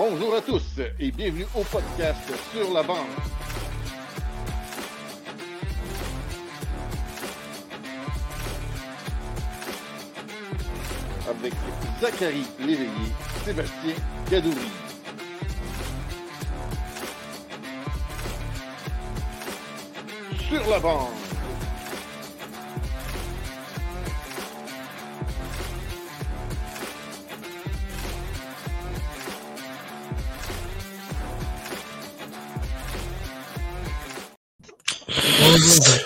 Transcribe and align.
Bonjour 0.00 0.32
à 0.32 0.40
tous 0.40 0.80
et 1.00 1.10
bienvenue 1.10 1.44
au 1.56 1.64
podcast 1.64 2.20
Sur 2.52 2.72
la 2.72 2.84
bande. 2.84 2.98
Avec 11.28 11.52
Zachary 12.00 12.44
Léveillé, 12.60 12.88
Sébastien 13.44 13.94
Gadouri. 14.30 14.70
Sur 20.48 20.70
la 20.70 20.78
bande. 20.78 21.27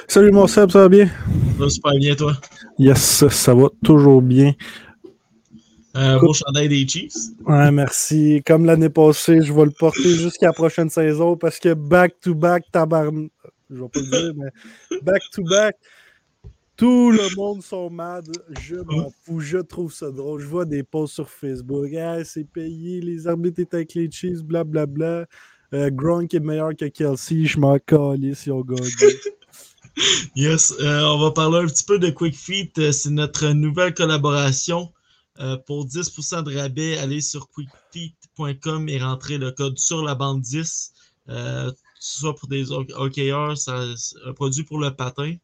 Salut 0.08 0.30
mon 0.30 0.46
Seb, 0.46 0.70
ça 0.70 0.80
va 0.80 0.88
bien? 0.88 1.06
Ça 1.06 1.64
va 1.64 1.68
super 1.68 1.92
bien, 1.98 2.14
toi. 2.14 2.32
Yes, 2.78 3.28
ça 3.28 3.54
va 3.54 3.68
toujours 3.84 4.22
bien. 4.22 4.54
Euh, 5.94 6.18
beau 6.18 6.32
chandail 6.32 6.68
des 6.68 6.86
Chiefs. 6.88 7.12
Ouais, 7.46 7.70
merci. 7.70 8.42
Comme 8.46 8.64
l'année 8.64 8.88
passée, 8.88 9.42
je 9.42 9.52
vais 9.52 9.64
le 9.64 9.70
porter 9.70 10.16
jusqu'à 10.16 10.46
la 10.46 10.52
prochaine 10.52 10.88
saison 10.88 11.36
parce 11.36 11.58
que 11.58 11.74
back-to-back, 11.74 12.64
tabarn... 12.72 13.28
Je 13.70 13.82
vais 13.82 13.88
pas 13.88 14.00
le 14.00 14.06
dire, 14.06 14.32
mais 14.36 15.00
back-to-back, 15.02 15.76
tout 16.76 17.10
le 17.10 17.34
monde 17.36 17.62
sont 17.62 17.90
mad. 17.90 18.26
Je 18.60 18.76
m'en 18.76 19.10
fous, 19.22 19.40
je 19.40 19.58
trouve 19.58 19.92
ça 19.92 20.10
drôle. 20.10 20.40
Je 20.40 20.46
vois 20.46 20.64
des 20.64 20.82
posts 20.82 21.14
sur 21.14 21.28
Facebook. 21.28 21.88
C'est 22.24 22.44
payé, 22.44 23.00
les 23.00 23.26
arbitres 23.26 23.60
étaient 23.60 23.76
avec 23.76 23.94
les 23.94 24.10
Chiefs, 24.10 24.42
blablabla. 24.42 25.26
Euh, 25.74 25.90
Gronk 25.90 26.34
est 26.34 26.40
meilleur 26.40 26.76
que 26.76 26.84
Kelsey, 26.86 27.44
je 27.44 27.58
m'en 27.58 27.78
calisse 27.78 28.40
si 28.40 28.50
on 28.50 28.60
gagne. 28.60 28.80
Yes, 30.34 30.74
euh, 30.80 31.02
on 31.02 31.18
va 31.18 31.30
parler 31.30 31.58
un 31.58 31.66
petit 31.66 31.84
peu 31.84 31.98
de 31.98 32.10
Quick 32.10 32.34
Feet. 32.34 32.78
Euh, 32.78 32.92
c'est 32.92 33.10
notre 33.10 33.48
nouvelle 33.48 33.94
collaboration. 33.94 34.92
Euh, 35.40 35.56
pour 35.56 35.86
10% 35.86 36.42
de 36.42 36.56
rabais, 36.56 36.98
allez 36.98 37.20
sur 37.22 37.48
quickfeet.com 37.48 38.88
et 38.88 39.02
rentrez 39.02 39.38
le 39.38 39.50
code 39.50 39.78
sur 39.78 40.02
la 40.02 40.14
bande 40.14 40.42
10. 40.42 40.92
Euh, 41.28 41.72
soit 41.98 42.34
pour 42.34 42.48
des 42.48 42.70
hockeyeurs, 42.70 43.54
un 43.68 44.32
produit 44.34 44.64
pour 44.64 44.78
le 44.78 44.90
patin. 44.94 45.36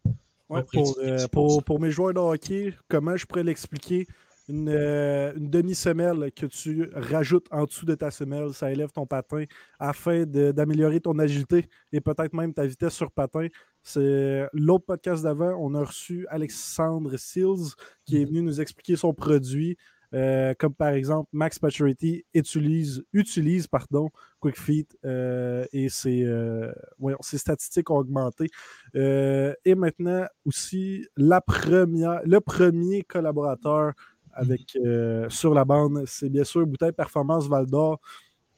Ouais, 0.51 0.63
pour, 0.73 0.99
pour, 1.33 1.63
pour 1.63 1.81
mes 1.81 1.91
joueurs 1.91 2.15
de 2.15 2.21
hockey, 2.21 2.75
comment 2.89 3.17
je 3.17 3.27
pourrais 3.27 3.45
l'expliquer? 3.45 4.07
Une, 4.49 4.71
euh, 4.71 5.35
une 5.37 5.51
demi-semelle 5.51 6.33
que 6.33 6.47
tu 6.47 6.89
rajoutes 6.95 7.47
en 7.51 7.65
dessous 7.65 7.85
de 7.85 7.95
ta 7.95 8.11
semelle, 8.11 8.55
ça 8.55 8.73
élève 8.73 8.91
ton 8.91 9.07
patin 9.07 9.45
afin 9.79 10.25
d'améliorer 10.25 11.01
ton 11.01 11.19
agilité 11.19 11.67
et 11.93 12.01
peut-être 12.01 12.33
même 12.33 12.55
ta 12.55 12.67
vitesse 12.67 12.95
sur 12.95 13.11
patin. 13.13 13.49
C'est 13.83 14.49
l'autre 14.55 14.87
podcast 14.87 15.23
d'avant, 15.23 15.55
on 15.59 15.75
a 15.75 15.85
reçu 15.85 16.27
Alexandre 16.31 17.17
Seals 17.19 17.75
qui 18.07 18.23
est 18.23 18.25
venu 18.25 18.41
nous 18.43 18.61
expliquer 18.61 18.97
son 18.97 19.13
produit. 19.13 19.77
euh, 20.15 20.55
comme 20.59 20.75
par 20.75 20.89
exemple, 20.91 21.29
Max 21.33 21.61
Maturity 21.61 22.25
utilise, 22.33 23.05
utilise 23.13 23.67
pardon, 23.67 24.09
Quick 24.41 24.59
Feet 24.59 24.97
euh, 25.05 25.67
et 25.73 25.91
ses, 25.91 26.25
euh, 26.25 26.73
voyons, 26.99 27.19
ses 27.21 27.37
statistiques 27.39 27.91
ont 27.91 27.99
augmenté. 27.99 28.49
Et 28.95 29.75
maintenant 29.75 30.27
aussi 30.47 31.07
la 31.17 31.41
première, 31.43 32.21
le 32.25 32.41
premier 32.41 33.03
collaborateur 33.03 33.93
avec, 34.39 34.77
euh, 34.77 35.29
sur 35.29 35.53
la 35.53 35.65
bande, 35.65 36.05
c'est 36.07 36.29
bien 36.29 36.45
sûr 36.45 36.67
Bouteille 36.67 36.93
Performance 36.93 37.49
Val 37.49 37.67
d'Or. 37.67 38.01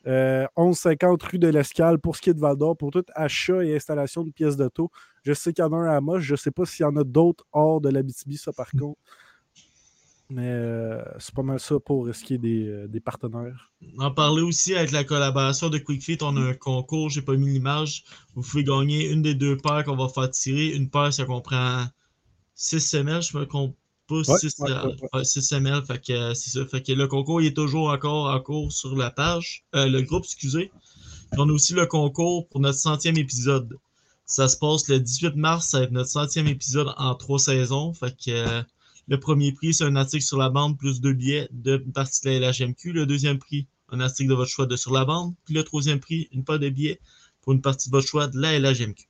Euh, 0.07 0.47
1150 0.57 1.23
rue 1.25 1.39
de 1.39 1.49
l'Escale 1.49 1.99
pour 1.99 2.17
ce 2.17 2.23
qui 2.23 2.31
est 2.31 2.35
de 2.35 2.41
Val 2.41 2.57
d'Or, 2.57 2.77
pour 2.77 2.91
tout 2.91 3.05
achat 3.15 3.65
et 3.65 3.75
installation 3.77 4.25
de 4.25 4.31
pièces 4.31 4.57
d'auto. 4.57 4.91
Je 5.23 5.33
sais 5.33 5.53
qu'il 5.53 5.63
y 5.63 5.67
en 5.67 5.73
a 5.73 5.77
un 5.77 5.97
à 5.97 6.01
Moche, 6.01 6.23
je 6.23 6.33
ne 6.33 6.37
sais 6.37 6.51
pas 6.51 6.65
s'il 6.65 6.85
y 6.85 6.87
en 6.87 6.97
a 6.97 7.05
d'autres 7.05 7.45
hors 7.53 7.81
de 7.81 7.89
l'Abitibi, 7.89 8.37
ça 8.37 8.53
par 8.53 8.71
contre. 8.71 8.99
Mais 10.31 10.47
euh, 10.47 11.03
c'est 11.19 11.35
pas 11.35 11.43
mal 11.43 11.59
ça 11.59 11.81
pour 11.81 12.15
ce 12.15 12.23
qui 12.23 12.35
est 12.35 12.39
des, 12.39 12.69
euh, 12.69 12.87
des 12.87 13.01
partenaires. 13.01 13.73
En 13.99 14.13
parler 14.13 14.43
aussi 14.43 14.77
avec 14.77 14.93
la 14.93 15.03
collaboration 15.03 15.69
de 15.71 15.79
Quick 15.79 16.05
Feet, 16.05 16.23
on 16.23 16.37
a 16.37 16.41
un 16.41 16.55
concours, 16.55 17.11
j'ai 17.11 17.23
pas 17.23 17.35
mis 17.35 17.49
l'image. 17.49 18.05
Vous 18.35 18.43
pouvez 18.43 18.63
gagner 18.63 19.11
une 19.11 19.23
des 19.23 19.35
deux 19.35 19.57
paires 19.57 19.85
qu'on 19.85 19.97
va 19.97 20.09
faire 20.09 20.31
tirer. 20.31 20.69
Une 20.69 20.89
paire, 20.89 21.13
ça 21.13 21.25
comprend 21.25 21.85
six 22.55 22.81
semelles, 22.81 23.23
je 23.23 23.37
me 23.37 23.45
compte 24.11 24.27
pas, 24.27 24.33
Ouais, 24.33 24.39
six, 24.39 24.59
ouais, 24.59 24.71
euh. 24.71 25.83
Fait 25.85 26.05
que 26.05 26.13
euh, 26.13 26.35
c'est 26.35 26.51
ça. 26.51 26.67
Fait 26.67 26.83
que 26.83 26.93
le 26.93 27.07
concours 27.07 27.41
il 27.41 27.49
est 27.49 27.57
toujours 27.57 27.91
encore 27.91 28.27
en 28.33 28.41
cours 28.41 28.73
sur 28.73 28.97
la 28.97 29.11
page, 29.11 29.65
euh, 29.75 29.87
le 29.87 30.03
groupe, 30.03 30.25
excusez. 30.25 30.71
Puis 31.31 31.41
on 31.41 31.49
a 31.49 31.53
aussi 31.53 31.75
le 31.75 31.87
concours 31.87 32.49
pour 32.49 32.61
notre 32.61 32.79
centième 32.79 33.17
épisode. 33.17 33.77
Ça 34.27 34.49
se 34.49 34.57
passe 34.57 34.89
le 34.89 35.01
18 35.01 35.37
mars, 35.37 35.69
ça 35.69 35.79
va 35.79 35.85
être 35.85 35.93
notre 35.93 36.11
centième 36.11 36.47
épisode 36.47 36.93
en 36.97 37.15
trois 37.15 37.39
saisons. 37.39 37.93
Fait 37.93 38.13
que 38.13 38.31
euh, 38.31 38.63
le 39.09 39.19
premier 39.19 39.53
prix, 39.53 39.75
c'est 39.75 39.85
un 39.85 39.97
article 39.97 40.25
sur 40.25 40.39
la 40.39 40.51
bande 40.51 40.79
plus 40.79 41.01
deux 41.01 41.13
billets 41.13 41.49
d'une 41.53 41.93
partie 41.93 42.21
de 42.25 42.31
la 42.31 42.51
LHMQ. 42.51 42.93
Le 42.93 43.07
deuxième 43.07 43.39
prix, 43.39 43.67
un 43.91 44.01
article 44.01 44.31
de 44.31 44.35
votre 44.35 44.51
choix 44.51 44.67
de 44.67 44.77
sur 44.77 44.93
la 44.93 45.05
bande. 45.05 45.35
Puis 45.45 45.55
le 45.55 45.65
troisième 45.65 46.01
prix, 46.01 46.29
une 46.33 46.45
paire 46.45 46.61
de 46.61 46.69
billets 46.69 47.01
pour 47.43 47.53
une 47.53 47.61
partie 47.61 47.89
de 47.89 47.97
votre 47.97 48.07
choix 48.07 48.29
de 48.29 48.39
la 48.39 48.59
LHMQ. 48.59 49.10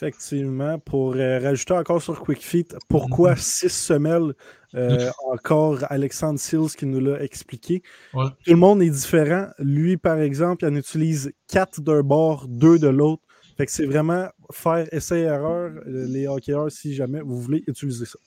Effectivement, 0.00 0.78
pour 0.78 1.16
euh, 1.16 1.40
rajouter 1.40 1.74
encore 1.74 2.00
sur 2.00 2.20
Quick 2.20 2.40
Feet, 2.44 2.76
pourquoi 2.88 3.34
six 3.34 3.68
semelles 3.68 4.32
euh, 4.76 5.10
Encore 5.32 5.80
Alexandre 5.90 6.38
Seals 6.38 6.70
qui 6.78 6.86
nous 6.86 7.00
l'a 7.00 7.20
expliqué. 7.20 7.82
Ouais. 8.14 8.26
Tout 8.44 8.52
le 8.52 8.56
monde 8.58 8.80
est 8.80 8.90
différent. 8.90 9.48
Lui, 9.58 9.96
par 9.96 10.20
exemple, 10.20 10.64
il 10.64 10.68
en 10.68 10.76
utilise 10.76 11.32
quatre 11.48 11.80
d'un 11.80 12.02
bord, 12.02 12.46
deux 12.46 12.78
de 12.78 12.86
l'autre. 12.86 13.24
Fait 13.56 13.66
que 13.66 13.72
c'est 13.72 13.86
vraiment 13.86 14.28
faire 14.52 14.86
essai-erreur, 14.94 15.72
euh, 15.88 16.06
les 16.06 16.28
hockeyeurs, 16.28 16.70
si 16.70 16.94
jamais 16.94 17.20
vous 17.20 17.40
voulez 17.40 17.64
utiliser 17.66 18.06
ça. 18.06 18.20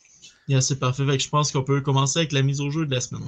Yeah, 0.50 0.60
c'est 0.60 0.78
parfait. 0.78 1.06
Fait 1.06 1.16
que 1.16 1.24
je 1.24 1.30
pense 1.30 1.54
qu'on 1.54 1.64
peut 1.64 1.80
commencer 1.80 2.20
avec 2.20 2.34
la 2.34 2.42
mise 2.42 2.60
au 2.60 2.70
jeu 2.70 2.86
de 2.86 2.94
la 2.94 3.00
semaine. 3.00 3.24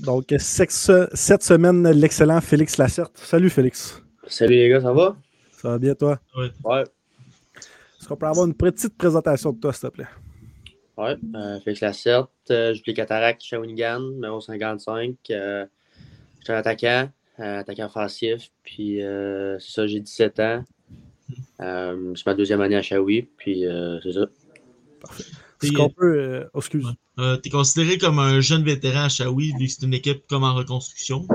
Donc, 0.00 0.34
cette 0.38 0.70
semaine, 1.42 1.88
l'excellent 1.90 2.40
Félix 2.40 2.76
Lacerte. 2.76 3.16
Salut 3.18 3.50
Félix. 3.50 4.02
Salut 4.26 4.54
les 4.54 4.68
gars, 4.68 4.80
ça 4.80 4.92
va? 4.92 5.16
Ça 5.52 5.68
va 5.70 5.78
bien, 5.78 5.94
toi? 5.94 6.18
Ouais. 6.36 6.82
Est-ce 7.98 8.08
qu'on 8.08 8.16
peut 8.16 8.26
avoir 8.26 8.46
une 8.46 8.54
petite 8.54 8.96
présentation 8.96 9.52
de 9.52 9.60
toi, 9.60 9.72
s'il 9.72 9.88
te 9.88 9.94
plaît? 9.94 10.06
Ouais. 10.96 11.16
Euh, 11.34 11.60
Félix 11.60 11.80
Lacerte, 11.80 12.30
euh, 12.50 12.74
je 12.74 12.82
suis 12.82 12.94
Cataract 12.94 13.42
Shawinigan, 13.42 14.00
numéro 14.00 14.40
55. 14.40 15.16
Euh, 15.30 15.66
je 16.40 16.44
suis 16.44 16.52
un 16.52 16.56
attaquant, 16.56 17.08
euh, 17.40 17.60
attaquant 17.60 17.86
offensif. 17.86 18.50
Puis 18.64 19.02
euh, 19.02 19.58
c'est 19.60 19.72
ça, 19.72 19.86
j'ai 19.86 20.00
17 20.00 20.40
ans. 20.40 20.64
Euh, 21.60 22.12
c'est 22.16 22.26
ma 22.26 22.34
deuxième 22.34 22.60
année 22.60 22.76
à 22.76 22.82
Shawi, 22.82 23.22
puis 23.36 23.66
euh, 23.66 23.98
c'est 24.02 24.12
ça. 24.12 24.26
Est-ce 25.62 25.72
Et, 25.72 25.74
qu'on 25.74 25.88
peut. 25.88 26.18
euh, 26.18 26.44
oh, 26.54 26.58
excuse. 26.58 26.86
Euh, 27.18 27.36
T'es 27.36 27.50
considéré 27.50 27.98
comme 27.98 28.18
un 28.18 28.40
jeune 28.40 28.64
vétéran 28.64 29.04
à 29.04 29.08
Shawi, 29.08 29.52
vu 29.58 29.66
que 29.66 29.72
c'est 29.72 29.84
une 29.84 29.92
équipe 29.94 30.26
comme 30.28 30.44
en 30.44 30.54
reconstruction? 30.54 31.26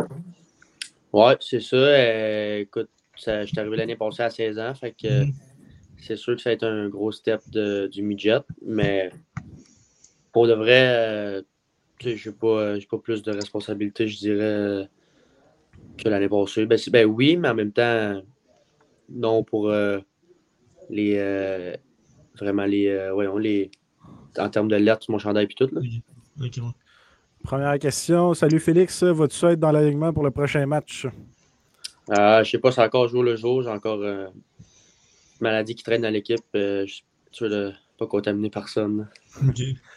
Ouais, 1.13 1.37
c'est 1.39 1.59
ça. 1.59 1.75
Euh, 1.75 2.59
écoute, 2.61 2.89
je 3.15 3.45
suis 3.45 3.59
arrivé 3.59 3.77
l'année 3.77 3.95
passée 3.95 4.23
à 4.23 4.29
16 4.29 4.57
ans, 4.57 4.73
fait 4.73 4.93
que 4.93 5.25
Mhm. 5.25 5.33
c'est 5.99 6.15
sûr 6.15 6.35
que 6.35 6.41
ça 6.41 6.49
va 6.49 6.53
être 6.55 6.63
un 6.63 6.89
gros 6.89 7.11
step 7.11 7.41
de- 7.51 7.87
du 7.91 8.01
midget, 8.01 8.39
mais 8.65 9.11
pour 10.31 10.47
de 10.47 10.53
vrai, 10.53 10.95
euh, 10.95 11.41
tu 11.99 12.09
sais, 12.09 12.17
j'ai 12.17 12.31
pas, 12.31 12.75
plus 13.01 13.21
de 13.21 13.31
responsabilité, 13.31 14.07
je 14.07 14.17
dirais, 14.17 14.89
que 15.97 16.09
l'année 16.09 16.29
passée. 16.29 16.65
Ben, 16.65 16.79
ben 16.91 17.05
oui, 17.05 17.37
mais 17.37 17.49
en 17.49 17.55
même 17.55 17.71
temps, 17.71 18.21
non 19.09 19.43
pour 19.43 19.69
euh, 19.69 19.99
les 20.89 21.17
vraiment 22.35 22.65
les, 22.65 22.87
euh, 22.87 23.13
voyons, 23.13 23.37
les 23.37 23.71
en 24.39 24.49
termes 24.49 24.67
de 24.67 24.75
lettres 24.75 25.03
sur 25.03 25.11
mon 25.11 25.19
chandail 25.19 25.45
et 25.45 25.53
tout. 25.53 25.69
Là. 25.71 25.81
Première 27.43 27.79
question. 27.79 28.33
Salut 28.33 28.59
Félix. 28.59 29.03
Vas-tu 29.03 29.45
être 29.45 29.59
dans 29.59 29.71
l'alignement 29.71 30.13
pour 30.13 30.23
le 30.23 30.31
prochain 30.31 30.65
match? 30.65 31.07
Euh, 32.09 32.43
je 32.43 32.51
sais 32.51 32.59
pas, 32.59 32.71
c'est 32.71 32.83
encore 32.83 33.07
jour 33.07 33.23
le 33.23 33.35
jour. 33.35 33.63
J'ai 33.63 33.69
encore 33.69 34.01
euh, 34.01 34.27
une 34.27 35.41
maladie 35.41 35.75
qui 35.75 35.83
traîne 35.83 36.01
dans 36.01 36.09
l'équipe. 36.09 36.43
Euh, 36.55 36.85
je 36.85 36.93
suis 36.95 37.03
sûr 37.31 37.49
de 37.49 37.73
pas 37.97 38.07
contaminer 38.07 38.49
personne. 38.49 39.07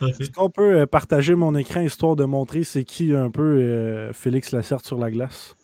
Est-ce 0.00 0.30
qu'on 0.30 0.50
peut 0.50 0.80
euh, 0.80 0.86
partager 0.86 1.34
mon 1.34 1.54
écran 1.54 1.80
histoire 1.80 2.16
de 2.16 2.24
montrer 2.24 2.64
c'est 2.64 2.84
qui 2.84 3.14
un 3.14 3.30
peu 3.30 3.42
euh, 3.42 4.12
Félix 4.12 4.52
Lacerte 4.52 4.86
sur 4.86 4.98
la 4.98 5.10
glace? 5.10 5.54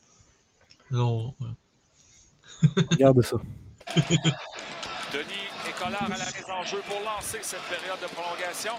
Non. 0.90 1.34
Regarde 2.90 3.22
ça. 3.22 3.36
Denis 3.96 5.46
et 5.68 5.82
Collard 5.82 6.04
à 6.04 6.18
la 6.18 6.24
jeu 6.66 6.78
pour 6.88 7.00
lancer 7.00 7.38
cette 7.42 7.62
période 7.70 7.98
de 8.00 8.06
prolongation. 8.14 8.72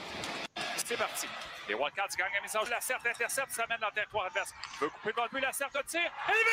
C'est 0.78 0.98
parti. 0.98 1.28
Les 1.68 1.75
Wildcats 1.75 2.16
gagnent 2.18 2.36
la 2.36 2.42
mise 2.42 2.56
en 2.56 2.63
jeu. 2.63 2.72
La 2.72 2.80
Certe 2.81 3.06
intercepte, 3.06 3.51
ça 3.51 3.66
mène 3.69 3.80
dans 3.81 3.88
le 3.88 3.94
territoire 3.94 4.25
adverse. 4.28 4.54
Veut 4.80 4.88
couper 4.89 5.12
devant 5.12 5.24
le 5.24 5.30
but, 5.38 5.42
la 5.44 5.51
Certe 5.51 5.78
tire. 5.88 6.00
Et 6.30 6.44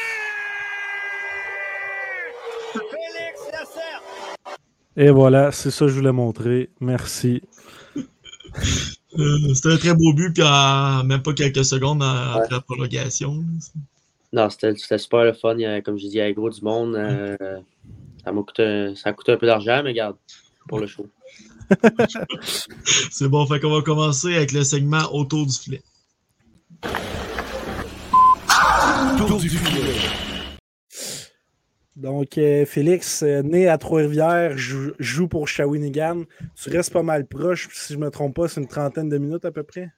but! 2.75 2.89
Félix! 2.91 3.41
Et 4.97 5.11
voilà, 5.11 5.51
c'est 5.53 5.71
ça 5.71 5.85
que 5.87 5.91
je 5.91 5.97
voulais 5.97 6.13
montrer. 6.13 6.71
Merci. 6.81 7.43
Euh, 9.19 9.55
C'était 9.55 9.73
un 9.73 9.77
très 9.77 9.95
beau 9.95 10.13
but, 10.13 10.33
puis 10.33 10.43
en 10.43 11.05
même 11.05 11.23
pas 11.23 11.33
quelques 11.33 11.65
secondes 11.65 12.03
après 12.03 12.49
la 12.51 12.61
prolongation. 12.61 13.45
Non, 14.33 14.51
c'était 14.51 14.75
super 14.99 15.23
le 15.25 15.33
fun. 15.33 15.55
Il 15.55 15.61
y 15.61 15.67
a- 15.67 15.81
comme 15.81 15.97
je 15.97 16.03
dis, 16.03 16.09
il 16.09 16.15
y 16.17 16.21
avait 16.21 16.35
gros 16.35 16.51
du 16.51 16.61
monde. 16.63 16.97
euh, 16.97 17.37
ça 18.25 18.33
m'a 18.33 18.43
coûté, 18.43 18.95
ça 18.97 19.11
a 19.11 19.13
coûté 19.13 19.33
un 19.33 19.37
peu 19.37 19.47
d'argent, 19.47 19.83
mais 19.85 19.91
regarde, 19.91 20.17
pour 20.69 20.79
le 20.81 20.87
show. 20.87 21.07
C'est 23.11 23.29
bon, 23.29 23.47
fait 23.47 23.61
qu'on 23.61 23.71
va 23.75 23.83
commencer 23.83 24.35
avec 24.35 24.53
le 24.53 24.65
segment 24.65 25.13
autour 25.13 25.47
du 25.47 25.53
filet. 25.53 25.83
Donc, 31.97 32.39
euh, 32.39 32.67
Félix, 32.67 33.23
euh, 33.23 33.43
né 33.43 33.69
à 33.69 33.79
Trois-Rivières, 33.79 34.59
jou- 34.59 34.93
joue 34.99 35.29
pour 35.29 35.47
Shawinigan. 35.47 36.25
Tu 36.61 36.71
restes 36.71 36.93
pas 36.93 37.05
mal 37.05 37.25
proche, 37.27 37.69
si 37.73 37.93
je 37.95 37.99
me 37.99 38.11
trompe 38.11 38.35
pas, 38.35 38.49
c'est 38.49 38.61
une 38.61 38.67
trentaine 38.67 39.09
de 39.09 39.17
minutes 39.17 39.45
à 39.45 39.53
peu 39.53 39.63
près. 39.63 39.91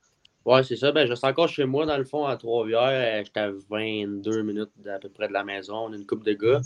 Ouais, 0.44 0.62
c'est 0.62 0.76
ça. 0.76 0.92
Ben, 0.92 1.08
je 1.08 1.14
suis 1.14 1.26
encore 1.26 1.48
chez 1.48 1.64
moi, 1.64 1.86
dans 1.86 1.96
le 1.96 2.04
fond, 2.04 2.26
à 2.26 2.36
Trois-Rivières. 2.36 3.20
Euh, 3.20 3.22
J'étais 3.24 3.40
à 3.40 3.50
22 3.70 4.42
minutes 4.42 4.70
à 4.94 4.98
peu 4.98 5.08
près 5.08 5.26
de 5.26 5.32
la 5.32 5.42
maison. 5.42 5.86
On 5.88 5.92
a 5.92 5.96
une 5.96 6.06
couple 6.06 6.26
de 6.26 6.34
gars. 6.34 6.60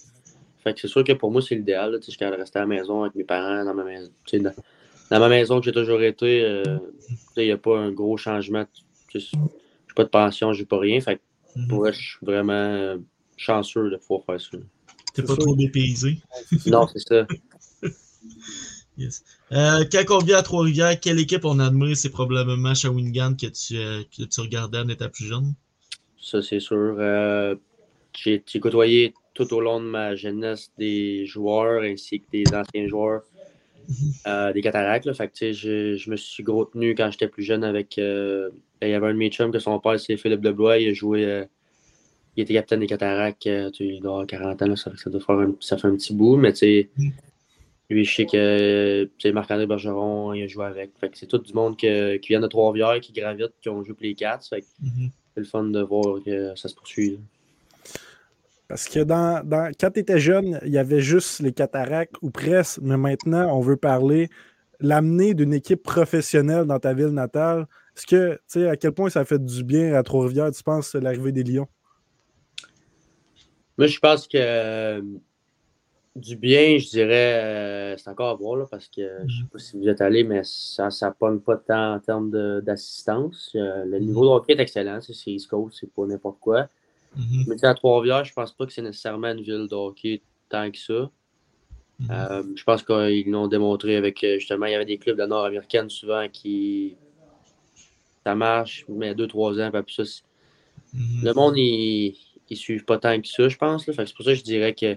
Fait 0.63 0.75
que 0.75 0.81
c'est 0.81 0.89
sûr 0.89 1.03
que 1.05 1.13
pour 1.13 1.31
moi, 1.31 1.41
c'est 1.43 1.55
l'idéal. 1.55 1.93
là. 1.93 1.99
Tu 1.99 2.05
sais, 2.05 2.07
Je 2.07 2.11
suis 2.13 2.19
capable 2.19 2.37
de 2.37 2.43
rester 2.43 2.59
à 2.59 2.63
la 2.63 2.67
maison 2.67 3.03
avec 3.03 3.15
mes 3.15 3.25
parents, 3.25 3.65
dans 3.65 3.75
ma 3.75 3.85
maison. 3.85 4.11
Tu 4.27 4.37
sais, 4.37 4.43
dans, 4.43 4.53
dans 5.11 5.19
ma 5.21 5.29
maison 5.29 5.59
que 5.59 5.65
j'ai 5.67 5.73
toujours 5.73 6.03
été, 6.03 6.43
euh, 6.45 6.63
tu 7.09 7.15
sais, 7.35 7.45
il 7.45 7.47
n'y 7.47 7.51
a 7.53 7.57
pas 7.59 7.79
un 7.79 7.91
gros 7.93 8.17
changement. 8.17 8.67
Je 9.13 9.19
n'ai 9.19 9.25
pas 9.97 10.05
de 10.05 10.09
pension, 10.09 10.53
je 10.53 10.61
n'ai 10.61 10.67
pas 10.67 10.79
rien. 10.79 11.01
Fait 11.01 11.17
que 11.17 11.21
Mhm. 11.57 11.67
pour 11.69 11.79
vrai, 11.81 11.93
je 11.93 11.99
suis 11.99 12.19
vraiment 12.23 12.53
euh, 12.53 12.97
chanceux 13.37 13.91
de 13.91 13.97
pouvoir 13.97 14.23
faire 14.25 14.41
ça. 14.41 14.57
T'es 15.15 15.23
pas 15.23 15.35
sûr. 15.35 15.39
trop 15.39 15.57
dépaysé. 15.57 16.19
Non, 16.67 16.87
c'est 16.87 17.01
ça. 17.01 17.27
Yes. 18.99 19.25
Euh, 19.53 19.85
quand 19.91 20.05
on 20.11 20.19
vient 20.19 20.37
à 20.39 20.43
Trois-Rivières, 20.43 21.01
quelle 21.01 21.19
équipe 21.19 21.45
on 21.47 21.59
admire? 21.59 21.97
C'est 21.97 22.11
probablement 22.11 22.75
Shawinigan 22.75 23.35
que 23.35 23.47
tu, 23.47 23.79
euh, 23.79 24.03
que 24.17 24.25
tu 24.25 24.41
regardais 24.43 24.79
en 24.79 24.89
étant 24.89 25.09
plus 25.09 25.25
jeune. 25.25 25.55
Ça, 26.21 26.43
c'est 26.43 26.61
sûr. 26.61 26.97
Euh, 26.99 27.55
j'ai 28.15 28.43
j'ai 28.47 28.61
côtoyé 28.61 29.15
tout 29.47 29.55
au 29.55 29.61
long 29.61 29.81
de 29.81 29.87
ma 29.87 30.15
jeunesse 30.15 30.71
des 30.79 31.25
joueurs 31.27 31.83
ainsi 31.83 32.21
que 32.21 32.27
des 32.33 32.45
anciens 32.55 32.87
joueurs 32.89 33.23
euh, 34.27 34.53
des 34.53 34.61
cataractes. 34.61 35.07
là. 35.07 35.15
Fait 35.15 35.29
que, 35.29 35.53
je, 35.53 35.97
je 35.97 36.11
me 36.11 36.17
suis 36.17 36.43
gros 36.43 36.65
tenu 36.67 36.95
quand 36.95 37.11
j'étais 37.11 37.29
plus 37.29 37.43
jeune 37.43 37.65
avec. 37.65 37.99
euh, 37.99 38.51
ben, 38.81 38.89
il 38.89 38.91
y 38.91 38.95
avait 38.95 39.09
un 39.09 39.13
de 39.13 39.19
mes 39.19 39.31
chums 39.31 39.51
que 39.51 39.59
son 39.59 39.79
père, 39.81 39.99
c'est 39.99 40.17
Philippe 40.17 40.43
Leblois. 40.45 40.79
Il 40.79 40.91
a 40.91 40.95
joué. 40.95 41.25
euh, 41.25 41.45
il 42.37 42.43
était 42.45 42.55
capitaine 42.55 42.81
des 42.81 42.87
cataractes. 42.87 43.47
il 43.47 44.01
doit 44.01 44.13
avoir 44.13 44.27
40 44.27 44.63
ans. 44.63 44.67
là, 44.67 44.77
ça, 44.77 44.91
doit 45.07 45.21
faire 45.21 45.35
un, 45.39 45.55
ça 45.61 45.77
fait 45.79 45.89
un 45.89 45.97
petit 45.97 46.15
bout. 46.15 46.37
Mais 46.37 46.53
tu 46.53 46.59
sais, 46.59 46.89
Mm. 46.97 47.09
lui, 47.91 48.05
je 48.05 48.15
sais 48.15 48.27
que 48.27 49.31
Marc-André 49.33 49.67
Bergeron, 49.67 50.33
il 50.35 50.45
a 50.45 50.47
joué 50.47 50.65
avec. 50.67 50.91
Fait 51.01 51.09
que 51.11 51.19
c'est 51.19 51.27
tout 51.27 51.39
du 51.39 51.53
monde 51.53 51.77
que- 51.77 52.17
qui 52.19 52.29
vient 52.29 52.41
de 52.41 52.47
Trois-Rivières, 52.47 53.01
qui 53.01 53.13
gravite, 53.13 53.53
qui 53.61 53.69
ont 53.69 53.83
joué 53.83 53.95
pour 53.95 54.05
les 54.05 54.15
Cats. 54.15 54.39
Fait 54.49 54.61
que 54.61 54.67
Mhm. 54.83 55.11
c'est 55.35 55.41
le 55.41 55.47
fun 55.47 55.65
de 55.65 55.81
voir 55.81 56.23
que 56.25 56.55
ça 56.55 56.69
se 56.69 56.75
poursuit. 56.77 57.11
là. 57.11 57.17
Parce 58.71 58.89
que 58.89 59.01
dans, 59.01 59.43
quand 59.81 59.91
tu 59.91 59.99
étais 59.99 60.21
jeune, 60.21 60.61
il 60.65 60.71
y 60.71 60.79
avait 60.79 61.01
juste 61.01 61.41
les 61.41 61.51
cataractes 61.51 62.15
ou 62.23 62.31
presque, 62.31 62.79
mais 62.81 62.97
maintenant, 62.97 63.53
on 63.53 63.59
veut 63.59 63.77
parler 63.77 64.29
l'amener 64.79 65.35
d'une 65.35 65.53
équipe 65.53 65.83
professionnelle 65.83 66.67
dans 66.67 66.79
ta 66.79 66.95
ville 66.95 67.09
natale. 67.09 67.67
Est-ce 67.97 68.07
que, 68.07 68.35
tu 68.35 68.41
sais, 68.47 68.69
à 68.69 68.77
quel 68.77 68.93
point 68.93 69.11
ça 69.11 69.25
fait 69.25 69.45
du 69.45 69.65
bien 69.65 69.95
à 69.95 70.05
Trois-Rivières, 70.05 70.53
tu 70.53 70.63
penses, 70.63 70.95
l'arrivée 70.95 71.33
des 71.33 71.43
Lions? 71.43 71.67
Moi, 73.77 73.89
je 73.89 73.99
pense 73.99 74.29
que 74.29 74.39
euh, 74.39 75.03
du 76.15 76.37
bien, 76.37 76.79
je 76.79 76.91
dirais, 76.91 77.41
euh, 77.43 77.97
c'est 77.97 78.09
encore 78.09 78.29
à 78.29 78.35
voir, 78.35 78.55
là, 78.55 78.67
parce 78.71 78.87
que 78.87 79.03
je 79.27 79.37
sais 79.39 79.49
pas 79.53 79.59
si 79.59 79.79
vous 79.79 79.89
êtes 79.89 80.01
allé, 80.01 80.23
mais 80.23 80.43
ça 80.45 80.87
ne 80.87 81.11
pogne 81.11 81.41
pas 81.41 81.57
tant 81.57 81.95
en 81.95 81.99
termes 81.99 82.61
d'assistance. 82.61 83.51
Euh, 83.57 83.85
le 83.85 83.99
niveau 83.99 84.23
de 84.27 84.31
hockey 84.31 84.53
est 84.53 84.61
excellent, 84.61 85.01
c'est 85.01 85.13
c'est 85.13 85.33
East 85.33 85.51
Coast, 85.51 85.79
c'est 85.81 85.93
pas 85.93 86.07
n'importe 86.07 86.39
quoi. 86.39 86.69
Mhm. 87.17 87.45
Mais 87.49 87.55
tu 87.55 87.61
sais, 87.61 87.67
à 87.67 87.75
Trois-Rivières, 87.75 88.25
je 88.25 88.33
pense 88.33 88.53
pas 88.53 88.67
que 88.67 88.73
c'est 88.73 88.83
nécessairement 88.83 89.29
une 89.29 89.43
ville 89.43 89.67
de 89.69 89.75
hockey 89.75 90.23
tant 90.49 90.71
que 90.71 90.79
ça. 90.79 91.11
Mhm. 91.99 92.09
Euh, 92.11 92.43
je 92.55 92.65
pense 92.65 92.83
qu'ils 92.83 93.31
l'ont 93.31 93.49
démontré 93.49 93.97
avec, 93.97 94.23
euh, 94.25 94.39
justement, 94.39 94.67
il 94.67 94.73
y 94.73 94.75
avait 94.75 94.87
des 94.87 94.99
clubs 94.99 95.19
de 95.19 95.27
nord-américaine 95.27 95.89
souvent 95.91 96.27
qui. 96.29 96.97
Ça 98.25 98.35
marche, 98.35 98.85
mais 98.89 99.15
deux, 99.15 99.27
trois 99.27 99.59
ans, 99.59 99.71
puis 99.85 99.95
ça, 99.95 100.03
Mhm. 100.93 101.25
le 101.25 101.35
monde, 101.35 101.57
ils 101.57 102.15
ne 102.51 102.57
suivent 102.57 102.85
pas 102.85 102.99
tant 102.99 103.21
que 103.21 103.29
ça, 103.29 103.49
je 103.49 103.57
pense. 103.57 103.85
C'est 103.85 103.95
pour 103.95 104.25
ça 104.25 104.33
que 104.33 104.35
je 104.35 104.43
dirais 104.43 104.75
que 104.75 104.97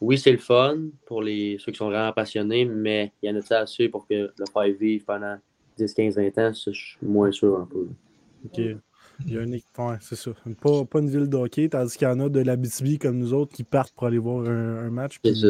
oui, 0.00 0.18
c'est 0.18 0.32
le 0.32 0.38
fun 0.38 0.78
pour 1.06 1.22
les, 1.22 1.56
ceux 1.58 1.72
qui 1.72 1.78
sont 1.78 1.88
vraiment 1.88 2.12
passionnés, 2.12 2.64
mais 2.64 3.12
il 3.22 3.30
y 3.30 3.32
en 3.32 3.40
a 3.40 3.54
assez 3.56 3.88
pour 3.88 4.06
que 4.06 4.32
le 4.36 4.44
faire 4.52 4.76
vivre 4.78 5.04
pendant 5.06 5.36
10, 5.76 5.92
15, 5.94 6.16
20 6.16 6.38
ans? 6.38 6.54
Ça, 6.54 6.72
je 6.72 6.78
suis 6.78 6.98
moins 7.02 7.32
sûr 7.32 7.58
un 7.58 7.66
peu. 7.66 7.88
OK. 8.44 8.60
Il 9.26 9.34
y 9.34 9.38
a 9.38 9.42
une 9.42 9.54
équipe, 9.54 9.78
ouais, 9.78 9.96
c'est 10.00 10.16
ça. 10.16 10.30
Pas, 10.60 10.84
pas 10.84 10.98
une 11.00 11.08
ville 11.08 11.28
de 11.28 11.36
hockey, 11.36 11.68
tandis 11.68 11.96
qu'il 11.96 12.06
y 12.08 12.10
en 12.10 12.20
a 12.20 12.28
de 12.28 12.40
l'Abitibi 12.40 12.98
comme 12.98 13.18
nous 13.18 13.32
autres 13.32 13.54
qui 13.54 13.62
partent 13.64 13.92
pour 13.94 14.06
aller 14.06 14.18
voir 14.18 14.46
un, 14.46 14.86
un 14.86 14.90
match. 14.90 15.18
C'est 15.24 15.34
ça. 15.34 15.48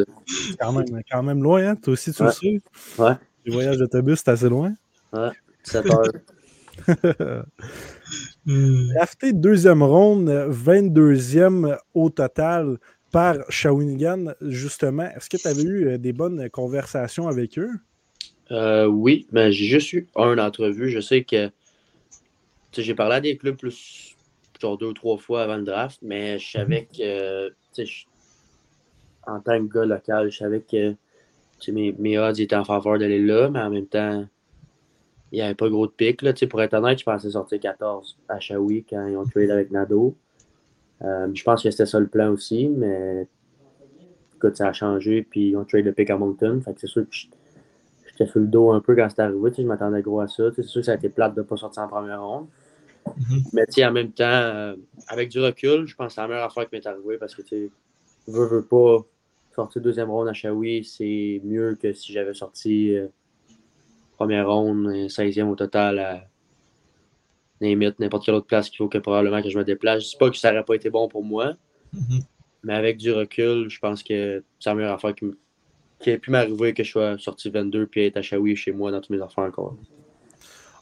Quand 0.60 0.72
même, 0.72 1.02
quand 1.10 1.22
même 1.22 1.42
loin, 1.42 1.70
hein? 1.70 1.76
Toi 1.76 1.94
aussi, 1.94 2.12
tu 2.12 2.22
Ouais. 2.22 2.28
le 2.28 2.32
sais. 2.32 2.60
Ouais. 3.02 3.12
Les 3.46 3.52
voyages 3.52 3.78
d'autobus, 3.78 4.20
c'est 4.24 4.30
assez 4.30 4.48
loin. 4.48 4.74
7 5.64 5.86
heures. 5.90 6.02
Euh, 8.46 8.92
Drafté 8.94 9.32
deuxième 9.32 9.82
ronde, 9.82 10.28
22e 10.28 11.78
au 11.94 12.10
total 12.10 12.76
par 13.10 13.36
Shawinigan, 13.48 14.34
justement. 14.42 15.04
Est-ce 15.16 15.30
que 15.30 15.38
tu 15.38 15.48
avais 15.48 15.62
eu 15.62 15.86
euh, 15.88 15.98
des 15.98 16.12
bonnes 16.12 16.50
conversations 16.50 17.26
avec 17.26 17.58
eux? 17.58 17.70
Euh, 18.50 18.84
oui, 18.86 19.26
mais 19.32 19.50
j'ai 19.52 19.64
juste 19.66 19.92
eu 19.94 20.06
un 20.16 20.36
entrevue. 20.38 20.90
Je 20.90 21.00
sais 21.00 21.24
que 21.24 21.50
j'ai 22.82 22.94
parlé 22.94 23.16
à 23.16 23.20
des 23.20 23.36
clubs 23.36 23.56
plus 23.56 24.16
genre 24.60 24.78
deux 24.78 24.86
ou 24.86 24.92
trois 24.94 25.18
fois 25.18 25.42
avant 25.42 25.56
le 25.56 25.64
draft, 25.64 25.98
mais 26.02 26.38
je 26.38 26.50
savais 26.52 26.86
que 26.86 27.48
tu 27.48 27.54
sais, 27.72 27.86
je- 27.86 28.06
en 29.26 29.40
tant 29.40 29.58
que 29.66 29.72
gars 29.72 29.84
local, 29.84 30.30
je 30.30 30.38
savais 30.38 30.60
que 30.60 30.90
tu 30.92 30.96
sais, 31.60 31.72
mes, 31.72 31.92
mes 31.98 32.18
odds 32.18 32.40
étaient 32.40 32.56
en 32.56 32.64
faveur 32.64 32.98
d'aller 32.98 33.18
là, 33.20 33.48
mais 33.50 33.60
en 33.60 33.70
même 33.70 33.86
temps, 33.86 34.26
il 35.32 35.36
n'y 35.36 35.42
avait 35.42 35.54
pas 35.54 35.68
gros 35.68 35.86
de 35.86 35.92
pic. 35.92 36.22
Là, 36.22 36.32
Tu 36.32 36.40
sais, 36.40 36.46
pour 36.46 36.62
être 36.62 36.74
honnête, 36.74 36.98
je 36.98 37.04
pensais 37.04 37.30
sortir 37.30 37.58
14 37.60 38.16
à 38.28 38.38
Shawi 38.40 38.84
quand 38.88 39.06
ils 39.06 39.16
ont 39.16 39.24
trade 39.24 39.50
avec 39.50 39.70
Nado. 39.70 40.14
Euh, 41.02 41.28
je 41.34 41.42
pense 41.42 41.62
que 41.62 41.70
c'était 41.70 41.86
ça 41.86 41.98
le 42.00 42.06
plan 42.06 42.30
aussi, 42.30 42.68
mais 42.68 43.26
écoute, 44.36 44.56
ça 44.56 44.68
a 44.68 44.72
changé, 44.72 45.22
puis 45.22 45.48
ils 45.50 45.56
ont 45.56 45.64
trade 45.64 45.84
le 45.86 45.92
pick 45.92 46.10
à 46.10 46.16
Moncton. 46.16 46.60
Fait 46.64 46.72
que 46.74 46.80
c'est 46.80 46.86
sûr 46.86 47.02
que 47.02 47.08
je- 47.14 47.26
j'étais 48.08 48.26
sur 48.30 48.40
le 48.40 48.46
dos 48.46 48.70
un 48.72 48.80
peu 48.80 48.94
quand 48.94 49.08
c'est 49.10 49.20
arrivé. 49.22 49.50
tu 49.50 49.56
sais, 49.56 49.62
Je 49.62 49.66
m'attendais 49.68 50.02
gros 50.02 50.20
à 50.20 50.28
ça. 50.28 50.50
tu 50.50 50.56
sais, 50.56 50.62
C'est 50.62 50.68
sûr 50.68 50.80
que 50.82 50.86
ça 50.86 50.92
a 50.92 50.96
été 50.96 51.08
plate 51.08 51.34
de 51.34 51.40
ne 51.40 51.46
pas 51.46 51.56
sortir 51.56 51.82
en 51.82 51.88
première 51.88 52.22
ronde. 52.22 52.46
Mhm. 53.16 53.42
Mais 53.52 53.66
tu 53.66 53.72
sais, 53.74 53.84
en 53.86 53.92
même 53.92 54.12
temps, 54.12 54.24
euh, 54.24 54.76
avec 55.08 55.28
du 55.28 55.40
recul, 55.40 55.86
je 55.86 55.94
pense 55.94 56.08
que 56.08 56.14
c'est 56.14 56.20
la 56.20 56.28
meilleure 56.28 56.44
affaire 56.44 56.68
qui 56.68 56.74
m'est 56.76 56.86
arrivée 56.86 57.18
parce 57.18 57.34
que 57.34 57.42
tu 57.42 57.70
veux, 58.26 58.46
veux 58.46 58.64
pas 58.64 58.98
sortir 59.54 59.82
deuxième 59.82 60.10
ronde 60.10 60.28
à 60.28 60.32
Shawi, 60.32 60.84
c'est 60.84 61.40
mieux 61.44 61.76
que 61.80 61.92
si 61.92 62.12
j'avais 62.12 62.34
sorti 62.34 62.94
euh, 62.96 63.06
première 64.16 64.48
ronde, 64.48 64.86
euh, 64.88 65.08
16e 65.08 65.48
au 65.48 65.54
total 65.54 65.98
à 65.98 66.24
n'importe 67.60 68.24
quelle 68.26 68.34
autre 68.34 68.46
place 68.46 68.68
qu'il 68.68 68.78
faut 68.78 68.88
que 68.88 68.98
probablement 68.98 69.40
que 69.42 69.48
je 69.48 69.56
me 69.58 69.64
déplace. 69.64 70.04
Je 70.04 70.08
dis 70.10 70.16
pas 70.16 70.28
que 70.30 70.36
ça 70.36 70.50
n'aurait 70.50 70.64
pas 70.64 70.74
été 70.74 70.90
bon 70.90 71.08
pour 71.08 71.24
moi, 71.24 71.54
Mhm. 71.92 72.20
mais 72.64 72.74
avec 72.74 72.96
du 72.96 73.12
recul, 73.12 73.68
je 73.70 73.78
pense 73.78 74.02
que 74.02 74.42
c'est 74.58 74.68
la 74.70 74.74
meilleure 74.74 74.94
affaire 74.94 75.14
qui, 75.14 75.26
qui 76.00 76.10
a 76.10 76.18
pu 76.18 76.30
m'arriver 76.30 76.74
que 76.74 76.82
je 76.82 76.90
sois 76.90 77.18
sorti 77.18 77.48
22 77.50 77.86
puis 77.86 78.04
être 78.06 78.16
à 78.16 78.22
Shawi 78.22 78.56
chez 78.56 78.72
moi 78.72 78.90
dans 78.90 79.00
toutes 79.00 79.10
mes 79.10 79.22
affaires 79.22 79.44
encore. 79.44 79.76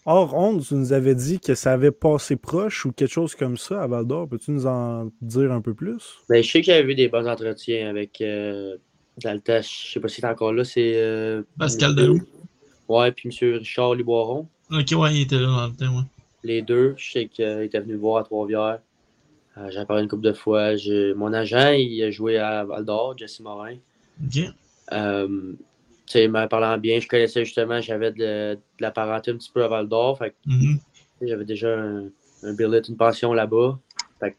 Hors 0.04 0.35
onde, 0.35 0.64
tu 0.64 0.75
nous 0.75 0.92
avais 0.92 1.14
dit 1.14 1.38
que 1.38 1.54
ça 1.54 1.73
avait 1.73 1.92
passé 1.92 2.35
proche 2.37 2.85
ou 2.87 2.92
quelque 2.92 3.11
chose 3.12 3.35
comme 3.37 3.56
ça 3.56 3.82
à 3.82 3.87
Val 3.87 4.04
d'Or. 4.04 4.28
Peux-tu 4.28 4.50
nous 4.50 4.66
en 4.66 5.11
dire 5.21 5.52
un 5.52 5.61
peu 5.61 5.75
plus? 5.75 6.02
Ben, 6.28 6.42
je 6.42 6.50
sais 6.50 6.61
que 6.61 6.66
j'avais 6.66 6.82
vu 6.82 6.94
des 6.97 7.09
bons 7.09 7.28
entretiens 7.28 7.88
avec 7.88 8.21
euh, 8.21 8.76
temps, 9.23 9.61
je 9.62 9.92
sais 9.92 10.00
pas 10.00 10.09
si 10.09 10.21
c'est 10.21 10.26
encore 10.26 10.52
là, 10.52 10.64
c'est. 10.64 10.94
euh, 10.97 11.42
Pascal 11.56 11.94
Delou. 11.94 12.21
Ouais, 12.88 13.12
puis 13.12 13.28
M. 13.28 13.54
Richard 13.59 13.94
Liboiron. 13.94 14.49
Ok, 14.73 14.88
ouais, 14.97 15.14
il 15.14 15.21
était 15.23 15.37
là 15.38 15.47
dans 15.47 15.66
le 15.68 15.73
temps, 15.73 15.97
ouais. 15.99 16.04
Les 16.42 16.62
deux, 16.62 16.94
je 16.97 17.12
sais 17.12 17.26
qu'il 17.28 17.62
était 17.62 17.78
venu 17.80 17.94
voir 17.94 18.23
à 18.23 18.25
Trois-Rivières. 18.25 18.80
Euh, 19.59 19.71
J'en 19.71 19.82
ai 19.82 19.87
parlé 19.87 20.02
une 20.02 20.09
couple 20.09 20.25
de 20.25 20.32
fois. 20.32 20.73
Mon 21.14 21.32
agent, 21.32 21.73
il 21.73 22.02
a 22.02 22.11
joué 22.11 22.38
à 22.38 22.64
Val 22.64 22.85
d'Or, 22.85 23.16
Jesse 23.16 23.38
Morin. 23.38 23.76
Ok. 24.25 24.40
Tu 26.06 26.12
sais, 26.14 26.25
il 26.25 26.30
m'a 26.30 26.47
parlé 26.49 26.66
en 26.66 26.78
bien. 26.78 26.99
Je 27.00 27.06
connaissais 27.09 27.44
justement, 27.44 27.80
j'avais 27.80 28.11
de, 28.12 28.54
de 28.54 28.59
la 28.80 28.90
parenté 28.90 29.30
un 29.30 29.37
petit 29.37 29.50
peu 29.52 29.62
à 29.64 29.68
Val 29.68 29.88
d'Or. 29.88 30.18
Fait 30.18 30.35
Mhm. 30.47 30.78
j'avais 31.23 31.44
déjà 31.44 31.78
un, 31.78 32.09
un 32.42 32.52
billet, 32.54 32.80
une 32.88 32.97
pension 32.97 33.32
là-bas. 33.32 33.78
Fait 34.21 34.32
que 34.32 34.37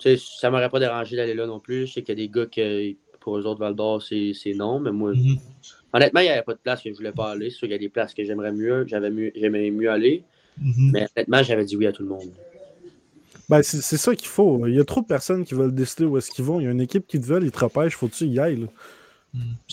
tu 0.00 0.16
sais, 0.16 0.24
ça 0.40 0.50
m'aurait 0.50 0.70
pas 0.70 0.78
dérangé 0.78 1.16
d'aller 1.16 1.34
là 1.34 1.46
non 1.46 1.58
plus. 1.60 1.86
Je 1.86 1.94
sais 1.94 2.02
qu'il 2.02 2.18
y 2.18 2.22
a 2.22 2.26
des 2.26 2.32
gars 2.32 2.46
qui, 2.46 2.96
pour 3.20 3.36
eux 3.38 3.44
autres, 3.46 3.60
Val 3.60 3.74
d'Or, 3.74 4.00
c'est 4.02 4.32
non. 4.54 4.78
Mais 4.78 4.92
moi, 4.92 5.12
Mhm. 5.12 5.36
honnêtement, 5.92 6.20
il 6.20 6.24
n'y 6.24 6.28
avait 6.30 6.42
pas 6.42 6.54
de 6.54 6.60
place 6.60 6.82
que 6.82 6.90
je 6.90 6.96
voulais 6.96 7.12
pas 7.12 7.32
aller. 7.32 7.50
C'est 7.50 7.56
sûr 7.56 7.66
qu'il 7.66 7.72
y 7.72 7.74
a 7.74 7.78
des 7.78 7.88
places 7.88 8.14
que 8.14 8.24
j'aimerais 8.24 8.52
mieux, 8.52 8.86
j'avais 8.86 9.10
mieux, 9.10 9.90
aller. 9.90 10.22
Mhm. 10.58 10.90
Mais 10.92 11.08
honnêtement, 11.16 11.42
j'avais 11.42 11.64
dit 11.64 11.76
oui 11.76 11.86
à 11.86 11.92
tout 11.92 12.04
le 12.04 12.08
monde. 12.10 12.30
Ben, 13.48 13.62
c'est 13.62 13.80
c'est 13.80 13.96
ça 13.96 14.14
qu'il 14.16 14.26
faut. 14.28 14.66
Il 14.66 14.74
y 14.74 14.80
a 14.80 14.84
trop 14.84 15.02
de 15.02 15.06
personnes 15.06 15.44
qui 15.44 15.54
veulent 15.54 15.74
décider 15.74 16.04
où 16.04 16.16
est-ce 16.18 16.30
qu'ils 16.30 16.44
vont. 16.44 16.58
Il 16.60 16.64
y 16.64 16.66
a 16.66 16.70
une 16.70 16.80
équipe 16.80 17.06
qui 17.06 17.20
te 17.20 17.26
veut, 17.26 17.40
ils 17.42 17.50
te 17.52 17.60
repêchent, 17.60 17.94
faut 17.96 18.08
que 18.08 18.14
tu 18.14 18.24
y 18.26 18.40
ailles. 18.40 18.56
là? 18.56 18.66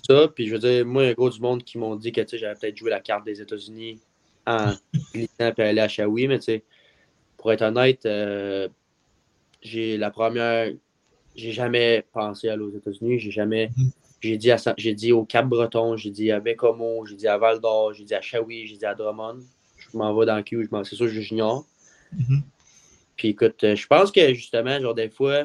Ça, 0.08 0.28
puis 0.28 0.48
je 0.48 0.54
veux 0.54 0.60
dire, 0.60 0.86
moi, 0.86 1.04
il 1.04 1.06
y 1.06 1.10
a 1.10 1.12
un 1.12 1.16
gros 1.16 1.30
du 1.30 1.40
monde 1.40 1.64
qui 1.64 1.78
m'ont 1.78 1.96
dit 1.96 2.12
que 2.12 2.22
j'avais 2.34 2.56
peut-être 2.56 2.78
joué 2.78 2.90
la 2.90 3.00
carte 3.00 3.26
des 3.26 3.42
États-Unis 3.42 4.00
en 4.46 4.74
glissant 5.14 5.52
puis 5.54 5.64
aller 5.64 5.82
à 5.82 5.88
Shawi, 5.88 6.28
mais 6.28 6.40
tu 6.40 6.46
sais, 6.46 6.64
pour 7.38 7.52
être 7.52 7.62
honnête, 7.62 8.06
euh, 8.06 8.68
j'ai 9.62 9.98
la 9.98 10.12
première. 10.12 10.72
J'ai 11.36 11.52
jamais 11.52 12.06
pensé 12.14 12.50
aller 12.50 12.62
aux 12.64 12.76
États-Unis. 12.76 13.20
J'ai 13.20 13.32
jamais. 13.32 13.72
Mhm. 13.78 13.92
J'ai 14.22 14.38
dit, 14.38 14.52
à 14.52 14.58
j'ai 14.78 14.94
dit 14.94 15.12
au 15.12 15.26
Cap-Breton, 15.26 15.98
j'ai 15.98 16.10
dit 16.10 16.32
à 16.32 16.40
Bécomo, 16.40 17.06
j'ai 17.06 17.16
dit 17.16 17.28
à 17.28 17.38
Val 17.38 17.60
d'Or, 17.60 17.94
j'ai 17.94 18.06
dit 18.06 18.16
à 18.16 18.22
Shawi, 18.22 18.68
j'ai 18.68 18.78
dit 18.78 18.86
à 18.86 18.96
Drummond. 18.96 19.40
Je 19.78 19.98
m'en 19.98 20.16
vais 20.16 20.26
dans 20.26 20.38
le 20.38 20.44
Q, 20.44 20.64
je 20.64 20.70
m'en- 20.72 20.84
c'est 20.86 20.96
sûr 20.96 21.08
que 21.08 21.20
j'ignore. 21.20 21.66
Mhm. 22.14 22.42
Puis 23.18 23.30
écoute, 23.30 23.62
euh, 23.64 23.76
je 23.76 23.86
pense 23.86 24.12
que 24.12 24.34
justement, 24.34 24.80
genre 24.80 24.96
des 24.96 25.10
fois, 25.10 25.44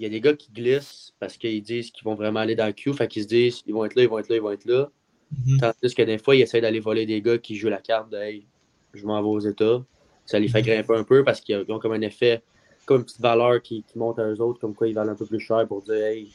il 0.00 0.04
y 0.04 0.06
a 0.06 0.08
des 0.08 0.22
gars 0.22 0.32
qui 0.32 0.50
glissent 0.50 1.12
parce 1.20 1.36
qu'ils 1.36 1.62
disent 1.62 1.90
qu'ils 1.90 2.04
vont 2.04 2.14
vraiment 2.14 2.40
aller 2.40 2.54
dans 2.54 2.66
le 2.66 2.72
queue. 2.72 2.94
Fait 2.94 3.06
qu'ils 3.06 3.24
se 3.24 3.28
disent 3.28 3.62
ils 3.66 3.74
vont 3.74 3.84
être 3.84 3.94
là, 3.94 4.02
ils 4.02 4.08
vont 4.08 4.18
être 4.18 4.30
là, 4.30 4.36
ils 4.36 4.40
vont 4.40 4.50
être 4.50 4.64
là. 4.64 4.88
Mhm. 5.30 5.58
Tandis 5.60 5.94
que 5.94 6.02
des 6.02 6.16
fois, 6.16 6.34
ils 6.34 6.40
essaient 6.40 6.62
d'aller 6.62 6.80
voler 6.80 7.04
des 7.04 7.20
gars 7.20 7.36
qui 7.36 7.54
jouent 7.54 7.68
la 7.68 7.82
carte 7.82 8.10
de 8.10 8.16
Hey, 8.16 8.46
je 8.94 9.04
m'en 9.04 9.20
vais 9.20 9.28
aux 9.28 9.40
États. 9.40 9.84
Ça 10.24 10.38
les 10.38 10.48
fait 10.48 10.62
grimper 10.62 10.94
un 10.96 11.04
peu 11.04 11.22
parce 11.22 11.42
qu'ils 11.42 11.66
ont 11.68 11.78
comme 11.78 11.92
un 11.92 12.00
effet, 12.00 12.42
comme 12.86 13.00
une 13.00 13.04
petite 13.04 13.20
valeur 13.20 13.60
qui, 13.60 13.82
qui 13.82 13.98
monte 13.98 14.18
à 14.18 14.26
eux 14.26 14.40
autres, 14.40 14.58
comme 14.58 14.74
quoi 14.74 14.88
ils 14.88 14.94
valent 14.94 15.12
un 15.12 15.16
peu 15.16 15.26
plus 15.26 15.38
cher 15.38 15.66
pour 15.68 15.82
dire 15.82 15.96
Hey, 15.96 16.28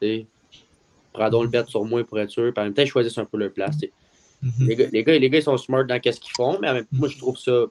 sais, 0.00 0.26
prends 1.12 1.30
donc 1.30 1.44
le 1.44 1.48
bet 1.48 1.64
sur 1.68 1.84
moi 1.84 2.02
pour 2.02 2.18
être 2.18 2.30
sûr. 2.30 2.52
Puis 2.52 2.60
en 2.60 2.64
même 2.64 2.74
temps, 2.74 2.82
ils 2.82 2.88
choisissent 2.88 3.18
un 3.18 3.24
peu 3.24 3.38
leur 3.38 3.52
place. 3.52 3.76
Mhm. 4.42 4.66
Les 4.66 4.74
gars, 4.74 4.86
les, 4.92 5.04
gars, 5.04 5.16
les 5.16 5.30
gars, 5.30 5.38
ils 5.38 5.44
sont 5.44 5.56
smart 5.56 5.84
dans 5.84 6.00
ce 6.02 6.18
qu'ils 6.18 6.32
font, 6.32 6.58
mais 6.60 6.68
en 6.68 6.74
même 6.74 6.84
temps, 6.86 6.96
moi, 6.96 7.08
je 7.08 7.18
trouve 7.18 7.38
ça 7.38 7.66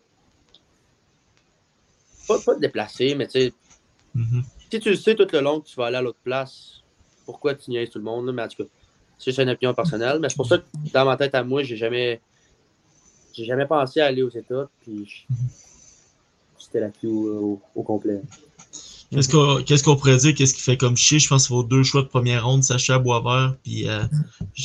pas, 2.25 2.39
pas 2.39 2.55
déplacé, 2.55 3.15
mais 3.15 3.27
tu 3.27 3.31
sais. 3.41 3.53
Si 4.71 4.79
tu 4.79 4.89
le 4.89 4.95
sais 4.95 5.15
tout 5.15 5.27
le 5.31 5.39
long 5.39 5.61
que 5.61 5.67
tu 5.67 5.75
vas 5.75 5.87
aller 5.87 5.97
à 5.97 6.01
l'autre 6.01 6.19
place, 6.23 6.81
pourquoi 7.25 7.55
tu 7.55 7.71
niaises 7.71 7.89
tout 7.89 7.99
le 7.99 8.05
monde? 8.05 8.31
Mais 8.33 8.43
en 8.43 8.47
tout 8.47 8.63
cas, 8.63 8.69
c'est 9.17 9.37
une 9.37 9.49
opinion 9.49 9.73
personnelle. 9.73 10.19
Mais 10.21 10.29
c'est 10.29 10.35
pour 10.35 10.47
ça 10.47 10.57
que 10.57 10.63
dans 10.93 11.05
ma 11.05 11.17
tête 11.17 11.35
à 11.35 11.43
moi, 11.43 11.63
j'ai 11.63 11.77
jamais. 11.77 12.21
J'ai 13.33 13.45
jamais 13.45 13.65
pensé 13.67 14.01
à 14.01 14.07
aller 14.07 14.23
aux 14.23 14.29
États. 14.29 14.69
Puis 14.81 15.25
c'était 16.57 16.81
la 16.81 16.89
queue 16.89 17.07
au, 17.07 17.61
au 17.75 17.83
complet. 17.83 18.21
Qu'est-ce 19.11 19.29
qu'on 19.29 19.63
qu'est-ce 19.63 19.83
qu'on 19.83 19.95
pourrait 19.95 20.17
dire? 20.17 20.35
Qu'est-ce 20.35 20.53
qui 20.53 20.61
fait 20.61 20.77
comme 20.77 20.95
chier? 20.95 21.17
Je 21.19 21.27
pense 21.27 21.47
qu'il 21.47 21.55
faut 21.55 21.63
deux 21.63 21.83
choix 21.83 22.03
de 22.03 22.07
première 22.07 22.45
ronde, 22.45 22.63
Sacha 22.63 22.99
Boisvert, 22.99 23.55
puis 23.63 23.87
euh, 23.87 24.03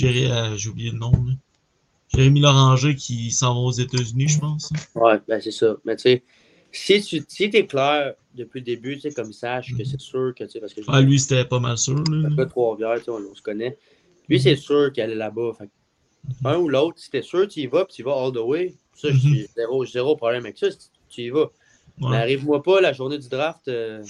euh, 0.02 0.56
j'ai 0.56 0.68
oublié 0.68 0.90
le 0.90 0.98
nom. 0.98 1.12
Là. 1.12 1.32
Jérémy 2.14 2.40
Loranger 2.40 2.94
qui 2.94 3.30
s'en 3.30 3.54
va 3.54 3.60
aux 3.60 3.72
États-Unis, 3.72 4.28
je 4.28 4.38
pense. 4.38 4.70
hein. 4.72 5.00
Ouais, 5.00 5.20
ben 5.26 5.40
c'est 5.40 5.50
ça. 5.50 5.76
Mais 5.84 5.96
tu 5.96 6.02
sais, 6.02 6.22
si 6.76 7.00
tu 7.02 7.24
si 7.28 7.44
es 7.44 7.66
clair 7.66 8.14
depuis 8.34 8.58
le 8.60 8.64
début, 8.64 8.94
tu 8.96 9.02
sais, 9.02 9.12
comme 9.12 9.32
sache 9.32 9.74
que 9.76 9.84
c'est 9.84 10.00
sûr 10.00 10.34
que 10.36 10.44
tu 10.44 10.50
sais, 10.50 10.60
parce 10.60 10.74
que 10.74 10.80
Ah, 10.88 11.00
lui, 11.00 11.18
c'était 11.18 11.44
pas 11.44 11.60
mal 11.60 11.78
sûr. 11.78 11.96
Là. 12.10 12.28
de 12.28 12.44
Trois-Rivières, 12.44 12.98
tu 12.98 13.04
sais, 13.04 13.10
on, 13.10 13.20
on 13.30 13.34
se 13.34 13.42
connaît. 13.42 13.78
Lui, 14.28 14.40
c'est 14.40 14.56
sûr 14.56 14.92
qu'elle 14.92 15.10
est 15.10 15.14
là-bas. 15.16 15.52
Un 16.44 16.56
ou 16.56 16.68
l'autre, 16.68 16.98
si 16.98 17.10
t'es 17.10 17.22
sûr, 17.22 17.46
tu 17.46 17.60
y 17.60 17.66
vas, 17.66 17.84
puis 17.84 17.94
tu 17.96 18.02
y 18.02 18.04
vas 18.04 18.12
all 18.14 18.32
the 18.32 18.38
way. 18.38 18.74
Ça, 18.94 19.08
Mhm. 19.08 19.14
j'ai 19.22 19.46
zéro, 19.56 19.84
zéro 19.84 20.16
problème 20.16 20.44
avec 20.44 20.58
ça. 20.58 20.70
si 20.70 20.90
Tu 21.08 21.22
y 21.22 21.30
vas. 21.30 21.50
Mais 21.98 22.06
Ouais. 22.08 22.16
arrive-moi 22.16 22.62
pas 22.62 22.80
la 22.80 22.92
journée 22.92 23.18
du 23.18 23.28
draft. 23.28 23.68
euh, 23.68 24.02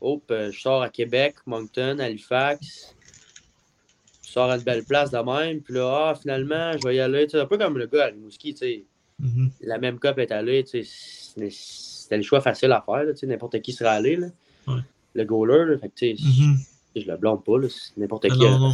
hop, 0.00 0.22
euh, 0.30 0.50
je 0.50 0.60
sors 0.60 0.82
à 0.82 0.88
Québec, 0.88 1.36
Moncton, 1.46 1.98
Halifax. 2.00 2.94
Je 4.26 4.30
sors 4.32 4.50
à 4.50 4.56
une 4.56 4.62
belle 4.62 4.84
place 4.84 5.10
de 5.10 5.18
même. 5.18 5.60
Puis 5.60 5.74
là, 5.74 6.08
ah, 6.10 6.14
finalement, 6.14 6.76
je 6.76 6.86
vais 6.88 6.96
y 6.96 7.00
aller. 7.00 7.28
Sais, 7.28 7.38
un 7.38 7.46
peu 7.46 7.56
comme 7.58 7.78
le 7.78 7.86
gars 7.86 8.04
à 8.04 8.06
Rimouski, 8.08 8.54
tu 8.54 8.58
sais. 8.58 8.84
Mhm. 9.20 9.50
La 9.60 9.78
même 9.78 9.98
cop 10.00 10.18
est 10.18 10.32
allé. 10.32 10.64
tu 10.64 10.70
sais, 10.70 10.82
c'est- 10.82 11.23
C'était 11.50 12.16
le 12.16 12.22
choix 12.22 12.40
facile 12.40 12.72
à 12.72 12.82
faire. 12.84 13.04
là, 13.04 13.12
tu 13.12 13.20
sais, 13.20 13.26
N'importe 13.26 13.60
qui 13.60 13.72
serait 13.72 13.90
allé. 13.90 14.16
Là. 14.16 14.26
Ouais. 14.68 14.80
Le 15.14 15.24
goaler, 15.24 15.64
là, 15.72 15.78
fait 15.78 15.88
que, 15.88 16.22
Mhm. 16.22 16.58
je 16.96 17.06
le 17.10 17.16
blâme 17.16 17.40
pas. 17.42 17.52
N'importe 17.96 18.26
Ah, 18.30 18.34
qui 18.34 18.38
non, 18.40 18.58
non. 18.58 18.72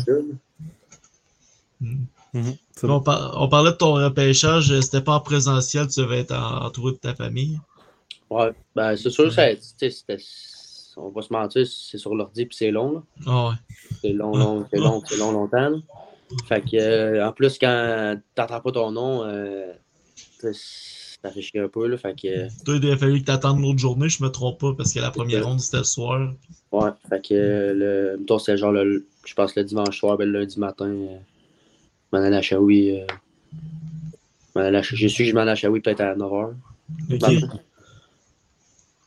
Mhm. 1.80 2.06
C'est 2.76 2.84
On, 2.84 2.88
bon. 2.88 3.00
par- 3.00 3.40
on 3.40 3.48
parlait 3.48 3.72
de 3.72 3.76
ton 3.76 3.94
repêchage, 3.94 4.70
euh, 4.70 4.80
c'était 4.80 5.00
pas 5.00 5.14
en 5.14 5.20
présentiel, 5.20 5.88
tu 5.88 6.00
devais 6.00 6.20
être 6.20 6.32
en- 6.32 6.66
entouré 6.66 6.92
de 6.92 6.98
ta 6.98 7.14
famille. 7.14 7.58
Ouais, 8.28 8.52
ben 8.76 8.96
c'est 8.96 9.10
sûr, 9.10 9.32
ça, 9.32 9.46
on 10.96 11.08
va 11.08 11.22
se 11.22 11.32
mentir, 11.32 11.66
c'est 11.66 11.98
sur 11.98 12.14
l'ordi 12.14 12.46
puis 12.46 12.56
c'est 12.56 12.70
long. 12.70 13.02
Ah 13.26 13.48
ouais. 13.48 13.54
C'est 14.02 14.12
long, 14.12 14.36
long, 14.36 14.66
c'est 14.72 14.78
long, 14.78 15.02
c'est 15.04 15.16
long, 15.16 15.32
longtemps. 15.32 15.70
là. 15.70 15.78
Fait 16.46 16.60
que, 16.60 16.76
euh, 16.76 17.26
en 17.26 17.32
plus, 17.32 17.58
quand 17.58 18.16
t'entends 18.36 18.60
pas 18.60 18.70
ton 18.72 18.92
nom, 18.92 19.24
euh, 19.24 19.72
ça 21.22 21.30
chier 21.40 21.60
un 21.60 21.68
peu. 21.68 21.86
Là, 21.86 21.96
fait 21.98 22.14
que, 22.20 22.28
euh, 22.28 22.48
Toi, 22.64 22.76
il 22.82 22.90
a 22.90 22.96
fallu 22.96 23.20
que 23.20 23.26
tu 23.26 23.30
attendes 23.30 23.60
l'autre 23.60 23.78
journée, 23.78 24.08
je 24.08 24.22
me 24.22 24.28
trompe 24.28 24.60
pas, 24.60 24.72
parce 24.74 24.92
que 24.94 25.00
la 25.00 25.10
première 25.10 25.44
ronde, 25.46 25.60
c'était 25.60 25.78
le 25.78 25.84
soir. 25.84 26.32
ouais, 26.72 26.90
fait 27.08 27.28
que, 27.28 27.34
le, 27.76 28.16
mettons, 28.18 28.38
c'était 28.38 28.56
genre, 28.58 28.72
le, 28.72 29.06
je 29.26 29.34
pense, 29.34 29.54
le 29.54 29.64
dimanche 29.64 29.98
soir, 29.98 30.16
ben, 30.16 30.28
le 30.30 30.40
lundi 30.40 30.58
matin, 30.58 30.86
euh, 30.86 31.16
je 32.12 32.16
m'en 32.18 32.24
allais 32.24 32.36
à 32.36 32.42
Shawi. 32.42 32.90
euh, 33.00 33.06
je 33.52 34.58
m'en 34.58 34.64
allais 34.66 34.78
à- 34.78 34.82
J'ai 34.82 35.08
su 35.08 35.24
que 35.24 35.28
je 35.30 35.34
m'en 35.34 35.40
allais 35.42 35.50
à 35.52 35.56
Shawi 35.56 35.80
peut-être 35.80 36.00
à 36.00 36.14
9h. 36.14 36.54
Ok. 37.12 37.22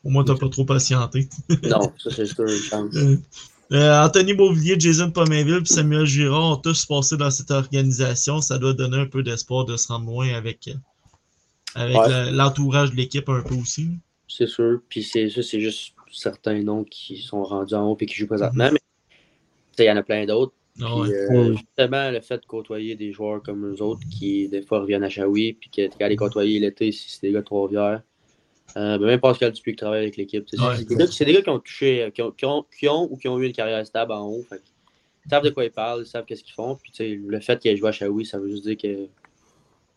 Au 0.04 0.10
moins, 0.10 0.24
t'as 0.24 0.36
pas 0.36 0.50
trop 0.50 0.66
patienté. 0.66 1.30
non, 1.64 1.92
ça, 1.98 2.12
c'est 2.12 2.26
sûr, 2.26 2.44
une 2.44 2.50
chance. 2.60 2.94
Euh, 3.72 4.04
Anthony 4.06 4.34
Beauvillier, 4.34 4.76
Jason 4.78 5.10
Pomainville 5.10 5.62
et 5.64 5.66
Samuel 5.66 6.06
Girard 6.06 6.52
ont 6.52 6.56
tous 6.58 6.86
passé 6.86 7.16
dans 7.18 7.32
cette 7.32 7.50
organisation. 7.52 8.42
Ça 8.42 8.58
doit 8.60 8.74
donner 8.74 8.98
un 8.98 9.06
peu 9.06 9.24
d'espoir 9.24 9.66
de 9.66 9.78
se 9.78 9.88
rendre 9.88 10.06
loin 10.06 10.28
avec, 10.34 10.70
avec 11.76 11.96
Ouais. 11.98 12.32
l'entourage 12.32 12.92
de 12.92 12.96
l'équipe 12.98 13.28
un 13.30 13.42
peu 13.42 13.56
aussi. 13.56 13.90
C'est 14.28 14.48
sûr. 14.48 14.80
Puis 14.90 15.04
c'est 15.04 15.30
ça, 15.30 15.42
c'est 15.44 15.60
juste 15.60 15.94
certains 16.12 16.62
noms 16.64 16.84
qui 16.84 17.18
sont 17.18 17.44
rendus 17.44 17.74
en 17.74 17.92
haut 17.92 17.98
et 18.00 18.06
qui 18.06 18.16
jouent 18.16 18.28
présentement. 18.28 18.70
Mais 18.72 18.80
tu 19.10 19.16
sais, 19.78 19.86
il 19.86 19.88
y 19.88 19.92
en 19.92 19.98
a 19.98 20.04
plein 20.04 20.26
d'autres. 20.26 20.54
Ah 20.82 20.98
ouais. 20.98 21.10
euh, 21.10 21.50
Ouais. 21.52 21.56
justement, 21.58 22.10
le 22.10 22.20
fait 22.22 22.38
de 22.40 22.46
côtoyer 22.48 22.96
des 22.96 23.12
joueurs 23.12 23.44
comme 23.44 23.66
eux 23.72 23.82
autres 23.82 24.02
qui, 24.10 24.48
des 24.48 24.64
fois, 24.64 24.80
reviennent 24.82 25.04
à 25.04 25.10
Shawi, 25.10 25.54
puis 25.54 25.70
que 25.70 25.88
tu 25.88 26.10
les 26.10 26.16
côtoyer 26.16 26.60
l'été, 26.60 26.92
si 26.92 27.12
c'est 27.12 27.28
des 27.28 27.32
gars 27.34 27.42
de 27.42 27.46
Trois-Rivières. 27.46 28.02
Euh, 28.76 28.98
ben, 28.98 29.06
même 29.06 29.20
Pascal 29.20 29.52
Dupuis 29.52 29.74
qui 29.74 29.76
travaille 29.78 30.02
avec 30.02 30.18
l'équipe. 30.18 30.46
Ouais. 30.54 30.76
C'est 30.78 30.86
des, 30.88 30.96
gars 30.96 31.06
qui- 31.06 31.14
c'est 31.16 31.26
des 31.26 31.34
gars 31.34 31.42
qui 31.44 31.50
ont 31.50 31.60
touché, 31.60 32.12
qui 32.16 32.22
ont, 32.24 32.32
qui 32.32 32.46
ont- 32.46 32.66
qui 32.80 32.88
ont 32.90 33.08
ou 33.12 33.18
qui 33.18 33.28
ont 33.28 33.40
eu 33.40 33.46
une 33.46 33.54
carrière 33.54 33.86
stable 33.86 34.14
en 34.14 34.26
haut. 34.26 34.44
Fait 34.50 34.62
ils 35.26 35.30
savent 35.30 35.44
de 35.44 35.52
quoi 35.52 35.64
ils 35.64 35.72
parlent, 35.72 36.02
ils 36.04 36.08
savent 36.08 36.26
qu'est-ce 36.26 36.44
qu'ils 36.44 36.54
font. 36.56 36.78
Puis, 36.82 37.16
le 37.18 37.40
fait 37.40 37.60
qu'ils 37.60 37.72
aient 37.72 37.78
joué 37.78 37.90
à 37.90 37.92
Shawi, 37.92 38.26
ça 38.26 38.40
veut 38.40 38.50
juste 38.50 38.64
dire 38.64 38.78
que 38.78 39.08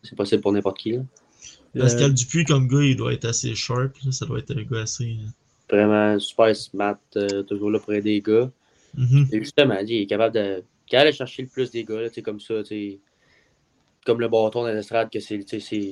c'est 0.03 0.15
possible 0.15 0.41
pour 0.43 0.51
n'importe 0.53 0.77
qui. 0.77 0.91
là. 0.91 1.01
Pascal 1.79 2.11
Euh, 2.11 2.13
Dupuis, 2.13 2.43
comme 2.45 2.67
gars, 2.67 2.81
il 2.83 2.95
doit 2.95 3.13
être 3.13 3.25
assez 3.25 3.53
sharp. 3.55 3.93
là. 4.05 4.11
Ça 4.11 4.25
doit 4.25 4.39
être 4.39 4.51
un 4.57 4.63
gars 4.63 4.81
assez. 4.81 5.05
euh, 5.19 5.29
Vraiment 5.75 6.17
super 6.19 6.55
smart, 6.55 6.97
euh, 7.17 7.43
toujours 7.43 7.69
là 7.71 7.79
pour 7.79 7.93
aider 7.93 8.11
les 8.11 8.21
gars. 8.21 8.49
mhm. 8.95 9.27
Et 9.31 9.39
justement, 9.39 9.77
il 9.79 9.91
est 10.01 10.05
capable 10.05 10.33
de 10.35 10.63
capable 10.87 11.11
de 11.11 11.15
chercher 11.17 11.41
le 11.41 11.49
plus 11.49 11.69
des 11.71 11.83
gars, 11.83 11.99
là, 12.01 12.07
tu 12.09 12.15
sais, 12.15 12.21
comme 12.21 12.39
ça, 12.39 12.53
comme 14.05 14.21
le 14.21 14.29
bâton 14.29 14.61
dans 14.63 14.67
l'estrade, 14.69 15.09
que 15.11 15.19
c'est 15.19 15.37
tu 15.43 15.59
sais, 15.59 15.91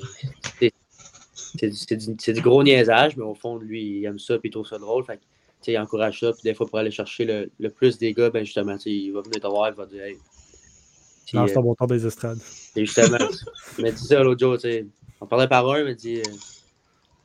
c'est- 0.59 0.71
c'est- 1.59 1.73
c'est 1.73 1.97
du- 1.97 2.33
du, 2.33 2.41
gros 2.41 2.63
niaisage, 2.63 3.17
mais 3.17 3.23
au 3.23 3.35
fond, 3.35 3.57
lui, 3.57 3.99
il 3.99 4.05
aime 4.05 4.19
ça 4.19 4.37
puis 4.39 4.47
il 4.49 4.51
trouve 4.51 4.65
ça 4.67 4.77
drôle. 4.77 5.03
Fait 5.03 5.19
il 5.67 5.77
encourage 5.79 6.19
ça, 6.19 6.31
puis 6.31 6.43
des 6.43 6.53
fois, 6.53 6.67
pour 6.67 6.77
aller 6.79 6.91
chercher 6.91 7.25
le, 7.25 7.49
le 7.59 7.69
plus 7.71 7.97
des 7.97 8.13
gars, 8.13 8.29
ben 8.29 8.45
justement, 8.45 8.77
il 8.85 9.11
va 9.11 9.21
venir 9.21 9.41
te 9.41 9.47
voir, 9.47 9.69
il 9.69 9.75
va 9.75 9.85
dire 9.87 10.03
Hey. 10.03 10.17
Lance 11.33 11.49
euh, 11.51 11.53
ton 11.55 11.61
bon 11.63 11.73
temps 11.75 11.87
des 11.87 12.05
estrades. 12.05 12.37
et 12.75 12.85
justement, 12.85 13.17
il 13.77 13.83
m'a 13.83 13.91
dit 13.91 13.97
ça 14.03 14.21
l'autre 14.23 14.39
jour, 14.39 14.55
tu 14.57 14.61
sais. 14.61 14.85
On 15.21 15.27
parlait 15.27 15.47
par 15.47 15.69
un, 15.71 15.79
il 15.79 15.85
m'a 15.85 15.93
dit 15.93 16.17
euh, 16.19 16.23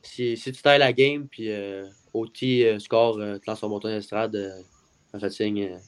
si, 0.03 0.37
si 0.37 0.53
tu 0.53 0.63
tailles 0.63 0.79
la 0.79 0.93
game, 0.93 1.27
puis 1.29 1.51
euh, 1.51 1.85
OT 2.15 2.43
euh, 2.45 2.79
score, 2.79 3.19
euh, 3.19 3.39
te 3.39 3.45
lance 3.51 3.61
ton 3.61 3.69
bâton 3.71 3.89
d'estrade, 3.89 4.35
euh, 4.37 4.61
en 5.13 5.19
fait 5.21 5.31
signe, 5.31 5.79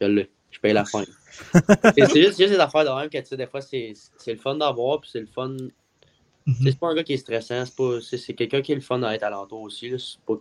je 0.00 0.06
l'ai. 0.06 0.30
Je 0.50 0.60
paye 0.60 0.74
la 0.74 0.84
fin. 0.84 1.02
c'est 1.94 2.14
juste, 2.14 2.38
juste 2.38 2.50
des 2.52 2.58
affaires 2.58 2.84
de 2.84 3.00
même 3.00 3.08
que 3.08 3.16
tu 3.16 3.24
sais, 3.24 3.36
des 3.38 3.46
fois, 3.46 3.62
c'est 3.62 3.94
le 4.26 4.36
fun 4.36 4.54
d'avoir, 4.56 5.00
puis 5.00 5.08
c'est 5.10 5.20
le 5.20 5.26
fun. 5.26 5.48
Mhm. 6.44 6.54
C'est 6.62 6.78
pas 6.78 6.88
un 6.88 6.94
gars 6.94 7.04
qui 7.04 7.14
est 7.14 7.16
stressant, 7.18 7.64
c'est 8.02 8.34
quelqu'un 8.34 8.60
qui 8.60 8.72
est 8.72 8.74
le 8.74 8.80
fun 8.82 9.02
à 9.02 9.14
être 9.14 9.22
alentour 9.22 9.62
aussi. 9.62 9.88
Là, 9.88 9.96
pas... 10.26 10.34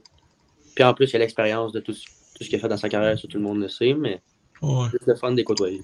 Puis 0.75 0.83
en 0.83 0.93
plus, 0.93 1.09
il 1.11 1.15
a 1.15 1.19
l'expérience 1.19 1.71
de 1.71 1.79
tout, 1.79 1.93
ce- 1.93 2.05
tout 2.35 2.43
ce 2.43 2.49
qu'il 2.49 2.57
a 2.57 2.59
fait 2.59 2.67
dans 2.67 2.75
sa 2.77 2.89
carrière, 2.89 3.17
ça 3.17 3.25
tout 3.27 3.37
le 3.37 3.43
monde 3.43 3.59
le 3.61 3.69
sait, 3.69 3.93
mais 3.93 4.21
Ouais. 4.61 4.87
c'est 4.91 5.07
le 5.07 5.15
fun 5.15 5.31
de 5.31 5.37
les 5.37 5.43
côtoyer. 5.45 5.81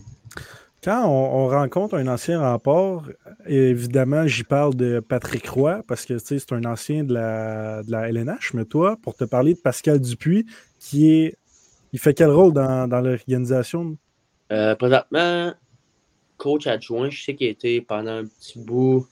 Quand 0.83 1.05
on, 1.05 1.45
on 1.45 1.47
rencontre 1.47 1.95
un 1.95 2.07
ancien 2.07 2.39
rempart, 2.39 3.09
évidemment, 3.45 4.27
j'y 4.27 4.43
parle 4.43 4.75
de 4.75 4.99
Patrick 4.99 5.47
Roy, 5.47 5.81
parce 5.87 6.05
que 6.05 6.17
c'est 6.19 6.51
un 6.51 6.63
ancien 6.65 7.03
de 7.03 7.13
la, 7.13 7.83
de 7.83 7.91
la 7.91 8.09
LNH, 8.09 8.53
mais 8.53 8.65
toi, 8.65 8.97
pour 9.01 9.15
te 9.15 9.23
parler 9.23 9.53
de 9.55 9.59
Pascal 9.59 9.99
Dupuis, 9.99 10.45
qui 10.79 11.11
est. 11.11 11.37
Il 11.93 11.99
fait 11.99 12.13
quel 12.13 12.29
rôle 12.29 12.53
dans, 12.53 12.87
dans 12.87 12.99
l'organisation? 12.99 13.97
Euh, 14.51 14.75
présentement, 14.75 15.53
coach 16.37 16.67
adjoint, 16.67 17.09
je 17.09 17.23
sais 17.23 17.35
qu'il 17.35 17.47
a 17.47 17.49
été 17.49 17.81
pendant 17.81 18.11
un 18.11 18.25
petit 18.25 18.59
bout, 18.59 19.07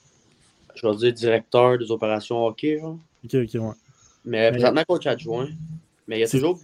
je 0.74 0.86
vais 0.86 0.94
dire 0.94 1.12
directeur 1.12 1.78
des 1.78 1.90
opérations 1.90 2.46
hockey, 2.46 2.78
genre. 2.78 2.98
Ok, 3.24 3.34
ok, 3.34 3.54
ouais. 3.54 3.74
Mais 4.24 4.50
présentement, 4.50 4.84
coach 4.86 5.06
adjoint. 5.06 5.48
Mais 6.06 6.18
il 6.18 6.20
y 6.20 6.24
a 6.24 6.28
toujours. 6.28 6.60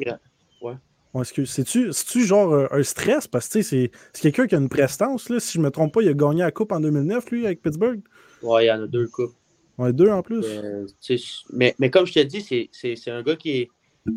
Ouais, 0.61 0.75
excuse. 1.21 1.51
C'est-tu, 1.51 1.93
c'est-tu 1.93 2.25
genre 2.25 2.53
euh, 2.53 2.67
un 2.71 2.83
stress? 2.83 3.29
Parce 3.29 3.49
que 3.49 3.59
tu 3.59 3.63
c'est, 3.65 3.91
c'est 4.13 4.23
quelqu'un 4.23 4.47
qui 4.47 4.55
a 4.55 4.59
une 4.59 4.69
prestance. 4.71 5.29
Là. 5.29 5.39
Si 5.41 5.53
je 5.59 5.61
me 5.61 5.71
trompe 5.71 5.93
pas, 5.93 6.03
il 6.03 6.09
a 6.09 6.15
gagné 6.15 6.41
la 6.43 6.51
Coupe 6.51 6.73
en 6.73 6.81
2009, 6.81 7.31
lui, 7.31 7.45
avec 7.45 7.61
Pittsburgh. 7.61 8.01
Ouais, 8.43 8.65
il 8.65 8.69
y 8.69 8.73
en 8.73 8.83
a 8.83 8.87
deux 8.87 9.07
coupes. 9.09 9.35
Ouais, 9.79 9.93
deux 9.93 10.09
en 10.09 10.23
plus. 10.23 10.45
Euh, 10.47 10.87
tu 11.01 11.19
mais, 11.53 11.75
mais 11.79 11.91
comme 11.91 12.07
je 12.07 12.15
te 12.15 12.21
dis, 12.21 12.41
c'est- 12.41 12.69
c'est 12.73 12.97
c'est 12.97 13.11
un 13.11 13.23
gars 13.23 13.37
qui 13.37 13.51
est. 13.51 13.69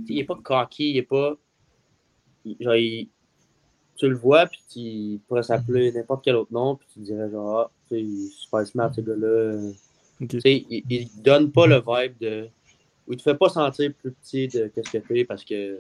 Il 0.08 0.18
est 0.20 0.24
pas 0.24 0.36
cocky, 0.42 0.92
il 0.92 0.98
est 0.98 1.04
pas. 1.04 1.36
il- 2.46 2.58
genre, 2.60 2.76
il- 2.76 3.10
tu 3.98 4.08
le 4.10 4.16
vois, 4.16 4.46
puis 4.48 4.60
tu 4.72 4.80
il 4.80 5.20
pourrait 5.28 5.44
s'appeler 5.44 5.92
n'importe 5.92 6.24
quel 6.24 6.36
autre 6.36 6.52
nom, 6.54 6.76
puis 6.76 6.88
tu 6.94 7.00
te 7.00 7.06
dirais 7.06 7.30
genre, 7.32 7.60
ah, 7.60 7.72
tu 7.88 7.96
sais, 7.96 8.02
il 8.02 8.26
est 8.26 8.30
super 8.30 8.68
smart, 8.68 8.94
ce 8.94 9.02
gars-là. 9.02 9.72
Tu 10.30 10.40
sais, 10.42 10.66
il, 10.70 10.84
il 10.90 11.08
donne 11.22 11.52
pas 11.52 11.66
le 11.68 11.76
vibe 11.78 12.18
de. 12.20 12.48
Ou 13.08 13.14
il 13.14 13.18
te 13.18 13.24
fait 13.24 13.36
pas 13.36 13.50
sentir 13.50 13.94
plus 13.94 14.12
petit 14.12 14.48
de 14.48 14.68
qu'est-ce 14.68 14.92
que 14.92 14.98
tu 14.98 15.20
es 15.20 15.26
parce 15.26 15.44
que 15.46 15.80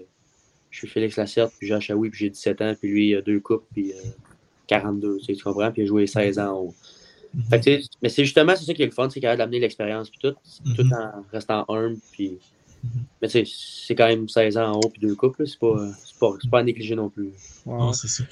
je 0.75 0.79
suis 0.79 0.88
Félix 0.88 1.15
Lasserte, 1.15 1.53
puis 1.58 1.67
j'ai 1.67 1.74
Achaoui, 1.74 2.10
puis 2.10 2.20
j'ai 2.20 2.29
17 2.29 2.62
ans, 2.62 2.75
puis 2.79 2.89
lui, 2.89 3.10
il 3.10 3.15
a 3.15 3.22
deux 3.22 3.39
coupes, 3.39 3.65
puis 3.74 3.91
euh, 3.94 3.96
42, 4.67 5.17
tu 5.20 5.25
sais, 5.25 5.34
tu 5.34 5.44
comprends, 5.44 5.72
puis 5.72 5.84
il 5.84 5.86
a 5.86 5.88
joué 5.88 6.05
16 6.08 6.39
ans 6.39 6.51
en 6.53 6.60
haut. 6.63 6.75
Fait 7.50 7.60
que, 7.60 7.63
tu 7.65 7.82
sais, 7.82 7.89
mais 8.01 8.10
c'est 8.10 8.24
justement 8.24 8.53
c'est 8.55 8.63
ça 8.65 8.74
qui 8.74 8.82
est 8.82 8.86
le 8.86 8.91
fun, 8.91 9.10
c'est 9.10 9.20
qu'il 9.20 9.27
a 9.27 9.36
d'amener 9.36 9.60
l'expérience, 9.60 10.10
puis 10.10 10.20
tout, 10.22 10.36
tout 10.75 10.84
Mhm. 10.84 10.94
en 10.94 11.12
restant 11.32 11.65
humble, 11.70 11.98
puis. 12.12 12.38
Mhm. 12.84 12.89
Mais 13.22 13.27
tu 13.27 13.46
sais, 13.46 13.51
c'est 13.88 13.96
quand 13.96 14.08
même 14.08 14.27
16 14.29 14.58
ans 14.58 14.74
en 14.74 14.79
haut, 14.79 14.89
puis 14.89 15.01
deux 15.01 15.15
coupes, 15.15 15.36
c'est 15.46 15.60
pas, 15.60 15.88
c'est 16.05 16.20
pas, 16.20 16.32
pas 16.51 16.60
à 16.60 16.63
négliger 16.63 16.96
non 16.96 17.10
plus. 17.10 17.29
Non, 17.65 17.91
c'est 17.94 18.08
ça. 18.08 18.24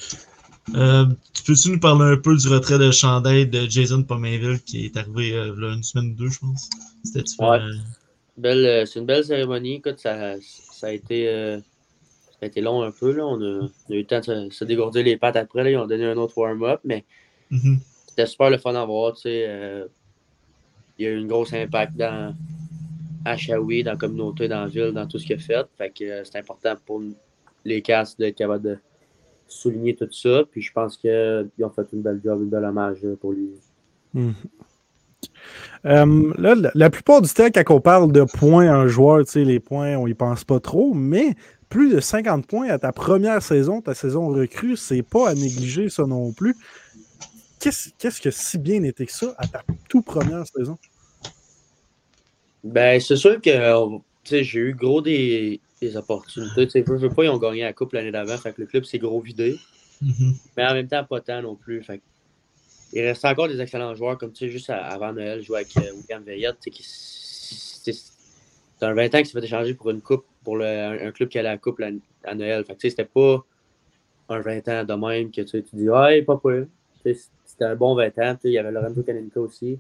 Euh, 0.76 1.06
tu 1.34 1.44
peux-tu 1.44 1.72
nous 1.72 1.80
parler 1.80 2.06
un 2.14 2.18
peu 2.18 2.38
du 2.38 2.48
retrait 2.48 2.80
de 2.80 2.90
chandail 2.92 3.46
de 3.48 3.70
Jason 3.70 4.02
Pomainville 4.04 4.62
qui 4.62 4.86
est 4.86 4.96
arrivé 4.96 5.34
euh, 5.34 5.54
là, 5.58 5.74
une 5.74 5.84
semaine 5.84 6.12
ou 6.12 6.16
deux, 6.16 6.30
je 6.30 6.40
pense? 6.40 6.70
C'était 7.04 7.24
Ouais. 7.40 7.60
euh, 7.60 7.74
Belle, 8.38 8.66
euh, 8.66 8.86
c'est 8.86 9.00
une 9.00 9.06
belle 9.06 9.26
cérémonie. 9.26 9.76
Écoute, 9.76 10.00
ça, 10.00 10.36
ça, 10.42 10.88
a 10.88 10.92
été, 10.92 11.28
euh, 11.28 11.60
ça 12.44 12.48
a 12.48 12.50
été 12.50 12.62
long 12.62 12.84
un 12.84 12.92
peu. 12.92 13.14
Là. 13.14 13.26
On, 13.26 13.42
a, 13.42 13.70
on 13.90 13.94
a 13.94 13.96
eu 13.96 14.00
le 14.00 14.06
temps 14.06 14.20
de 14.20 14.26
se, 14.26 14.50
se 14.50 14.66
dégourdir 14.66 15.04
les 15.04 15.16
pattes 15.16 15.38
après. 15.38 15.64
Là. 15.64 15.72
Ils 15.72 15.78
ont 15.78 15.88
donné 15.88 16.06
un 16.06 16.18
autre 16.18 16.38
warm-up, 16.38 16.82
mais 16.84 17.06
mhm. 17.50 17.80
c'était 18.08 18.26
super 18.26 18.50
le 18.50 18.58
fun 18.58 18.76
à 18.76 18.86
voir. 18.86 19.14
tu 19.14 19.22
sais, 19.22 19.46
euh, 19.48 19.88
il 21.00 21.06
y 21.06 21.08
a 21.08 21.12
eu 21.12 21.22
un 21.22 21.26
gros 21.26 21.46
impact 21.54 21.96
dans 21.96 22.36
à 23.26 23.38
Shawi, 23.38 23.84
dans 23.84 23.92
la 23.92 23.98
communauté, 23.98 24.50
dans 24.50 24.64
la 24.64 24.68
ville, 24.68 24.92
dans 24.92 25.08
tout 25.08 25.18
ce 25.18 25.26
qu'il 25.26 25.38
a 25.38 25.40
fait. 25.40 25.66
Fait 25.78 25.90
que 25.90 26.04
euh, 26.04 26.24
c'est 26.26 26.38
important 26.38 26.76
pour 26.86 27.02
les 27.64 27.82
castes 27.82 28.20
d'être 28.20 28.36
capable 28.36 28.64
de 28.64 28.78
souligner 29.48 29.96
tout 29.96 30.12
ça. 30.12 30.44
Puis 30.52 30.62
je 30.62 30.74
pense 30.74 30.98
qu'ils 30.98 31.50
ont 31.62 31.70
fait 31.70 31.88
une 31.94 32.02
belle 32.02 32.20
job, 32.22 32.42
une 32.42 32.50
belle 32.50 32.66
hommage 32.66 33.00
pour 33.22 33.32
lui. 33.32 33.52
Mhm. 34.14 34.34
Euh, 35.86 36.34
là, 36.38 36.56
la, 36.74 36.90
plupart 36.90 37.22
du 37.22 37.30
temps, 37.30 37.48
quand 37.48 37.76
on 37.76 37.82
parle 37.82 38.12
de 38.12 38.24
points 38.24 38.74
en 38.74 38.88
joueur, 38.88 39.26
tu 39.26 39.32
sais, 39.32 39.44
les 39.44 39.60
points, 39.60 39.98
on 39.98 40.08
y 40.08 40.14
pense 40.14 40.44
pas 40.44 40.60
trop, 40.60 40.94
mais 40.94 41.36
plus 41.70 41.90
de 41.94 42.00
50 42.00 42.46
points 42.48 42.70
à 42.70 42.78
ta 42.80 42.92
première 42.92 43.42
saison, 43.42 43.82
ta 43.82 43.94
saison 43.94 44.28
recrue, 44.28 44.78
c'est 44.78 45.04
pas 45.04 45.30
à 45.30 45.34
négliger 45.34 45.90
ça 45.90 46.04
non 46.06 46.32
plus. 46.32 46.56
Qu'est-ce 47.60 47.90
qu'est-ce 47.98 48.22
que 48.22 48.32
si 48.32 48.58
bien 48.58 48.84
était 48.84 49.06
que 49.06 49.12
ça 49.12 49.34
à 49.38 49.48
ta 49.48 49.64
toute 49.90 50.06
première 50.06 50.46
saison? 50.48 50.78
Ben, 52.64 53.00
c'est 53.00 53.16
sûr 53.16 53.42
que 53.42 53.52
j'ai 54.26 54.60
eu 54.60 54.74
gros 54.74 55.02
des, 55.02 55.60
des 55.82 55.98
opportunités. 55.98 56.68
Tu 56.68 56.82
veux, 56.84 56.98
veux 56.98 57.10
pas, 57.10 57.24
ils 57.26 57.30
ont 57.30 57.38
gagné 57.38 57.62
la 57.64 57.74
coupe 57.74 57.94
l'année 57.94 58.12
d'avant, 58.12 58.38
fait 58.38 58.54
que 58.54 58.62
le 58.62 58.68
club 58.68 58.86
s'est 58.86 59.00
gros 59.00 59.20
vidé. 59.22 59.58
Mhm. 60.02 60.34
Mais 60.58 60.66
en 60.66 60.74
même 60.74 60.88
temps, 60.88 61.04
pas 61.04 61.22
tant 61.22 61.42
non 61.42 61.56
plus. 61.56 61.84
Fait 61.84 61.98
que 62.00 62.04
il 62.96 63.02
reste 63.02 63.26
encore 63.26 63.48
des 63.48 63.60
excellents 63.60 63.96
joueurs, 63.96 64.18
comme 64.18 64.32
tu 64.32 64.46
sais, 64.46 64.50
juste 64.52 64.70
à- 64.70 64.86
avant 64.86 65.12
Noël, 65.14 65.42
je 65.42 65.48
jouais 65.48 65.58
avec 65.62 65.76
euh, 65.78 65.92
William 65.96 66.24
Veillette. 66.24 66.58
qui- 66.72 66.84
c'est 66.86 67.92
un 68.82 68.94
20 68.94 69.14
ans 69.16 69.20
qui 69.20 69.26
s'est 69.26 69.40
fait 69.40 69.46
échanger 69.46 69.74
pour 69.74 69.90
une 69.90 70.02
coupe, 70.02 70.26
pour 70.44 70.58
le- 70.58 70.66
un, 70.66 71.08
un 71.08 71.12
club 71.12 71.30
qui 71.30 71.40
allait 71.40 71.50
à 71.50 71.54
la 71.54 71.58
coupe 71.58 71.82
à 72.24 72.36
Noël. 72.36 72.64
Fait 72.66 72.76
que 72.76 72.82
c'était 72.90 73.06
pas 73.06 73.44
un 74.30 74.40
20 74.40 74.68
ans 74.70 74.84
de 74.84 74.94
même 74.94 75.32
que 75.32 75.42
tu, 75.42 75.64
dis, 75.74 75.90
ouais, 75.90 76.22
pas 76.22 76.40
sais, 77.04 77.18
C'était 77.46 77.66
un 77.66 77.76
bon 77.76 77.96
20 77.96 78.18
ans. 78.20 78.38
Il 78.44 78.52
y 78.52 78.58
avait 78.58 78.72
Lorenzo 78.72 79.04
Kaninka 79.04 79.40
aussi. 79.40 79.80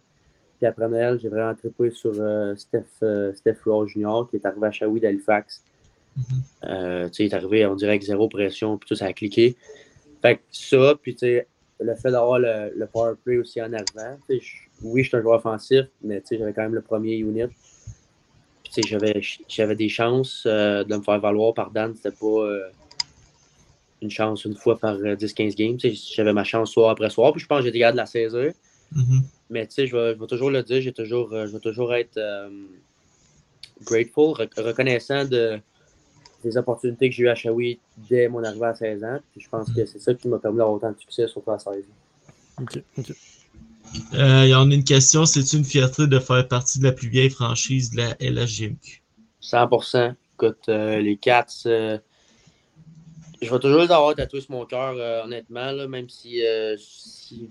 Puis 0.57 0.67
après 0.67 0.87
Noël, 0.87 1.19
j'ai 1.21 1.29
vraiment 1.29 1.53
trippé 1.55 1.89
sur 1.91 2.13
euh, 2.15 2.55
Steph, 2.55 2.85
euh, 3.01 3.33
Steph 3.33 3.57
Rowe 3.65 3.87
Jr., 3.87 4.27
qui 4.29 4.37
est 4.37 4.45
arrivé 4.45 4.67
à 4.67 4.71
Shawi 4.71 4.99
d'Halifax. 4.99 5.63
Mhm. 6.15 6.23
Euh, 6.65 7.09
il 7.17 7.25
est 7.25 7.33
arrivé, 7.33 7.65
on 7.65 7.75
dirait, 7.75 7.91
avec 7.91 8.03
zéro 8.03 8.27
pression, 8.29 8.77
puis 8.77 8.87
tout, 8.87 8.95
ça 8.95 9.05
a 9.07 9.13
cliqué. 9.13 9.55
Fait 10.21 10.37
que 10.37 10.41
ça, 10.51 10.95
puis 11.01 11.15
tu 11.15 11.19
sais, 11.19 11.47
le 11.79 11.95
fait 11.95 12.11
d'avoir 12.11 12.39
le, 12.39 12.71
le 12.75 12.85
power 12.85 13.15
play 13.23 13.37
aussi 13.37 13.61
en 13.61 13.73
avant. 13.73 14.17
oui, 14.29 15.03
je 15.03 15.07
suis 15.07 15.17
un 15.17 15.21
joueur 15.21 15.39
offensif, 15.39 15.85
mais 16.01 16.21
j'avais 16.29 16.53
quand 16.53 16.61
même 16.61 16.75
le 16.75 16.81
premier 16.81 17.15
unit. 17.15 17.43
J'avais, 18.81 19.21
j'avais 19.47 19.75
des 19.75 19.89
chances 19.89 20.43
euh, 20.45 20.83
de 20.83 20.95
me 20.95 21.01
faire 21.03 21.19
valoir 21.19 21.53
par 21.53 21.69
Dan. 21.71 21.93
C'était 21.95 22.11
pas 22.11 22.25
euh, 22.25 22.69
une 24.01 24.09
chance 24.09 24.45
une 24.45 24.55
fois 24.55 24.77
par 24.79 24.95
euh, 24.95 25.15
10-15 25.15 25.55
games. 25.55 25.77
tu 25.77 25.95
sais, 25.95 26.13
J'avais 26.15 26.33
ma 26.33 26.43
chance 26.43 26.71
soir 26.71 26.89
après 26.89 27.09
soir, 27.09 27.31
puis 27.31 27.41
je 27.41 27.47
pense 27.47 27.59
que 27.59 27.65
j'étais 27.65 27.79
capable 27.79 27.97
de 27.97 28.01
la 28.01 28.05
saisir. 28.07 28.53
Mhm. 28.95 29.21
Mais 29.49 29.67
tu 29.67 29.73
sais, 29.75 29.87
je 29.87 29.95
vais, 29.95 30.15
je 30.15 30.19
vais 30.19 30.27
toujours 30.27 30.49
le 30.49 30.63
dire, 30.63 30.81
j'ai 30.81 30.93
toujours, 30.93 31.31
euh, 31.33 31.45
je 31.47 31.51
vais 31.53 31.59
toujours 31.59 31.93
être 31.93 32.17
euh, 32.17 32.49
grateful, 33.83 34.31
rec- 34.33 34.53
reconnaissant 34.57 35.25
de, 35.25 35.59
des 36.43 36.57
opportunités 36.57 37.09
que 37.09 37.15
j'ai 37.15 37.23
eues 37.23 37.29
à 37.29 37.35
Shawi 37.35 37.79
dès 38.09 38.27
mon 38.27 38.43
arrivée 38.43 38.65
à 38.65 38.73
16 38.73 39.03
ans. 39.03 39.19
Puis 39.31 39.41
je 39.41 39.49
pense 39.49 39.71
que 39.71 39.85
c'est 39.85 39.99
ça 39.99 40.13
qui 40.13 40.27
m'a 40.27 40.39
permis 40.39 40.57
d'avoir 40.57 40.75
autant 40.75 40.91
de 40.91 40.97
succès, 40.99 41.27
surtout 41.27 41.51
à 41.51 41.59
16 41.59 41.83
ans. 41.83 42.33
Ok, 42.61 42.79
ok. 42.97 43.13
Euh, 44.13 44.45
il 44.45 44.49
y 44.49 44.55
en 44.55 44.69
a 44.71 44.73
une 44.73 44.83
question, 44.83 45.25
c'est 45.25 45.53
une 45.53 45.63
fierté 45.63 46.07
de 46.07 46.19
faire 46.19 46.47
partie 46.47 46.79
de 46.79 46.85
la 46.85 46.91
plus 46.91 47.09
vieille 47.09 47.29
franchise 47.29 47.91
de 47.91 47.97
la 47.97 48.15
LHGMQ? 48.19 49.01
100%. 49.41 50.15
Écoute, 50.35 50.69
euh, 50.69 50.99
les 50.99 51.17
Cats, 51.17 51.45
euh, 51.67 51.97
je 53.41 53.49
vais 53.49 53.59
toujours 53.59 53.81
les 53.81 53.91
avoir 53.91 54.15
tatoués 54.15 54.41
sur 54.41 54.51
mon 54.51 54.65
cœur, 54.65 54.95
euh, 54.97 55.23
honnêtement, 55.23 55.71
là, 55.71 55.87
même 55.87 56.09
si, 56.09 56.43
euh, 56.45 56.75
si 56.77 57.49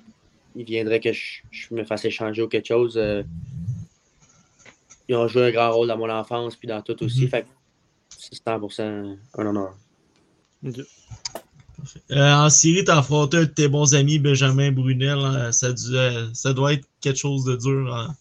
il 0.57 0.65
viendrait 0.65 1.01
que 1.01 1.13
je, 1.13 1.43
je 1.51 1.75
me 1.75 1.85
fasse 1.85 2.05
échanger 2.05 2.43
ou 2.43 2.49
quelque 2.49 2.67
chose. 2.69 2.97
euh, 2.97 3.23
ils 5.09 5.17
ont 5.17 5.29
joué 5.29 5.47
un 5.49 5.51
grand 5.51 5.73
rôle 5.73 5.89
dans 5.89 5.97
mon 5.99 6.09
enfance 6.11 6.57
puis 6.57 6.69
dans 6.69 6.81
tout 6.81 7.03
aussi. 7.03 7.23
Mhm. 7.23 7.29
Fait 7.29 7.43
que 7.43 7.49
c'est 8.19 8.35
100% 8.43 9.17
un 9.37 9.47
honneur. 9.47 9.75
ok. 10.65 10.81
Euh, 12.11 12.33
en 12.35 12.51
Syrie, 12.51 12.85
t'as 12.85 12.99
affronté 12.99 13.37
un 13.39 13.41
de 13.43 13.47
tes 13.47 13.69
bons 13.69 13.95
amis, 13.95 14.19
Benjamin 14.19 14.71
Brunel. 14.73 15.19
hein, 15.19 15.53
ça, 15.53 15.69
euh, 15.91 16.29
ça 16.33 16.53
doit 16.53 16.73
être 16.75 16.87
quelque 17.01 17.19
chose 17.19 17.45
de 17.45 17.57
dur. 17.57 17.95
hein. 17.95 18.15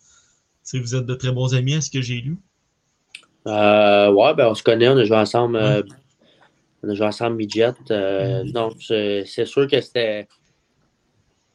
Si 0.63 0.79
vous 0.79 0.95
êtes 0.95 1.05
de 1.05 1.15
très 1.15 1.31
bons 1.31 1.53
amis, 1.53 1.73
est-ce 1.73 1.89
que 1.89 2.01
j'ai 2.01 2.21
lu? 2.21 2.37
Euh, 3.47 4.11
ouais, 4.11 4.33
ben 4.35 4.47
on 4.47 4.55
se 4.55 4.63
connaît, 4.63 4.87
on 4.87 4.97
a 4.97 5.03
joué 5.03 5.17
ensemble. 5.17 5.55
euh, 5.57 5.81
on 6.83 6.89
a 6.89 6.93
joué 6.95 7.05
ensemble 7.07 7.35
midget. 7.37 7.73
Mhm. 7.89 8.51
Non, 8.53 8.69
c'est 8.79 9.25
sûr 9.45 9.67
que 9.67 9.81
c'était. 9.81 10.27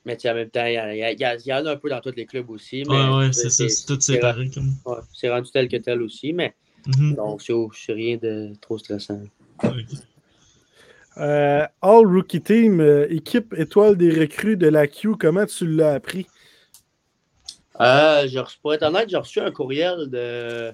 Mais 0.04 0.16
en 0.28 0.34
même 0.34 0.50
temps, 0.50 0.66
il 0.66 0.74
y, 0.74 1.52
en 1.52 1.66
a 1.66 1.70
un 1.72 1.76
peu 1.76 1.90
dans 1.90 2.00
tous 2.00 2.12
les 2.16 2.26
clubs 2.26 2.48
aussi. 2.50 2.84
Mais 2.88 3.08
Ouais, 3.08 3.16
ouais, 3.16 3.32
c'est 3.32 3.50
ça. 3.50 3.68
C'est 3.68 3.86
tout 3.86 4.00
séparé. 4.00 4.50
Ouais, 4.84 4.98
c'est 5.12 5.28
rendu 5.30 5.50
tel 5.50 5.68
que 5.68 5.76
tel 5.78 6.00
aussi, 6.02 6.32
mais 6.32 6.54
Mhm. 6.86 7.16
donc 7.16 7.42
c'est 7.42 7.92
rien 7.92 8.16
de 8.16 8.52
trop 8.60 8.78
stressant. 8.78 9.20
Euh, 11.18 11.66
All 11.80 12.06
Rookie 12.06 12.42
Team, 12.42 12.80
euh, 12.80 13.06
équipe 13.08 13.54
étoile 13.56 13.96
des 13.96 14.10
recrues 14.10 14.56
de 14.56 14.68
la 14.68 14.86
Q, 14.86 15.12
comment 15.18 15.46
tu 15.46 15.66
l'as 15.66 15.94
appris? 15.94 16.26
Euh, 17.80 18.26
j'ai 18.26 18.38
reçu, 18.38 18.58
pour 18.60 18.74
être 18.74 18.82
honnête, 18.82 19.08
j'ai 19.08 19.16
reçu 19.16 19.40
un 19.40 19.50
courriel 19.50 20.10
de 20.10 20.72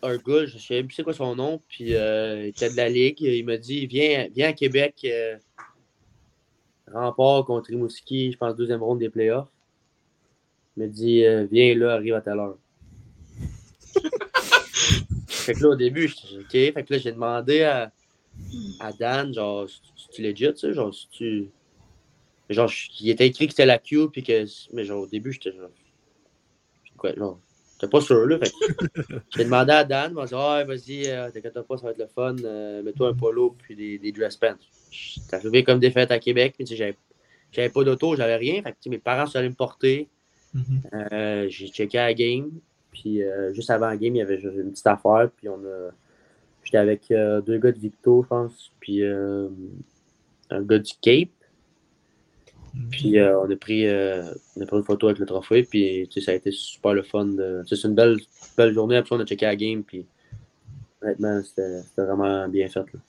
un 0.00 0.16
gars, 0.16 0.46
je 0.46 0.58
sais 0.58 0.82
plus 0.84 0.94
c'est 0.94 1.02
quoi 1.02 1.12
son 1.12 1.34
nom, 1.34 1.60
puis 1.68 1.94
euh, 1.94 2.44
il 2.44 2.48
était 2.48 2.70
de 2.70 2.76
la 2.76 2.88
Ligue. 2.88 3.20
Il 3.20 3.44
m'a 3.44 3.56
dit 3.56 3.86
Viens, 3.86 4.28
viens 4.34 4.50
à 4.50 4.52
Québec, 4.52 4.94
euh, 5.04 5.36
rempart 6.92 7.44
contre 7.44 7.70
Rimouski, 7.70 8.32
je 8.32 8.36
pense, 8.36 8.54
deuxième 8.54 8.82
ronde 8.82 9.00
des 9.00 9.10
playoffs. 9.10 9.48
Il 10.76 10.84
m'a 10.84 10.88
dit 10.88 11.24
Viens 11.50 11.74
là, 11.74 11.94
arrive 11.94 12.14
à 12.14 12.20
telle 12.20 12.38
heure. 12.38 12.58
fait 15.26 15.54
que 15.54 15.62
là, 15.62 15.68
au 15.70 15.76
début, 15.76 16.08
j'étais 16.08 16.36
OK. 16.36 16.74
Fait 16.74 16.84
que 16.84 16.94
là, 16.94 16.98
j'ai 17.00 17.12
demandé 17.12 17.62
à, 17.62 17.90
à 18.80 18.92
Dan, 18.92 19.32
genre, 19.34 19.68
si 19.68 20.08
tu 20.10 20.22
legit, 20.22 20.50
ça, 20.56 20.72
genre, 20.72 20.94
si 20.94 21.08
tu. 21.08 21.50
Genre, 22.50 22.70
il 23.00 23.10
était 23.10 23.26
écrit 23.26 23.46
que 23.46 23.52
c'était 23.52 23.66
la 23.66 23.78
Q, 23.78 24.08
puis 24.10 24.22
que. 24.22 24.44
Mais 24.72 24.84
genre, 24.84 25.02
au 25.02 25.06
début, 25.06 25.32
j'étais 25.32 25.52
genre. 25.52 25.70
Quoi, 26.96 27.14
genre. 27.14 27.38
J'étais 27.74 27.90
pas 27.90 28.00
sûr, 28.00 28.26
là. 28.26 28.38
Fait 28.38 28.52
j'ai 29.36 29.44
demandé 29.44 29.72
à 29.72 29.84
Dan, 29.84 30.10
il 30.10 30.14
m'a 30.14 30.26
dit, 30.26 30.34
ah, 30.34 30.64
vas-y, 30.64 31.06
euh, 31.06 31.30
t'inquiète 31.30 31.60
pas, 31.60 31.76
ça 31.76 31.84
va 31.84 31.90
être 31.92 31.98
le 31.98 32.06
fun. 32.08 32.34
euh, 32.42 32.82
Mets-toi 32.82 33.08
un 33.10 33.14
polo, 33.14 33.54
puis 33.62 33.76
des, 33.76 33.98
des 33.98 34.10
dress 34.10 34.36
pants. 34.36 34.56
J'étais 34.90 35.36
arrivé 35.36 35.62
comme 35.62 35.78
des 35.78 35.90
fêtes 35.92 36.10
à 36.10 36.18
Québec, 36.18 36.54
puis 36.56 36.64
tu 36.64 36.70
sais, 36.70 36.76
j'avais, 36.76 36.96
j'avais 37.52 37.68
pas 37.68 37.84
d'auto, 37.84 38.16
j'avais 38.16 38.34
rien. 38.36 38.62
Fait 38.62 38.72
que, 38.72 38.76
tu 38.76 38.84
sais, 38.84 38.90
mes 38.90 38.98
parents 38.98 39.26
sont 39.26 39.38
allés 39.38 39.48
me 39.48 39.54
porter. 39.54 40.08
Mhm. 40.54 40.82
Euh, 41.12 41.46
j'ai 41.48 41.68
checké 41.68 41.98
la 41.98 42.14
game. 42.14 42.50
Puis 42.90 43.22
euh, 43.22 43.52
juste 43.52 43.70
avant 43.70 43.86
la 43.86 43.96
game, 43.96 44.16
il 44.16 44.18
y 44.18 44.22
avait 44.22 44.40
une 44.40 44.72
petite 44.72 44.86
affaire. 44.86 45.30
Puis 45.36 45.48
on 45.48 45.62
a. 45.64 45.90
J'étais 46.68 46.76
avec 46.76 47.10
euh, 47.10 47.40
deux 47.40 47.56
gars 47.56 47.72
de 47.72 47.78
Victo, 47.78 48.24
je 48.24 48.28
pense. 48.28 48.72
Puis 48.78 49.02
euh, 49.02 49.48
un 50.50 50.60
gars 50.60 50.78
du 50.78 50.92
Cape. 51.00 51.30
Puis 52.90 53.18
euh, 53.18 53.40
on, 53.40 53.50
a 53.50 53.56
pris, 53.56 53.86
on 53.88 54.60
a 54.60 54.66
pris 54.66 54.76
une 54.76 54.84
photo 54.84 55.06
avec 55.06 55.18
le 55.18 55.24
trophée. 55.24 55.62
Puis 55.62 56.06
ça 56.22 56.32
a 56.32 56.34
été 56.34 56.50
super 56.50 56.92
le 56.92 57.02
fun. 57.02 57.24
De... 57.24 57.62
C'est 57.66 57.84
une 57.84 57.94
belle, 57.94 58.18
belle 58.58 58.74
journée. 58.74 58.98
Après, 58.98 59.16
on 59.16 59.20
a 59.20 59.24
checké 59.24 59.46
la 59.46 59.56
game. 59.56 59.82
Puis 59.82 60.04
Honnêtement, 61.00 61.40
c'était 61.42 61.80
vraiment 61.96 62.46
bien 62.48 62.68
fait. 62.68 62.80
là. 62.80 63.00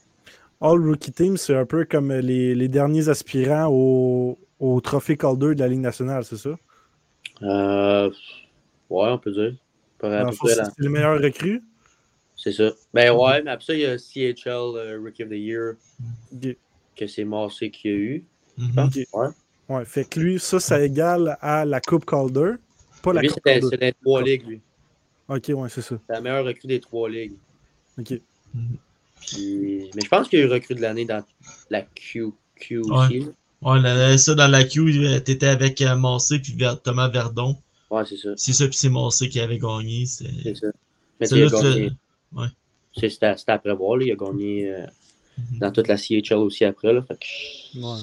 All 0.61 0.79
Rookie 0.79 1.11
Team, 1.11 1.35
c'est 1.35 1.55
un 1.55 1.65
peu 1.65 1.83
comme 1.83 2.13
les, 2.13 2.55
les 2.55 2.67
derniers 2.69 3.09
aspirants 3.09 3.67
au, 3.69 4.37
au 4.61 4.79
trophée 4.79 5.17
Calder 5.17 5.53
de 5.53 5.59
la 5.59 5.67
Ligue 5.67 5.81
nationale, 5.81 6.23
c'est 6.23 6.37
ça? 6.37 6.57
Euh, 7.41 8.09
ouais, 8.89 9.09
on 9.09 9.17
peut 9.17 9.31
dire. 9.31 9.53
Dans 10.01 10.27
le 10.27 10.31
fond, 10.31 10.47
près, 10.47 11.61
c'est 12.41 12.51
ça. 12.53 12.71
Ben 12.93 13.11
ouais, 13.11 13.41
mais 13.43 13.51
après 13.51 13.65
ça, 13.65 13.73
il 13.73 13.81
y 13.81 13.85
a 13.85 13.97
CHL 13.97 14.47
euh, 14.47 14.99
Rookie 15.03 15.23
of 15.23 15.29
the 15.29 15.33
Year 15.33 15.73
Ok. 16.33 16.55
que 16.95 17.07
c'est 17.07 17.23
Massé 17.25 17.69
qui 17.69 17.87
a 17.89 17.91
eu. 17.91 18.23
Mhm. 18.57 18.67
je 18.69 18.73
pense. 18.75 18.95
Ok. 18.97 19.07
Ouais. 19.13 19.27
Ouais, 19.75 19.85
fait 19.85 20.05
que 20.09 20.19
lui, 20.19 20.39
ça, 20.39 20.59
ça 20.59 20.81
égale 20.81 21.37
à 21.41 21.63
la 21.65 21.79
Coupe 21.81 22.05
Calder. 22.05 22.53
Pas 23.03 23.13
la 23.13 23.21
Lui, 23.21 23.27
Coupe 23.29 23.37
c'était 23.45 23.59
Calder. 23.59 23.67
c'est 23.71 23.77
dans 23.79 23.85
les 23.85 23.93
trois 23.93 24.21
ligues, 24.23 24.47
lui. 24.47 24.61
Ok, 25.27 25.43
ouais, 25.49 25.69
c'est 25.69 25.81
ça. 25.81 25.95
C'est 26.07 26.13
la 26.13 26.21
meilleure 26.21 26.43
recrue 26.45 26.67
des 26.67 26.79
trois 26.79 27.07
ligues. 27.09 27.33
Ok. 27.99 28.19
Puis... 29.21 29.89
Mais 29.95 30.01
je 30.03 30.07
pense 30.09 30.27
qu'il 30.27 30.39
y 30.39 30.41
a 30.41 30.45
eu 30.45 30.49
recrue 30.49 30.75
de 30.75 30.81
l'année 30.81 31.05
dans 31.05 31.23
la 31.69 31.81
QQ 31.83 32.33
Ouais. 32.69 32.79
aussi. 32.91 33.19
là. 33.19 33.25
Ouais, 33.61 33.79
là, 33.81 34.17
ça 34.17 34.35
dans 34.35 34.47
la 34.47 34.59
euh, 34.61 35.19
t'étais 35.19 35.45
avec 35.47 35.81
euh, 35.81 35.95
Massé 35.95 36.39
puis 36.39 36.53
Ver- 36.53 36.81
Thomas 36.81 37.09
Verdon. 37.09 37.57
Ouais, 37.91 38.03
c'est 38.07 38.17
ça. 38.17 38.29
C'est 38.37 38.53
ça, 38.53 38.65
puis 38.67 38.77
c'est 38.77 38.89
Massé 38.89 39.27
qui 39.29 39.39
avait 39.39 39.57
gagné. 39.59 40.05
C'est 40.05 40.25
C'est 40.43 40.55
ça. 40.55 40.67
Mais 41.19 41.25
C'est 41.27 41.89
tu 42.31 42.37
ouais. 42.37 42.47
C'est- 42.95 43.09
C'était 43.09 43.37
c'était 43.37 43.51
après 43.51 43.73
voir, 43.75 43.97
là. 43.97 44.05
Il 44.05 44.11
a 44.11 44.15
gagné 44.15 44.69
euh, 44.69 44.85
Mhm. 45.37 45.59
dans 45.59 45.71
toute 45.71 45.87
la 45.87 45.95
CHL 45.97 46.33
aussi 46.39 46.65
après. 46.65 46.91
Là. 46.91 47.01
Fait 47.01 47.17
que... 47.17 47.79
Ouais. 47.79 48.01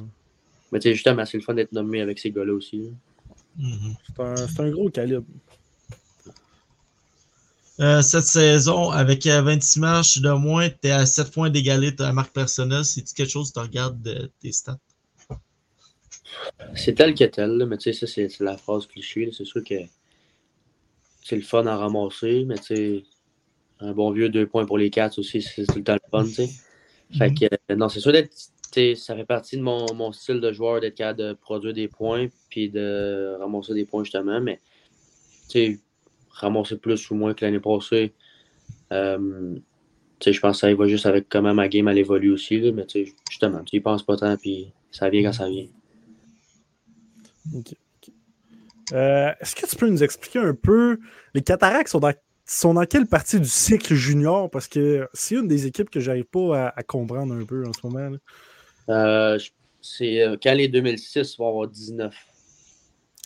Mais 0.72 0.78
tu 0.80 0.88
sais, 0.88 0.94
justement, 0.94 1.24
c'est 1.26 1.36
le 1.36 1.42
fun 1.42 1.52
d'être 1.54 1.72
nommé 1.72 2.00
avec 2.00 2.18
ces 2.18 2.30
gars-là 2.30 2.52
aussi. 2.54 2.78
là. 2.78 2.90
Mhm. 3.58 3.94
C'est 4.06 4.22
un, 4.22 4.36
c'est 4.36 4.60
un 4.60 4.70
gros 4.70 4.88
calibre. 4.90 5.26
Euh, 7.78 8.00
cette 8.00 8.24
saison, 8.24 8.90
avec 8.90 9.26
euh, 9.26 9.42
26 9.42 9.80
matchs 9.80 10.18
de 10.18 10.30
moins, 10.30 10.70
t'es 10.70 10.90
à 10.92 11.04
7 11.04 11.30
points 11.30 11.50
d'égaler 11.50 11.94
ta 11.94 12.10
marque 12.10 12.32
personnelle. 12.32 12.86
C'est-tu 12.86 13.12
quelque 13.12 13.28
chose 13.30 13.50
que 13.50 13.60
tu 13.60 13.66
regardes 13.66 14.00
de 14.00 14.30
tes 14.40 14.50
stats? 14.52 14.78
C'est 16.74 16.94
tel 16.94 17.14
que 17.14 17.24
tel, 17.24 17.50
là, 17.50 17.66
mais 17.66 17.76
tu 17.76 17.92
sais, 17.92 17.98
ça, 17.98 18.06
c'est 18.06 18.30
c'est 18.30 18.44
la 18.44 18.56
phrase 18.56 18.86
cliché. 18.86 19.30
C'est 19.36 19.44
sûr 19.44 19.62
que 19.62 19.74
c'est 21.22 21.36
le 21.36 21.42
fun 21.42 21.66
à 21.66 21.76
ramasser, 21.76 22.44
mais 22.46 22.56
tu 22.56 22.74
sais, 22.76 23.04
un 23.80 23.92
bon 23.92 24.10
vieux 24.10 24.28
deux 24.28 24.46
points 24.46 24.64
pour 24.66 24.78
les 24.78 24.90
Cats 24.90 25.10
aussi, 25.18 25.42
c'est 25.42 25.66
tout 25.66 25.76
le 25.78 25.84
temps 25.84 25.94
le 25.94 26.10
fun, 26.10 26.24
tu 26.24 26.30
sais. 26.32 26.48
Fait 27.16 27.32
que, 27.32 27.44
euh, 27.70 27.76
non, 27.76 27.88
c'est 27.88 28.00
sûr 28.00 28.12
d'être. 28.12 28.30
tu 28.30 28.46
sais, 28.72 28.94
Ça 28.94 29.14
fait 29.14 29.24
partie 29.24 29.56
de 29.56 29.62
mon, 29.62 29.86
mon 29.94 30.12
style 30.12 30.40
de 30.40 30.50
joueur 30.52 30.80
d'être 30.80 30.94
capable 30.96 31.18
de 31.20 31.32
produire 31.34 31.72
des 31.74 31.88
points 31.88 32.26
puis 32.50 32.68
de 32.70 33.36
ramasser 33.38 33.74
des 33.74 33.84
points 33.84 34.02
justement, 34.04 34.40
mais 34.40 34.60
tu 35.48 35.58
sais, 35.74 35.80
ramasser 36.30 36.76
plus 36.76 37.10
ou 37.10 37.14
moins 37.14 37.32
que 37.34 37.44
l'année 37.44 37.60
passée. 37.60 38.12
euh, 38.92 39.54
tu 40.18 40.24
sais, 40.24 40.32
je 40.32 40.40
pense 40.40 40.60
que 40.60 40.66
ça 40.66 40.74
va 40.74 40.88
juste 40.88 41.04
avec 41.06 41.28
comment 41.28 41.52
ma 41.52 41.68
game 41.68 41.88
elle 41.88 41.98
évolue 41.98 42.30
aussi, 42.32 42.58
là, 42.58 42.72
mais 42.72 42.86
tu 42.86 43.04
sais, 43.06 43.14
justement, 43.30 43.62
tu 43.64 43.76
y 43.76 43.80
penses 43.80 44.02
pas 44.02 44.16
tant 44.16 44.36
puis 44.36 44.72
ça 44.90 45.10
vient 45.10 45.22
quand 45.24 45.32
ça 45.34 45.48
vient. 45.48 45.66
Euh, 48.92 49.30
Est-ce 49.40 49.54
que 49.54 49.66
tu 49.66 49.76
peux 49.76 49.88
nous 49.88 50.02
expliquer 50.02 50.38
un 50.38 50.54
peu 50.54 50.98
les 51.34 51.42
cataractes 51.42 51.90
sont 51.90 52.00
dans, 52.00 52.12
sont 52.46 52.74
dans 52.74 52.84
quelle 52.86 53.06
partie 53.06 53.40
du 53.40 53.48
cycle 53.48 53.94
junior? 53.94 54.50
Parce 54.50 54.68
que 54.68 55.08
c'est 55.12 55.34
une 55.34 55.48
des 55.48 55.66
équipes 55.66 55.90
que 55.90 56.00
j'arrive 56.00 56.24
pas 56.24 56.66
à, 56.68 56.78
à 56.78 56.82
comprendre 56.82 57.34
un 57.34 57.44
peu 57.44 57.66
en 57.66 57.72
ce 57.72 57.80
moment. 57.86 58.16
Euh, 58.88 59.38
c'est 59.80 60.22
euh, 60.22 60.36
quand 60.40 60.54
les 60.54 60.68
2006 60.68 61.38
vont 61.38 61.48
avoir 61.48 61.68
19. 61.68 62.14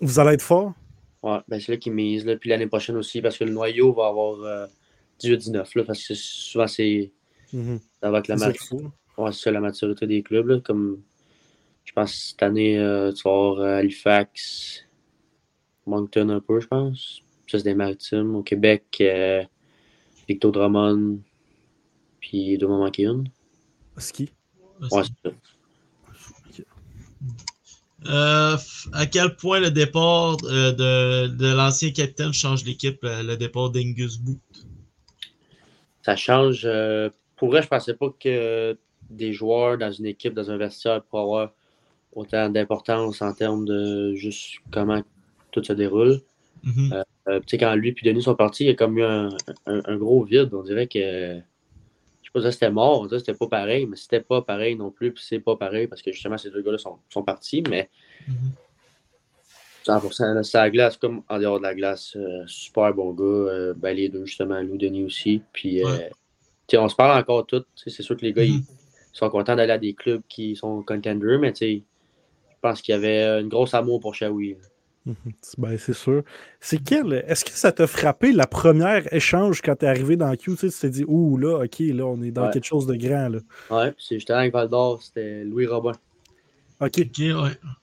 Vous 0.01 0.19
allez 0.19 0.35
être 0.35 0.43
fort? 0.43 0.73
Ouais, 1.23 1.39
ben 1.49 1.61
c'est 1.61 1.73
là 1.73 1.79
qu'ils 1.79 1.93
misent. 1.93 2.25
Là. 2.25 2.37
Puis 2.37 2.49
l'année 2.49 2.67
prochaine 2.67 2.97
aussi, 2.97 3.21
parce 3.21 3.37
que 3.37 3.45
le 3.45 3.53
noyau 3.53 3.93
va 3.93 4.07
avoir 4.07 4.41
euh, 4.41 4.67
18-19. 5.23 5.77
là, 5.77 5.85
Parce 5.85 6.07
que 6.07 6.15
souvent, 6.15 6.67
c'est 6.67 7.13
ça 8.01 8.11
va 8.11 8.19
avec 8.19 8.29
la, 8.29 8.37
mat- 8.37 8.57
faut. 8.57 8.81
ouais, 9.19 9.33
ça, 9.33 9.51
la 9.51 9.61
maturité 9.61 10.07
des 10.07 10.23
clubs. 10.23 10.47
Là, 10.47 10.61
comme 10.61 11.03
je 11.85 11.93
pense 11.93 12.15
cette 12.31 12.43
année, 12.43 12.79
euh, 12.79 13.13
tu 13.13 13.23
vas 13.25 13.31
avoir 13.31 13.59
euh, 13.61 13.77
Halifax, 13.79 14.87
Moncton 15.87 16.31
un 16.31 16.41
peu, 16.41 16.61
je 16.61 16.67
pense. 16.69 17.23
Des 17.59 17.75
maritimes. 17.75 18.37
Au 18.37 18.43
Québec, 18.43 18.85
euh, 19.01 19.43
Victor 20.29 20.53
Drummond, 20.53 21.19
puis 22.21 22.59
m'en 22.59 22.79
manquer 22.79 23.05
une. 23.05 23.29
Ski. 23.97 24.31
Ouais, 24.91 25.03
c'est 25.03 25.31
ça. 25.31 26.65
Euh, 28.07 28.57
à 28.95 29.05
quel 29.07 29.37
point 29.37 29.61
le 29.61 29.71
départ 29.71 30.39
euh, 30.45 30.73
de, 30.73 31.29
de 31.35 31.55
l'ancien 31.55 31.91
capitaine 31.91 32.33
change 32.33 32.65
l'équipe, 32.65 33.05
euh, 33.05 33.23
le 33.23 33.37
départ 33.37 33.69
d'Angus 33.71 34.19
Booth? 34.19 34.39
ça 36.03 36.17
change. 36.17 36.63
euh, 36.65 37.11
pour 37.37 37.49
vrai, 37.49 37.63
je 37.63 37.69
pensais 37.69 37.95
pas 37.95 38.09
que 38.19 38.77
des 39.09 39.33
joueurs 39.33 39.77
dans 39.77 39.91
une 39.91 40.07
équipe, 40.07 40.35
dans 40.35 40.51
un 40.51 40.57
vestiaire, 40.57 41.03
pourraient 41.03 41.23
avoir 41.23 41.53
autant 42.13 42.49
d'importance 42.49 43.23
en 43.23 43.33
termes 43.33 43.65
de 43.65 44.15
juste 44.15 44.57
comment 44.71 45.03
tout 45.51 45.63
se 45.63 45.73
déroule. 45.73 46.21
Mhm. 46.63 47.05
Euh, 47.29 47.41
quand 47.59 47.75
lui 47.75 47.91
et 47.91 48.05
Denis 48.05 48.23
sont 48.23 48.35
partis, 48.35 48.65
il 48.65 48.67
y 48.69 48.71
a 48.71 48.75
comme 48.75 48.99
eu 48.99 49.05
un, 49.05 49.29
un- 49.67 49.83
un 49.85 49.97
gros 49.97 50.23
vide. 50.25 50.53
On 50.55 50.63
dirait 50.63 50.87
que. 50.87 50.99
Je 52.23 52.29
sais 52.29 52.33
pas 52.33 52.43
si 52.43 52.53
c'était 52.53 52.71
mort, 52.71 53.09
c'était 53.11 53.35
pas 53.35 53.49
pareil, 53.49 53.87
mais 53.87 53.97
c'était 53.97 54.21
pas 54.21 54.41
pareil 54.43 54.77
non 54.77 54.91
plus, 54.91 55.13
puis 55.13 55.25
c'est 55.27 55.41
pas 55.41 55.57
pareil 55.57 55.87
parce 55.89 56.01
que 56.01 56.13
justement 56.13 56.39
ces 56.39 56.51
deux 56.51 56.63
gars-là 56.63 56.79
sont, 56.79 56.99
sont 57.09 57.25
partis, 57.25 57.63
mais 57.69 57.91
Mhm. 58.29 58.53
100% 59.85 60.35
là, 60.35 60.43
c'est 60.43 60.59
à 60.59 60.63
la 60.63 60.71
glace 60.71 60.97
comme 60.97 61.23
en 61.29 61.39
dehors 61.39 61.59
de 61.59 61.65
la 61.65 61.75
glace. 61.75 62.15
euh, 62.17 62.45
super 62.47 62.93
bon 62.95 63.13
gars. 63.13 63.25
euh, 63.25 63.75
ben, 63.77 63.97
les 63.97 64.09
deux, 64.09 64.27
justement, 64.27 64.61
Lou 64.61 64.77
Denis 64.77 65.05
aussi. 65.05 65.43
Puis, 65.53 65.83
Ouais. 65.85 66.11
on 66.75 66.89
se 66.89 66.95
parle 66.95 67.19
encore 67.19 67.47
tous. 67.47 67.65
C'est 67.75 67.91
sûr 68.03 68.17
que 68.17 68.23
les 68.25 68.33
gars, 68.33 68.45
Mhm. 68.45 68.61
ils 68.63 68.65
sont 69.13 69.29
contents 69.31 69.57
d'aller 69.57 69.73
à 69.73 69.79
des 69.79 69.95
clubs 69.95 70.23
qui 70.29 70.55
sont 70.55 70.83
contenders, 70.83 71.39
mais 71.41 71.53
je 71.59 71.81
pense 72.61 72.81
qu'il 72.83 72.93
y 72.93 72.97
avait 72.97 73.41
une 73.41 73.49
grosse 73.49 73.75
amour 73.75 73.99
pour 74.01 74.15
Shawi. 74.15 74.55
Mhm. 74.55 74.61
Ben, 75.59 75.79
c'est 75.79 75.95
sûr. 75.95 76.23
C'est 76.61 76.79
quel. 76.83 77.13
Est-ce 77.27 77.45
que 77.45 77.51
ça 77.53 77.73
t'a 77.73 77.87
frappé 77.87 78.33
la 78.33 78.47
première 78.47 79.13
échange 79.13 79.63
quand 79.63 79.75
t'es 79.77 79.87
arrivé 79.87 80.17
dans 80.17 80.35
Q? 80.37 80.57
Tu 80.57 80.69
t'es 80.71 80.91
dit, 80.91 81.05
ouh, 81.07 81.37
là, 81.39 81.65
ok, 81.65 81.79
là, 81.81 82.07
on 82.07 82.21
est 82.23 82.31
dans 82.31 82.47
Ouais. 82.47 82.51
quelque 82.53 82.67
chose 82.67 82.87
de 82.87 82.95
grand, 82.97 83.29
là? 83.29 83.39
Ouais, 83.71 83.93
puis 83.93 84.05
c'est 84.07 84.17
justement 84.17 84.39
avec 84.39 84.53
Val 84.53 84.69
d'Or, 84.69 85.03
c'était 85.03 85.45
Louis 85.45 85.67
Robin. 85.67 85.93
Ok. 86.81 86.99
Ok, 86.99 87.19
ouais. 87.19 87.35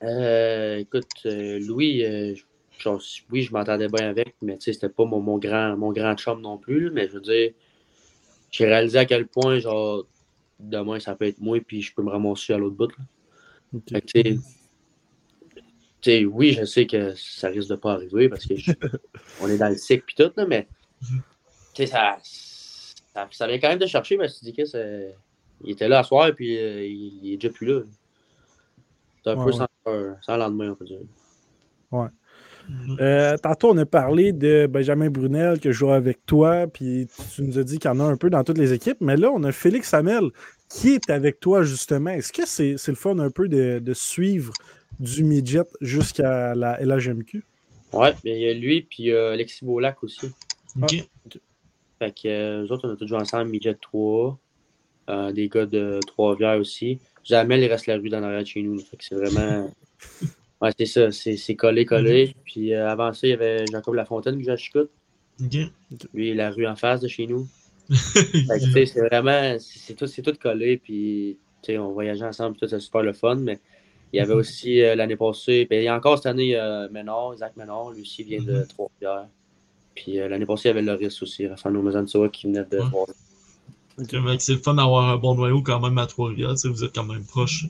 Euh, 0.03 0.77
écoute, 0.77 1.07
euh, 1.25 1.59
Louis, 1.59 2.03
euh, 2.05 2.35
genre, 2.77 3.01
oui, 3.31 3.41
je 3.43 3.51
m'entendais 3.51 3.87
bien 3.89 4.09
avec, 4.09 4.35
mais 4.41 4.57
tu 4.57 4.65
sais, 4.65 4.73
c'était 4.73 4.89
pas 4.89 5.05
mon, 5.05 5.19
mon 5.19 5.37
grand, 5.37 5.75
mon 5.77 5.91
grand 5.91 6.15
chum 6.15 6.41
non 6.41 6.57
plus. 6.57 6.91
mais 6.91 7.07
je 7.07 7.13
veux 7.13 7.21
dire, 7.21 7.51
j'ai 8.51 8.65
réalisé 8.65 8.97
à 8.99 9.05
quel 9.05 9.27
point, 9.27 9.59
genre, 9.59 10.05
demain, 10.59 10.99
ça 10.99 11.15
peut 11.15 11.25
être 11.25 11.39
moi, 11.39 11.59
puis 11.65 11.81
je 11.81 11.93
peux 11.93 12.01
me 12.03 12.09
ramasser 12.09 12.53
à 12.53 12.57
l'autre 12.57 12.75
bout. 12.75 12.89
là. 12.97 13.03
ok. 13.75 13.83
Fait 13.91 14.01
que, 14.01 14.39
tu 16.01 16.09
tu 16.19 16.25
oui, 16.25 16.53
je 16.53 16.65
sais 16.65 16.85
que 16.85 17.13
ça 17.15 17.49
risque 17.49 17.69
de 17.69 17.75
pas 17.75 17.93
arriver 17.93 18.29
parce 18.29 18.45
que 18.45 18.55
je- 18.55 18.71
on 19.41 19.49
est 19.49 19.57
dans 19.57 19.69
le 19.69 19.75
cycle 19.77 20.03
puis 20.05 20.15
tout, 20.15 20.31
là, 20.35 20.45
mais 20.47 20.67
Mhm. 21.01 21.21
tu 21.73 21.83
sais, 21.83 21.85
ça, 21.87 22.17
ça, 22.23 23.27
ça 23.31 23.47
vient 23.47 23.59
quand 23.59 23.69
même 23.69 23.79
de 23.79 23.85
chercher, 23.85 24.17
mais 24.17 24.27
je 24.27 24.33
me 24.33 24.35
suis 24.37 24.45
dit 24.45 24.53
que 24.53 24.65
c'est- 24.65 25.15
il 25.63 25.71
était 25.71 25.87
là 25.87 25.99
à 25.99 26.03
soir 26.03 26.31
puis 26.35 26.57
euh, 26.57 26.85
il, 26.85 27.19
il 27.23 27.33
est 27.33 27.37
déjà 27.37 27.53
plus 27.53 27.67
là. 27.67 27.81
C'est 29.23 29.31
un 29.31 29.37
Ouais, 29.37 29.43
peu 29.45 29.51
ouais. 29.51 29.57
sans, 29.57 29.67
euh, 29.87 30.13
sans 30.21 30.37
lendemain, 30.37 30.71
on 30.71 30.75
peut 30.75 30.85
dire. 30.85 30.99
Mhm. 32.69 32.97
Euh, 32.99 33.37
tantôt, 33.37 33.71
on 33.71 33.77
a 33.77 33.85
parlé 33.85 34.33
de 34.33 34.67
Benjamin 34.67 35.09
Brunel 35.09 35.57
je 35.63 35.71
joue 35.71 35.91
avec 35.91 36.25
toi, 36.25 36.67
puis 36.67 37.07
tu 37.33 37.41
nous 37.43 37.57
as 37.57 37.63
dit 37.63 37.79
qu'il 37.79 37.89
y 37.89 37.93
en 37.93 37.99
a 37.99 38.03
un 38.03 38.17
peu 38.17 38.29
dans 38.29 38.43
toutes 38.43 38.57
les 38.57 38.73
équipes, 38.73 38.97
mais 38.99 39.15
là, 39.15 39.31
on 39.33 39.41
a 39.43 39.51
Félix 39.53 39.93
Hamel 39.93 40.31
qui 40.69 40.89
est 40.95 41.09
avec 41.09 41.39
toi, 41.39 41.63
justement. 41.63 42.09
Est-ce 42.09 42.33
que 42.33 42.45
c'est 42.45 42.75
c'est 42.77 42.91
le 42.91 42.97
fun 42.97 43.19
un 43.19 43.29
peu 43.29 43.47
de, 43.47 43.79
de 43.79 43.93
suivre 43.93 44.51
du 44.99 45.23
midget 45.23 45.67
jusqu'à 45.81 46.55
la 46.55 46.79
LHMQ? 46.83 47.43
Ouais, 47.93 48.13
mais 48.23 48.39
il 48.39 48.41
y 48.41 48.49
a 48.49 48.53
lui 48.53 48.81
puis 48.81 49.03
il 49.03 49.05
y 49.07 49.15
a 49.15 49.31
Alexis 49.31 49.63
Beaulac 49.63 50.03
aussi. 50.03 50.27
Ok. 50.81 51.07
Fait 51.99 52.11
que 52.11 52.27
euh, 52.27 52.61
nous 52.61 52.71
autres, 52.71 52.87
on 52.87 52.93
a 52.93 52.95
tous 52.95 53.07
joué 53.07 53.17
ensemble, 53.17 53.49
Midget 53.49 53.75
3, 53.81 54.37
euh, 55.09 55.31
des 55.31 55.49
gars 55.49 55.65
de 55.65 55.99
Trois-Rivières 56.05 56.59
aussi. 56.59 56.99
Jamais 57.23 57.59
il 57.59 57.67
reste 57.67 57.87
la 57.87 57.95
rue 57.95 58.09
dans 58.09 58.19
l'arrière 58.19 58.41
de 58.41 58.47
chez 58.47 58.61
nous. 58.61 58.79
Fait 58.79 58.97
que 58.97 59.03
c'est 59.03 59.15
vraiment. 59.15 59.71
Ouais, 60.59 60.71
c'est 60.75 60.87
ça, 60.87 61.11
c'est 61.11 61.37
c'est 61.37 61.55
collé, 61.55 61.85
collé. 61.85 62.35
Puis 62.43 62.73
euh, 62.73 62.89
avant 62.89 63.13
ça, 63.13 63.27
il 63.27 63.29
y 63.29 63.33
avait 63.33 63.63
Jacob 63.71 63.93
Lafontaine 63.93 64.41
à 64.49 64.57
Chicoute. 64.57 64.89
Ok. 65.39 65.55
Lui, 66.15 66.33
la 66.33 66.49
rue 66.49 66.65
en 66.65 66.75
face 66.75 66.99
de 66.99 67.07
chez 67.07 67.27
nous. 67.27 67.47
Fait 67.89 68.73
que, 68.73 68.85
c'est 68.87 69.01
vraiment. 69.01 69.55
C'est 69.59 69.93
tout, 69.93 70.07
c'est 70.07 70.23
tout 70.23 70.33
collé. 70.41 70.77
Puis, 70.77 71.37
tu 71.61 71.73
sais, 71.73 71.77
on 71.77 71.91
voyageait 71.91 72.25
ensemble. 72.25 72.53
Puis 72.53 72.61
tout, 72.61 72.67
c'est 72.69 72.79
super 72.79 73.03
le 73.03 73.13
fun. 73.13 73.35
Mais 73.35 73.59
il 74.13 74.17
y 74.17 74.19
avait 74.19 74.33
aussi 74.33 74.81
euh, 74.81 74.95
l'année 74.95 75.15
passée. 75.17 75.65
Puis 75.69 75.79
il 75.79 75.83
y 75.83 75.87
a 75.87 75.95
encore 75.95 76.17
cette 76.17 76.27
année, 76.27 76.55
euh, 76.55 76.87
Ménard, 76.89 77.33
Isaac 77.35 77.55
Ménard. 77.57 77.91
Lui 77.91 78.01
aussi 78.01 78.23
vient 78.23 78.41
de 78.41 78.53
Mhm. 78.59 78.67
Trois-Rivières. 78.67 79.27
Puis 79.95 80.19
euh, 80.19 80.27
l'année 80.29 80.45
passée, 80.45 80.63
il 80.65 80.67
y 80.67 80.71
avait 80.71 80.81
Loris 80.81 81.21
aussi, 81.21 81.47
Rafael 81.47 81.73
Mazansoa 81.73 82.29
qui 82.29 82.47
venait 82.47 82.63
de 82.65 82.77
Ouais. 82.79 82.85
Trois-Rivières. 82.89 83.23
Ok, 83.99 84.13
mec, 84.13 84.41
c'est 84.41 84.53
le 84.53 84.59
fun 84.59 84.75
d'avoir 84.75 85.09
un 85.09 85.17
bon 85.17 85.33
noyau 85.35 85.61
quand 85.63 85.79
même 85.79 85.97
à 85.97 86.05
Trois-Rivières. 86.05 86.53
Vous 86.65 86.83
êtes 86.83 86.93
quand 86.93 87.03
même 87.03 87.25
proches. 87.25 87.65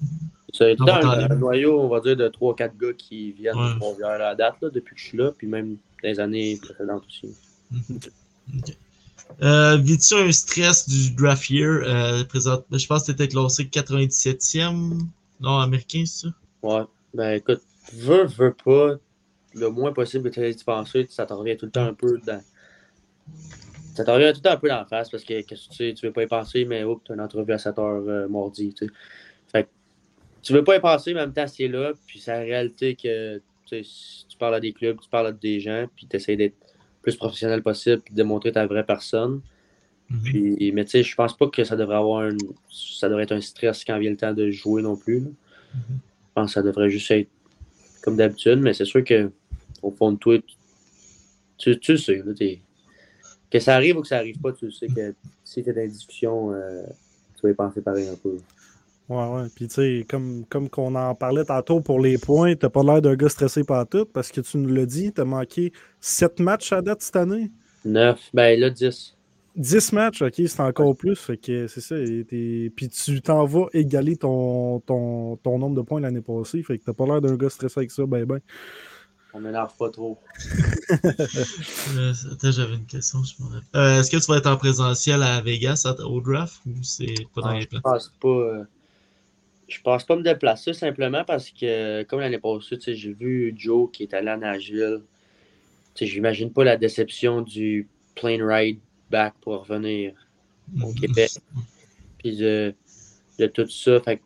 C'est 0.54 0.76
un, 0.80 1.28
noyau, 1.36 1.80
on 1.80 1.88
va 1.88 2.00
dire, 2.02 2.16
de 2.18 2.28
3-4 2.28 2.78
gars 2.78 2.94
qui 2.98 3.32
viennent 3.34 3.56
Ouais. 3.58 3.74
de 3.74 3.80
Trois-Rivières 3.80 4.10
à 4.10 4.18
la 4.18 4.36
date, 4.36 4.56
là, 4.62 4.70
depuis 4.70 4.96
que 4.96 5.02
je 5.02 5.08
suis 5.08 5.18
là, 5.18 5.32
puis 5.38 5.48
même 5.48 5.78
des 6.04 6.20
années 6.20 6.58
précédentes 6.62 7.04
aussi. 7.08 7.34
Ok. 8.56 8.78
Euh, 9.42 9.78
Vis-tu 9.78 10.16
un 10.16 10.32
stress 10.32 10.88
du 10.88 11.12
draft 11.12 11.50
year? 11.50 11.82
Euh, 11.86 12.24
présent... 12.24 12.62
Je 12.72 12.88
pense 12.88 13.02
que 13.02 13.08
tu 13.08 13.12
étais 13.12 13.28
classé 13.28 13.66
97e. 13.66 15.00
Non, 15.40 15.60
américain, 15.60 16.04
c'est 16.06 16.28
ça? 16.28 16.34
Ouais. 16.64 16.84
Ben 17.14 17.32
écoute, 17.34 17.62
veux, 17.94 18.26
veux 18.26 18.54
pas, 18.54 18.96
le 19.54 19.70
moins 19.70 19.94
possible 19.94 20.30
que 20.30 20.40
tu 20.40 20.50
y 20.50 20.64
penser, 20.64 21.08
ça 21.10 21.26
t'en 21.26 21.38
revient 21.38 21.58
tout 21.58 21.66
le 21.66 21.72
temps 21.72 21.86
un 21.86 21.94
peu 21.94 22.20
dans. 22.20 22.42
Ça 23.96 24.04
t'en 24.04 24.14
revient 24.14 24.32
tout 24.34 24.40
le 24.40 24.50
temps 24.50 24.52
un 24.52 24.58
peu 24.58 24.70
dans 24.70 24.78
la 24.78 24.86
face 24.86 25.10
parce 25.10 25.24
que, 25.24 25.42
que 25.42 25.56
tu 25.56 25.76
sais, 25.76 25.94
tu 25.94 26.06
veux 26.06 26.12
pas 26.12 26.24
y 26.24 26.28
penser, 26.28 26.66
mais 26.66 26.84
oups, 26.84 27.04
tu 27.04 27.12
as 27.12 27.16
une 27.16 27.22
entrevue 27.22 27.54
à 27.54 27.58
7 27.58 27.80
heures 27.80 28.04
euh, 28.08 28.28
mardi. 28.28 28.74
Tu 28.74 28.86
sais. 28.86 28.92
Fait 29.52 29.64
que, 29.64 29.70
tu 30.42 30.54
veux 30.54 30.64
pas 30.64 30.76
y 30.76 30.80
penser, 30.80 31.14
mais 31.14 31.22
en 31.22 31.24
même 31.24 31.34
temps, 31.34 31.48
c'est 31.48 31.68
là, 31.68 31.94
puis 32.06 32.20
c'est 32.20 32.32
la 32.32 32.40
réalité 32.40 32.96
que 32.96 33.42
tu, 33.66 33.84
sais, 33.84 34.26
tu 34.30 34.38
parles 34.38 34.56
à 34.56 34.60
des 34.60 34.74
clubs, 34.74 35.00
tu 35.00 35.10
parles 35.10 35.28
à 35.28 35.32
des 35.32 35.60
gens, 35.60 35.88
puis 35.96 36.08
tu 36.08 36.16
essaies 36.16 36.36
d'être 36.36 36.56
plus 37.02 37.16
professionnel 37.16 37.64
possible, 37.64 38.02
puis 38.02 38.14
de 38.14 38.18
démontrer 38.18 38.52
ta 38.52 38.66
vraie 38.68 38.86
personne. 38.86 39.42
Mhm. 40.10 40.22
Puis, 40.24 40.72
mais 40.72 40.86
tu 40.86 40.92
sais, 40.92 41.04
je 41.04 41.16
pense 41.16 41.36
pas 41.36 41.48
que 41.48 41.64
ça 41.64 41.76
devrait 41.76 41.98
avoir 41.98 42.24
un, 42.24 42.38
ça 42.72 43.10
devrait 43.10 43.24
être 43.24 43.34
un 43.34 43.42
stress 43.42 43.84
quand 43.84 44.00
vient 44.00 44.12
le 44.12 44.18
temps 44.18 44.34
de 44.34 44.50
jouer 44.50 44.82
non 44.82 44.96
plus. 44.96 45.20
là. 45.20 45.30
Je 45.74 46.34
pense 46.34 46.52
que 46.52 46.54
ça 46.54 46.62
devrait 46.62 46.90
juste 46.90 47.12
être 47.12 47.30
comme 48.04 48.16
d'habitude, 48.16 48.60
mais 48.60 48.74
c'est 48.74 48.86
sûr 48.86 49.04
que 49.04 49.32
au 49.82 49.92
fond 49.92 50.12
de 50.12 50.18
toi, 50.18 50.38
tu, 51.58 51.78
tu 51.80 51.92
le 51.94 51.98
sais, 51.98 52.24
là, 52.26 52.34
que 53.50 53.60
ça 53.60 53.76
arrive 53.76 53.98
ou 53.98 54.02
que 54.02 54.08
ça 54.08 54.18
arrive 54.18 54.40
pas, 54.40 54.52
tu 54.52 54.72
sais 54.72 54.88
que 54.88 55.14
si 55.44 55.64
tu 55.64 55.70
es 55.70 55.74
dans 55.74 55.82
une 55.82 55.90
discussion, 55.90 56.54
euh, 56.54 56.84
tu 57.36 57.42
vas 57.44 57.50
y 57.50 57.54
penser 57.54 57.82
pareil 57.82 58.08
un 58.08 58.16
peu. 58.16 58.38
Ouais, 59.10 59.26
ouais. 59.26 59.48
Puis, 59.56 59.68
tu 59.68 59.76
sais, 59.76 60.06
comme, 60.08 60.46
comme 60.50 60.70
qu'on 60.70 60.94
en 60.96 61.16
parlait 61.16 61.46
tantôt 61.46 61.80
pour 61.80 62.00
les 62.02 62.18
points, 62.18 62.56
t'as 62.56 62.70
pas 62.70 62.84
l'air 62.84 63.02
d'un 63.02 63.16
gars 63.16 63.30
stressé 63.30 63.64
par 63.64 63.88
tout 63.88 64.06
parce 64.06 64.32
que 64.32 64.42
tu 64.42 64.58
nous 64.58 64.74
l'as 64.74 64.86
dit, 64.86 65.14
t'as 65.14 65.24
manqué 65.24 65.72
7 66.02 66.40
matchs 66.42 66.74
à 66.74 66.82
date 66.82 67.02
cette 67.02 67.16
année. 67.16 67.50
9, 67.86 68.20
ben 68.34 68.60
là, 68.60 68.70
10. 68.70 69.17
10 69.58 69.92
matchs, 69.94 70.22
ok, 70.22 70.34
c'est 70.36 70.60
encore 70.62 70.96
plus. 70.96 71.16
Fait 71.20 71.38
que 71.38 71.68
c'est 71.68 71.82
ça. 71.82 71.96
Puis 71.98 72.90
tu 72.90 73.22
t'en 73.22 73.46
vas 73.46 73.66
égaler 73.74 74.16
ton, 74.16 74.80
ton, 74.82 75.36
ton 75.38 75.58
nombre 75.60 75.76
de 75.76 75.82
points 75.82 76.00
l'année 76.00 76.22
passée. 76.22 76.62
Fait 76.64 76.78
que 76.78 76.84
t'as 76.86 76.94
pas 76.94 77.06
l'air 77.06 77.22
d'un 77.22 77.36
gars 77.36 77.50
stressé 77.50 77.80
avec 77.80 77.92
ça, 77.92 78.06
ben 78.06 78.24
ben. 78.26 78.40
On 79.34 79.40
m'énerve 79.42 79.76
pas 79.78 79.90
trop. 79.90 80.18
Euh, 81.96 82.14
attends, 82.32 82.52
j'avais 82.52 82.76
une 82.76 82.86
question. 82.86 83.20
Je 83.24 83.44
me 83.44 83.50
rappelle. 83.50 83.68
Euh, 83.76 84.00
Est-ce 84.00 84.10
que 84.12 84.18
tu 84.18 84.32
vas 84.32 84.38
être 84.38 84.48
en 84.48 84.58
présentiel 84.58 85.22
à 85.22 85.42
Vegas 85.42 85.84
à- 85.86 86.02
au 86.06 86.22
draft 86.22 86.56
ou 86.66 86.72
c'est 86.84 87.14
pas 87.36 87.42
dans 87.42 87.52
Non, 87.52 87.58
les 87.60 87.68
je 87.72 87.80
pense 87.80 88.12
pas. 88.20 88.28
euh, 88.28 88.64
je 89.68 89.82
pense 89.82 90.06
pas 90.06 90.16
me 90.16 90.24
déplacer 90.24 90.74
simplement 90.74 91.24
parce 91.26 91.50
que, 91.50 92.04
comme 92.04 92.20
l'année 92.22 92.40
passée, 92.40 92.78
tu 92.78 92.82
sais, 92.86 92.96
j'ai 92.96 93.14
vu 93.14 93.54
Joe 93.58 93.90
qui 93.92 94.04
est 94.04 94.14
allé 94.14 94.30
à 94.30 94.38
Nashville. 94.38 95.02
Tu 95.94 96.06
sais, 96.06 96.12
J'imagine 96.12 96.52
pas 96.52 96.64
la 96.64 96.78
déception 96.78 97.42
du 97.42 97.88
plane 98.16 98.42
ride 98.42 98.80
back 99.10 99.34
pour 99.42 99.66
revenir 99.68 100.14
au 100.82 100.88
Mhm. 100.88 100.96
Québec. 100.96 101.32
Puis 102.20 102.38
de, 102.38 102.74
de 103.40 103.48
tout 103.48 103.68
ça. 103.70 104.00
Fait 104.02 104.22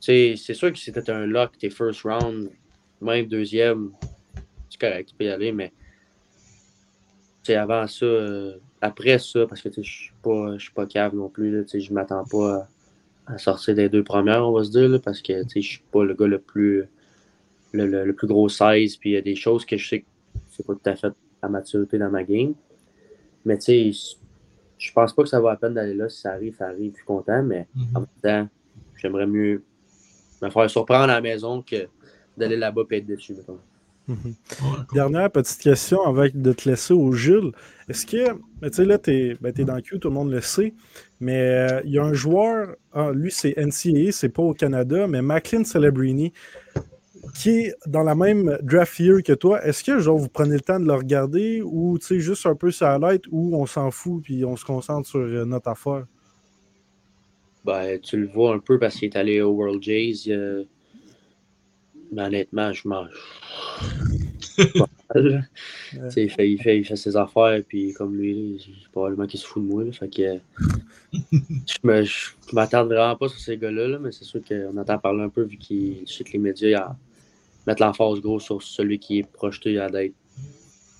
c'est 0.00 0.36
sûr 0.54 0.72
que 0.72 0.78
c'était 0.78 1.10
un 1.10 1.26
lock, 1.26 1.58
tes 1.58 1.70
first 1.70 2.02
round, 2.02 2.50
même 3.00 3.26
deuxième, 3.26 3.92
c'est 4.70 4.80
correct, 4.80 5.08
tu 5.10 5.14
peux 5.16 5.24
y 5.24 5.28
aller, 5.28 5.50
mais 5.52 5.72
avant 7.48 7.86
ça, 7.86 8.04
euh, 8.04 8.56
après 8.80 9.18
ça, 9.18 9.46
parce 9.46 9.62
que 9.62 9.68
je 9.76 9.80
suis 9.82 10.12
pas, 10.22 10.56
je 10.58 10.64
suis 10.64 10.72
pas 10.72 10.86
cave 10.86 11.14
non 11.14 11.28
plus, 11.28 11.64
sais, 11.66 11.80
je 11.80 11.92
m'attends 11.92 12.24
pas 12.24 12.68
à, 13.26 13.34
à 13.34 13.38
sortir 13.38 13.74
des 13.74 13.88
deux 13.88 14.04
premières, 14.04 14.46
on 14.46 14.52
va 14.52 14.64
se 14.64 14.70
dire, 14.70 14.88
là, 14.88 14.98
parce 14.98 15.22
que 15.22 15.42
je 15.54 15.60
suis 15.60 15.82
pas 15.92 16.04
le 16.04 16.14
gars 16.14 16.26
le 16.26 16.38
plus 16.40 16.88
le, 17.72 17.86
le- 17.86 18.04
le 18.04 18.12
plus 18.14 18.26
gros 18.26 18.48
size, 18.48 18.96
puis 18.96 19.10
il 19.10 19.12
y 19.14 19.16
a 19.16 19.22
des 19.22 19.36
choses 19.36 19.64
que 19.64 19.76
je 19.76 19.88
sais 19.88 20.00
que 20.00 20.06
c'est 20.50 20.66
pas 20.66 20.74
tout 20.74 20.80
à 20.88 20.96
fait 20.96 21.12
à 21.42 21.48
maturité 21.48 21.98
dans 21.98 22.10
ma 22.10 22.22
game. 22.24 22.54
Mais 23.46 23.56
tu 23.56 23.92
sais, 23.92 24.16
je 24.76 24.92
pense 24.92 25.14
pas 25.14 25.22
que 25.22 25.28
ça 25.30 25.40
vaut 25.40 25.48
la 25.48 25.56
peine 25.56 25.72
d'aller 25.72 25.94
là. 25.94 26.08
Si 26.10 26.20
ça 26.20 26.32
arrive, 26.32 26.54
ça 26.56 26.66
arrive, 26.66 26.90
je 26.92 26.96
suis 26.96 27.06
content, 27.06 27.42
mais 27.42 27.66
en 27.94 28.00
Mhm. 28.00 28.06
même 28.06 28.06
temps, 28.22 28.48
j'aimerais 28.96 29.26
mieux 29.26 29.62
me 30.42 30.50
faire 30.50 30.68
surprendre 30.68 31.04
à 31.04 31.14
la 31.14 31.20
maison 31.22 31.62
que 31.62 31.86
d'aller 32.36 32.56
là-bas 32.56 32.82
et 32.90 32.96
être 32.98 33.06
déçu, 33.06 33.32
mettons. 33.34 33.58
Mhm. 34.08 34.34
Dernière 34.92 35.30
petite 35.30 35.60
question 35.60 36.02
avant 36.02 36.26
de 36.32 36.52
te 36.52 36.68
laisser 36.68 36.92
au 36.94 37.10
Jules. 37.12 37.50
Est-ce 37.88 38.04
que, 38.06 38.34
mais 38.60 38.70
tu 38.70 38.76
sais, 38.76 38.84
là, 38.84 38.98
tu 38.98 39.10
es, 39.10 39.64
dans 39.64 39.74
le 39.76 39.80
Q, 39.80 39.98
tout 39.98 40.08
le 40.08 40.14
monde 40.14 40.30
le 40.30 40.40
sait, 40.40 40.74
mais 41.18 41.40
euh, 41.40 41.80
il 41.84 41.92
y 41.92 41.98
a 41.98 42.04
un 42.04 42.12
joueur, 42.12 42.76
ah, 42.92 43.10
lui, 43.12 43.30
c'est 43.32 43.54
NCAA, 43.56 44.12
c'est 44.12 44.28
pas 44.28 44.42
au 44.42 44.54
Canada, 44.54 45.06
mais 45.08 45.22
Macklin 45.22 45.64
Celebrini, 45.64 46.32
qui 47.34 47.50
est 47.50 47.74
dans 47.86 48.02
la 48.02 48.14
même 48.14 48.58
draft 48.62 48.98
year 48.98 49.22
que 49.22 49.32
toi. 49.32 49.64
Est-ce 49.64 49.84
que, 49.84 49.98
genre, 49.98 50.18
vous 50.18 50.28
prenez 50.28 50.54
le 50.54 50.60
temps 50.60 50.80
de 50.80 50.86
le 50.86 50.94
regarder 50.94 51.62
ou, 51.62 51.98
tu 51.98 52.06
sais, 52.06 52.20
juste 52.20 52.46
un 52.46 52.54
peu 52.54 52.70
la 52.80 52.98
light 52.98 53.24
ou 53.30 53.56
on 53.56 53.66
s'en 53.66 53.90
fout 53.90 54.22
puis 54.22 54.44
on 54.44 54.56
se 54.56 54.64
concentre 54.64 55.08
sur 55.08 55.20
euh, 55.20 55.44
notre 55.44 55.68
affaire? 55.68 56.06
Ben, 57.64 58.00
tu 58.00 58.16
le 58.16 58.28
vois 58.28 58.54
un 58.54 58.58
peu 58.58 58.78
parce 58.78 58.96
qu'il 58.96 59.08
est 59.08 59.16
allé 59.16 59.40
au 59.40 59.50
World 59.50 59.82
Jays. 59.82 60.28
euh, 60.28 60.64
Mais 62.12 62.22
honnêtement, 62.22 62.72
je 62.72 62.88
mange. 62.88 63.10
Ouais. 64.58 64.86
il, 66.16 66.30
fait, 66.30 66.50
il, 66.50 66.60
fait, 66.62 66.78
il 66.78 66.84
fait 66.84 66.96
ses 66.96 67.16
affaires, 67.16 67.60
puis 67.66 67.92
comme 67.92 68.16
lui, 68.16 68.64
probablement 68.92 69.26
qu'il 69.26 69.40
se 69.40 69.46
fout 69.46 69.62
de 69.62 69.68
moi. 69.68 69.84
là, 69.84 69.92
fait 69.92 70.08
que, 70.08 70.38
je 71.12 72.04
je 72.04 72.54
m'attarde 72.54 72.88
vraiment 72.88 73.16
pas 73.16 73.28
sur 73.28 73.38
ces 73.38 73.56
gars-là, 73.56 73.88
là, 73.88 73.98
mais 73.98 74.12
c'est 74.12 74.24
sûr 74.24 74.40
qu'on 74.46 74.76
entend 74.76 74.98
parler 74.98 75.22
un 75.22 75.28
peu 75.28 75.42
vu 75.42 75.56
qu'il 75.56 76.00
je 76.06 76.12
sais 76.12 76.24
que 76.24 76.32
les 76.32 76.38
médias 76.38 76.94
mettent 77.66 77.80
l'emphase 77.80 78.20
gros 78.20 78.40
sur 78.40 78.62
celui 78.62 78.98
qui 78.98 79.18
est 79.18 79.26
projeté 79.30 79.78
à 79.78 79.88
d'être 79.90 80.14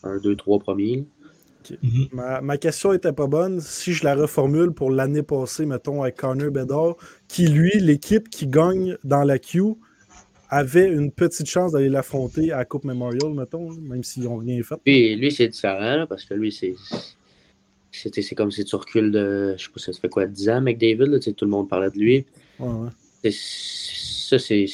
un, 0.02 0.18
deux, 0.18 0.37
trois 0.37 0.59
premiers. 0.59 1.05
Mhm. 1.83 2.09
Ma, 2.12 2.40
ma 2.40 2.57
question 2.59 2.92
était 2.92 3.12
pas 3.12 3.26
bonne. 3.26 3.61
Si 3.61 3.92
je 3.92 4.05
la 4.05 4.14
reformule 4.14 4.70
pour 4.72 4.90
l'année 4.90 5.22
passée, 5.24 5.66
mettons, 5.66 6.02
avec 6.02 6.16
Connor 6.16 6.50
Bedard, 6.52 6.94
qui, 7.26 7.48
lui, 7.48 7.72
l'équipe 7.81 8.29
qui 8.29 8.46
gagne 8.46 8.96
dans 9.02 9.24
la 9.24 9.38
queue, 9.40 9.74
avait 10.48 10.88
une 10.88 11.11
petite 11.11 11.48
chance 11.48 11.72
d'aller 11.72 11.88
l'affronter 11.88 12.52
à 12.52 12.64
Coupe 12.64 12.85
Memorial, 12.85 13.35
mettons, 13.35 13.72
même 13.72 14.05
s'ils 14.05 14.24
n'ont 14.24 14.37
rien 14.37 14.62
fait. 14.62 14.76
Lui, 14.87 15.16
lui 15.16 15.33
c'est 15.33 15.48
différent 15.48 15.96
là, 15.96 16.07
parce 16.07 16.24
que 16.24 16.35
lui, 16.35 16.52
c'est. 16.52 16.74
C'était, 17.90 18.22
c'est 18.22 18.35
comme 18.35 18.50
si 18.52 18.64
tu 18.64 18.76
recules 18.76 19.11
de. 19.11 19.55
Je 19.57 19.64
sais 19.64 19.70
pas, 19.72 19.81
ça 19.81 19.92
fait 20.00 20.09
quoi, 20.09 20.26
10 20.26 20.48
ans, 20.50 20.61
McDavid, 20.61 20.98
là, 21.11 21.18
tout 21.18 21.44
le 21.44 21.50
monde 21.50 21.68
parlait 21.68 21.90
de 21.90 21.98
lui. 21.98 22.26
Ouais, 22.61 22.68
ouais. 22.68 22.90
C'est- 23.24 23.33
Ça, 24.29 24.38
c'est, 24.40 24.66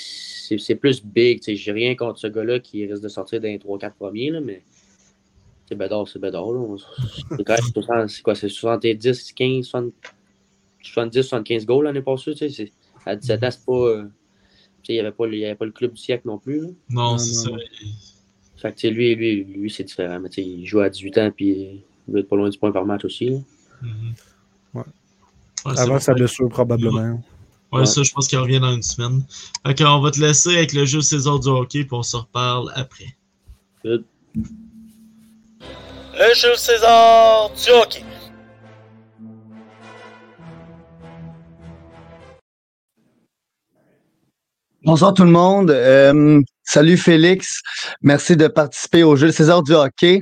c'est, 0.59 0.75
plus 0.77 1.05
big. 1.05 1.39
tu 1.41 1.45
sais, 1.45 1.57
J'ai 1.57 1.73
rien 1.73 1.95
contre 1.95 2.19
ce 2.19 2.27
gars-là 2.27 2.61
qui 2.61 2.87
risque 2.87 3.03
de 3.03 3.09
sortir 3.09 3.41
dans 3.41 3.49
les 3.49 3.59
3-4 3.59 3.95
premiers, 3.95 4.31
là, 4.31 4.41
mais 4.41 4.63
c'est 5.69 5.75
Bédard, 5.75 6.07
c'est 6.09 6.19
Bédard. 6.19 6.47
C'est 7.37 7.45
quand 7.45 7.55
même 7.55 7.73
60 7.73 8.11
c'est 8.11 8.23
quoi, 8.23 8.35
c'est 8.35 8.49
70, 8.49 9.33
15, 9.33 9.65
60 9.67 9.93
70, 10.83 11.23
75 11.23 11.65
goals 11.67 11.85
l'année 11.85 12.03
passée. 12.03 12.33
Tu 12.35 12.39
sais, 12.39 12.49
c'est- 12.51 12.73
à 13.07 13.17
17 13.17 13.43
ans, 13.45 13.51
c'est 13.51 13.65
pas. 13.65 13.73
euh, 13.73 14.03
tu 14.05 14.09
sais, 14.09 14.93
il 14.93 14.95
n'y 14.95 15.01
avait, 15.01 15.13
pas 15.13 15.27
le- 15.27 15.35
il 15.35 15.41
y 15.41 15.45
avait 15.45 15.55
pas 15.55 15.65
le 15.65 15.71
club 15.73 15.93
du 15.93 16.01
siècle 16.01 16.27
non 16.27 16.39
plus. 16.39 16.61
là. 16.61 16.67
Non, 16.91 17.13
Non, 17.13 17.19
c'est 17.19 17.33
ça. 17.35 17.51
Fait 18.57 18.71
que, 18.73 18.77
tu 18.77 18.81
sais, 18.89 18.91
lui, 18.91 19.15
lui, 19.15 19.45
lui 19.45 19.71
c'est 19.71 19.85
différent. 19.85 20.21
Mais 20.21 20.29
tu 20.29 20.43
sais, 20.43 20.49
il 20.49 20.67
joue 20.67 20.81
à 20.81 20.89
18 20.91 21.19
ans, 21.19 21.31
puis 21.35 21.49
il 21.49 21.83
doit 22.09 22.21
être 22.21 22.29
pas 22.29 22.37
loin 22.37 22.49
du 22.49 22.59
point 22.59 22.71
par 22.73 22.85
match 22.85 23.05
aussi. 23.05 23.31
là. 23.31 23.39
Mhm. 23.83 23.91
Ouais. 24.75 24.83
Ouais, 25.67 25.73
Avant 25.79 25.99
sa 26.01 26.13
blessure, 26.15 26.49
probablement. 26.49 27.23
Ouais, 27.73 27.81
Ouais. 27.81 27.87
ça, 27.87 28.03
je 28.03 28.13
pense 28.13 28.29
qu'il 28.29 28.39
revient 28.39 28.61
dans 28.61 28.75
une 28.75 28.83
semaine. 28.83 29.25
Fait 29.67 29.75
qu'on 29.77 30.01
va 30.01 30.11
te 30.11 30.21
laisser 30.21 30.51
avec 30.57 30.73
le 30.75 30.85
jeu 30.85 31.01
César 31.01 31.39
du 31.41 31.49
hockey, 31.49 31.85
puis 31.85 31.93
on 31.95 32.03
se 32.03 32.17
reparle 32.17 32.71
après. 32.75 33.17
Good. 33.85 34.05
Le 34.35 36.35
Jules 36.35 36.57
César 36.59 37.51
du 37.51 37.71
hockey. 37.71 38.05
Bonsoir 44.85 45.15
tout 45.15 45.25
le 45.25 45.31
monde. 45.31 45.71
Euh, 45.71 46.41
salut 46.65 46.97
Félix. 46.97 47.61
Merci 48.03 48.37
de 48.37 48.49
participer 48.49 49.03
au 49.05 49.17
jeu 49.17 49.31
César 49.31 49.63
du 49.63 49.73
hockey. 49.73 50.21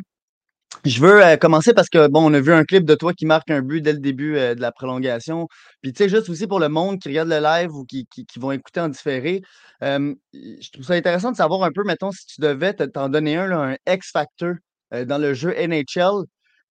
Je 0.85 1.01
veux 1.01 1.23
euh, 1.23 1.37
commencer 1.37 1.75
parce 1.75 1.91
que, 1.91 2.09
bon, 2.09 2.31
on 2.31 2.33
a 2.33 2.41
vu 2.41 2.53
un 2.53 2.65
clip 2.65 2.85
de 2.85 2.95
toi 2.95 3.13
qui 3.13 3.27
marque 3.27 3.51
un 3.51 3.61
but 3.61 3.83
dès 3.83 3.93
le 3.93 3.99
début 3.99 4.39
euh, 4.39 4.55
de 4.55 4.63
la 4.63 4.73
prolongation. 4.73 5.47
Puis, 5.83 5.93
tu 5.93 6.03
sais, 6.05 6.09
juste 6.09 6.31
aussi 6.31 6.47
pour 6.47 6.59
le 6.59 6.71
monde 6.71 6.99
qui 6.99 7.09
regarde 7.09 7.29
le 7.29 7.39
live 7.39 7.75
ou 7.75 7.85
qui, 7.85 8.07
qui, 8.07 8.39
vont 8.39 8.53
écouter 8.53 8.81
en 8.81 8.89
différé, 8.89 9.43
je 9.83 10.71
trouve 10.73 10.85
ça 10.85 10.95
intéressant 10.95 11.33
de 11.33 11.37
savoir 11.37 11.65
un 11.65 11.71
peu, 11.71 11.85
mettons, 11.85 12.13
si 12.13 12.25
tu 12.27 12.41
devais 12.41 12.73
te- 12.73 12.85
t'en 12.85 13.11
donner 13.11 13.37
un, 13.37 13.73
un 13.73 13.77
X-Factor 13.87 14.55
euh, 14.95 15.05
dans 15.05 15.19
le 15.19 15.35
jeu 15.35 15.53
NHL, 15.55 16.25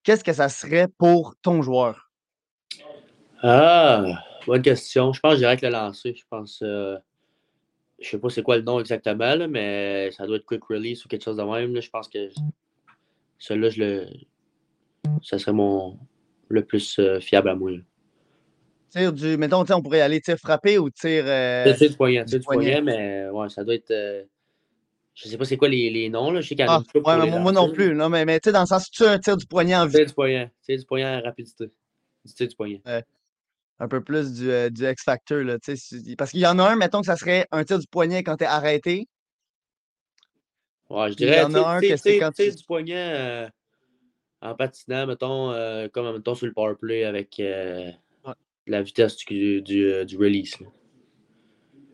qu'est-ce 0.03 0.23
que 0.23 0.33
ça 0.33 0.49
serait 0.49 0.87
pour 0.97 1.35
ton 1.43 1.61
joueur? 1.61 2.09
Ah, 3.43 4.03
bonne 4.47 4.63
question. 4.63 5.13
Je 5.13 5.19
pense 5.19 5.33
que 5.33 5.35
je 5.35 5.41
dirais 5.41 5.57
que 5.57 5.67
le 5.67 5.71
lancer. 5.71 6.15
Je 6.15 6.23
pense. 6.31 6.57
je 6.61 6.97
sais 8.01 8.17
pas 8.17 8.29
c'est 8.29 8.41
quoi 8.41 8.57
le 8.57 8.63
nom 8.63 8.79
exactement, 8.79 9.47
mais 9.47 10.09
ça 10.11 10.25
doit 10.25 10.37
être 10.37 10.45
quick 10.45 10.63
release 10.63 11.05
ou 11.05 11.07
quelque 11.07 11.23
chose 11.23 11.37
de 11.37 11.43
même. 11.43 11.79
Je 11.79 11.89
pense 11.91 12.07
que 12.07 12.27
celui-là, 13.39 13.69
je 13.69 13.79
le. 13.79 14.07
Ça 15.23 15.39
serait 15.39 15.53
mon 15.53 15.97
le 16.49 16.63
plus 16.63 16.99
euh, 16.99 17.19
fiable 17.19 17.49
à 17.49 17.55
moi. 17.55 17.71
là. 17.71 17.77
Tir 18.91 19.13
du, 19.13 19.37
mettons, 19.37 19.63
tu 19.65 19.73
on 19.73 19.81
pourrait 19.81 20.01
aller 20.01 20.19
tir 20.19 20.37
frappé 20.37 20.77
ou 20.79 20.89
tir. 20.89 21.23
euh, 21.25 21.73
C'est 21.77 21.89
du 21.89 21.95
poignet, 21.95 22.25
du 22.25 22.39
poignet. 22.39 22.81
mais 22.81 23.29
ouais, 23.29 23.49
ça 23.49 23.63
doit 23.63 23.75
être. 23.75 23.91
euh, 23.91 24.23
Je 25.13 25.27
sais 25.29 25.37
pas 25.37 25.45
c'est 25.45 25.57
quoi 25.57 25.69
les, 25.69 25.89
les 25.91 26.09
noms, 26.09 26.31
là. 26.31 26.41
Je 26.41 26.47
sais 26.47 26.55
qu'il 26.55 26.65
y 26.65 26.67
a 26.67 26.71
Ah, 26.73 26.79
ouais, 26.95 27.17
mais 27.25 27.29
moi, 27.29 27.39
moi 27.39 27.51
non 27.51 27.71
plus. 27.71 27.93
Non, 27.93 28.09
mais, 28.09 28.25
mais 28.25 28.39
tu 28.39 28.49
sais, 28.49 28.53
dans 28.53 28.61
le 28.61 28.65
sens, 28.65 28.89
tu 28.89 29.03
un 29.05 29.19
tir 29.19 29.37
du 29.37 29.45
poignet 29.45 29.75
en 29.75 29.87
Tir 29.87 29.99
vue. 29.99 30.05
du 30.07 30.13
poignet. 30.13 30.51
Tir 30.63 30.77
du 30.79 30.85
poignet 30.85 31.05
à 31.05 31.19
rapidité. 31.21 31.69
Du 32.25 32.33
tir 32.33 32.47
du 32.47 32.55
poignet. 32.55 32.81
Un 33.81 33.87
peu 33.87 34.01
plus 34.01 34.33
du, 34.33 34.51
euh, 34.51 34.69
du 34.69 34.85
X-Factor, 34.89 35.37
là. 35.43 35.57
tu 35.59 35.73
Parce 36.17 36.31
qu'il 36.31 36.41
y 36.41 36.47
en 36.47 36.57
a 36.59 36.63
un, 36.69 36.75
mettons 36.75 36.99
que 37.01 37.05
ça 37.05 37.15
serait 37.15 37.45
un 37.51 37.63
tir 37.63 37.79
du 37.79 37.87
poignet 37.87 38.23
quand 38.23 38.35
t'es 38.37 38.45
arrêté. 38.45 39.07
Ouais, 40.89 41.11
je 41.11 41.15
Puis 41.15 41.25
il 41.25 41.27
y 41.27 41.31
dirais, 41.31 41.43
en 41.43 41.53
a 41.53 41.75
un 41.75 41.79
tu 41.81 41.89
que 41.89 41.97
c'est 41.97 42.13
tu 42.13 42.19
quand 42.19 42.31
tu- 42.31 42.51
du 42.51 42.63
poignet 42.63 42.95
euh, 42.97 43.49
en 44.41 44.55
patinant, 44.55 45.05
mettons, 45.05 45.51
euh, 45.51 45.87
comme 45.89 46.11
mettons 46.13 46.35
sur 46.35 46.47
le 46.47 46.53
powerplay 46.53 47.03
avec 47.03 47.39
euh, 47.39 47.91
Ouais. 48.25 48.33
la 48.67 48.81
vitesse 48.81 49.15
du, 49.17 49.61
du, 49.61 50.05
du 50.05 50.17
release. 50.17 50.59
là. 50.59 50.67